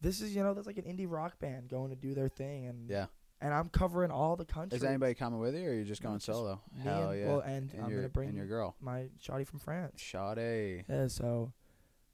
this 0.00 0.20
is 0.20 0.34
you 0.34 0.42
know 0.42 0.54
that's 0.54 0.66
like 0.66 0.78
an 0.78 0.84
indie 0.84 1.10
rock 1.10 1.38
band 1.38 1.68
going 1.68 1.90
to 1.90 1.96
do 1.96 2.14
their 2.14 2.28
thing 2.28 2.66
and 2.66 2.88
Yeah. 2.90 3.06
and 3.40 3.52
I'm 3.52 3.68
covering 3.68 4.10
all 4.10 4.36
the 4.36 4.44
country. 4.44 4.76
Is 4.76 4.84
anybody 4.84 5.14
coming 5.14 5.40
with 5.40 5.54
you 5.54 5.66
or 5.66 5.70
are 5.70 5.74
you 5.74 5.84
just 5.84 6.02
going 6.02 6.16
just 6.16 6.26
solo? 6.26 6.60
Hell 6.82 7.10
and, 7.10 7.20
yeah. 7.20 7.26
Well, 7.28 7.40
and, 7.40 7.72
and 7.72 7.84
I'm 7.84 7.90
your 7.90 8.00
gonna 8.00 8.08
bring 8.08 8.28
and 8.30 8.36
your 8.38 8.46
girl. 8.46 8.76
my 8.80 9.08
shawty 9.22 9.46
from 9.46 9.58
France. 9.58 10.02
Sade. 10.02 10.84
Yeah, 10.88 11.08
so 11.08 11.52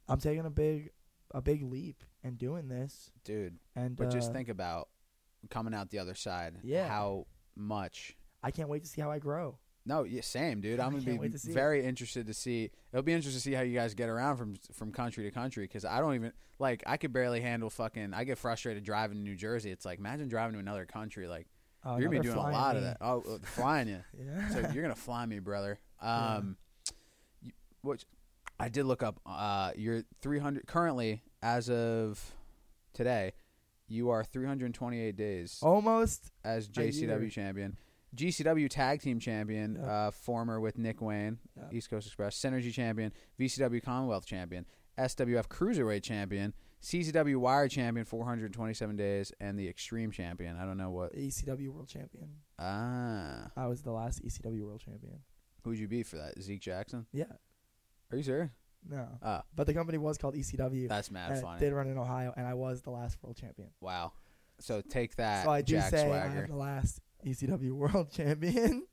I'm 0.08 0.18
taking 0.18 0.46
a 0.46 0.50
big 0.50 0.90
a 1.32 1.40
big 1.40 1.62
leap 1.62 2.02
and 2.22 2.38
doing 2.38 2.68
this. 2.68 3.10
Dude. 3.24 3.58
And 3.76 3.96
But 3.96 4.10
just 4.10 4.30
uh, 4.30 4.32
think 4.34 4.48
about 4.48 4.88
coming 5.48 5.74
out 5.74 5.90
the 5.90 5.98
other 5.98 6.14
side. 6.14 6.56
Yeah. 6.62 6.88
How 6.88 7.26
much 7.56 8.16
I 8.42 8.50
can't 8.50 8.68
wait 8.68 8.82
to 8.82 8.88
see 8.88 9.00
how 9.00 9.10
I 9.10 9.18
grow. 9.18 9.58
No, 9.86 10.04
yeah, 10.04 10.20
same, 10.20 10.60
dude. 10.60 10.78
I'm 10.78 10.90
gonna 10.92 11.18
be 11.18 11.28
to 11.30 11.38
see 11.38 11.50
it. 11.50 11.54
very 11.54 11.84
interested 11.84 12.26
to 12.26 12.34
see. 12.34 12.70
It'll 12.92 13.02
be 13.02 13.12
interesting 13.12 13.38
to 13.38 13.42
see 13.42 13.54
how 13.54 13.62
you 13.62 13.74
guys 13.74 13.94
get 13.94 14.08
around 14.08 14.36
from 14.36 14.56
from 14.74 14.92
country 14.92 15.24
to 15.24 15.30
country 15.30 15.64
because 15.64 15.84
I 15.84 16.00
don't 16.00 16.14
even 16.14 16.32
like. 16.58 16.82
I 16.86 16.96
could 16.98 17.12
barely 17.12 17.40
handle 17.40 17.70
fucking. 17.70 18.12
I 18.12 18.24
get 18.24 18.36
frustrated 18.38 18.84
driving 18.84 19.18
to 19.18 19.24
New 19.24 19.36
Jersey. 19.36 19.70
It's 19.70 19.86
like 19.86 19.98
imagine 19.98 20.28
driving 20.28 20.52
to 20.54 20.58
another 20.58 20.84
country. 20.84 21.26
Like 21.28 21.46
Oh, 21.84 21.96
you're 21.96 22.08
gonna 22.08 22.20
be 22.20 22.26
doing 22.26 22.36
a 22.36 22.40
lot 22.40 22.76
of 22.76 22.82
that. 22.82 22.98
Oh, 23.00 23.22
flying 23.42 23.88
you. 23.88 24.00
Yeah. 24.18 24.48
so 24.50 24.58
you're 24.72 24.82
gonna 24.82 24.94
fly 24.94 25.24
me, 25.26 25.38
brother. 25.38 25.78
Um, 26.02 26.56
you, 27.42 27.52
which 27.82 28.06
I 28.58 28.70
did 28.70 28.86
look 28.86 29.02
up. 29.02 29.20
Uh, 29.26 29.72
you're 29.76 30.02
300 30.22 30.66
currently 30.66 31.22
as 31.42 31.68
of 31.70 32.32
today. 32.92 33.32
You 33.88 34.10
are 34.10 34.22
328 34.22 35.16
days 35.16 35.58
Almost. 35.62 36.30
as. 36.44 36.68
GCW 36.68 37.30
champion, 37.30 37.76
GCW 38.14 38.68
tag 38.70 39.00
team 39.00 39.18
champion, 39.18 39.76
Yeah. 39.76 40.06
uh, 40.06 40.10
former 40.12 40.60
with 40.60 40.78
Nick 40.78 41.00
Wayne, 41.00 41.38
Yeah. 41.56 41.68
East 41.72 41.90
Coast 41.90 42.06
Express, 42.06 42.38
Synergy 42.38 42.72
champion, 42.72 43.12
VCW 43.38 43.80
Commonwealth 43.82 44.26
champion, 44.26 44.64
SWF 44.96 45.48
Cruiserweight 45.48 46.02
champion, 46.04 46.54
CCW 46.80 47.36
Wire 47.40 47.68
champion, 47.68 48.04
427 48.06 48.96
days, 48.96 49.32
and 49.40 49.58
the 49.58 49.68
Extreme 49.68 50.12
champion. 50.12 50.56
I 50.56 50.64
don't 50.64 50.76
know 50.78 50.90
what. 50.90 51.12
ECW 51.14 51.68
world 51.70 51.88
champion. 51.88 52.28
Ah, 52.58 53.50
I 53.56 53.66
was 53.66 53.82
the 53.82 53.90
last 53.92 54.22
ECW 54.24 54.62
world 54.66 54.80
champion. 54.80 55.20
who'd 55.64 55.78
you 55.78 55.88
be 55.88 56.02
for 56.04 56.16
that? 56.16 56.40
Zeke 56.40 56.60
Jackson? 56.60 57.06
Yeah. 57.12 57.24
Are 58.10 58.16
you 58.16 58.22
serious? 58.22 58.50
No, 58.88 59.06
Oh, 59.22 59.40
but 59.54 59.66
the 59.66 59.74
company 59.74 59.98
was 59.98 60.16
called 60.18 60.34
ECW. 60.34 60.88
that's 60.88 61.10
mad 61.10 61.30
and 61.30 61.38
it 61.38 61.42
funny. 61.42 61.60
did 61.60 61.72
run 61.72 61.86
in 61.88 61.98
Ohio, 61.98 62.32
and 62.36 62.46
I 62.46 62.54
was 62.54 62.82
the 62.82 62.90
last 62.90 63.18
world 63.22 63.36
champion. 63.36 63.68
Wow. 63.80 64.12
So 64.58 64.80
take 64.80 65.16
that, 65.16 65.44
so 65.44 65.50
I 65.50 65.62
do 65.62 65.74
Jack 65.74 65.90
say 65.90 66.06
Swagger. 66.06 66.42
I'm 66.44 66.50
the 66.50 66.56
last 66.56 67.00
ECW 67.24 67.72
world 67.72 68.10
champion. 68.12 68.86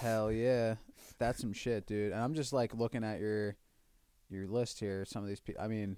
Hell 0.00 0.32
yeah, 0.32 0.76
that's 1.18 1.40
some 1.40 1.52
shit, 1.52 1.86
dude. 1.86 2.12
And 2.12 2.20
I'm 2.20 2.34
just 2.34 2.52
like 2.52 2.74
looking 2.74 3.04
at 3.04 3.20
your 3.20 3.56
your 4.30 4.46
list 4.46 4.80
here. 4.80 5.04
Some 5.04 5.22
of 5.22 5.28
these 5.28 5.40
people, 5.40 5.62
I 5.62 5.68
mean, 5.68 5.96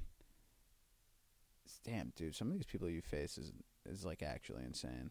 damn, 1.84 2.12
dude. 2.16 2.34
Some 2.34 2.48
of 2.48 2.54
these 2.54 2.66
people 2.66 2.88
you 2.88 3.02
face 3.02 3.38
is 3.38 3.52
is 3.88 4.04
like 4.04 4.22
actually 4.22 4.64
insane. 4.64 5.10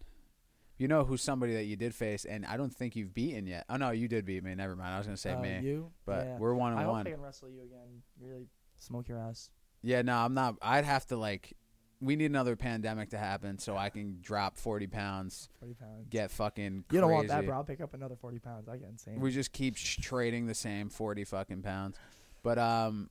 You 0.77 0.87
know 0.89 1.05
who's 1.05 1.21
somebody 1.21 1.53
that 1.53 1.63
you 1.65 1.75
did 1.77 1.95
face, 1.95 2.25
and 2.25 2.45
I 2.45 2.57
don't 2.57 2.73
think 2.73 2.95
you've 2.95 3.13
beaten 3.13 3.47
yet. 3.47 3.65
Oh 3.69 3.77
no, 3.77 3.91
you 3.91 4.07
did 4.07 4.25
beat 4.25 4.43
me. 4.43 4.53
Never 4.55 4.75
mind. 4.75 4.93
I 4.93 4.97
was 4.97 5.07
gonna 5.07 5.15
say 5.17 5.31
Uh, 5.33 5.39
me, 5.39 5.59
You, 5.61 5.91
but 6.05 6.25
yeah. 6.25 6.37
we're 6.37 6.53
one 6.53 6.73
on 6.73 6.85
one. 6.87 7.07
I 7.07 7.11
can 7.11 7.21
wrestle 7.21 7.49
you 7.49 7.61
again. 7.61 8.01
Really 8.19 8.47
smoke 8.77 9.07
your 9.07 9.17
ass. 9.19 9.49
Yeah, 9.81 10.01
no, 10.01 10.15
I'm 10.17 10.33
not. 10.33 10.55
I'd 10.61 10.83
have 10.85 11.05
to 11.07 11.17
like. 11.17 11.53
We 12.01 12.17
need 12.17 12.25
another 12.25 12.57
pandemic 12.57 13.11
to 13.11 13.17
happen 13.17 13.57
so 13.57 13.77
I 13.77 13.89
can 13.89 14.17
drop 14.21 14.57
forty 14.57 14.85
pounds, 14.87 15.47
Forty 15.59 15.75
pounds. 15.75 16.07
get 16.09 16.29
fucking. 16.29 16.83
you 16.91 16.99
don't 16.99 17.09
want 17.11 17.29
that, 17.29 17.45
bro. 17.45 17.55
I'll 17.55 17.63
pick 17.63 17.79
up 17.79 17.93
another 17.93 18.17
forty 18.17 18.39
pounds. 18.39 18.67
I 18.67 18.75
get 18.75 18.89
insane. 18.89 19.21
We 19.21 19.31
just 19.31 19.53
keep 19.53 19.77
sh- 19.77 19.97
trading 20.01 20.45
the 20.45 20.53
same 20.53 20.89
forty 20.89 21.23
fucking 21.23 21.61
pounds. 21.61 21.95
But 22.43 22.59
um, 22.59 23.09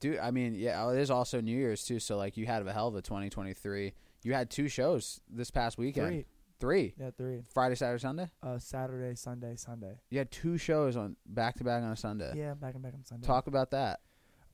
dude, 0.00 0.18
I 0.18 0.32
mean, 0.32 0.54
yeah, 0.56 0.90
it 0.90 0.98
is 0.98 1.12
also 1.12 1.40
New 1.40 1.56
Year's 1.56 1.84
too. 1.84 2.00
So 2.00 2.16
like, 2.16 2.36
you 2.36 2.44
had 2.46 2.66
a 2.66 2.72
hell 2.72 2.88
of 2.88 2.96
a 2.96 3.02
2023. 3.02 3.92
You 4.24 4.34
had 4.34 4.50
two 4.50 4.66
shows 4.68 5.20
this 5.30 5.52
past 5.52 5.78
weekend. 5.78 6.08
three. 6.08 6.26
Three. 6.60 6.94
Yeah, 6.98 7.10
three. 7.16 7.42
Friday, 7.52 7.74
Saturday, 7.74 8.00
Sunday. 8.00 8.30
Uh, 8.42 8.58
Saturday, 8.58 9.14
Sunday, 9.16 9.56
Sunday. 9.56 9.98
You 10.10 10.18
had 10.18 10.30
two 10.30 10.56
shows 10.56 10.96
on 10.96 11.16
back 11.26 11.56
to 11.56 11.64
back 11.64 11.82
on 11.82 11.90
a 11.90 11.96
Sunday. 11.96 12.32
Yeah, 12.36 12.54
back 12.54 12.74
and 12.74 12.82
back 12.82 12.94
on 12.94 13.04
Sunday. 13.04 13.26
Talk 13.26 13.46
about 13.48 13.70
that. 13.72 14.00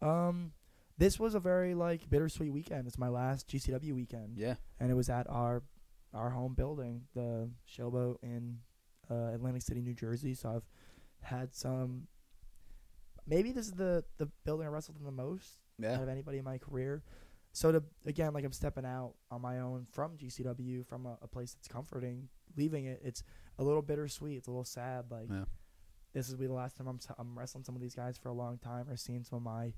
Um, 0.03 0.53
this 0.99 1.21
was 1.21 1.35
a 1.35 1.41
very 1.41 1.75
like 1.75 2.09
bittersweet 2.09 2.53
weekend. 2.53 2.87
It's 2.87 2.99
my 2.99 3.09
last 3.09 3.49
GCW 3.49 3.93
weekend, 3.95 4.37
Yeah. 4.37 4.55
and 4.79 4.91
it 4.91 4.95
was 4.95 5.09
at 5.11 5.29
our 5.29 5.63
our 6.13 6.31
home 6.31 6.55
building, 6.55 7.03
the 7.15 7.51
Showboat 7.71 8.17
in 8.23 8.59
uh, 9.11 9.33
Atlantic 9.35 9.63
City, 9.63 9.81
New 9.81 9.95
Jersey. 9.95 10.35
So 10.35 10.49
I've 10.57 10.65
had 11.23 11.55
some. 11.55 12.07
Maybe 13.27 13.53
this 13.53 13.67
is 13.67 13.73
the 13.73 14.05
the 14.19 14.27
building 14.45 14.67
I 14.67 14.71
wrestled 14.71 14.99
in 14.99 15.05
the 15.05 15.13
most 15.13 15.59
out 15.87 16.03
of 16.03 16.09
anybody 16.09 16.39
in 16.39 16.45
my 16.45 16.59
career. 16.59 17.03
So 17.53 17.73
to 17.73 17.83
again, 18.07 18.33
like 18.33 18.45
I'm 18.45 18.53
stepping 18.53 18.85
out 18.87 19.15
on 19.31 19.41
my 19.43 19.59
own 19.61 19.87
from 19.91 20.17
GCW, 20.17 20.87
from 20.87 21.07
a, 21.07 21.19
a 21.23 21.27
place 21.27 21.53
that's 21.55 21.69
comforting, 21.69 22.29
leaving 22.57 22.87
it. 22.87 23.01
It's 23.05 23.23
a 23.59 23.65
little 23.65 23.83
bittersweet. 23.83 24.39
It's 24.39 24.47
a 24.49 24.51
little 24.51 24.65
sad. 24.65 25.07
Like 25.11 25.29
Yeah. 25.31 25.45
this 26.13 26.31
will 26.31 26.39
be 26.39 26.47
the 26.47 26.53
last 26.53 26.77
time 26.77 26.87
I'm 26.87 26.97
s- 26.97 27.15
I'm 27.19 27.37
wrestling 27.39 27.65
some 27.65 27.75
of 27.75 27.81
these 27.83 27.95
guys 27.95 28.17
for 28.17 28.29
a 28.29 28.33
long 28.35 28.59
time, 28.59 28.89
or 28.89 28.97
seeing 28.97 29.25
some 29.25 29.37
of 29.39 29.43
my 29.43 29.73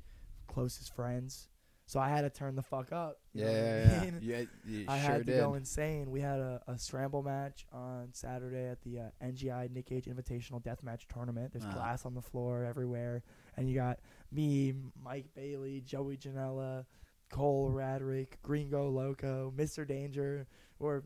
closest 0.49 0.95
friends. 0.95 1.49
So 1.87 1.99
I 1.99 2.09
had 2.11 2.23
to 2.23 2.31
turn 2.31 2.55
the 2.55 2.63
fuck 2.63 2.93
up. 2.93 3.19
Yeah, 3.35 3.47
I 3.47 3.51
yeah, 3.51 3.85
yeah. 3.95 4.01
mean? 4.03 4.19
yeah 4.23 4.43
you 4.65 4.85
I 4.89 4.99
sure 5.01 5.11
had 5.11 5.19
to 5.19 5.33
did. 5.33 5.41
go 5.41 5.55
insane. 5.55 6.11
We 6.11 6.21
had 6.21 6.39
a, 6.39 6.63
a 6.69 6.79
scramble 6.79 7.23
match 7.23 7.67
on 7.73 8.11
Saturday 8.13 8.67
at 8.69 8.81
the 8.83 9.01
uh, 9.01 9.03
NGI 9.23 9.71
Nick 9.71 9.87
Gage 9.87 10.07
Invitational 10.07 10.63
Deathmatch 10.63 11.07
Tournament. 11.13 11.53
There's 11.53 11.65
Uh-huh. 11.65 11.75
glass 11.75 12.07
on 12.07 12.15
the 12.15 12.23
floor 12.23 12.65
everywhere, 12.65 13.23
and 13.57 13.69
you 13.69 13.75
got 13.75 13.99
me, 14.31 14.75
Mike 15.03 15.27
Bailey, 15.35 15.81
Joey 15.81 16.17
Janela, 16.17 16.87
Cole 17.33 17.71
Radrick, 17.71 18.35
Gringo 18.43 18.89
Loco, 18.89 19.53
Mr. 19.57 19.87
Danger. 19.87 20.47
We're 20.79 21.03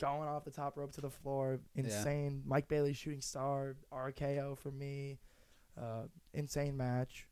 going 0.00 0.28
off 0.28 0.44
the 0.44 0.50
top 0.50 0.76
rope 0.76 0.92
to 0.92 1.00
the 1.00 1.10
floor. 1.10 1.60
Insane. 1.74 2.42
Mike 2.46 2.68
Bailey 2.68 2.92
shooting 2.94 3.20
star, 3.20 3.76
RKO 3.92 4.56
for 4.56 4.70
me. 4.70 5.18
Uh, 5.76 6.04
insane 6.32 6.76
match. 6.76 7.26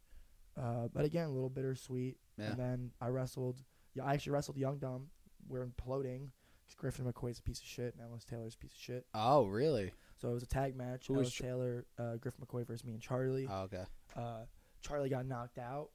Uh, 0.61 0.89
but 0.93 1.05
again, 1.05 1.27
a 1.29 1.33
little 1.33 1.49
bittersweet. 1.51 2.17
Yeah. 2.37 2.51
And 2.51 2.59
then 2.59 2.91
I 3.01 3.09
wrestled. 3.09 3.63
Yeah, 3.95 4.05
I 4.05 4.15
actually 4.15 4.33
wrestled 4.33 4.57
Young 4.59 4.79
Dumb. 4.79 5.07
We're 5.49 5.65
imploding. 5.65 6.29
Griffin 6.77 7.11
McCoy's 7.11 7.39
a 7.39 7.43
piece 7.43 7.61
of 7.61 7.65
shit, 7.67 7.95
and 7.95 8.03
Ellis 8.07 8.25
Taylor's 8.25 8.55
a 8.55 8.59
piece 8.59 8.73
of 8.73 8.79
shit. 8.79 9.07
Oh, 9.15 9.47
really? 9.47 9.93
So 10.21 10.31
it 10.31 10.35
was 10.35 10.43
a 10.43 10.47
tag 10.49 10.77
match. 10.77 11.07
Who 11.07 11.15
was 11.15 11.27
Ellis 11.29 11.33
Ch- 11.35 11.39
Taylor, 11.39 11.87
uh, 11.99 12.17
Griffin 12.17 12.45
McCoy 12.45 12.67
versus 12.67 12.85
me 12.85 12.93
and 12.93 13.01
Charlie. 13.01 13.49
Oh, 13.51 13.63
okay. 13.63 13.85
Uh, 14.15 14.41
Charlie 14.83 15.09
got 15.09 15.27
knocked 15.27 15.59
out. 15.59 15.91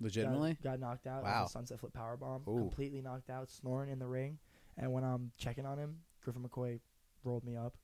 Legitimately? 0.00 0.58
Got, 0.62 0.72
got 0.72 0.80
knocked 0.80 1.06
out. 1.06 1.22
Wow. 1.22 1.40
Wow. 1.42 1.46
Sunset 1.46 1.80
flip 1.80 1.92
power 1.92 2.16
bomb. 2.16 2.42
Completely 2.44 3.00
knocked 3.00 3.30
out, 3.30 3.50
snoring 3.50 3.90
in 3.90 3.98
the 3.98 4.06
ring. 4.06 4.38
And 4.76 4.92
when 4.92 5.04
I'm 5.04 5.30
checking 5.38 5.64
on 5.64 5.78
him, 5.78 5.96
Griffin 6.22 6.42
McCoy 6.42 6.80
rolled 7.24 7.44
me 7.44 7.56
up. 7.56 7.74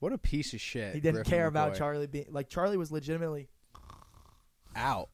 What 0.00 0.12
a 0.12 0.18
piece 0.18 0.52
of 0.52 0.60
shit. 0.60 0.94
He 0.94 1.00
didn't 1.00 1.14
Griffin 1.16 1.30
care 1.30 1.46
about 1.46 1.72
McCoy. 1.72 1.78
Charlie 1.78 2.06
being 2.06 2.26
like 2.28 2.48
Charlie 2.50 2.76
was 2.76 2.92
legitimately 2.92 3.48
Out. 4.74 5.08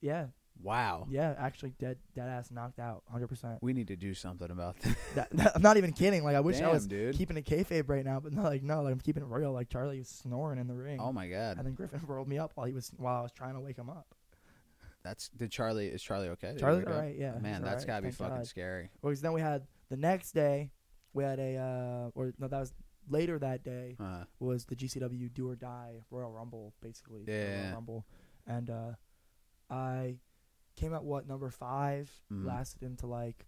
yeah 0.00 0.26
Wow. 0.60 1.06
yeah 1.08 1.36
actually 1.38 1.70
dead 1.78 1.98
dead 2.16 2.28
ass 2.28 2.50
knocked 2.50 2.80
out 2.80 3.04
hundred 3.08 3.28
percent. 3.28 3.58
We 3.62 3.72
need 3.72 3.86
to 3.88 3.96
do 3.96 4.12
something 4.14 4.50
about 4.50 4.76
that. 4.80 4.96
That, 5.14 5.30
that- 5.30 5.52
I'm 5.54 5.62
not 5.62 5.76
even 5.76 5.92
kidding. 5.92 6.24
Like 6.24 6.34
I 6.34 6.40
wish 6.40 6.58
Damn, 6.58 6.70
I 6.70 6.72
was 6.72 6.84
dude. 6.88 7.14
keeping 7.16 7.36
a 7.36 7.40
kayfabe 7.42 7.88
right 7.88 8.04
now, 8.04 8.18
but 8.18 8.32
no, 8.32 8.42
like 8.42 8.64
no, 8.64 8.82
like 8.82 8.92
I'm 8.92 8.98
keeping 8.98 9.22
it 9.22 9.28
real. 9.28 9.52
Like 9.52 9.68
Charlie 9.68 10.00
was 10.00 10.08
snoring 10.08 10.58
in 10.58 10.66
the 10.66 10.74
ring, 10.74 10.98
oh 11.00 11.12
my 11.12 11.28
god. 11.28 11.58
and 11.58 11.64
then 11.66 11.74
Griffin 11.74 12.00
rolled 12.08 12.26
me 12.26 12.38
up 12.40 12.50
while 12.56 12.66
he 12.66 12.72
was 12.72 12.90
while 12.96 13.20
I 13.20 13.22
was 13.22 13.30
trying 13.30 13.54
to 13.54 13.60
wake 13.60 13.76
him 13.78 13.88
up. 13.88 14.16
That's 15.08 15.28
did 15.30 15.50
Charlie 15.50 15.86
is 15.88 16.02
Charlie 16.02 16.28
okay? 16.30 16.48
Did 16.48 16.54
he 16.56 16.60
Charlie's 16.60 16.84
wake 16.84 16.88
up? 16.88 16.94
alright, 16.94 17.16
yeah. 17.18 17.38
Man, 17.38 17.62
that's 17.62 17.84
gotta 17.84 18.02
be 18.02 18.10
fucking 18.10 18.44
scary. 18.44 18.90
Well, 19.02 19.10
'cause 19.12 19.20
then 19.20 19.32
we 19.32 19.40
had 19.40 19.66
the 19.88 19.96
next 19.96 20.32
day, 20.32 20.70
we 21.14 21.24
had 21.24 21.38
a 21.38 21.56
uh, 21.56 22.10
or 22.14 22.32
no, 22.38 22.48
that 22.48 22.60
was 22.60 22.72
later 23.08 23.38
that 23.38 23.64
day 23.64 23.96
Uh, 23.98 24.24
was 24.38 24.66
the 24.66 24.76
GCW 24.76 25.32
Do 25.32 25.48
or 25.48 25.56
Die 25.56 26.04
Royal 26.10 26.30
Rumble, 26.30 26.74
basically. 26.82 27.24
the 27.24 27.32
Yeah. 27.32 27.62
Royal 27.62 27.72
Rumble, 27.74 28.06
and 28.46 28.68
uh, 28.70 28.92
I 29.70 30.18
came 30.76 30.92
out 30.92 31.04
what 31.04 31.26
number 31.26 31.48
five, 31.50 32.10
Mhm. 32.30 32.44
lasted 32.44 32.82
into 32.82 33.06
like 33.06 33.46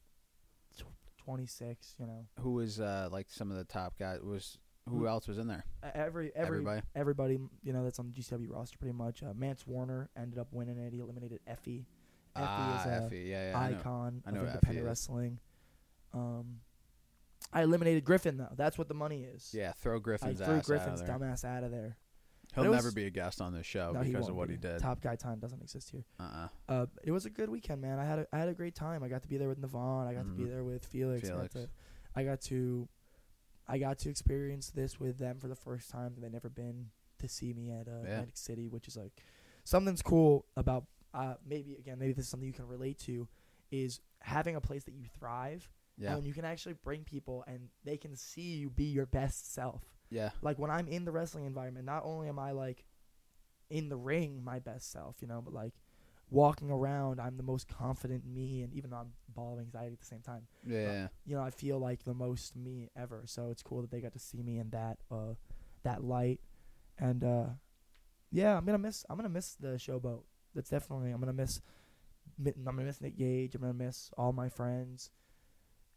tw- 0.77 0.85
twenty 1.19 1.47
six. 1.47 1.95
You 1.99 2.07
know, 2.07 2.27
who 2.39 2.53
was 2.55 2.81
uh 2.81 3.09
like 3.12 3.28
some 3.31 3.51
of 3.51 3.57
the 3.59 3.65
top 3.65 3.99
guys 3.99 4.20
was 4.23 4.59
who 4.91 4.99
Who- 4.99 5.09
else 5.09 5.27
was 5.29 5.39
in 5.39 5.47
there? 5.49 5.65
Every 5.83 6.31
every 6.35 6.59
Everybody. 6.59 6.83
everybody 6.95 7.39
you 7.62 7.73
know 7.73 7.85
that's 7.85 7.99
on 7.99 8.07
the 8.07 8.12
GCW 8.21 8.51
roster 8.53 8.77
pretty 8.79 8.97
much. 8.97 9.23
Uh, 9.23 9.33
Mance 9.35 9.67
Warner 9.67 10.11
ended 10.17 10.39
up 10.39 10.49
winning 10.53 10.79
it. 10.79 10.93
He 10.93 10.99
eliminated 11.01 11.41
Effie. 11.47 11.87
Effie 12.37 12.45
ah, 12.47 12.81
is 12.81 12.87
a 12.87 13.05
Effie. 13.05 13.19
Yeah, 13.29 13.51
yeah. 13.51 13.59
I 13.59 13.71
know. 13.71 13.77
icon 13.79 14.23
I 14.27 14.31
know 14.31 14.41
of 14.43 14.47
independent 14.49 14.87
wrestling. 14.87 15.39
Um, 16.12 16.61
I 17.53 17.62
eliminated 17.62 18.05
Griffin 18.05 18.37
though. 18.37 18.53
That's 18.57 18.77
what 18.79 18.89
the 18.89 18.95
money 18.95 19.23
is. 19.25 19.51
Yeah, 19.53 19.73
throw 19.73 19.97
I 19.97 20.01
Griffin's 20.01 20.39
threw 20.41 20.47
ass 20.55 20.59
out 20.61 20.67
Griffin's 20.67 21.01
of 21.01 21.07
there. 21.07 21.19
dumbass 21.19 21.45
out 21.45 21.65
of 21.65 21.71
there. 21.71 21.97
He'll 22.55 22.65
was- 22.69 22.83
never 22.85 22.93
be 22.93 23.07
a 23.07 23.11
guest 23.11 23.41
on 23.41 23.53
this 23.53 23.65
show 23.67 23.93
no, 23.93 24.03
because 24.03 24.29
of 24.29 24.35
what 24.35 24.49
be. 24.49 24.55
he 24.55 24.59
did. 24.61 24.81
Top 24.81 25.01
guy 25.01 25.15
time 25.17 25.39
doesn't 25.39 25.62
exist 25.62 25.91
here. 25.91 26.05
Uh-uh. 26.19 26.49
Uh, 26.69 26.87
it 27.05 27.12
was 27.12 27.25
a 27.25 27.31
good 27.31 27.49
weekend, 27.49 27.81
man. 27.81 27.99
I 28.01 28.05
had 28.05 28.19
a, 28.21 28.27
I 28.33 28.39
had 28.39 28.49
a 28.49 28.55
great 28.55 28.75
time. 28.75 29.05
I 29.05 29.09
got 29.09 29.23
to 29.23 29.29
be 29.29 29.37
there 29.37 29.49
with 29.49 29.61
Navon. 29.61 30.07
I 30.09 30.15
got 30.15 30.25
to 30.25 30.31
be 30.33 30.45
Mhm. 30.45 30.49
there 30.49 30.65
with 30.65 30.85
Felix. 30.87 31.29
Felix. 31.29 31.55
I, 31.55 31.59
got 31.61 31.65
to, 31.67 31.71
I 32.17 32.25
got 32.25 32.41
to, 32.43 32.89
I 33.71 33.79
got 33.79 33.99
to 34.01 34.11
experience 34.11 34.71
this 34.71 34.99
with 34.99 35.19
them 35.19 35.39
for 35.39 35.49
the 35.49 35.55
first 35.57 35.91
time. 35.91 36.15
They've 36.19 36.31
never 36.33 36.49
been 36.49 36.87
to 37.21 37.29
see 37.29 37.53
me 37.53 37.71
at 37.71 37.87
uh, 37.89 38.03
Yeah. 38.03 38.11
Atlantic 38.11 38.37
City, 38.37 38.67
which 38.69 38.89
is 38.89 38.97
like 38.97 39.13
something's 39.65 40.03
cool 40.03 40.47
about. 40.57 40.85
Uh, 41.13 41.35
maybe 41.45 41.75
again, 41.79 41.99
maybe 41.99 42.13
this 42.13 42.25
is 42.27 42.31
something 42.31 42.47
you 42.47 42.53
can 42.53 42.67
relate 42.69 42.99
to, 43.01 43.27
is 43.73 44.01
having 44.21 44.55
a 44.57 44.61
place 44.61 44.85
that 44.85 44.95
you 44.95 45.05
thrive 45.19 45.69
Yeah. 45.99 46.15
and 46.17 46.25
you 46.25 46.33
can 46.33 46.45
actually 46.45 46.75
bring 46.85 47.03
people 47.05 47.43
and 47.49 47.69
they 47.85 47.97
can 47.97 48.15
see 48.15 48.57
you 48.63 48.71
be 48.71 48.85
your 48.85 49.07
best 49.07 49.53
self. 49.53 49.83
Yeah. 50.11 50.31
Like 50.41 50.59
when 50.59 50.71
I'm 50.71 50.87
in 50.89 51.05
the 51.05 51.11
wrestling 51.13 51.47
environment, 51.47 51.85
not 51.87 52.03
only 52.05 52.29
am 52.29 52.39
I 52.39 52.53
like 52.53 52.85
in 53.71 53.89
the 53.89 53.97
ring 53.97 54.43
my 54.45 54.59
best 54.61 54.91
self, 54.93 55.17
you 55.21 55.27
know, 55.29 55.41
but 55.43 55.53
like 55.55 55.75
walking 56.31 56.70
around, 56.70 57.20
I'm 57.20 57.36
the 57.36 57.43
most 57.43 57.69
confident 57.69 58.24
me, 58.24 58.62
and 58.62 58.73
even 58.73 58.90
though 58.90 58.97
I'm 58.98 59.12
ball 59.28 59.55
of 59.55 59.61
anxiety 59.61 59.93
at 59.94 60.01
the 60.01 60.07
same 60.07 60.20
time, 60.20 60.47
Yeah. 60.65 61.09
you 61.27 61.35
know, 61.36 61.43
I 61.43 61.51
feel 61.51 61.78
like 61.78 62.05
the 62.05 62.15
most 62.15 62.57
me 62.57 62.89
ever. 62.97 63.23
So 63.27 63.51
it's 63.51 63.62
cool 63.62 63.82
that 63.82 63.90
they 63.90 64.01
got 64.01 64.12
to 64.12 64.19
see 64.19 64.43
me 64.43 64.59
in 64.59 64.70
that 64.70 64.98
uh 65.11 65.35
that 65.82 66.05
light, 66.05 66.40
and 66.98 67.24
uh 67.24 67.47
yeah, 68.31 68.57
I'm 68.57 68.65
gonna 68.65 68.78
miss 68.78 69.05
I'm 69.11 69.16
gonna 69.16 69.28
miss 69.28 69.55
the 69.55 69.69
showboat. 69.78 70.23
That's 70.55 70.70
definitely 70.70 71.11
I'm 71.11 71.20
gonna 71.20 71.32
miss. 71.32 71.61
I'm 72.39 72.65
gonna 72.65 72.85
miss 72.85 73.01
Nick 73.01 73.16
Gage. 73.19 73.55
I'm 73.55 73.61
gonna 73.61 73.74
miss 73.74 74.11
all 74.16 74.32
my 74.32 74.48
friends. 74.48 75.11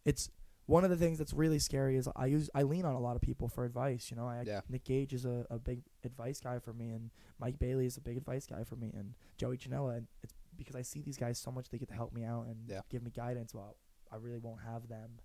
It's 0.03 0.30
one 0.65 0.84
of 0.84 0.90
the 0.90 0.95
things 0.98 1.18
that's 1.18 1.34
really 1.34 1.60
scary 1.60 1.98
is 1.98 2.07
I 2.15 2.27
use 2.27 2.49
I 2.56 2.64
lean 2.64 2.85
on 2.85 2.95
a 2.95 2.99
lot 2.99 3.15
of 3.15 3.22
people 3.22 3.48
for 3.48 3.65
advice. 3.65 4.10
You 4.10 4.18
know, 4.18 4.27
I 4.27 4.44
Yeah. 4.45 4.61
Nick 4.69 4.85
Gage 4.85 5.14
is 5.14 5.26
a, 5.26 5.45
a 5.49 5.60
big 5.60 5.81
advice 6.03 6.40
guy 6.40 6.60
for 6.60 6.73
me, 6.73 6.91
and 6.91 7.10
Mike 7.40 7.60
Bailey 7.60 7.85
is 7.85 7.98
a 7.98 8.02
big 8.02 8.18
advice 8.18 8.45
guy 8.45 8.64
for 8.64 8.76
me, 8.76 8.91
and 8.95 9.14
Joey 9.38 9.57
Janela. 9.57 9.98
And 9.98 10.07
it's 10.23 10.34
because 10.57 10.76
I 10.76 10.81
see 10.81 11.02
these 11.02 11.18
guys 11.18 11.38
so 11.38 11.52
much 11.52 11.69
they 11.69 11.77
get 11.77 11.90
to 11.90 11.94
help 11.95 12.14
me 12.14 12.23
out 12.23 12.45
and 12.48 12.57
Yeah. 12.68 12.81
give 12.90 13.03
me 13.03 13.11
guidance. 13.11 13.53
While 13.53 13.76
I 14.11 14.15
really 14.18 14.38
won't 14.40 14.61
have 14.61 14.88
them 14.88 15.19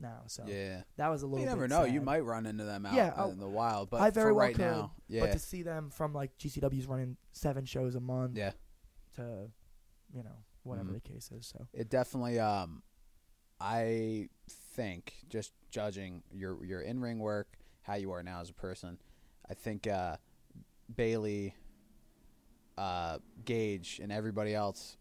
now, 0.00 0.22
so 0.26 0.44
Yeah. 0.46 0.82
that 0.96 1.08
was 1.08 1.22
a 1.22 1.26
little. 1.26 1.40
You 1.40 1.46
never 1.46 1.68
bit 1.68 1.70
know. 1.70 1.84
You 1.84 2.00
might 2.00 2.20
run 2.24 2.46
into 2.46 2.64
them 2.64 2.84
out 2.86 2.94
Yeah, 2.94 3.28
in 3.28 3.38
the 3.38 3.48
wild, 3.48 3.90
but 3.90 4.00
I 4.00 4.10
very 4.10 4.30
for 4.30 4.34
well 4.34 4.46
right 4.46 4.56
could, 4.56 4.62
now, 4.62 4.92
yeah. 5.06 5.20
But 5.20 5.32
to 5.32 5.38
see 5.38 5.62
them 5.62 5.90
from 5.90 6.12
like 6.14 6.36
GCW's 6.38 6.86
running 6.86 7.16
seven 7.32 7.64
shows 7.66 7.94
a 7.94 8.00
month 8.00 8.36
yeah. 8.36 8.52
to, 9.16 9.50
you 10.12 10.22
know, 10.22 10.38
whatever 10.64 10.90
Mhm. 10.90 10.94
the 10.94 11.00
case 11.00 11.30
is. 11.30 11.46
So 11.46 11.66
It 11.72 11.88
definitely 11.90 12.40
um 12.40 12.82
I 13.60 14.28
think 14.74 15.14
just 15.28 15.52
judging 15.70 16.22
your 16.32 16.64
your 16.64 16.80
in 16.80 17.00
ring 17.00 17.18
work, 17.18 17.48
how 17.82 17.94
you 17.94 18.12
are 18.12 18.22
now 18.22 18.40
as 18.40 18.50
a 18.50 18.54
person, 18.54 18.98
I 19.48 19.54
think 19.54 19.86
uh 19.86 20.16
Bailey 20.94 21.54
uh, 22.78 23.18
Gage 23.44 24.00
and 24.02 24.10
everybody 24.10 24.54
else 24.54 24.96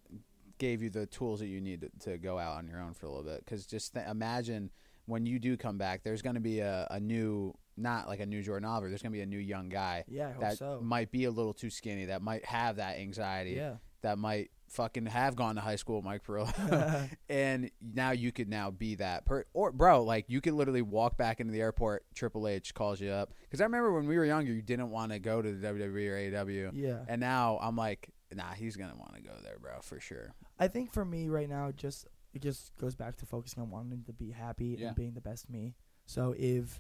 gave 0.58 0.82
you 0.82 0.90
the 0.90 1.06
tools 1.08 1.40
that 1.40 1.48
you 1.48 1.60
need 1.62 1.82
to, 1.82 2.12
to 2.12 2.18
go 2.18 2.38
out 2.38 2.58
on 2.58 2.68
your 2.68 2.80
own 2.80 2.94
for 2.94 3.06
a 3.08 3.10
little 3.10 3.24
bit. 3.24 3.44
Because 3.44 3.66
just 3.66 3.94
th- 3.94 4.06
imagine 4.08 4.70
when 5.06 5.26
you 5.26 5.40
do 5.40 5.58
come 5.58 5.78
back, 5.78 6.04
there's 6.04 6.22
going 6.22 6.36
to 6.36 6.42
be 6.42 6.60
a, 6.60 6.88
a 6.92 7.00
new, 7.00 7.54
not 7.78 8.08
like 8.08 8.20
a 8.20 8.26
new 8.26 8.42
Jordan 8.44 8.68
Oliver. 8.70 8.90
There's 8.90 9.02
going 9.02 9.12
to 9.12 9.18
be 9.18 9.22
a 9.24 9.26
new 9.26 9.40
young 9.40 9.70
guy 9.70 10.04
Yeah, 10.08 10.28
I 10.28 10.32
hope 10.34 10.42
that 10.42 10.58
so. 10.58 10.80
might 10.84 11.12
be 11.12 11.26
a 11.26 11.32
little 11.32 11.54
too 11.54 11.70
skinny, 11.70 12.06
that 12.06 12.22
might 12.22 12.46
have 12.46 12.76
that 12.76 13.00
anxiety, 13.00 13.52
yeah. 13.52 13.76
that 14.02 14.18
might 14.18 14.52
fucking 14.72 15.06
have 15.06 15.36
gone 15.36 15.56
to 15.56 15.62
high 15.62 15.76
school 15.76 15.98
with 15.98 16.06
Mike 16.06 16.26
Perillo. 16.26 17.10
and 17.30 17.70
now 17.82 18.12
you 18.12 18.32
could 18.32 18.50
now 18.50 18.72
be 18.72 18.96
that 18.96 19.26
per 19.26 19.46
or 19.54 19.72
bro 19.72 20.04
like 20.04 20.26
you 20.28 20.42
could 20.42 20.54
literally 20.54 20.82
walk 20.82 21.18
back 21.18 21.40
into 21.40 21.52
the 21.52 21.62
airport 21.62 22.04
triple 22.16 22.48
h 22.48 22.74
calls 22.74 23.00
you 23.02 23.10
up 23.10 23.34
because 23.44 23.62
i 23.62 23.64
remember 23.64 23.92
when 23.92 24.08
we 24.08 24.18
were 24.18 24.26
younger 24.26 24.52
you 24.52 24.62
didn't 24.62 24.90
want 24.90 25.12
to 25.12 25.20
go 25.20 25.42
to 25.42 25.52
the 25.52 25.68
wwe 25.68 26.10
or 26.10 26.16
aew 26.46 26.72
yeah. 26.74 27.00
and 27.08 27.20
now 27.20 27.60
i'm 27.62 27.76
like 27.76 28.10
nah 28.34 28.52
he's 28.54 28.76
gonna 28.78 28.96
want 28.98 29.14
to 29.16 29.22
go 29.22 29.34
there 29.44 29.58
bro 29.60 29.80
for 29.82 30.00
sure 30.00 30.34
I 30.62 30.68
think 30.68 30.94
for 30.94 31.04
me 31.04 31.28
right 31.28 31.50
now, 31.50 31.72
just 31.72 32.06
it 32.36 32.44
just 32.44 32.78
goes 32.78 32.96
back 32.96 33.16
to 33.18 33.26
focusing 33.26 33.64
on 33.64 33.72
wanting 33.72 34.04
to 34.04 34.14
be 34.14 34.30
happy 34.30 34.78
Yeah. 34.80 34.88
and 34.88 34.96
being 34.96 35.14
the 35.14 35.22
best 35.22 35.50
me. 35.50 35.74
So 36.06 36.36
if, 36.38 36.80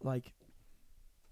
like, 0.00 0.32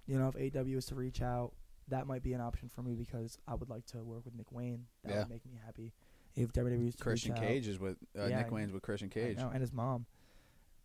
you 0.05 0.19
know, 0.19 0.27
if 0.27 0.35
AEW 0.35 0.77
is 0.77 0.87
to 0.87 0.97
reach 0.97 1.23
out, 1.23 1.53
that 1.91 2.07
might 2.07 2.23
be 2.23 2.33
an 2.33 2.41
option 2.41 2.69
for 2.69 2.83
me 2.83 2.95
because 2.95 3.39
I 3.49 3.55
would 3.55 3.69
like 3.71 3.87
to 3.87 3.99
work 4.05 4.25
with 4.25 4.35
Nick 4.35 4.53
Wayne. 4.53 4.87
That 5.05 5.11
Yeah. 5.13 5.19
would 5.21 5.31
make 5.31 5.47
me 5.47 5.59
happy. 5.65 5.93
If 6.37 6.53
WWE 6.53 6.89
is 6.89 6.95
to 6.97 7.03
christian 7.03 7.33
reach 7.33 7.41
out, 7.43 7.49
cage 7.49 7.67
is 7.69 7.79
with 7.81 7.97
uh, 8.17 8.27
Yeah, 8.27 8.43
nick 8.43 8.53
wayne's 8.53 8.71
with 8.73 8.83
christian 8.83 9.09
cage 9.09 9.39
know, 9.39 9.49
and 9.51 9.61
his 9.61 9.73
mom. 9.73 10.07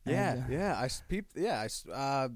yeah 0.06 0.32
And, 0.34 0.44
uh, 0.44 0.46
yeah 0.50 0.74
I 0.80 0.90
peeped 1.08 1.36
yeah 1.36 1.62
i 1.62 1.92
uh 1.92 2.30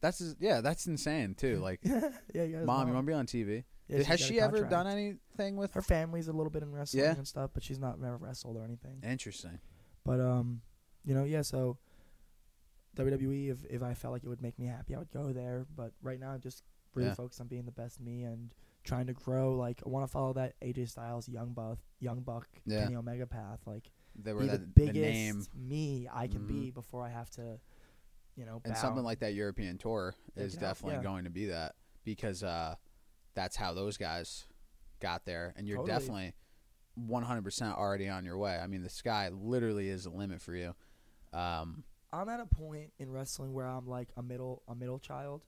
that's 0.00 0.18
his- 0.20 0.36
yeah 0.40 0.60
that's 0.62 0.86
insane 0.86 1.34
too 1.34 1.58
like 1.58 1.80
yeah, 1.84 2.00
yeah. 2.32 2.44
his 2.44 2.66
mom 2.66 2.88
you 2.88 2.94
want 2.94 3.06
to 3.06 3.10
be 3.10 3.14
on 3.14 3.26
tv 3.26 3.64
Yeah, 3.88 4.02
has 4.04 4.20
she 4.20 4.40
ever 4.40 4.64
done 4.64 4.86
anything 4.86 5.56
with 5.56 5.74
Her 5.74 5.82
family's 5.82 6.28
a 6.28 6.32
little 6.32 6.50
bit 6.50 6.62
in 6.62 6.72
wrestling 6.72 7.04
Yeah. 7.04 7.14
and 7.16 7.28
stuff, 7.28 7.50
but 7.52 7.62
she's 7.62 7.78
not 7.78 8.00
never 8.00 8.16
wrestled 8.16 8.56
or 8.56 8.64
anything. 8.64 9.02
interesting 9.02 9.58
But 10.04 10.20
um, 10.20 10.62
you 11.04 11.14
know, 11.14 11.24
yeah. 11.24 11.42
So 11.42 11.76
WWE, 12.96 13.50
if 13.50 13.64
if 13.70 13.82
I 13.82 13.94
felt 13.94 14.12
like 14.12 14.24
it 14.24 14.28
would 14.28 14.42
make 14.42 14.58
me 14.58 14.66
happy, 14.66 14.94
I 14.94 14.98
would 14.98 15.10
go 15.10 15.32
there. 15.32 15.66
But 15.74 15.92
right 16.02 16.20
now, 16.20 16.36
just 16.38 16.62
really 16.94 17.08
Yeah. 17.08 17.14
focused 17.14 17.40
on 17.40 17.46
being 17.48 17.64
the 17.64 17.72
best 17.72 18.00
me 18.00 18.22
and 18.24 18.54
trying 18.84 19.06
to 19.06 19.12
grow. 19.12 19.54
Like 19.54 19.82
I 19.84 19.88
want 19.88 20.04
to 20.06 20.10
follow 20.10 20.32
that 20.34 20.54
AJ 20.60 20.86
Styles, 20.88 21.28
Young 21.28 21.52
Buck, 21.52 21.78
Young 22.00 22.20
Buck, 22.20 22.48
Yeah. 22.66 22.82
Kenny 22.84 22.96
Omega 22.96 23.26
path. 23.26 23.60
Like 23.66 23.90
they 24.14 24.32
were 24.32 24.40
be 24.40 24.48
the, 24.48 24.58
the 24.58 24.64
the 24.64 24.70
biggest 24.74 24.96
name 24.96 25.46
me 25.54 26.08
I 26.12 26.26
can 26.26 26.42
Mhm. 26.42 26.48
be 26.48 26.70
before 26.70 27.02
I 27.02 27.08
have 27.08 27.30
to, 27.30 27.58
you 28.36 28.44
know, 28.44 28.60
and 28.64 28.74
bow. 28.74 28.80
something 28.80 29.04
like 29.04 29.20
that 29.20 29.34
European 29.34 29.78
tour 29.78 30.14
is 30.36 30.54
definitely 30.54 30.96
yeah. 30.96 31.02
going 31.02 31.24
to 31.24 31.30
be 31.30 31.46
that 31.46 31.74
because 32.04 32.42
uh, 32.42 32.74
that's 33.34 33.56
how 33.56 33.72
those 33.72 33.96
guys 33.96 34.46
got 35.00 35.24
there, 35.24 35.54
and 35.56 35.66
you're 35.66 35.78
Totally. 35.78 35.98
definitely 35.98 36.34
100% 36.98 37.76
already 37.78 38.08
on 38.08 38.24
your 38.24 38.36
way. 38.36 38.58
I 38.58 38.66
mean, 38.66 38.82
the 38.82 38.90
sky 38.90 39.28
literally 39.30 39.88
is 39.88 40.04
the 40.04 40.10
limit 40.10 40.40
for 40.42 40.54
you. 40.54 40.74
Um, 41.32 41.84
I'm 42.12 42.28
at 42.28 42.40
a 42.40 42.46
point 42.46 42.92
in 42.98 43.10
wrestling 43.10 43.54
where 43.54 43.66
I'm 43.66 43.86
like 43.86 44.08
a 44.16 44.22
middle 44.22 44.62
a 44.68 44.74
middle 44.74 44.98
child, 44.98 45.42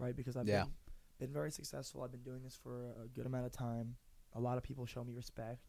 right? 0.00 0.16
Because 0.16 0.36
I've 0.36 0.48
Yeah. 0.48 0.64
been 0.64 0.72
been 1.18 1.32
very 1.32 1.50
successful. 1.50 2.02
I've 2.02 2.10
been 2.12 2.22
doing 2.22 2.42
this 2.42 2.56
for 2.56 2.92
a 3.04 3.06
good 3.06 3.26
amount 3.26 3.44
of 3.44 3.52
time. 3.52 3.96
A 4.32 4.40
lot 4.40 4.56
of 4.56 4.62
people 4.62 4.86
show 4.86 5.04
me 5.04 5.12
respect, 5.12 5.68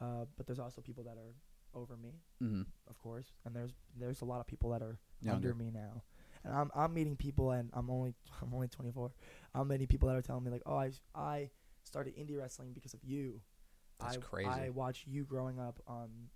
uh, 0.00 0.24
but 0.36 0.46
there's 0.46 0.58
also 0.58 0.80
people 0.80 1.04
that 1.04 1.18
are 1.18 1.34
over 1.74 1.96
me, 1.96 2.22
mhm. 2.42 2.64
of 2.86 2.98
course, 2.98 3.34
and 3.44 3.54
there's 3.54 3.74
there's 3.94 4.22
a 4.22 4.24
lot 4.24 4.40
of 4.40 4.46
people 4.46 4.70
that 4.70 4.82
are 4.82 4.98
Younger. 5.20 5.50
under 5.50 5.54
me 5.54 5.70
now. 5.70 6.02
And 6.44 6.54
I'm 6.54 6.70
I'm 6.74 6.94
meeting 6.94 7.16
people, 7.16 7.50
and 7.50 7.68
I'm 7.74 7.90
only 7.90 8.14
I'm 8.42 8.54
only 8.54 8.68
24. 8.68 9.12
I'm 9.54 9.68
meeting 9.68 9.86
people 9.86 10.08
that 10.08 10.16
are 10.16 10.22
telling 10.22 10.44
me 10.44 10.50
like, 10.50 10.62
oh, 10.64 10.76
I 10.76 10.92
I 11.14 11.50
started 11.84 12.16
indie 12.16 12.38
wrestling 12.38 12.72
because 12.72 12.94
of 12.94 13.04
you. 13.04 13.42
That's 14.00 14.16
I, 14.16 14.20
crazy. 14.20 14.48
I 14.48 14.70
watched 14.70 15.06
you 15.06 15.24
growing 15.24 15.58
up 15.58 15.80
on 15.86 16.30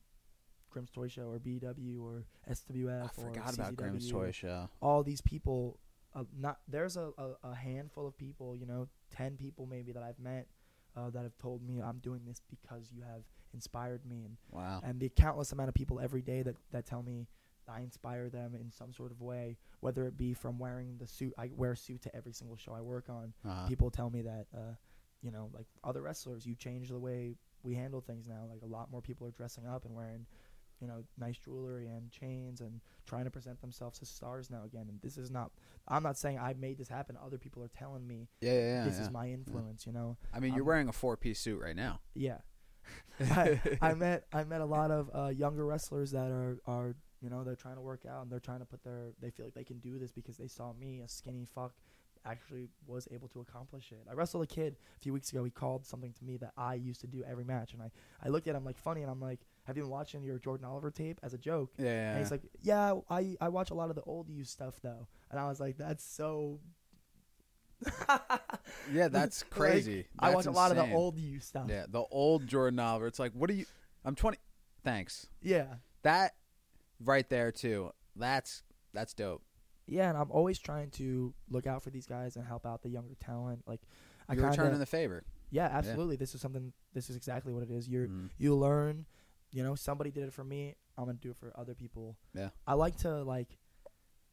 Grim's 0.70 0.90
Toy 0.90 1.08
Show 1.08 1.28
or 1.28 1.38
BW 1.38 2.02
or 2.02 2.24
SWF 2.50 3.02
I 3.02 3.04
or 3.04 3.08
forgot 3.28 3.54
about 3.54 3.76
Grim's 3.76 4.10
Toy 4.10 4.30
Show. 4.32 4.68
All 4.80 5.02
these 5.02 5.20
people, 5.20 5.78
uh, 6.14 6.24
not 6.38 6.58
there's 6.68 6.96
a, 6.96 7.10
a, 7.18 7.48
a 7.50 7.54
handful 7.54 8.06
of 8.06 8.16
people, 8.16 8.56
you 8.56 8.66
know, 8.66 8.88
ten 9.10 9.36
people 9.36 9.66
maybe 9.66 9.92
that 9.92 10.02
I've 10.02 10.18
met 10.18 10.46
uh, 10.96 11.10
that 11.10 11.22
have 11.22 11.36
told 11.38 11.62
me 11.66 11.80
I'm 11.80 11.98
doing 11.98 12.20
this 12.26 12.40
because 12.50 12.90
you 12.94 13.02
have 13.02 13.22
inspired 13.54 14.04
me, 14.06 14.24
and 14.24 14.36
Wow. 14.50 14.80
and 14.84 15.00
the 15.00 15.08
countless 15.08 15.52
amount 15.52 15.68
of 15.68 15.74
people 15.74 16.00
every 16.00 16.22
day 16.22 16.42
that 16.42 16.56
that 16.70 16.86
tell 16.86 17.02
me 17.02 17.26
I 17.68 17.80
inspire 17.80 18.28
them 18.28 18.54
in 18.54 18.70
some 18.70 18.92
sort 18.92 19.12
of 19.12 19.20
way, 19.20 19.56
whether 19.80 20.04
it 20.06 20.16
be 20.18 20.34
from 20.34 20.58
wearing 20.58 20.96
the 20.98 21.06
suit. 21.06 21.32
I 21.38 21.50
wear 21.56 21.72
a 21.72 21.76
suit 21.76 22.02
to 22.02 22.14
every 22.14 22.32
single 22.32 22.56
show 22.56 22.72
I 22.72 22.80
work 22.80 23.08
on. 23.08 23.32
Uh, 23.48 23.66
People 23.68 23.88
tell 23.90 24.10
me 24.10 24.22
that, 24.22 24.46
uh, 24.54 24.74
you 25.22 25.30
know, 25.30 25.48
like 25.54 25.66
other 25.84 26.02
wrestlers, 26.02 26.44
you 26.44 26.56
change 26.56 26.88
the 26.88 26.98
way 26.98 27.36
we 27.62 27.74
handle 27.74 28.00
things 28.00 28.26
now. 28.28 28.44
Like 28.50 28.62
a 28.62 28.66
lot 28.66 28.90
more 28.90 29.00
people 29.00 29.26
are 29.28 29.30
dressing 29.30 29.64
up 29.64 29.84
and 29.84 29.94
wearing, 29.94 30.26
you 30.82 30.88
know, 30.88 31.04
nice 31.16 31.38
jewelry 31.38 31.86
and 31.86 32.10
chains 32.10 32.60
and 32.60 32.80
trying 33.06 33.24
to 33.24 33.30
present 33.30 33.60
themselves 33.60 34.00
as 34.02 34.08
stars 34.08 34.50
now 34.50 34.64
again. 34.64 34.86
And 34.88 35.00
this 35.00 35.16
is 35.16 35.30
not. 35.30 35.52
I'm 35.86 36.02
not 36.02 36.18
saying 36.18 36.38
I 36.38 36.54
made 36.54 36.76
this 36.76 36.88
happen. 36.88 37.16
Other 37.24 37.38
people 37.38 37.62
are 37.62 37.68
telling 37.68 38.06
me 38.06 38.28
yeah, 38.40 38.52
yeah, 38.52 38.58
yeah. 38.58 38.84
this 38.84 38.96
yeah. 38.96 39.02
is 39.02 39.10
my 39.10 39.28
influence. 39.28 39.86
You 39.86 39.92
know. 39.92 40.16
I 40.34 40.40
mean, 40.40 40.52
you're 40.52 40.64
I'm- 40.64 40.66
wearing 40.66 40.88
a 40.88 40.92
four-piece 40.92 41.38
suit 41.38 41.60
right 41.60 41.76
now. 41.76 42.00
Yeah. 42.14 42.38
I, 43.20 43.60
I 43.80 43.94
met 43.94 44.24
I 44.32 44.42
met 44.42 44.60
a 44.60 44.66
lot 44.66 44.90
of 44.90 45.08
uh, 45.14 45.28
younger 45.28 45.64
wrestlers 45.64 46.10
that 46.10 46.30
are 46.32 46.58
are 46.66 46.96
you 47.20 47.30
know 47.30 47.44
they're 47.44 47.54
trying 47.54 47.76
to 47.76 47.80
work 47.80 48.04
out 48.10 48.22
and 48.22 48.30
they're 48.30 48.40
trying 48.40 48.58
to 48.58 48.64
put 48.64 48.82
their 48.82 49.12
they 49.20 49.30
feel 49.30 49.46
like 49.46 49.54
they 49.54 49.62
can 49.62 49.78
do 49.78 50.00
this 50.00 50.10
because 50.10 50.36
they 50.36 50.48
saw 50.48 50.72
me 50.72 51.00
a 51.00 51.08
skinny 51.08 51.46
fuck 51.54 51.72
actually 52.24 52.68
was 52.86 53.08
able 53.10 53.28
to 53.28 53.40
accomplish 53.40 53.92
it. 53.92 54.06
I 54.10 54.14
wrestled 54.14 54.44
a 54.44 54.46
kid 54.46 54.76
a 54.96 55.00
few 55.00 55.12
weeks 55.12 55.30
ago. 55.32 55.44
He 55.44 55.50
called 55.50 55.86
something 55.86 56.12
to 56.12 56.24
me 56.24 56.36
that 56.38 56.52
I 56.56 56.74
used 56.74 57.00
to 57.02 57.06
do 57.06 57.22
every 57.28 57.44
match, 57.44 57.72
and 57.72 57.82
I 57.82 57.90
I 58.22 58.28
looked 58.28 58.48
at 58.48 58.54
him 58.54 58.64
like 58.64 58.78
funny, 58.78 59.02
and 59.02 59.10
I'm 59.10 59.20
like, 59.20 59.40
"Have 59.64 59.76
you 59.76 59.82
been 59.84 59.90
watching 59.90 60.22
your 60.22 60.38
Jordan 60.38 60.66
Oliver 60.66 60.90
tape?" 60.90 61.18
as 61.22 61.34
a 61.34 61.38
joke. 61.38 61.72
Yeah, 61.78 61.84
yeah. 61.86 62.10
And 62.10 62.18
he's 62.18 62.30
like, 62.30 62.42
"Yeah, 62.62 62.94
I 63.10 63.36
I 63.40 63.48
watch 63.48 63.70
a 63.70 63.74
lot 63.74 63.90
of 63.90 63.96
the 63.96 64.02
old 64.02 64.28
you 64.28 64.44
stuff 64.44 64.78
though," 64.82 65.06
and 65.30 65.38
I 65.40 65.48
was 65.48 65.60
like, 65.60 65.76
"That's 65.78 66.04
so." 66.04 66.60
yeah, 68.92 69.08
that's 69.08 69.42
Like, 69.44 69.50
crazy. 69.50 70.06
I 70.18 70.26
That's 70.30 70.36
watch 70.36 70.46
a 70.46 70.50
lot 70.50 70.70
of 70.70 70.76
the 70.76 70.94
old 70.94 71.18
you 71.18 71.40
stuff. 71.40 71.66
Yeah, 71.68 71.86
the 71.88 72.02
old 72.10 72.46
Jordan 72.46 72.78
Oliver. 72.78 73.06
It's 73.06 73.18
like, 73.18 73.32
what 73.32 73.50
are 73.50 73.54
you? 73.54 73.64
I'm 74.04 74.14
20. 74.14 74.38
Thanks. 74.84 75.26
yeah. 75.40 75.66
That 76.02 76.34
right 77.04 77.28
there 77.28 77.52
too. 77.52 77.92
That's 78.16 78.62
that's 78.92 79.14
dope. 79.14 79.42
Yeah, 79.86 80.08
and 80.08 80.18
I'm 80.18 80.30
always 80.30 80.58
trying 80.58 80.90
to 80.92 81.32
look 81.50 81.66
out 81.66 81.82
for 81.82 81.90
these 81.90 82.06
guys 82.06 82.36
and 82.36 82.44
help 82.46 82.66
out 82.66 82.82
the 82.82 82.88
younger 82.88 83.14
talent. 83.20 83.62
Like, 83.66 83.80
I 84.28 84.34
You're 84.34 84.42
kind 84.44 84.56
returning 84.58 84.78
the 84.80 84.86
favor. 84.86 85.24
yeah, 85.50 85.66
absolutely. 85.72 86.16
This 86.16 86.34
is 86.34 86.40
something. 86.40 86.72
This 86.94 87.08
is 87.10 87.16
exactly 87.16 87.52
what 87.52 87.62
it 87.62 87.70
is. 87.70 87.88
You're 87.88 88.08
Mhm. 88.08 88.30
you 88.38 88.56
learn. 88.56 89.06
You 89.52 89.62
know, 89.62 89.74
somebody 89.74 90.10
did 90.10 90.24
it 90.24 90.32
for 90.32 90.44
me. 90.44 90.74
I'm 90.96 91.04
gonna 91.06 91.18
do 91.20 91.30
it 91.30 91.36
for 91.36 91.52
other 91.56 91.74
people. 91.74 92.16
Yeah. 92.34 92.50
I 92.66 92.74
like 92.74 92.96
to 92.98 93.22
like. 93.22 93.58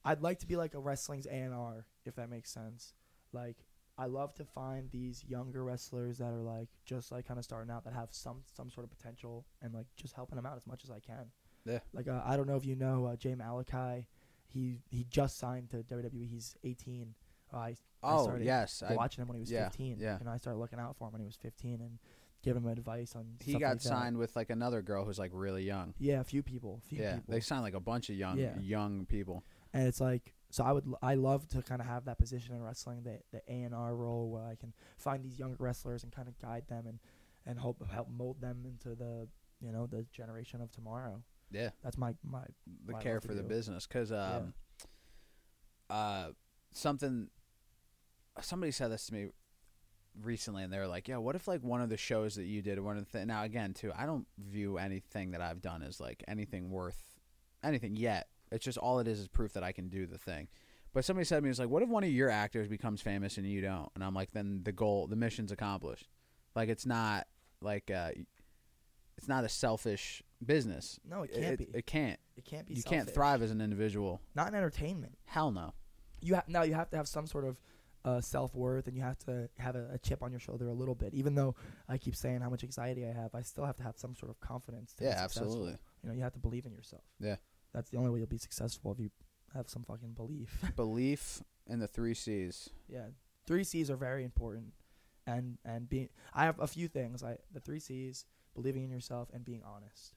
I'd 0.05 0.21
like 0.21 0.39
to 0.39 0.47
be 0.47 0.55
like 0.55 0.73
a 0.75 0.79
wrestling's 0.79 1.25
A 1.25 1.33
and 1.33 1.53
R, 1.53 1.85
if 2.05 2.15
that 2.15 2.29
makes 2.29 2.49
sense. 2.49 2.93
Like, 3.33 3.57
I 3.97 4.05
love 4.05 4.33
to 4.35 4.45
find 4.45 4.89
these 4.91 5.25
younger 5.27 5.61
wrestlers 5.63 6.19
that 6.19 6.31
are 6.31 6.41
like 6.41 6.69
just 6.85 7.11
like 7.11 7.27
kind 7.27 7.37
of 7.37 7.43
starting 7.43 7.69
out 7.69 7.83
that 7.83 7.93
have 7.93 8.09
some 8.11 8.37
some 8.55 8.69
sort 8.71 8.85
of 8.85 8.97
potential 8.97 9.45
and 9.61 9.73
like 9.73 9.87
just 9.97 10.13
helping 10.13 10.37
them 10.37 10.45
out 10.45 10.55
as 10.55 10.65
much 10.65 10.83
as 10.85 10.89
I 10.89 10.99
can. 10.99 11.25
Yeah. 11.65 11.79
Like 11.93 12.07
uh, 12.07 12.21
I 12.25 12.37
don't 12.37 12.47
know 12.47 12.55
if 12.55 12.65
you 12.65 12.75
know 12.77 13.05
uh, 13.05 13.15
Jay 13.17 13.35
Malachi. 13.35 14.07
He 14.47 14.79
he 14.89 15.05
just 15.09 15.37
signed 15.37 15.69
to 15.71 15.83
WWE. 15.83 16.27
He's 16.27 16.55
18. 16.63 17.13
Uh, 17.53 17.57
I 17.57 17.67
I 17.69 17.75
Oh 18.03 18.23
started 18.23 18.45
yes, 18.45 18.81
I, 18.87 18.93
watching 18.93 19.21
him 19.21 19.27
when 19.27 19.35
he 19.35 19.41
was 19.41 19.51
yeah, 19.51 19.65
15. 19.67 19.97
yeah. 19.99 20.17
And 20.19 20.29
I 20.29 20.37
started 20.37 20.59
looking 20.59 20.79
out 20.79 20.95
for 20.95 21.07
him 21.07 21.11
when 21.13 21.21
he 21.21 21.25
was 21.27 21.35
15 21.35 21.81
and 21.81 21.99
giving 22.41 22.63
him 22.63 22.69
advice 22.69 23.15
on. 23.15 23.25
he 23.41 23.53
got 23.53 23.61
like 23.61 23.81
that. 23.81 23.87
signed 23.87 24.17
with 24.17 24.35
like 24.35 24.49
another 24.49 24.81
girl 24.81 25.05
who's 25.05 25.19
like 25.19 25.31
really 25.33 25.63
young. 25.63 25.93
Yeah, 25.99 26.19
a 26.21 26.23
few 26.23 26.41
people. 26.43 26.81
A 26.83 26.87
few 26.87 27.01
yeah, 27.01 27.15
people. 27.15 27.33
they 27.33 27.39
signed 27.41 27.63
like 27.63 27.73
a 27.73 27.79
bunch 27.79 28.09
of 28.09 28.15
young 28.15 28.37
Yeah. 28.37 28.57
young 28.59 29.05
people. 29.05 29.43
and 29.73 29.87
it's 29.87 30.01
like 30.01 30.33
so 30.51 30.63
I 30.63 30.71
would 30.71 30.87
l- 30.87 30.97
I 31.01 31.13
love 31.15 31.47
to 31.49 31.61
kind 31.61 31.79
of 31.79 31.85
have 31.87 32.05
that 32.05 32.17
position 32.17 32.55
in 32.55 32.61
wrestling, 32.63 33.03
the 33.03 33.19
the 33.31 33.41
A 33.47 33.61
and 33.63 33.75
R 33.75 33.95
role 33.95 34.29
where 34.31 34.43
I 34.45 34.55
can 34.55 34.73
find 34.97 35.23
these 35.23 35.37
younger 35.37 35.57
wrestlers 35.59 36.03
and 36.03 36.11
kind 36.11 36.27
of 36.27 36.39
guide 36.39 36.63
them 36.67 36.87
and 36.87 36.99
and 37.45 37.59
help 37.59 37.85
help 37.91 38.09
mold 38.09 38.41
them 38.41 38.63
into 38.65 38.95
the 38.95 39.27
you 39.61 39.71
know 39.71 39.85
the 39.85 40.05
generation 40.11 40.61
of 40.61 40.71
tomorrow. 40.71 41.21
Yeah, 41.51 41.69
That's 41.83 41.97
my 41.97 42.15
my 42.23 42.43
the 42.85 42.93
care 42.93 43.19
for 43.21 43.33
the 43.33 43.43
business 43.43 43.85
because 43.87 44.11
um, 44.11 44.53
uh, 45.89 46.29
something 46.71 47.29
somebody 48.41 48.71
said 48.71 48.89
this 48.91 49.05
to 49.07 49.13
me 49.13 49.27
recently, 50.23 50.63
and 50.63 50.71
they 50.71 50.77
were 50.77 50.87
like, 50.87 51.07
"Yeah, 51.07 51.17
what 51.17 51.35
if 51.35 51.47
like 51.47 51.63
one 51.63 51.81
of 51.81 51.89
the 51.89 51.97
shows 51.97 52.35
that 52.35 52.45
you 52.45 52.61
did, 52.61 52.79
one 52.79 52.97
of 52.97 53.05
the 53.05 53.11
th- 53.11 53.27
now 53.27 53.43
again 53.43 53.73
too, 53.73 53.91
I 53.97 54.05
don't 54.05 54.27
view 54.37 54.77
anything 54.77 55.31
that 55.31 55.41
I've 55.41 55.61
done 55.61 55.83
as 55.83 55.99
like 55.99 56.23
anything 56.27 56.69
worth 56.69 57.01
anything 57.63 57.95
yet. 57.95 58.27
It's 58.51 58.65
just 58.65 58.77
all 58.77 58.99
it 58.99 59.07
is 59.07 59.19
is 59.19 59.27
proof 59.27 59.53
that 59.53 59.63
I 59.63 59.71
can 59.71 59.89
do 59.89 60.05
the 60.05 60.17
thing." 60.17 60.47
But 60.93 61.05
somebody 61.05 61.25
said 61.25 61.37
to 61.37 61.41
me, 61.43 61.49
"It's 61.49 61.59
like, 61.59 61.69
what 61.69 61.83
if 61.83 61.89
one 61.89 62.03
of 62.03 62.09
your 62.09 62.29
actors 62.29 62.67
becomes 62.67 63.01
famous 63.01 63.37
and 63.37 63.47
you 63.47 63.61
don't?" 63.61 63.89
And 63.95 64.03
I'm 64.03 64.13
like, 64.13 64.31
"Then 64.31 64.61
the 64.63 64.71
goal, 64.71 65.07
the 65.07 65.15
mission's 65.15 65.51
accomplished. 65.51 66.07
Like 66.55 66.69
it's 66.69 66.85
not 66.85 67.27
like 67.61 67.91
uh, 67.91 68.11
it's 69.17 69.27
not 69.27 69.43
a 69.43 69.49
selfish 69.49 70.23
business. 70.45 70.99
no, 71.05 71.23
it 71.23 71.33
can't 71.33 71.45
it, 71.45 71.57
be. 71.57 71.77
It 71.77 71.85
can't. 71.85 72.19
It 72.37 72.45
can't 72.45 72.65
be. 72.65 72.73
You 72.73 72.83
can't 72.83 73.09
thrive 73.09 73.41
as 73.41 73.51
an 73.51 73.61
individual. 73.61 74.21
Not 74.33 74.47
in 74.47 74.55
entertainment. 74.55 75.17
Hell 75.25 75.51
no. 75.51 75.73
You 76.21 76.35
ha- 76.35 76.43
now 76.47 76.63
you 76.63 76.73
have 76.73 76.89
to 76.91 76.97
have 76.97 77.07
some 77.07 77.27
sort 77.27 77.45
of 77.45 77.59
uh, 78.05 78.21
self 78.21 78.55
worth, 78.55 78.87
and 78.87 78.95
you 78.95 79.03
have 79.03 79.17
to 79.19 79.49
have 79.57 79.75
a, 79.75 79.89
a 79.93 79.97
chip 79.97 80.23
on 80.23 80.31
your 80.31 80.39
shoulder 80.39 80.67
a 80.67 80.73
little 80.73 80.95
bit. 80.95 81.13
Even 81.13 81.35
though 81.35 81.55
I 81.87 81.97
keep 81.97 82.15
saying 82.15 82.41
how 82.41 82.49
much 82.49 82.63
anxiety 82.63 83.05
I 83.05 83.13
have, 83.13 83.35
I 83.35 83.41
still 83.41 83.65
have 83.65 83.77
to 83.77 83.83
have 83.83 83.97
some 83.97 84.15
sort 84.15 84.29
of 84.29 84.39
confidence. 84.39 84.95
Yeah, 84.99 85.15
absolutely. 85.17 85.75
You 86.03 86.09
know, 86.09 86.15
you 86.15 86.21
have 86.21 86.33
to 86.33 86.39
believe 86.39 86.65
in 86.65 86.71
yourself. 86.71 87.03
Yeah. 87.19 87.35
That's 87.73 87.89
the 87.89 87.97
only 87.97 88.09
way 88.09 88.19
you'll 88.19 88.27
be 88.27 88.37
successful 88.37 88.91
if 88.93 88.99
you 88.99 89.09
have 89.53 89.69
some 89.69 89.83
fucking 89.83 90.13
belief. 90.13 90.63
Belief 90.75 91.41
in 91.67 91.79
the 91.79 91.87
three 91.87 92.13
C's. 92.13 92.69
yeah, 92.87 93.05
three 93.45 93.63
C's 93.63 93.89
are 93.89 93.97
very 93.97 94.23
important, 94.23 94.73
and 95.27 95.57
and 95.65 95.89
being. 95.89 96.09
I 96.33 96.45
have 96.45 96.59
a 96.59 96.67
few 96.67 96.87
things. 96.87 97.23
I 97.23 97.37
the 97.53 97.59
three 97.59 97.79
C's: 97.79 98.25
believing 98.55 98.83
in 98.83 98.89
yourself 98.89 99.29
and 99.33 99.43
being 99.43 99.61
honest. 99.63 100.13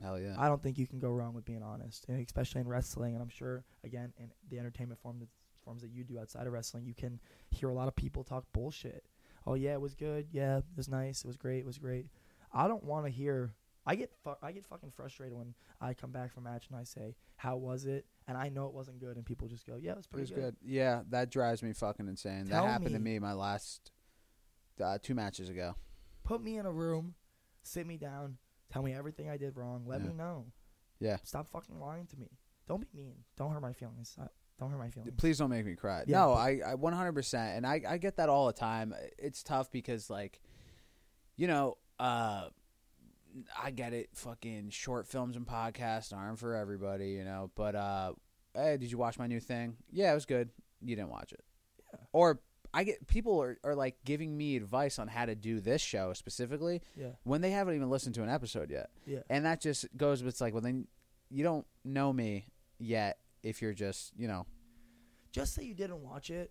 Hell 0.00 0.20
yeah. 0.20 0.34
I 0.38 0.48
don't 0.48 0.62
think 0.62 0.78
you 0.78 0.86
can 0.86 0.98
go 0.98 1.10
wrong 1.10 1.32
with 1.32 1.44
being 1.44 1.62
honest, 1.62 2.04
and 2.08 2.20
especially 2.24 2.60
in 2.60 2.68
wrestling. 2.68 3.14
And 3.14 3.22
I'm 3.22 3.30
sure, 3.30 3.64
again, 3.82 4.12
in 4.18 4.30
the 4.50 4.58
entertainment 4.58 5.00
form 5.00 5.18
that, 5.20 5.28
forms 5.66 5.82
that 5.82 5.90
you 5.90 6.02
do 6.04 6.18
outside 6.18 6.46
of 6.46 6.52
wrestling, 6.54 6.86
you 6.86 6.94
can 6.94 7.20
hear 7.50 7.68
a 7.68 7.74
lot 7.74 7.88
of 7.88 7.94
people 7.94 8.24
talk 8.24 8.44
bullshit. 8.54 9.04
Oh 9.46 9.54
yeah, 9.54 9.72
it 9.74 9.80
was 9.80 9.94
good. 9.94 10.28
Yeah, 10.30 10.58
it 10.58 10.64
was 10.76 10.88
nice. 10.88 11.20
It 11.22 11.26
was 11.26 11.36
great. 11.36 11.58
It 11.58 11.66
was 11.66 11.76
great. 11.78 12.06
I 12.52 12.66
don't 12.68 12.84
want 12.84 13.04
to 13.04 13.10
hear. 13.12 13.52
I 13.88 13.94
get 13.94 14.10
fu- 14.24 14.34
I 14.42 14.50
get 14.52 14.66
fucking 14.66 14.90
frustrated 14.92 15.36
when 15.36 15.54
I 15.80 15.92
come 15.94 16.10
back 16.10 16.32
from 16.32 16.46
a 16.46 16.50
match 16.50 16.66
and 16.68 16.76
I 16.78 16.82
say, 16.84 17.14
"How 17.36 17.56
was 17.56 17.84
it?" 17.84 18.06
and 18.26 18.36
I 18.36 18.48
know 18.48 18.66
it 18.66 18.74
wasn't 18.74 18.98
good, 18.98 19.16
and 19.16 19.24
people 19.26 19.46
just 19.46 19.64
go, 19.66 19.76
"Yeah, 19.76 19.92
it 19.92 19.96
was 19.96 20.06
It 20.06 20.10
pretty 20.10 20.22
was 20.22 20.42
good. 20.42 20.56
Yeah, 20.64 21.02
that 21.10 21.30
drives 21.30 21.62
me 21.62 21.72
fucking 21.72 22.08
insane. 22.08 22.46
Tell 22.46 22.64
that 22.64 22.70
happened 22.70 22.94
to 22.94 22.98
me. 22.98 23.12
me 23.12 23.18
my 23.20 23.32
last 23.34 23.92
uh, 24.82 24.98
two 25.02 25.14
matches 25.14 25.48
ago. 25.48 25.74
Put 26.24 26.42
me 26.42 26.58
in 26.58 26.66
a 26.66 26.72
room, 26.72 27.14
sit 27.62 27.86
me 27.86 27.96
down, 27.96 28.38
tell 28.72 28.82
me 28.82 28.92
everything 28.92 29.28
I 29.30 29.36
did 29.36 29.56
wrong. 29.56 29.84
Let 29.86 30.00
Yeah. 30.00 30.06
me 30.08 30.14
know. 30.14 30.46
Yeah. 30.98 31.18
Stop 31.22 31.46
fucking 31.48 31.78
lying 31.78 32.06
to 32.06 32.16
me. 32.16 32.30
Don't 32.66 32.80
be 32.80 32.88
mean. 32.92 33.22
Don't 33.36 33.52
hurt 33.52 33.62
my 33.62 33.72
feelings. 33.72 34.16
I, 34.20 34.26
don't 34.58 34.70
hurt 34.70 34.78
my 34.78 34.88
feelings. 34.90 35.12
Please 35.18 35.38
don't 35.38 35.50
make 35.50 35.66
me 35.66 35.74
cry. 35.74 36.04
Yeah, 36.06 36.18
no, 36.18 36.32
I, 36.32 36.60
I 36.66 36.74
100%. 36.74 37.56
And 37.56 37.66
I, 37.66 37.82
I 37.88 37.98
get 37.98 38.16
that 38.16 38.28
all 38.28 38.46
the 38.46 38.52
time. 38.52 38.94
It's 39.18 39.42
tough 39.42 39.70
because, 39.70 40.08
like, 40.08 40.40
you 41.36 41.46
know, 41.46 41.76
uh, 41.98 42.48
I 43.62 43.70
get 43.70 43.92
it. 43.92 44.08
Fucking 44.14 44.70
short 44.70 45.06
films 45.06 45.36
and 45.36 45.46
podcasts 45.46 46.14
aren't 46.14 46.38
for 46.38 46.54
everybody, 46.54 47.10
you 47.10 47.24
know. 47.24 47.50
But, 47.54 47.74
uh, 47.74 48.12
hey, 48.54 48.78
did 48.78 48.90
you 48.90 48.96
watch 48.98 49.18
my 49.18 49.26
new 49.26 49.40
thing? 49.40 49.76
Yeah, 49.92 50.10
it 50.12 50.14
was 50.14 50.24
good. 50.26 50.48
You 50.80 50.96
didn't 50.96 51.10
watch 51.10 51.32
it. 51.32 51.44
Yeah. 51.92 52.00
Or 52.12 52.40
I 52.72 52.84
get 52.84 53.06
people 53.06 53.40
are, 53.42 53.58
are 53.64 53.74
like 53.74 53.96
giving 54.04 54.36
me 54.36 54.56
advice 54.56 54.98
on 54.98 55.08
how 55.08 55.26
to 55.26 55.34
do 55.34 55.60
this 55.60 55.80
show 55.82 56.12
specifically 56.14 56.82
Yeah. 56.98 57.10
when 57.24 57.40
they 57.40 57.50
haven't 57.50 57.74
even 57.74 57.90
listened 57.90 58.14
to 58.16 58.22
an 58.22 58.28
episode 58.30 58.70
yet. 58.70 58.90
Yeah. 59.06 59.20
And 59.30 59.44
that 59.44 59.60
just 59.60 59.86
goes 59.96 60.22
with 60.22 60.40
like, 60.40 60.52
well, 60.54 60.62
then 60.62 60.86
you 61.30 61.42
don't 61.44 61.66
know 61.84 62.12
me 62.12 62.48
yet 62.78 63.18
if 63.46 63.62
you're 63.62 63.72
just, 63.74 64.12
you 64.16 64.28
know, 64.28 64.46
Just 65.32 65.54
say 65.54 65.64
you 65.64 65.74
didn't 65.74 66.02
watch 66.02 66.30
it. 66.30 66.50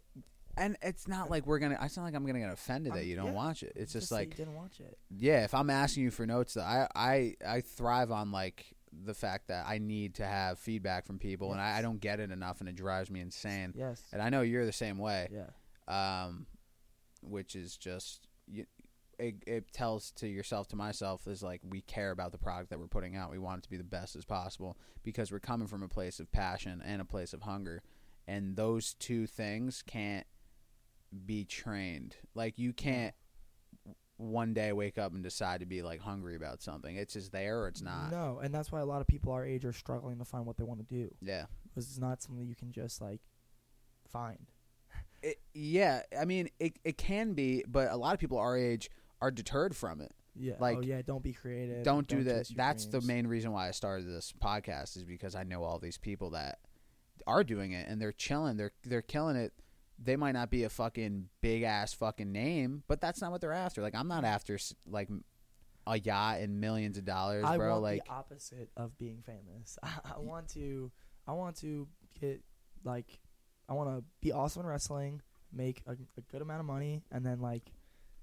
and 0.58 0.78
it's 0.82 1.08
not 1.08 1.30
like 1.30 1.46
we're 1.46 1.60
gonna. 1.60 1.78
It's 1.82 1.98
not 1.98 2.04
like 2.04 2.16
I'm 2.16 2.26
gonna 2.26 2.40
get 2.40 2.52
offended 2.54 2.94
that 2.94 3.06
you 3.06 3.16
don't 3.16 3.28
yeah. 3.28 3.32
watch 3.34 3.64
it. 3.64 3.74
It's 3.76 3.94
just, 3.94 4.10
say 4.10 4.16
like, 4.16 4.30
you 4.30 4.36
didn't 4.46 4.56
watch 4.56 4.80
it. 4.80 4.98
yeah, 5.10 5.44
if 5.44 5.54
I'm 5.54 5.70
asking 5.70 6.04
you 6.04 6.12
for 6.12 6.26
notes, 6.26 6.56
I 6.58 6.88
I 6.96 7.36
I 7.46 7.62
thrive 7.62 8.12
on 8.12 8.32
like 8.32 8.66
the 8.94 9.14
fact 9.14 9.50
that 9.50 9.66
I 9.68 9.78
need 9.80 10.16
to 10.16 10.26
have 10.26 10.58
feedback 10.58 11.06
from 11.06 11.20
people, 11.20 11.52
and 11.52 11.60
I, 11.60 11.66
I 11.66 11.74
Yes. 11.76 11.82
don't 11.82 12.00
get 12.00 12.20
it 12.22 12.32
enough, 12.32 12.62
and 12.62 12.70
it 12.70 12.76
drives 12.76 13.10
me 13.12 13.20
insane. 13.20 13.74
Yes. 13.76 14.02
And 14.14 14.22
I 14.22 14.30
know 14.30 14.42
you're 14.42 14.66
the 14.66 14.72
same 14.72 14.98
way, 14.98 15.28
Yeah. 15.34 15.50
um, 16.26 16.46
which 17.22 17.56
is 17.58 17.76
just 17.76 18.28
you, 18.48 18.66
it, 19.20 19.36
it 19.48 19.72
tells 19.74 20.12
to 20.12 20.28
yourself 20.28 20.68
to 20.70 20.76
myself 20.76 21.28
is 21.28 21.44
like 21.44 21.62
we 21.68 21.82
care 21.82 22.12
about 22.12 22.32
the 22.32 22.38
product 22.38 22.70
that 22.70 22.80
we're 22.80 22.88
putting 22.88 23.16
out. 23.16 23.32
We 23.32 23.40
want 23.40 23.60
it 23.60 23.64
to 23.64 23.70
be 23.70 23.78
the 23.78 23.84
best 23.84 24.16
as 24.16 24.26
possible 24.26 24.78
because 25.04 25.32
we're 25.32 25.40
coming 25.40 25.68
from 25.68 25.84
a 25.84 25.88
place 25.88 26.20
of 26.20 26.32
passion 26.32 26.82
and 26.86 27.02
a 27.02 27.06
place 27.06 27.34
of 27.34 27.44
hunger, 27.44 27.82
and 28.28 28.56
those 28.56 28.94
two 28.94 29.28
things 29.28 29.84
can't 29.86 30.26
be 31.26 31.46
trained. 31.46 32.16
Like 32.34 32.58
you 32.58 32.74
can't 32.74 33.14
one 34.18 34.54
day 34.54 34.72
wake 34.72 34.98
up 34.98 35.14
and 35.14 35.24
decide 35.24 35.60
to 35.60 35.66
be 35.66 35.82
like 35.82 36.00
hungry 36.00 36.36
about 36.36 36.62
something. 36.62 36.96
It's 36.96 37.14
just 37.14 37.32
there 37.32 37.60
or 37.62 37.68
it's 37.68 37.82
not. 37.82 38.12
No, 38.12 38.40
and 38.42 38.54
that's 38.54 38.72
why 38.72 38.80
a 38.80 38.86
lot 38.86 39.02
of 39.02 39.08
people 39.08 39.32
our 39.34 39.46
age 39.46 39.66
are 39.66 39.74
struggling 39.74 40.18
to 40.20 40.26
find 40.26 40.46
what 40.46 40.58
they 40.58 40.64
want 40.64 40.80
to 40.80 40.86
do. 40.86 41.14
Yeah. 41.22 41.46
Because 41.64 41.90
it's 41.90 42.00
not 42.00 42.22
something 42.22 42.48
you 42.48 42.56
can 42.56 42.72
just 42.72 43.02
like 43.02 43.22
find. 44.12 44.48
It, 45.22 45.38
yeah, 45.54 46.04
I 46.18 46.26
mean 46.26 46.50
it 46.60 46.78
it 46.84 46.98
can 46.98 47.34
be, 47.34 47.64
but 47.68 47.92
a 47.92 47.98
lot 47.98 48.14
of 48.14 48.20
people 48.20 48.38
our 48.38 48.58
age 48.58 48.90
are 49.26 49.32
deterred 49.32 49.76
from 49.76 50.02
it. 50.02 50.12
Yeah. 50.36 50.54
Oh, 50.60 50.62
like, 50.62 50.78
oh 50.78 50.82
yeah, 50.82 51.02
don't 51.02 51.24
be 51.24 51.34
creative. 51.34 51.84
don't 51.84 52.08
do 52.08 52.24
that. 52.26 52.48
That's 52.56 52.86
the 52.86 53.02
main 53.02 53.26
reason 53.26 53.52
why 53.52 53.68
I 53.68 53.72
started 53.72 54.08
this 54.08 54.34
podcast 54.40 54.98
is 54.98 55.04
because 55.04 55.34
I 55.34 55.44
know 55.44 55.64
all 55.64 55.80
these 55.80 55.98
people 55.98 56.32
that 56.32 56.60
are 57.26 57.44
doing 57.44 57.72
it 57.72 57.88
and 57.88 58.00
they're 58.00 58.12
chilling. 58.12 58.58
They're 58.58 58.74
they're 58.84 59.02
killing 59.02 59.36
it. 59.36 59.54
They 59.98 60.16
might 60.16 60.34
not 60.34 60.52
be 60.52 60.64
a 60.64 60.70
fucking 60.70 61.30
big 61.42 61.64
ass 61.64 61.94
fucking 61.94 62.32
name, 62.32 62.84
but 62.88 63.02
that's 63.02 63.22
not 63.22 63.32
what 63.32 63.42
they're 63.42 63.54
after. 63.54 63.82
Like 63.82 63.96
I'm 63.96 64.08
not 64.10 64.26
after 64.26 64.60
like 64.86 65.10
a 65.88 65.98
yacht 66.00 66.40
and 66.42 66.60
millions 66.60 66.98
of 66.98 67.06
dollars, 67.06 67.46
I 67.46 67.58
bro. 67.58 67.72
want 67.72 67.84
like 67.84 68.06
the 68.06 68.12
opposite 68.12 68.70
of 68.78 68.96
being 68.98 69.24
famous. 69.26 69.80
I 69.84 70.20
want 70.20 70.50
to. 70.50 70.92
I 71.28 71.34
want 71.34 71.56
to 71.62 71.88
get 72.20 72.44
like. 72.84 73.20
I 73.68 73.74
want 73.74 73.90
to 73.90 74.04
be 74.22 74.32
awesome 74.32 74.62
in 74.62 74.68
wrestling, 74.68 75.22
make 75.52 75.82
a, 75.88 75.94
a 75.94 76.22
good 76.30 76.44
amount 76.44 76.60
of 76.60 76.68
money, 76.68 77.02
and 77.12 77.26
then 77.26 77.40
like 77.40 77.72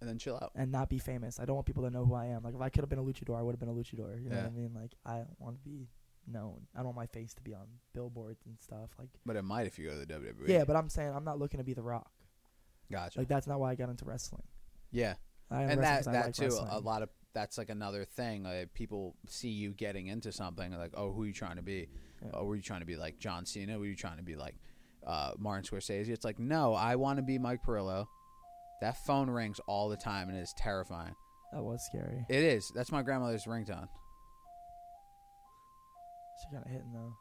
and 0.03 0.09
then 0.11 0.19
chill 0.19 0.35
out. 0.37 0.53
and 0.55 0.71
not 0.71 0.91
be 0.91 0.99
famous. 0.99 1.41
I 1.41 1.45
don't 1.47 1.55
want 1.55 1.67
people 1.67 1.85
to 1.85 1.91
know 1.91 2.05
who 2.05 2.15
I 2.15 2.27
am. 2.27 2.43
Like 2.43 2.55
if 2.55 2.61
I 2.61 2.69
could 2.69 2.83
have 2.83 2.91
been 2.91 2.99
a 2.99 3.03
luchador, 3.03 3.39
I 3.39 3.43
would 3.43 3.53
have 3.53 3.61
been 3.61 3.69
a 3.71 3.73
luchador. 3.73 4.23
You 4.23 4.29
know 4.29 4.37
Yeah. 4.37 4.43
what 4.43 4.53
I 4.53 4.57
mean? 4.57 4.73
Like 4.75 4.93
I 5.07 5.17
don't 5.19 5.41
want 5.41 5.57
to 5.57 5.63
be 5.63 5.89
known. 6.27 6.67
I 6.75 6.79
don't 6.79 6.87
want 6.87 6.97
my 6.97 7.07
face 7.07 7.33
to 7.35 7.43
be 7.43 7.55
on 7.55 7.67
billboards 7.95 8.45
and 8.47 8.59
stuff. 8.61 8.91
Like 8.99 9.09
But 9.25 9.37
it 9.37 9.43
might 9.43 9.67
if 9.67 9.79
you 9.79 9.87
go 9.87 9.93
to 9.93 9.99
the 10.05 10.07
WWE. 10.07 10.49
yeah, 10.49 10.65
but 10.65 10.77
I'm 10.77 10.89
saying 10.89 11.13
I'm 11.15 11.25
not 11.25 11.39
looking 11.39 11.59
to 11.59 11.65
be 11.65 11.73
the 11.75 11.83
Rock. 11.83 12.11
gotcha. 12.91 13.19
Like 13.19 13.29
that's 13.29 13.47
not 13.47 13.59
why 13.61 13.71
I 13.71 13.75
got 13.75 13.89
into 13.89 14.05
wrestling. 14.05 14.43
yeah, 14.91 15.15
I 15.51 15.63
and 15.63 15.83
that 15.83 15.99
'cause 15.99 16.09
I 16.09 16.13
that 16.13 16.27
like 16.27 16.35
too. 16.35 16.45
A 16.45 16.49
wrestling. 16.49 16.85
lot 16.85 17.03
of 17.03 17.09
that's 17.35 17.57
like 17.57 17.71
another 17.71 18.05
thing. 18.05 18.43
Like 18.43 18.75
people 18.75 19.17
see 19.27 19.49
you 19.49 19.73
getting 19.73 20.09
into 20.09 20.33
something, 20.33 20.71
like, 20.77 20.93
oh, 20.95 21.13
who 21.13 21.23
are 21.23 21.27
you 21.27 21.33
trying 21.33 21.57
to 21.57 21.63
be? 21.63 21.89
Yeah. 22.23 22.29
Oh, 22.35 22.45
were 22.45 22.57
you 22.57 22.63
trying 22.63 22.81
to 22.81 22.87
be 22.87 22.97
like 22.97 23.19
John 23.19 23.47
Cena? 23.47 23.79
Were 23.79 23.87
you 23.87 23.97
trying 23.97 24.19
to 24.19 24.23
be 24.23 24.37
like 24.37 24.57
uh, 25.07 25.33
Martin 25.39 25.65
Scorsese? 25.65 26.09
It's 26.11 26.25
like, 26.27 26.39
no, 26.39 26.75
I 26.75 26.97
want 26.97 27.17
to 27.17 27.23
be 27.23 27.39
Mike 27.39 27.61
Perillo. 27.67 28.07
That 28.83 28.97
phone 29.07 29.31
rings 29.31 29.61
all 29.69 29.89
the 29.89 29.97
time, 29.97 30.29
and 30.29 30.37
it 30.37 30.41
is 30.43 30.53
terrifying. 30.59 31.15
That 31.53 31.63
was 31.63 31.85
scary. 31.87 32.27
It 32.29 32.43
is. 32.43 32.71
That's 32.75 32.91
my 32.91 33.03
grandmother's 33.03 33.45
ringtone. 33.45 33.87
She 36.41 36.57
got 36.57 36.67
hitting 36.67 36.93
though. 36.93 37.15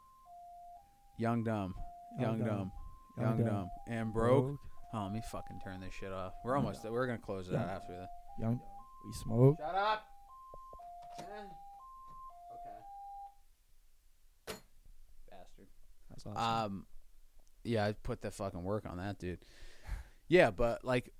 Young 1.18 1.44
dumb, 1.44 1.74
young, 2.18 2.38
Young, 2.38 2.46
dumb, 2.46 2.48
Dumb. 2.48 2.72
young, 3.16 3.26
Young, 3.28 3.36
dumb, 3.46 3.46
Dumb. 3.46 3.68
and 3.88 4.12
broke. 4.12 4.56
Oh, 4.92 5.04
let 5.04 5.12
me 5.12 5.22
fucking 5.30 5.60
turn 5.62 5.80
this 5.80 5.94
shit 5.94 6.12
off. 6.12 6.32
We're 6.44 6.56
Young, 6.56 6.64
almost. 6.64 6.82
Dumb. 6.82 6.92
We're 6.92 7.06
gonna 7.06 7.18
close 7.18 7.46
it 7.48 7.52
Young, 7.52 7.62
out 7.62 7.68
after 7.68 7.92
that. 7.96 8.08
Young. 8.40 8.60
We 9.06 9.12
smoke. 9.22 9.56
Shut 9.60 9.74
up. 9.76 10.04
Okay. 11.20 11.42
Bastard. 15.30 15.66
That's 16.10 16.26
awesome. 16.26 16.36
Um, 16.74 16.86
yeah, 17.62 17.86
I 17.86 17.92
put 17.92 18.20
the 18.20 18.32
fucking 18.32 18.64
work 18.64 18.84
on 18.88 18.96
that, 18.98 19.18
dude. 19.20 19.38
Yeah, 20.28 20.50
but 20.50 20.84
like, 20.84 21.12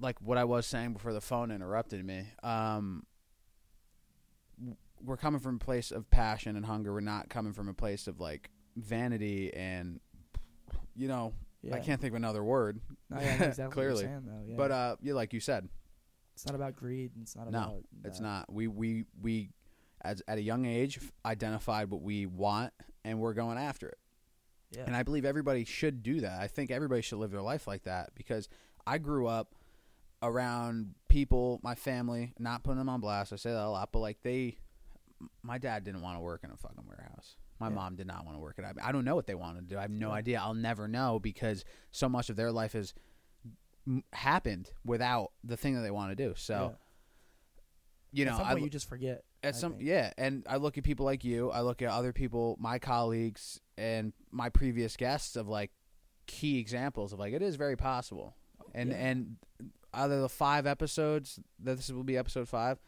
like 0.00 0.16
what 0.20 0.38
I 0.38 0.44
was 0.44 0.66
saying 0.66 0.92
before 0.92 1.12
the 1.12 1.20
phone 1.20 1.50
interrupted 1.50 2.04
me. 2.04 2.26
Um, 2.42 3.04
we're 5.02 5.16
coming 5.16 5.40
from 5.40 5.56
a 5.56 5.58
place 5.58 5.90
of 5.90 6.10
passion 6.10 6.56
and 6.56 6.66
hunger. 6.66 6.92
We're 6.92 7.00
not 7.00 7.28
coming 7.28 7.52
from 7.52 7.68
a 7.68 7.74
place 7.74 8.06
of 8.06 8.20
like 8.20 8.50
vanity 8.76 9.52
and, 9.54 10.00
you 10.94 11.08
know, 11.08 11.32
yeah. 11.62 11.76
I 11.76 11.80
can't 11.80 12.00
think 12.00 12.12
of 12.12 12.16
another 12.16 12.42
word. 12.42 12.80
No, 13.10 13.20
yeah, 13.20 13.44
exactly 13.44 13.74
clearly. 13.74 14.04
What 14.06 14.10
you're 14.12 14.20
saying. 14.22 14.44
Yeah. 14.48 14.54
But 14.56 14.70
uh, 14.70 14.96
yeah, 15.02 15.14
like 15.14 15.32
you 15.32 15.40
said, 15.40 15.68
it's 16.34 16.46
not 16.46 16.54
about 16.54 16.74
greed. 16.74 17.10
It's 17.20 17.36
not 17.36 17.50
No, 17.50 17.58
about. 17.58 17.82
It's 18.04 18.18
that. 18.18 18.24
not. 18.24 18.52
We 18.52 18.66
we 18.66 19.04
we 19.20 19.50
as 20.02 20.22
at 20.26 20.38
a 20.38 20.42
young 20.42 20.64
age 20.64 20.98
identified 21.26 21.90
what 21.90 22.00
we 22.00 22.24
want 22.24 22.72
and 23.04 23.20
we're 23.20 23.34
going 23.34 23.58
after 23.58 23.88
it. 23.88 23.98
Yeah. 24.74 24.84
And 24.86 24.96
I 24.96 25.02
believe 25.02 25.24
everybody 25.24 25.64
should 25.64 26.02
do 26.02 26.20
that. 26.20 26.40
I 26.40 26.46
think 26.46 26.70
everybody 26.70 27.02
should 27.02 27.18
live 27.18 27.30
their 27.30 27.42
life 27.42 27.66
like 27.66 27.82
that 27.82 28.10
because 28.14 28.48
I 28.86 28.98
grew 28.98 29.26
up 29.26 29.54
around 30.22 30.94
people, 31.08 31.60
my 31.62 31.74
family, 31.74 32.32
not 32.38 32.62
putting 32.62 32.78
them 32.78 32.88
on 32.88 33.00
blast. 33.00 33.32
I 33.32 33.36
say 33.36 33.50
that 33.52 33.64
a 33.64 33.68
lot, 33.70 33.90
but 33.92 34.00
like 34.00 34.18
they 34.22 34.58
my 35.42 35.58
dad 35.58 35.84
didn't 35.84 36.00
want 36.00 36.16
to 36.16 36.20
work 36.20 36.42
in 36.44 36.50
a 36.50 36.56
fucking 36.56 36.84
warehouse. 36.86 37.36
My 37.58 37.68
Yeah. 37.68 37.74
mom 37.74 37.96
did 37.96 38.06
not 38.06 38.24
want 38.24 38.36
to 38.36 38.40
work 38.40 38.58
it. 38.58 38.64
I, 38.82 38.90
don't 38.90 39.04
know 39.04 39.14
what 39.14 39.26
they 39.26 39.34
wanted 39.34 39.68
to 39.68 39.74
do. 39.74 39.78
I 39.78 39.82
have 39.82 39.90
no 39.90 40.08
Yeah. 40.08 40.14
idea. 40.14 40.40
I'll 40.40 40.54
never 40.54 40.88
know 40.88 41.18
because 41.18 41.62
so 41.92 42.08
much 42.08 42.30
of 42.30 42.36
their 42.36 42.50
life 42.50 42.72
has 42.72 42.94
m- 43.86 44.02
happened 44.14 44.70
without 44.82 45.32
the 45.44 45.58
thing 45.58 45.74
that 45.74 45.82
they 45.82 45.90
want 45.90 46.10
to 46.10 46.16
do. 46.16 46.34
So, 46.36 46.76
you 48.12 48.24
know, 48.24 48.38
At 48.40 48.56
I 48.56 48.56
you 48.56 48.70
just 48.70 48.88
forget. 48.88 49.24
at 49.42 49.54
I 49.54 49.58
some 49.58 49.72
think. 49.72 49.84
yeah, 49.84 50.12
and 50.16 50.42
I 50.48 50.56
look 50.56 50.78
at 50.78 50.84
people 50.84 51.04
like 51.04 51.22
you. 51.22 51.50
I 51.50 51.60
look 51.60 51.82
at 51.82 51.90
other 51.90 52.12
people, 52.14 52.56
my 52.58 52.78
colleagues, 52.78 53.60
and 53.76 54.14
my 54.30 54.48
previous 54.48 54.96
guests 54.96 55.36
of 55.36 55.46
like 55.48 55.70
key 56.26 56.58
examples 56.58 57.12
of 57.12 57.18
like 57.18 57.34
it 57.34 57.42
is 57.42 57.56
very 57.56 57.76
possible. 57.76 58.36
And 58.74 58.90
Yeah. 58.90 58.96
and 58.96 59.36
out 59.92 60.10
of 60.10 60.20
the 60.20 60.28
five 60.28 60.66
episodes, 60.66 61.38
that 61.62 61.76
this 61.76 61.90
will 61.90 62.04
be 62.04 62.16
episode 62.16 62.48
five. 62.48 62.78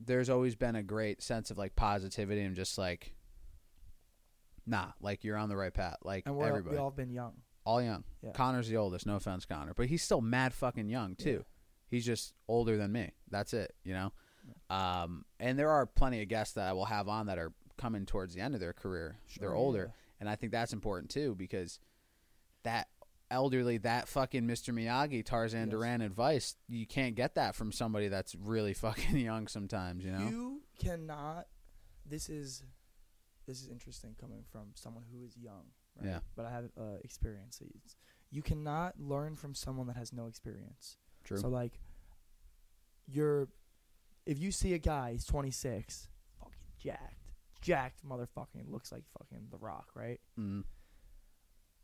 There's 0.00 0.28
always 0.28 0.54
been 0.54 0.76
a 0.76 0.82
great 0.82 1.22
sense 1.22 1.50
of 1.50 1.58
like 1.58 1.74
positivity 1.76 2.42
and 2.42 2.54
just 2.54 2.76
like, 2.76 3.14
nah, 4.66 4.88
like 5.00 5.24
you're 5.24 5.36
on 5.36 5.48
the 5.48 5.56
right 5.56 5.72
path. 5.72 5.96
Like 6.02 6.24
and 6.26 6.36
we're 6.36 6.48
everybody, 6.48 6.76
we 6.76 6.80
all 6.80 6.90
been 6.90 7.10
young. 7.10 7.32
all 7.64 7.80
young. 7.80 8.04
Yeah. 8.22 8.32
Connor's 8.32 8.68
the 8.68 8.76
oldest. 8.76 9.06
No 9.06 9.16
offense, 9.16 9.46
Connor, 9.46 9.72
but 9.74 9.86
he's 9.86 10.02
still 10.02 10.20
mad 10.20 10.52
fucking 10.52 10.88
young 10.88 11.14
too. 11.14 11.44
He's 11.88 12.04
just 12.04 12.34
older 12.48 12.76
than 12.76 12.92
me. 12.92 13.12
That's 13.30 13.54
it. 13.54 13.74
You 13.84 13.94
know. 13.94 14.12
Um, 14.70 15.24
and 15.40 15.58
there 15.58 15.70
are 15.70 15.86
plenty 15.86 16.22
of 16.22 16.28
guests 16.28 16.54
that 16.54 16.68
I 16.68 16.72
will 16.72 16.84
have 16.84 17.08
on 17.08 17.26
that 17.26 17.38
are 17.38 17.52
coming 17.76 18.06
towards 18.06 18.34
the 18.34 18.40
end 18.40 18.54
of 18.54 18.60
their 18.60 18.72
career. 18.72 19.16
They're 19.40 19.54
older, 19.54 19.86
yeah. 19.88 20.20
and 20.20 20.28
I 20.28 20.36
think 20.36 20.52
that's 20.52 20.72
important 20.72 21.10
too 21.10 21.34
because 21.36 21.78
that 22.64 22.88
elderly, 23.30 23.78
that 23.78 24.08
fucking 24.08 24.44
Mr. 24.44 24.72
Miyagi, 24.74 25.24
Tarzan 25.24 25.62
Yes. 25.62 25.70
Duran 25.70 26.00
advice, 26.00 26.56
you 26.68 26.86
can't 26.86 27.14
get 27.14 27.34
that 27.34 27.54
from 27.54 27.72
somebody 27.72 28.08
that's 28.08 28.34
really 28.34 28.74
fucking 28.84 29.16
young. 29.16 29.48
Sometimes, 29.48 30.04
you 30.04 30.12
know. 30.12 30.28
You 30.28 30.60
cannot. 30.78 31.46
This 32.08 32.28
is 32.28 32.62
this 33.46 33.60
is 33.60 33.68
interesting 33.68 34.14
coming 34.20 34.44
from 34.50 34.68
someone 34.74 35.04
who 35.12 35.24
is 35.24 35.36
young. 35.36 35.66
Right? 36.00 36.08
Yeah. 36.10 36.18
But 36.34 36.46
I 36.46 36.50
have 36.50 36.64
uh, 36.78 36.96
experience. 37.04 37.62
You 38.30 38.42
cannot 38.42 38.94
learn 38.98 39.36
from 39.36 39.54
someone 39.54 39.86
that 39.86 39.96
has 39.96 40.12
no 40.12 40.26
experience. 40.26 40.98
True. 41.24 41.38
So 41.38 41.48
like, 41.48 41.78
you're, 43.06 43.48
if 44.26 44.38
you 44.38 44.50
see 44.50 44.74
a 44.74 44.78
guy, 44.78 45.12
he's 45.12 45.24
26, 45.24 46.08
fucking 46.40 46.52
jacked, 46.78 47.22
jacked 47.60 48.04
motherfucking, 48.04 48.68
looks 48.68 48.90
like 48.90 49.04
fucking 49.16 49.46
The 49.50 49.58
Rock, 49.58 49.88
right? 49.94 50.20
mm 50.38 50.64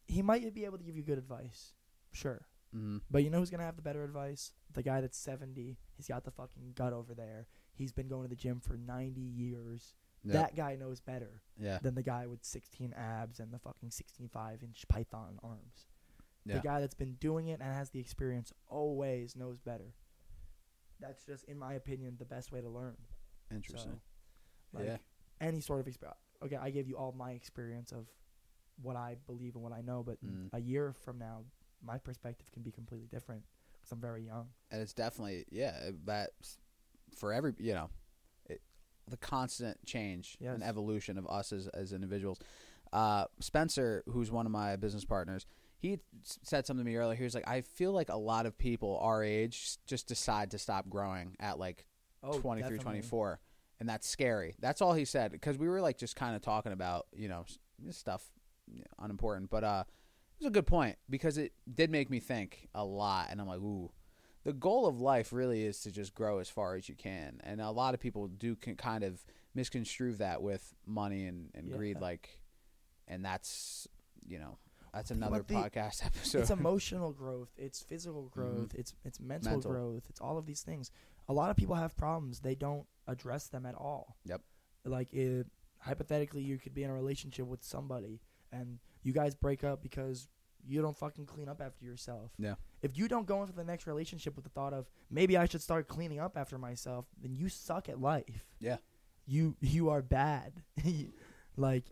He 0.07 0.23
might 0.23 0.55
be 0.55 0.65
able 0.65 0.79
to 0.79 0.85
give 0.85 0.97
you 0.97 1.03
good 1.03 1.19
advice, 1.19 1.75
sure. 2.13 2.47
mm 2.75 3.01
But 3.11 3.25
you 3.25 3.31
know 3.31 3.39
who's 3.39 3.51
gonna 3.51 3.65
have 3.65 3.77
the 3.77 3.83
better 3.83 4.05
advice? 4.05 4.53
The 4.73 4.83
guy 4.83 5.01
that's 5.01 5.19
70. 5.19 5.79
He's 5.97 6.09
got 6.09 6.25
the 6.25 6.31
fucking 6.31 6.73
gut 6.75 6.93
over 6.93 7.15
there. 7.15 7.47
He's 7.75 7.93
been 7.93 8.09
going 8.09 8.25
to 8.25 8.29
the 8.29 8.37
gym 8.37 8.61
for 8.61 8.77
90 8.77 9.21
years. 9.21 9.95
Yeah. 10.25 10.35
That 10.35 10.57
guy 10.57 10.77
knows 10.77 11.01
better 11.01 11.43
yeah. 11.59 11.79
than 11.83 11.95
the 11.95 12.03
guy 12.03 12.27
with 12.27 12.45
16 12.45 12.93
abs 12.93 13.41
and 13.41 13.53
the 13.53 13.59
fucking 13.59 13.91
65 13.91 14.63
inch 14.63 14.85
python 14.89 15.39
arms. 15.43 15.87
Yeah. 16.45 16.57
The 16.57 16.61
guy 16.61 16.81
that's 16.81 16.95
been 16.95 17.15
doing 17.15 17.49
it 17.49 17.61
and 17.61 17.73
has 17.73 17.91
the 17.91 18.01
experience 18.01 18.53
always 18.69 19.37
knows 19.37 19.61
better. 19.61 19.95
That's 21.01 21.25
just, 21.25 21.45
in 21.45 21.59
my 21.59 21.75
opinion, 21.75 22.17
the 22.19 22.25
best 22.25 22.53
way 22.53 22.61
to 22.61 22.69
learn. 22.69 22.97
Interesting. 23.51 24.01
So, 24.73 24.79
like, 24.79 24.87
Yeah. 24.87 24.99
any 25.41 25.61
sort 25.61 25.81
of 25.81 25.89
experience. 25.89 26.19
Okay, 26.43 26.57
I 26.57 26.71
gave 26.71 26.89
you 26.89 26.97
all 26.97 27.13
my 27.13 27.33
experience 27.33 27.93
of 27.93 28.07
what 28.81 28.97
I 28.97 29.17
believe 29.27 29.55
and 29.55 29.63
what 29.63 29.73
I 29.73 29.81
know, 29.83 30.03
but 30.03 30.19
Mm. 30.25 30.49
a 30.53 30.61
year 30.61 30.93
from 31.05 31.19
now, 31.19 31.45
my 31.85 31.99
perspective 31.99 32.51
can 32.53 32.63
be 32.63 32.71
completely 32.71 33.07
different 33.09 33.43
because 33.75 33.93
I'm 33.93 34.01
very 34.01 34.25
young. 34.25 34.49
and 34.71 34.81
it's 34.81 34.93
definitely 34.95 35.45
yeah 35.51 35.91
that 36.05 36.31
for 37.17 37.33
every 37.33 37.53
you 37.59 37.75
know 37.75 37.91
it, 38.47 38.63
the 39.09 39.17
constant 39.17 39.85
change 39.85 40.37
Yes. 40.41 40.55
and 40.55 40.63
evolution 40.63 41.19
of 41.19 41.27
us 41.27 41.53
as, 41.53 41.67
as 41.69 41.93
individuals 41.93 42.39
uh, 42.93 43.25
spencer 43.41 44.03
who's 44.09 44.31
one 44.31 44.47
of 44.47 44.53
my 44.53 44.77
business 44.77 45.05
partners 45.05 45.45
he 45.79 45.99
said 46.23 46.65
something 46.67 46.85
to 46.85 46.91
me 46.91 46.97
earlier 46.97 47.17
he 47.17 47.25
was 47.25 47.35
like 47.35 47.47
i 47.49 47.61
feel 47.63 47.91
like 47.93 48.09
a 48.09 48.17
lot 48.17 48.47
of 48.47 48.57
people 48.57 48.99
our 49.03 49.23
age 49.25 49.79
just 49.87 50.07
decide 50.07 50.51
to 50.53 50.59
stop 50.59 50.89
growing 50.89 51.35
at 51.41 51.59
like 51.59 51.87
Oh, 52.23 52.39
23 52.39 52.63
definitely. 52.63 53.01
24 53.01 53.41
and 53.81 53.89
that's 53.89 54.09
scary 54.09 54.55
that's 54.61 54.81
all 54.81 54.93
he 54.95 55.05
said 55.05 55.33
because 55.33 55.59
we 55.59 55.69
were 55.69 55.81
like 55.81 55.99
just 55.99 56.15
kind 56.15 56.37
of 56.37 56.41
talking 56.43 56.73
about 56.73 57.07
you 57.13 57.29
know 57.29 57.45
stuff 57.91 58.31
unimportant 58.99 59.51
but 59.51 59.65
uh 59.65 59.85
it 59.87 60.45
was 60.45 60.47
a 60.49 60.51
good 60.51 60.67
point 60.67 60.97
because 61.11 61.37
it 61.39 61.53
did 61.73 61.91
make 61.91 62.11
me 62.11 62.19
think 62.21 62.69
a 62.75 62.85
lot 62.85 63.29
and 63.31 63.41
i'm 63.41 63.47
like 63.47 63.59
ooh 63.61 63.91
the 64.45 64.53
goal 64.53 64.87
of 64.87 65.01
life 65.01 65.33
really 65.33 65.63
is 65.65 65.81
to 65.81 65.91
just 65.91 66.15
grow 66.15 66.39
as 66.39 66.49
far 66.49 66.75
as 66.75 66.89
you 66.89 66.95
can 66.95 67.41
and 67.45 67.61
a 67.61 67.71
lot 67.71 67.95
of 67.95 68.01
people 68.01 68.27
do 68.29 68.55
can 68.57 68.75
kind 68.77 69.05
of 69.05 69.25
misconstrue 69.55 70.15
that 70.15 70.43
with 70.43 70.75
money 70.87 71.27
and, 71.27 71.51
and 71.55 71.71
greed 71.73 72.01
like 72.01 72.41
and 73.09 73.25
that's 73.25 73.87
you 74.27 74.39
know 74.39 74.59
that's 74.95 75.11
another 75.11 75.43
the- 75.47 75.55
podcast 75.55 76.05
episode 76.07 76.41
it's 76.41 76.51
emotional 76.51 77.13
growth, 77.13 77.49
it's 77.57 77.81
physical 77.81 78.29
growth, 78.29 78.75
it's 78.75 78.93
it's 79.05 79.19
mental, 79.21 79.49
Mm-hmm. 79.53 79.55
Mental. 79.57 79.71
growth, 79.73 80.05
it's 80.11 80.21
all 80.21 80.37
of 80.37 80.45
these 80.45 80.61
things. 80.63 80.91
A 81.29 81.33
lot 81.33 81.49
of 81.51 81.57
people 81.57 81.77
have 81.77 81.97
problems; 81.97 82.41
they 82.41 82.55
don't 82.55 82.85
address 83.07 83.47
them 83.49 83.65
at 83.65 83.75
all. 83.75 84.17
Yep. 84.27 84.43
Like 84.85 85.15
it, 85.15 85.47
hypothetically, 85.79 86.43
you 86.43 86.59
could 86.59 86.75
be 86.75 86.83
in 86.85 86.91
a 86.91 86.95
relationship 86.95 87.47
with 87.47 87.63
somebody, 87.65 88.21
and 88.53 88.79
you 89.03 89.13
guys 89.13 89.35
break 89.35 89.65
up 89.65 89.83
because 89.83 90.29
you 90.65 90.81
don't 90.81 90.97
fucking 90.97 91.27
clean 91.27 91.49
up 91.49 91.61
after 91.61 91.85
yourself. 91.85 92.31
Yeah. 92.39 92.55
If 92.83 92.97
you 92.97 93.09
don't 93.09 93.27
go 93.27 93.41
into 93.43 93.53
the 93.53 93.65
next 93.65 93.87
relationship 93.87 94.37
with 94.37 94.45
the 94.45 94.51
thought 94.51 94.73
of 94.73 94.89
maybe 95.11 95.37
I 95.37 95.47
should 95.47 95.63
start 95.63 95.89
cleaning 95.89 96.21
up 96.21 96.37
after 96.37 96.59
myself, 96.59 97.07
then 97.21 97.35
you 97.35 97.49
suck 97.49 97.89
at 97.89 98.01
life. 98.01 98.45
Yeah. 98.61 98.77
You 99.27 99.57
you 99.61 99.89
are 99.91 100.03
bad. 100.03 100.63
like 101.57 101.85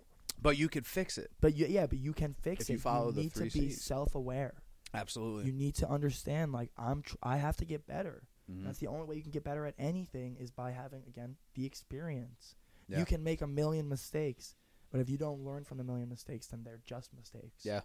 but 0.43 0.57
you 0.57 0.69
could 0.69 0.87
fix 0.87 1.19
it 1.19 1.31
but 1.41 1.55
you, 1.55 1.67
yeah, 1.67 1.87
but 1.87 1.99
you 1.99 2.13
can 2.13 2.35
fix 2.43 2.65
If 2.65 2.71
it. 2.71 2.73
you 2.75 2.79
follow 2.79 3.11
the 3.11 3.23
need 3.23 3.33
three 3.33 3.51
to 3.51 3.59
be 3.61 3.71
Cs. 3.71 3.83
self-aware. 3.83 4.55
absolutely 4.95 5.45
You 5.47 5.53
need 5.53 5.75
to 5.77 5.89
understand, 5.89 6.53
like 6.53 6.71
I'm, 6.79 7.03
tr- 7.03 7.17
I 7.23 7.37
have 7.37 7.57
to 7.59 7.65
get 7.65 7.87
better. 7.87 8.23
Mhm. 8.51 8.65
That's 8.65 8.79
the 8.79 8.87
only 8.89 9.07
way 9.07 9.17
you 9.17 9.23
can 9.23 9.31
get 9.33 9.45
better 9.45 9.67
at 9.67 9.75
anything 9.79 10.37
is 10.41 10.51
by 10.51 10.71
having 10.73 11.03
again 11.07 11.37
the 11.55 11.67
experience. 11.67 12.55
Yeah. 12.89 12.99
You 13.01 13.05
can 13.05 13.23
make 13.23 13.41
a 13.43 13.47
million 13.47 13.89
mistakes, 13.89 14.55
but 14.91 15.01
if 15.01 15.09
you 15.09 15.17
don't 15.19 15.41
learn 15.45 15.65
from 15.65 15.79
the 15.79 15.85
million 15.85 16.09
mistakes, 16.09 16.47
then 16.49 16.63
they're 16.65 16.81
just 16.85 17.13
mistakes. 17.15 17.65
Yeah. 17.65 17.81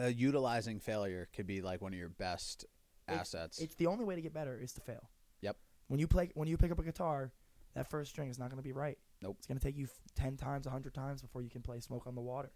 uh, 0.00 0.06
utilizing 0.06 0.80
failure 0.80 1.28
could 1.34 1.46
be 1.46 1.60
like 1.60 1.80
one 1.82 1.92
of 1.92 1.98
your 1.98 2.08
best 2.08 2.64
It's- 3.08 3.20
assets 3.20 3.58
It's 3.58 3.74
the 3.74 3.86
only 3.86 4.04
way 4.04 4.14
to 4.14 4.22
get 4.22 4.32
better 4.32 4.58
is 4.58 4.72
to 4.74 4.80
fail. 4.80 5.10
Yep. 5.42 5.56
When 5.88 6.00
you 6.00 6.06
play, 6.08 6.30
when 6.34 6.48
you 6.48 6.56
pick 6.56 6.70
up 6.72 6.78
a 6.78 6.82
guitar, 6.84 7.32
that 7.74 7.88
first 7.90 8.10
string 8.10 8.28
is 8.30 8.38
not 8.38 8.48
going 8.50 8.58
to 8.58 8.62
be 8.62 8.72
right. 8.72 8.98
Nope. 9.20 9.36
It's 9.38 9.46
going 9.46 9.58
to 9.58 9.64
take 9.64 9.76
you 9.76 9.84
f- 9.84 9.90
ten 10.14 10.36
times, 10.36 10.66
a 10.66 10.70
hundred 10.70 10.94
times 10.94 11.20
before 11.22 11.42
you 11.42 11.50
can 11.50 11.62
play 11.62 11.80
"Smoke 11.80 12.06
on 12.06 12.14
the 12.14 12.20
Water." 12.20 12.50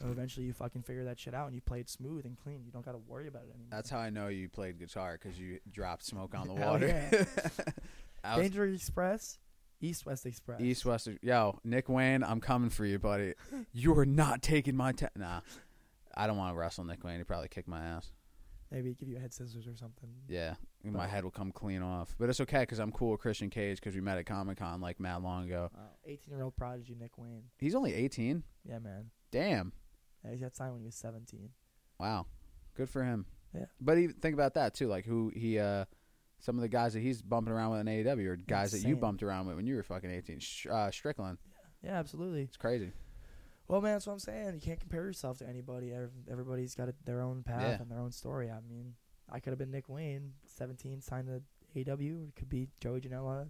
And 0.00 0.10
eventually, 0.10 0.44
you 0.46 0.52
fucking 0.52 0.82
figure 0.82 1.04
that 1.04 1.18
shit 1.18 1.32
out, 1.34 1.46
and 1.46 1.54
you 1.54 1.60
play 1.62 1.80
it 1.80 1.88
smooth 1.88 2.26
and 2.26 2.36
clean. 2.38 2.62
You 2.64 2.70
don't 2.70 2.84
got 2.84 2.92
to 2.92 2.98
worry 2.98 3.28
about 3.28 3.42
it 3.44 3.50
anymore. 3.54 3.68
That's 3.70 3.88
how 3.88 3.98
I 3.98 4.10
know 4.10 4.28
you 4.28 4.48
played 4.50 4.78
guitar 4.78 5.18
because 5.20 5.38
you 5.40 5.58
dropped 5.70 6.04
smoke 6.04 6.34
on 6.34 6.46
the 6.48 6.54
water. 6.54 6.86
yeah. 6.86 7.24
I 8.24 8.36
was- 8.36 8.46
Danger 8.48 8.64
Express, 8.66 9.38
East 9.80 10.06
West 10.06 10.26
Express. 10.26 10.60
East 10.60 10.84
West. 10.84 11.08
Yo, 11.22 11.58
Nick 11.64 11.88
Wayne, 11.88 12.22
I'm 12.22 12.40
coming 12.40 12.70
for 12.70 12.84
you, 12.84 12.98
buddy. 12.98 13.34
You 13.72 13.98
are 13.98 14.06
not 14.06 14.42
taking 14.42 14.76
my. 14.76 14.92
Ta- 14.92 15.08
nah, 15.16 15.40
I 16.14 16.26
don't 16.26 16.36
want 16.36 16.54
to 16.54 16.58
wrestle 16.58 16.84
Nick 16.84 17.04
Wayne. 17.04 17.18
He 17.18 17.24
probably 17.24 17.48
kick 17.48 17.68
my 17.68 17.82
ass. 17.84 18.10
Maybe 18.70 18.94
give 18.94 19.08
you 19.08 19.16
a 19.16 19.20
head 19.20 19.32
scissors 19.32 19.66
or 19.66 19.76
something. 19.76 20.08
Yeah, 20.28 20.54
my 20.82 21.06
head 21.06 21.22
will 21.24 21.30
come 21.30 21.52
clean 21.52 21.82
off. 21.82 22.14
But 22.18 22.30
it's 22.30 22.40
okay 22.40 22.60
because 22.60 22.78
I'm 22.78 22.90
cool 22.90 23.12
with 23.12 23.20
Christian 23.20 23.50
Cage 23.50 23.78
because 23.78 23.94
we 23.94 24.00
met 24.00 24.18
at 24.18 24.26
Comic 24.26 24.58
Con 24.58 24.80
like 24.80 24.98
mad 24.98 25.22
long 25.22 25.44
ago. 25.44 25.70
Wow. 25.74 25.82
18 26.04 26.34
year 26.34 26.42
old 26.42 26.56
prodigy 26.56 26.96
Nick 26.98 27.16
Wayne. 27.18 27.44
He's 27.58 27.74
only 27.74 27.94
18. 27.94 28.42
Yeah, 28.64 28.78
man. 28.78 29.10
Damn. 29.30 29.72
Yeah, 30.24 30.32
he 30.32 30.38
got 30.38 30.56
signed 30.56 30.72
when 30.72 30.80
he 30.80 30.86
was 30.86 30.96
17. 30.96 31.50
Wow. 32.00 32.26
Good 32.76 32.90
for 32.90 33.04
him. 33.04 33.26
Yeah. 33.54 33.66
But 33.80 33.98
even 33.98 34.16
think 34.16 34.34
about 34.34 34.54
that 34.54 34.74
too. 34.74 34.88
Like 34.88 35.04
who 35.04 35.30
he, 35.34 35.58
uh, 35.58 35.84
some 36.38 36.56
of 36.56 36.62
the 36.62 36.68
guys 36.68 36.92
that 36.94 37.00
he's 37.00 37.22
bumping 37.22 37.52
around 37.52 37.72
with 37.72 37.80
in 37.80 37.86
AEW 37.86 38.26
are 38.28 38.36
guys 38.36 38.72
that 38.72 38.86
you 38.86 38.96
bumped 38.96 39.22
around 39.22 39.46
with 39.46 39.56
when 39.56 39.66
you 39.66 39.74
were 39.76 39.82
fucking 39.82 40.10
18. 40.10 40.38
Sh- 40.38 40.66
uh, 40.70 40.90
Strickland. 40.90 41.38
Yeah, 41.82 41.98
absolutely. 41.98 42.42
It's 42.42 42.56
crazy. 42.56 42.92
Well, 43.68 43.80
man, 43.80 43.94
that's 43.94 44.06
what 44.06 44.12
I'm 44.12 44.18
saying. 44.20 44.54
You 44.54 44.60
can't 44.60 44.78
compare 44.78 45.04
yourself 45.04 45.38
to 45.38 45.48
anybody. 45.48 45.92
Everybody's 46.30 46.74
got 46.74 46.88
a, 46.88 46.94
their 47.04 47.20
own 47.20 47.42
path 47.42 47.62
Yeah. 47.62 47.82
and 47.82 47.90
their 47.90 47.98
own 47.98 48.12
story. 48.12 48.50
I 48.50 48.60
mean, 48.68 48.94
I 49.30 49.40
could 49.40 49.50
have 49.50 49.58
been 49.58 49.70
Nick 49.72 49.88
Wayne, 49.88 50.32
17, 50.46 51.00
signed 51.00 51.26
to 51.28 51.90
AW. 51.90 51.94
Or 51.94 51.96
it 52.28 52.36
could 52.36 52.48
be 52.48 52.68
Joey 52.80 53.00
Janela, 53.00 53.48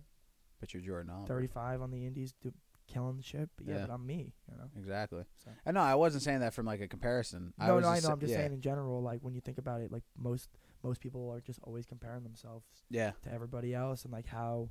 But 0.60 0.72
you're 0.72 0.82
Jordan 0.82 1.10
Oliver. 1.10 1.26
35 1.28 1.82
on 1.82 1.90
the 1.90 2.06
Indies, 2.06 2.32
do, 2.42 2.50
killing 2.86 3.16
the 3.18 3.22
shit. 3.22 3.50
But 3.58 3.66
yeah, 3.66 3.74
Yeah. 3.74 3.86
but 3.86 3.92
I'm 3.92 4.06
me. 4.06 4.32
You 4.50 4.56
know. 4.56 4.70
Exactly. 4.78 5.24
So. 5.44 5.50
And 5.66 5.74
no, 5.74 5.80
I 5.82 5.94
wasn't 5.96 6.22
saying 6.22 6.40
that 6.40 6.54
from 6.54 6.64
like 6.66 6.80
a 6.80 6.88
comparison. 6.88 7.52
I 7.58 7.66
no, 7.68 7.74
was 7.76 7.82
no, 7.84 7.90
I 7.90 7.94
know. 7.96 8.00
Sa- 8.00 8.12
I'm 8.12 8.20
just 8.20 8.30
yeah. 8.30 8.38
saying 8.38 8.52
in 8.54 8.60
general. 8.62 9.02
Like 9.02 9.20
when 9.22 9.34
you 9.34 9.40
think 9.42 9.58
about 9.58 9.82
it, 9.82 9.92
like 9.92 10.04
most 10.16 10.48
most 10.82 11.00
people 11.00 11.30
are 11.30 11.40
just 11.40 11.60
always 11.62 11.86
comparing 11.86 12.22
themselves 12.22 12.66
Yeah. 12.90 13.12
to 13.22 13.32
everybody 13.32 13.74
else, 13.74 14.04
and 14.04 14.12
like 14.12 14.26
how, 14.26 14.70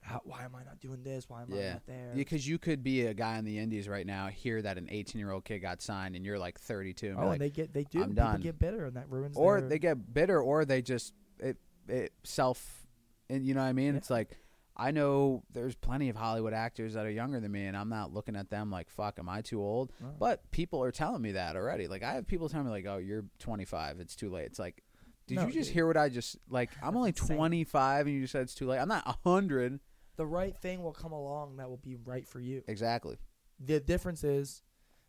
how 0.00 0.20
why 0.24 0.44
am 0.44 0.54
I 0.54 0.64
not 0.64 0.80
doing 0.80 1.02
this? 1.02 1.28
Why 1.28 1.42
am 1.42 1.52
I 1.52 1.56
not 1.72 1.86
there? 1.86 2.12
Because 2.14 2.46
you 2.48 2.58
could 2.58 2.82
be 2.82 3.02
a 3.06 3.14
guy 3.14 3.38
in 3.38 3.44
the 3.44 3.58
Indies 3.58 3.88
right 3.88 4.06
now, 4.06 4.26
hear 4.28 4.60
that 4.62 4.78
an 4.78 4.88
18 4.90 5.18
year 5.18 5.30
old 5.30 5.44
kid 5.44 5.60
got 5.60 5.80
signed, 5.82 6.16
and 6.16 6.24
you're 6.24 6.38
like 6.38 6.58
32, 6.58 7.08
and 7.08 7.18
oh, 7.18 7.26
like, 7.26 7.32
and 7.32 7.40
they 7.40 7.50
get 7.50 7.72
they 7.72 7.84
do. 7.84 8.02
I'm 8.02 8.10
People 8.10 8.24
done. 8.24 8.40
get 8.40 8.58
bitter, 8.58 8.84
and 8.86 8.96
that 8.96 9.08
ruins. 9.08 9.36
or 9.36 9.60
their, 9.60 9.68
they 9.68 9.78
get 9.78 10.12
bitter, 10.12 10.40
or 10.40 10.64
they 10.64 10.82
just 10.82 11.12
it 11.38 11.56
it 11.88 12.12
self, 12.24 12.86
and 13.30 13.44
you 13.44 13.54
know 13.54 13.60
what 13.62 13.66
I 13.68 13.72
mean. 13.72 13.92
Yeah. 13.92 13.98
It's 13.98 14.10
like 14.10 14.36
I 14.76 14.90
know 14.90 15.42
there's 15.52 15.74
plenty 15.76 16.08
of 16.08 16.16
Hollywood 16.16 16.54
actors 16.54 16.94
that 16.94 17.04
are 17.04 17.10
younger 17.10 17.38
than 17.40 17.52
me, 17.52 17.66
and 17.66 17.76
I'm 17.76 17.90
not 17.90 18.12
looking 18.12 18.34
at 18.36 18.48
them 18.50 18.70
like, 18.70 18.88
fuck, 18.90 19.18
am 19.18 19.28
I 19.28 19.42
too 19.42 19.60
old? 19.60 19.92
Oh. 20.02 20.08
But 20.18 20.50
people 20.50 20.82
are 20.82 20.90
telling 20.90 21.20
me 21.22 21.32
that 21.32 21.56
already. 21.56 21.86
Like 21.88 22.02
I 22.02 22.14
have 22.14 22.26
people 22.26 22.48
telling 22.48 22.66
me 22.66 22.72
like, 22.72 22.86
oh, 22.88 22.96
you're 22.96 23.26
25, 23.38 24.00
it's 24.00 24.16
too 24.16 24.30
late. 24.30 24.46
It's 24.46 24.58
like. 24.58 24.82
Did 25.26 25.36
No, 25.36 25.46
you 25.46 25.52
just 25.52 25.70
hear 25.70 25.86
what 25.86 25.96
I 25.96 26.08
just 26.08 26.36
like? 26.48 26.70
I'm 26.82 26.96
only 26.96 27.10
insane. 27.10 27.36
25, 27.36 28.06
and 28.06 28.14
you 28.14 28.22
just 28.22 28.32
said 28.32 28.42
it's 28.42 28.54
too 28.54 28.66
late. 28.66 28.78
I'm 28.78 28.88
not 28.88 29.06
100. 29.06 29.80
the 30.16 30.26
right 30.26 30.56
thing 30.56 30.82
will 30.82 30.92
come 30.92 31.12
along 31.12 31.56
that 31.56 31.68
will 31.70 31.78
be 31.78 31.94
right 31.96 32.26
for 32.28 32.40
you. 32.40 32.62
Exactly. 32.68 33.16
The 33.58 33.80
difference 33.80 34.24
is, 34.24 34.62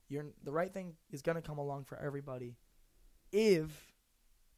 you're 0.10 0.26
the 0.44 0.52
right 0.52 0.72
thing 0.74 0.94
is 1.12 1.22
gonna 1.22 1.42
come 1.42 1.58
along 1.58 1.86
for 1.86 1.98
everybody, 1.98 2.56
if 3.32 3.94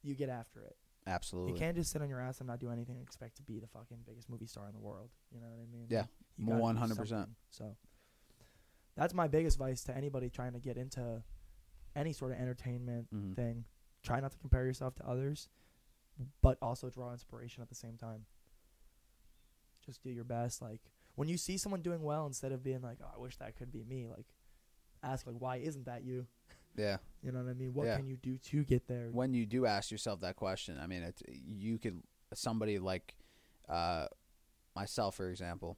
you 0.03 0.14
get 0.15 0.30
after 0.30 0.61
it. 0.61 0.76
Absolutely. 1.07 1.53
You 1.53 1.57
can't 1.60 1.76
just 1.77 1.91
sit 1.91 2.02
on 2.02 2.10
your 2.10 2.19
ass 2.19 2.40
and 2.40 2.48
not 2.48 2.60
do 2.60 2.69
anything 2.72 2.95
and 2.98 3.03
expect 3.03 3.38
to 3.38 3.44
be 3.44 3.60
the 3.60 3.68
fucking 3.68 3.98
biggest 4.07 4.30
movie 4.30 4.48
star 4.48 4.68
in 4.68 4.73
the 4.73 4.80
world. 4.80 5.10
You 5.32 5.40
know 5.40 5.48
what 5.48 5.60
I 5.61 5.65
mean? 5.72 5.86
Yeah, 5.90 6.06
gotta 6.44 6.57
do 6.60 6.95
100%. 6.95 7.27
So 7.52 7.76
that's 8.95 9.14
my 9.14 9.27
biggest 9.27 9.56
advice 9.57 9.84
to 9.86 9.95
anybody 9.95 10.30
trying 10.30 10.53
to 10.53 10.60
get 10.60 10.77
into 10.77 11.23
any 11.95 12.11
sort 12.14 12.32
of 12.32 12.38
entertainment 12.40 13.07
Mhm. 13.14 13.36
thing, 13.36 13.65
try 14.06 14.19
not 14.19 14.32
to 14.32 14.38
compare 14.38 14.65
yourself 14.65 14.95
to 14.95 15.07
others, 15.07 15.49
but 16.41 16.57
also 16.61 16.90
draw 16.90 17.11
inspiration 17.11 17.61
at 17.61 17.69
the 17.69 17.76
same 17.76 17.98
time. 17.98 18.26
Just 19.86 20.02
do 20.03 20.10
your 20.10 20.23
best. 20.23 20.61
Like 20.61 20.82
when 21.15 21.27
you 21.27 21.38
see 21.38 21.57
someone 21.57 21.82
doing 21.82 22.02
well, 22.02 22.26
instead 22.26 22.52
of 22.52 22.64
being 22.64 22.82
like, 22.82 22.98
"Oh, 23.03 23.10
I 23.15 23.19
wish 23.19 23.38
that 23.38 23.56
could 23.56 23.72
be 23.72 23.84
me," 23.84 24.07
like 24.07 24.26
ask 25.03 25.26
like, 25.27 25.36
"Why 25.40 25.57
isn't 25.57 25.86
that 25.86 26.03
you?" 26.03 26.27
Yeah. 26.77 26.98
You 27.23 27.32
know 27.32 27.40
what 27.41 27.52
I 27.52 27.53
mean? 27.53 27.73
What 27.73 27.86
Yeah. 27.88 27.95
can 27.95 28.06
you 28.06 28.18
do 28.18 28.38
to 28.38 28.65
get 28.65 28.86
there? 28.90 29.07
When 29.10 29.34
you 29.34 29.45
do 29.45 29.65
ask 29.65 29.91
yourself 29.91 30.19
that 30.19 30.36
question, 30.36 30.77
I 30.77 30.88
mean, 30.88 31.03
it's 31.03 31.23
you 31.30 31.77
could 31.77 32.02
somebody 32.34 32.80
like 32.80 33.15
uh, 33.69 34.07
myself, 34.76 35.15
for 35.15 35.30
example. 35.30 35.77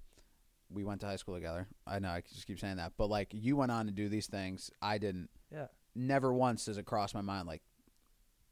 We 0.71 0.83
went 0.83 1.01
to 1.01 1.05
high 1.07 1.17
school 1.17 1.35
together. 1.35 1.67
I 1.85 1.99
know 1.99 2.09
I 2.09 2.21
just 2.27 2.47
keep 2.47 2.59
saying 2.59 2.77
that, 2.77 2.93
but 2.97 3.11
like 3.11 3.27
you 3.31 3.55
went 3.55 3.71
on 3.71 3.85
to 3.85 3.91
do 3.91 4.09
these 4.09 4.25
things, 4.25 4.71
I 4.81 4.97
didn't. 4.97 5.29
Yeah. 5.51 5.67
Never 5.95 6.33
once 6.33 6.65
does 6.65 6.79
it 6.79 6.85
cross 6.87 7.13
my 7.13 7.21
mind 7.21 7.47
like, 7.47 7.61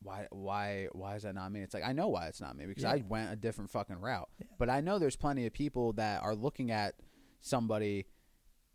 why, 0.05 0.27
why, 0.31 0.87
why 0.91 1.15
is 1.15 1.23
that 1.23 1.33
not 1.35 1.51
me? 1.51 1.61
It's 1.61 1.73
like 1.73 1.83
I 1.83 1.91
know 1.93 2.07
why 2.09 2.27
it's 2.27 2.39
not 2.39 2.55
me 2.55 2.65
because 2.65 2.83
Yeah. 2.83 2.91
I 2.91 3.03
went 3.07 3.31
a 3.31 3.35
different 3.35 3.71
fucking 3.71 3.99
route. 3.99 4.29
Yeah. 4.39 4.45
But 4.59 4.69
I 4.69 4.81
know 4.81 4.99
there's 4.99 5.15
plenty 5.15 5.45
of 5.47 5.53
people 5.53 5.93
that 5.93 6.21
are 6.21 6.35
looking 6.35 6.69
at 6.71 6.95
somebody 7.41 8.05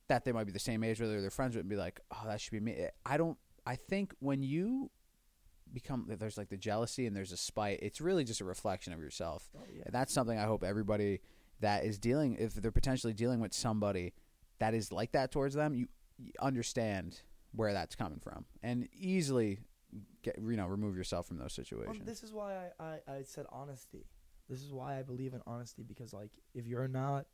that 0.09 0.24
they 0.24 0.32
might 0.32 0.44
be 0.44 0.52
the 0.52 0.59
same 0.59 0.82
age 0.82 1.01
with 1.01 1.11
or 1.11 1.20
they're 1.20 1.31
friends 1.31 1.55
with 1.55 1.61
and 1.62 1.70
be 1.70 1.77
like, 1.77 2.01
oh, 2.11 2.23
that 2.27 2.40
should 2.40 2.51
be 2.52 2.61
me. 2.61 2.86
I 3.07 3.16
don't. 3.16 3.39
I 3.65 3.77
think 3.77 4.12
when 4.19 4.43
you 4.43 4.90
become 5.73 6.07
there's 6.09 6.36
like 6.36 6.48
the 6.48 6.57
jealousy 6.57 7.07
and 7.07 7.15
there's 7.15 7.31
a 7.32 7.36
spite, 7.36 7.78
it's 7.81 8.01
really 8.01 8.24
just 8.24 8.40
a 8.40 8.44
reflection 8.44 8.93
of 8.93 8.98
yourself. 8.98 9.48
Oh, 9.57 9.61
yeah. 9.73 9.82
And 9.86 9.94
that's 9.94 10.12
something 10.12 10.36
I 10.39 10.44
hope 10.44 10.65
everybody 10.65 11.20
that 11.61 11.85
is 11.85 11.98
dealing, 11.98 12.36
if 12.40 12.55
they're 12.55 12.73
potentially 12.73 13.12
dealing 13.12 13.39
with 13.39 13.52
somebody 13.55 14.15
that 14.59 14.74
is 14.74 14.90
like 14.90 15.12
that 15.12 15.31
towards 15.31 15.55
them, 15.55 15.74
you, 15.74 15.86
you 16.19 16.32
understand 16.40 17.20
where 17.52 17.73
that's 17.73 17.94
coming 17.94 18.19
from 18.20 18.44
and 18.62 18.89
easily 18.98 19.59
get 20.23 20.37
you 20.39 20.57
know 20.57 20.67
remove 20.67 20.97
yourself 20.97 21.27
from 21.27 21.37
those 21.39 21.57
Well, 21.57 21.65
situations. 21.65 22.07
this 22.07 22.23
is 22.23 22.33
why 22.33 22.71
I, 22.79 22.85
I, 22.85 23.12
I 23.17 23.23
said 23.23 23.47
honesty. 23.51 24.07
This 24.49 24.62
is 24.62 24.73
why 24.73 24.99
I 24.99 25.03
believe 25.03 25.33
in 25.35 25.41
honesty 25.47 25.83
because 25.83 26.12
like 26.12 26.31
if 26.55 26.67
you're 26.67 26.89
not 26.89 27.27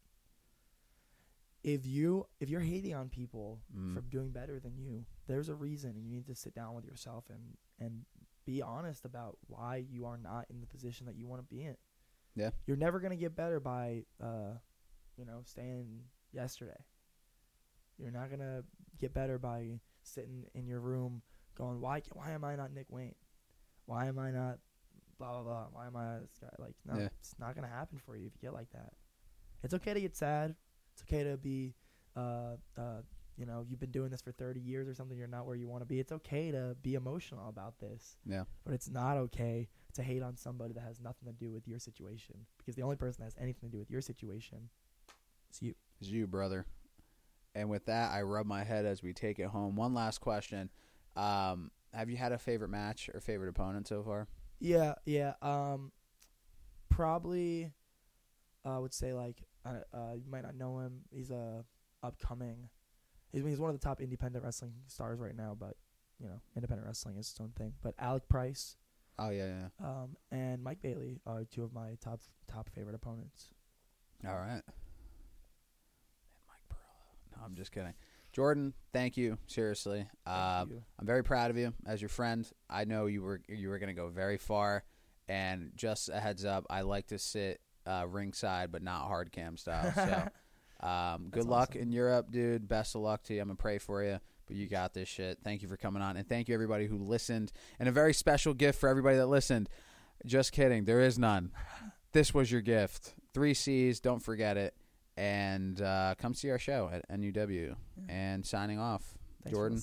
if 1.65 1.85
you 1.87 2.27
if 2.41 2.49
you're 2.49 2.61
hating 2.61 2.95
on 2.95 3.09
people 3.09 3.61
Mm. 3.77 3.95
for 3.95 4.01
doing 4.03 4.31
better 4.31 4.61
than 4.61 4.77
you, 4.77 5.05
there's 5.27 5.49
a 5.49 5.55
reason 5.55 5.91
and 5.91 6.05
you 6.07 6.11
need 6.17 6.27
to 6.27 6.35
sit 6.35 6.55
down 6.55 6.75
with 6.75 6.85
yourself 6.85 7.25
and 7.31 7.57
and 7.81 8.05
be 8.45 8.63
honest 8.63 9.05
about 9.05 9.37
why 9.49 9.85
you 9.91 10.07
are 10.07 10.19
not 10.19 10.47
in 10.51 10.61
the 10.61 10.67
position 10.67 11.07
that 11.07 11.17
you 11.17 11.27
want 11.27 11.41
to 11.43 11.55
be 11.55 11.65
in. 11.65 11.77
Yeah. 12.37 12.51
You're 12.67 12.77
never 12.77 13.01
going 13.01 13.11
to 13.11 13.17
get 13.17 13.35
better 13.35 13.59
by 13.61 14.05
uh 14.23 14.59
you 15.17 15.25
know, 15.25 15.41
staying 15.45 16.03
yesterday. 16.33 16.85
You're 17.99 18.11
not 18.11 18.29
going 18.29 18.41
to 18.41 18.63
get 19.01 19.15
better 19.15 19.39
by 19.39 19.81
sitting 20.03 20.45
in 20.55 20.67
your 20.67 20.79
room 20.81 21.23
going, 21.57 21.81
"Why 21.81 22.03
why 22.13 22.31
am 22.33 22.45
I 22.45 22.57
not 22.57 22.73
Nick 22.73 22.87
Wayne? 22.89 23.15
Why 23.87 24.07
am 24.07 24.19
I 24.19 24.31
not 24.31 24.59
blah 25.19 25.33
blah 25.33 25.43
blah? 25.43 25.67
Why 25.73 25.87
am 25.87 25.97
I 25.97 26.19
this 26.21 26.39
guy?" 26.41 26.49
Like, 26.59 26.75
no, 26.85 26.97
Yeah. 26.99 27.09
it's 27.19 27.39
not 27.39 27.55
gonna 27.55 27.69
happen 27.69 27.99
for 27.99 28.17
you 28.17 28.27
if 28.27 28.35
you 28.35 28.41
get 28.41 28.53
like 28.55 28.71
that. 28.71 28.93
It's 29.63 29.75
okay 29.75 29.95
to 29.95 30.01
get 30.01 30.15
sad. 30.17 30.55
It's 30.93 31.03
okay 31.03 31.25
to 31.25 31.37
be, 31.37 31.75
uh, 32.15 32.57
uh, 32.77 33.03
you 33.37 33.45
know, 33.47 33.65
you've 33.69 33.81
been 33.81 33.91
doing 33.91 34.11
this 34.11 34.23
for 34.23 34.33
30 34.33 34.61
years 34.61 34.89
or 34.89 34.95
something. 34.95 35.17
You're 35.19 35.29
not 35.29 35.47
where 35.47 35.57
you 35.57 35.69
want 35.69 35.83
to 35.83 35.87
be. 35.87 35.99
It's 36.01 36.13
okay 36.13 36.51
to 36.51 36.77
be 36.83 36.95
emotional 36.95 37.49
about 37.49 37.79
this. 37.79 38.17
Yeah. 38.25 38.45
But 38.65 38.75
it's 38.75 38.89
not 38.89 39.17
okay 39.19 39.69
to 39.95 40.03
hate 40.03 40.23
on 40.23 40.37
somebody 40.37 40.73
that 40.75 40.83
has 40.83 41.01
nothing 41.01 41.27
to 41.27 41.33
do 41.33 41.51
with 41.53 41.67
your 41.67 41.79
situation 41.79 42.47
because 42.59 42.77
the 42.77 42.83
only 42.83 42.97
person 42.97 43.23
that 43.23 43.27
has 43.33 43.37
anything 43.39 43.69
to 43.71 43.73
do 43.73 43.79
with 43.79 43.91
your 43.91 44.01
situation 44.01 44.71
is 45.51 45.61
you. 45.63 45.75
Is 46.01 46.11
you, 46.11 46.27
brother. 46.27 46.67
And 47.55 47.71
with 47.71 47.87
that, 47.87 48.13
I 48.13 48.23
rub 48.23 48.47
my 48.47 48.65
head 48.65 48.85
as 48.85 49.03
we 49.03 49.13
take 49.15 49.39
it 49.39 49.49
home. 49.49 49.77
One 49.77 49.95
last 49.95 50.21
question: 50.21 50.71
um, 51.17 51.71
Have 51.93 52.11
you 52.11 52.17
had 52.17 52.33
a 52.33 52.39
favorite 52.39 52.69
match 52.71 53.09
or 53.13 53.21
favorite 53.21 53.49
opponent 53.49 53.89
so 53.89 54.03
far? 54.03 54.29
Yeah, 54.61 54.95
yeah. 55.05 55.35
Um, 55.43 55.93
probably, 56.89 57.73
I 58.65 58.79
would 58.79 58.95
say 58.95 59.13
like 59.13 59.43
uh, 59.65 59.81
uh, 59.95 60.13
you 60.15 60.31
might 60.31 60.43
not 60.43 60.55
know 60.55 60.79
him. 60.79 61.01
He's 61.11 61.31
a 61.31 61.65
upcoming. 62.03 62.69
He's 63.33 63.43
he's 63.45 63.59
one 63.61 63.71
of 63.71 63.79
the 63.79 63.85
top 63.85 64.01
independent 64.01 64.45
wrestling 64.45 64.73
stars 64.87 65.21
right 65.21 65.37
now, 65.37 65.57
but 65.59 65.77
you 66.21 66.29
know, 66.29 66.41
independent 66.55 66.87
wrestling 66.87 67.17
is 67.17 67.31
its 67.31 67.41
own 67.41 67.53
thing. 67.57 67.75
But 67.83 67.95
Alec 67.99 68.29
Price, 68.29 68.77
Oh 69.19 69.31
yeah, 69.31 69.47
yeah. 69.81 69.87
um, 69.87 70.17
and 70.31 70.63
Mike 70.63 70.81
Bailey 70.83 71.21
are 71.27 71.45
two 71.45 71.63
of 71.63 71.73
my 71.73 71.97
top 72.03 72.21
top 72.51 72.69
favorite 72.75 72.95
opponents. 72.95 73.51
All 74.27 74.35
right. 74.37 74.63
And 74.63 74.63
Mike 76.49 76.63
Perillo. 76.71 77.37
No, 77.37 77.45
I'm 77.45 77.55
just 77.55 77.73
kidding. 77.73 77.93
Jordan, 78.37 78.75
thank 78.93 79.17
you. 79.17 79.39
Seriously, 79.47 80.07
uh, 80.27 80.59
Thank 80.59 80.73
you. 80.73 80.83
I'm 80.99 81.07
very 81.07 81.25
proud 81.25 81.51
of 81.51 81.57
you 81.57 81.73
as 81.87 82.03
your 82.03 82.11
friend. 82.11 82.47
I 82.69 82.85
know 82.85 83.07
you 83.07 83.23
were 83.23 83.41
you 83.49 83.71
were 83.71 83.79
going 83.79 83.89
to 83.89 83.95
go 83.95 84.09
very 84.09 84.37
far, 84.37 84.85
and 85.27 85.71
just 85.75 86.11
a 86.11 86.21
heads 86.21 86.45
up, 86.45 86.67
I 86.69 86.83
like 86.83 87.07
to 87.07 87.19
sit 87.19 87.63
uh, 87.87 88.05
ringside, 88.07 88.71
but 88.71 88.83
not 88.83 89.07
hard 89.07 89.33
cam 89.33 89.57
style. 89.57 89.91
So, 89.95 90.87
um, 90.87 91.29
good 91.31 91.47
luck 91.47 91.71
awesome. 91.71 91.81
in 91.81 91.93
Europe, 91.93 92.31
dude. 92.31 92.69
Best 92.69 92.95
of 92.95 93.01
luck 93.01 93.23
to 93.23 93.35
you. 93.35 93.41
I'm 93.41 93.49
gonna 93.49 93.57
pray 93.57 93.79
for 93.79 94.05
you, 94.05 94.21
but 94.47 94.55
you 94.55 94.69
got 94.69 94.93
this 94.93 95.09
shit. 95.09 95.39
Thank 95.43 95.63
you 95.63 95.69
for 95.69 95.79
coming 95.79 96.03
on, 96.03 96.19
and 96.19 96.29
thank 96.29 96.49
you 96.49 96.55
everybody 96.55 96.85
who 96.85 96.99
listened. 96.99 97.53
And 97.81 97.89
a 97.89 97.93
very 97.93 98.13
special 98.13 98.53
gift 98.53 98.79
for 98.79 98.91
everybody 98.91 99.17
that 99.17 99.29
listened. 99.29 99.71
Just 100.27 100.53
kidding, 100.53 100.85
there 100.85 101.01
is 101.01 101.19
none. 101.19 101.53
This 102.13 102.33
was 102.33 102.51
your 102.51 102.63
gift. 102.63 103.15
Three 103.35 103.53
C's. 103.53 104.01
Don't 104.01 104.21
forget 104.21 104.57
it. 104.57 104.75
And 105.17 105.81
uh, 105.81 106.15
come 106.19 106.35
see 106.35 106.51
our 106.51 106.59
show 106.59 106.91
at 106.93 107.09
NUW. 107.09 107.75
And 108.09 108.45
signing 108.45 108.79
off. 108.79 109.15
Thanks 109.45 109.57
Jordan. 109.57 109.83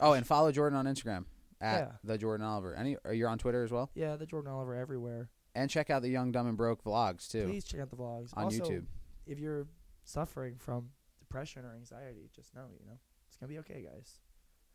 Oh, 0.00 0.12
and 0.12 0.26
follow 0.26 0.52
Jordan 0.52 0.78
on 0.78 0.86
Instagram 0.86 1.24
at 1.60 1.78
Yeah. 1.80 1.92
the 2.04 2.18
Jordan 2.18 2.46
Oliver. 2.46 2.74
Any? 2.74 2.96
Are 3.04 3.14
you 3.14 3.26
on 3.26 3.38
Twitter 3.38 3.64
as 3.64 3.70
well? 3.72 3.90
Yeah, 3.94 4.16
the 4.16 4.26
Jordan 4.26 4.52
Oliver 4.52 4.74
everywhere. 4.74 5.30
And 5.54 5.70
check 5.70 5.88
out 5.90 6.02
the 6.02 6.08
Young 6.08 6.32
Dumb 6.32 6.48
and 6.48 6.56
Broke 6.56 6.82
vlogs 6.82 7.30
too 7.30 7.46
Please 7.46 7.64
check 7.64 7.80
out 7.80 7.88
the 7.90 7.96
vlogs 7.96 8.36
on 8.36 8.44
Also, 8.44 8.58
YouTube. 8.64 8.86
If 9.26 9.38
you're 9.38 9.66
suffering 10.02 10.56
from 10.58 10.90
depression 11.20 11.64
or 11.64 11.74
anxiety, 11.74 12.28
just 12.34 12.54
know 12.54 12.64
you 12.78 12.84
know 12.86 12.98
it's 13.28 13.36
gonna 13.36 13.48
be 13.50 13.58
okay, 13.60 13.82
guys. 13.88 14.18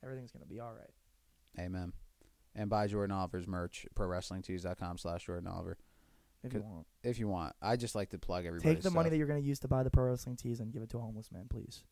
Everything's 0.03 0.31
gonna 0.31 0.45
be 0.45 0.60
all 0.60 0.73
right. 0.73 0.93
Amen. 1.60 1.91
And 2.56 2.69
buy 2.69 2.88
Jordan 2.88 3.15
Oliver's 3.15 3.45
merch, 3.47 3.85
prowrestlingtees.com 3.95 4.97
slash 4.97 5.26
Jordan 5.26 5.47
Oliver. 5.47 5.77
If 6.44 6.53
you 6.53 6.61
want, 6.61 6.88
If 7.03 7.20
you 7.20 7.28
want. 7.28 7.53
I 7.61 7.76
just 7.76 7.95
like 7.95 8.10
to 8.11 8.18
plug 8.18 8.45
everybody. 8.45 8.76
take 8.76 8.84
the 8.84 8.91
money 8.91 9.10
that 9.10 9.18
you're 9.18 9.28
gonna 9.28 9.40
use 9.40 9.60
to 9.60 9.68
buy 9.68 9.84
the 9.84 9.90
pro 9.90 10.06
wrestling 10.06 10.36
tees 10.38 10.60
and 10.60 10.72
give 10.72 10.82
it 10.82 10.90
to 10.91 10.98
a 10.98 11.02
homeless 11.02 11.32
man, 11.32 11.48
please. 11.49 11.84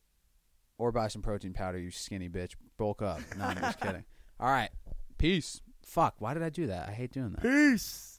or 0.78 0.92
buy 0.92 1.08
some 1.08 1.20
protein 1.22 1.52
powder, 1.52 1.78
you 1.78 1.90
skinny 1.90 2.28
bitch. 2.28 2.54
Bulk 2.78 3.02
up. 3.02 3.20
No, 3.36 3.44
I'm 3.46 3.58
just 3.58 3.80
kidding. 3.80 4.04
All 4.40 4.48
right. 4.50 4.70
Peace. 5.18 5.60
Fuck. 5.84 6.14
Why 6.20 6.34
did 6.34 6.42
I 6.42 6.50
do 6.50 6.66
that? 6.68 6.88
I 6.88 6.92
hate 6.92 7.12
doing 7.12 7.32
that. 7.32 7.42
Peace. 7.42 8.17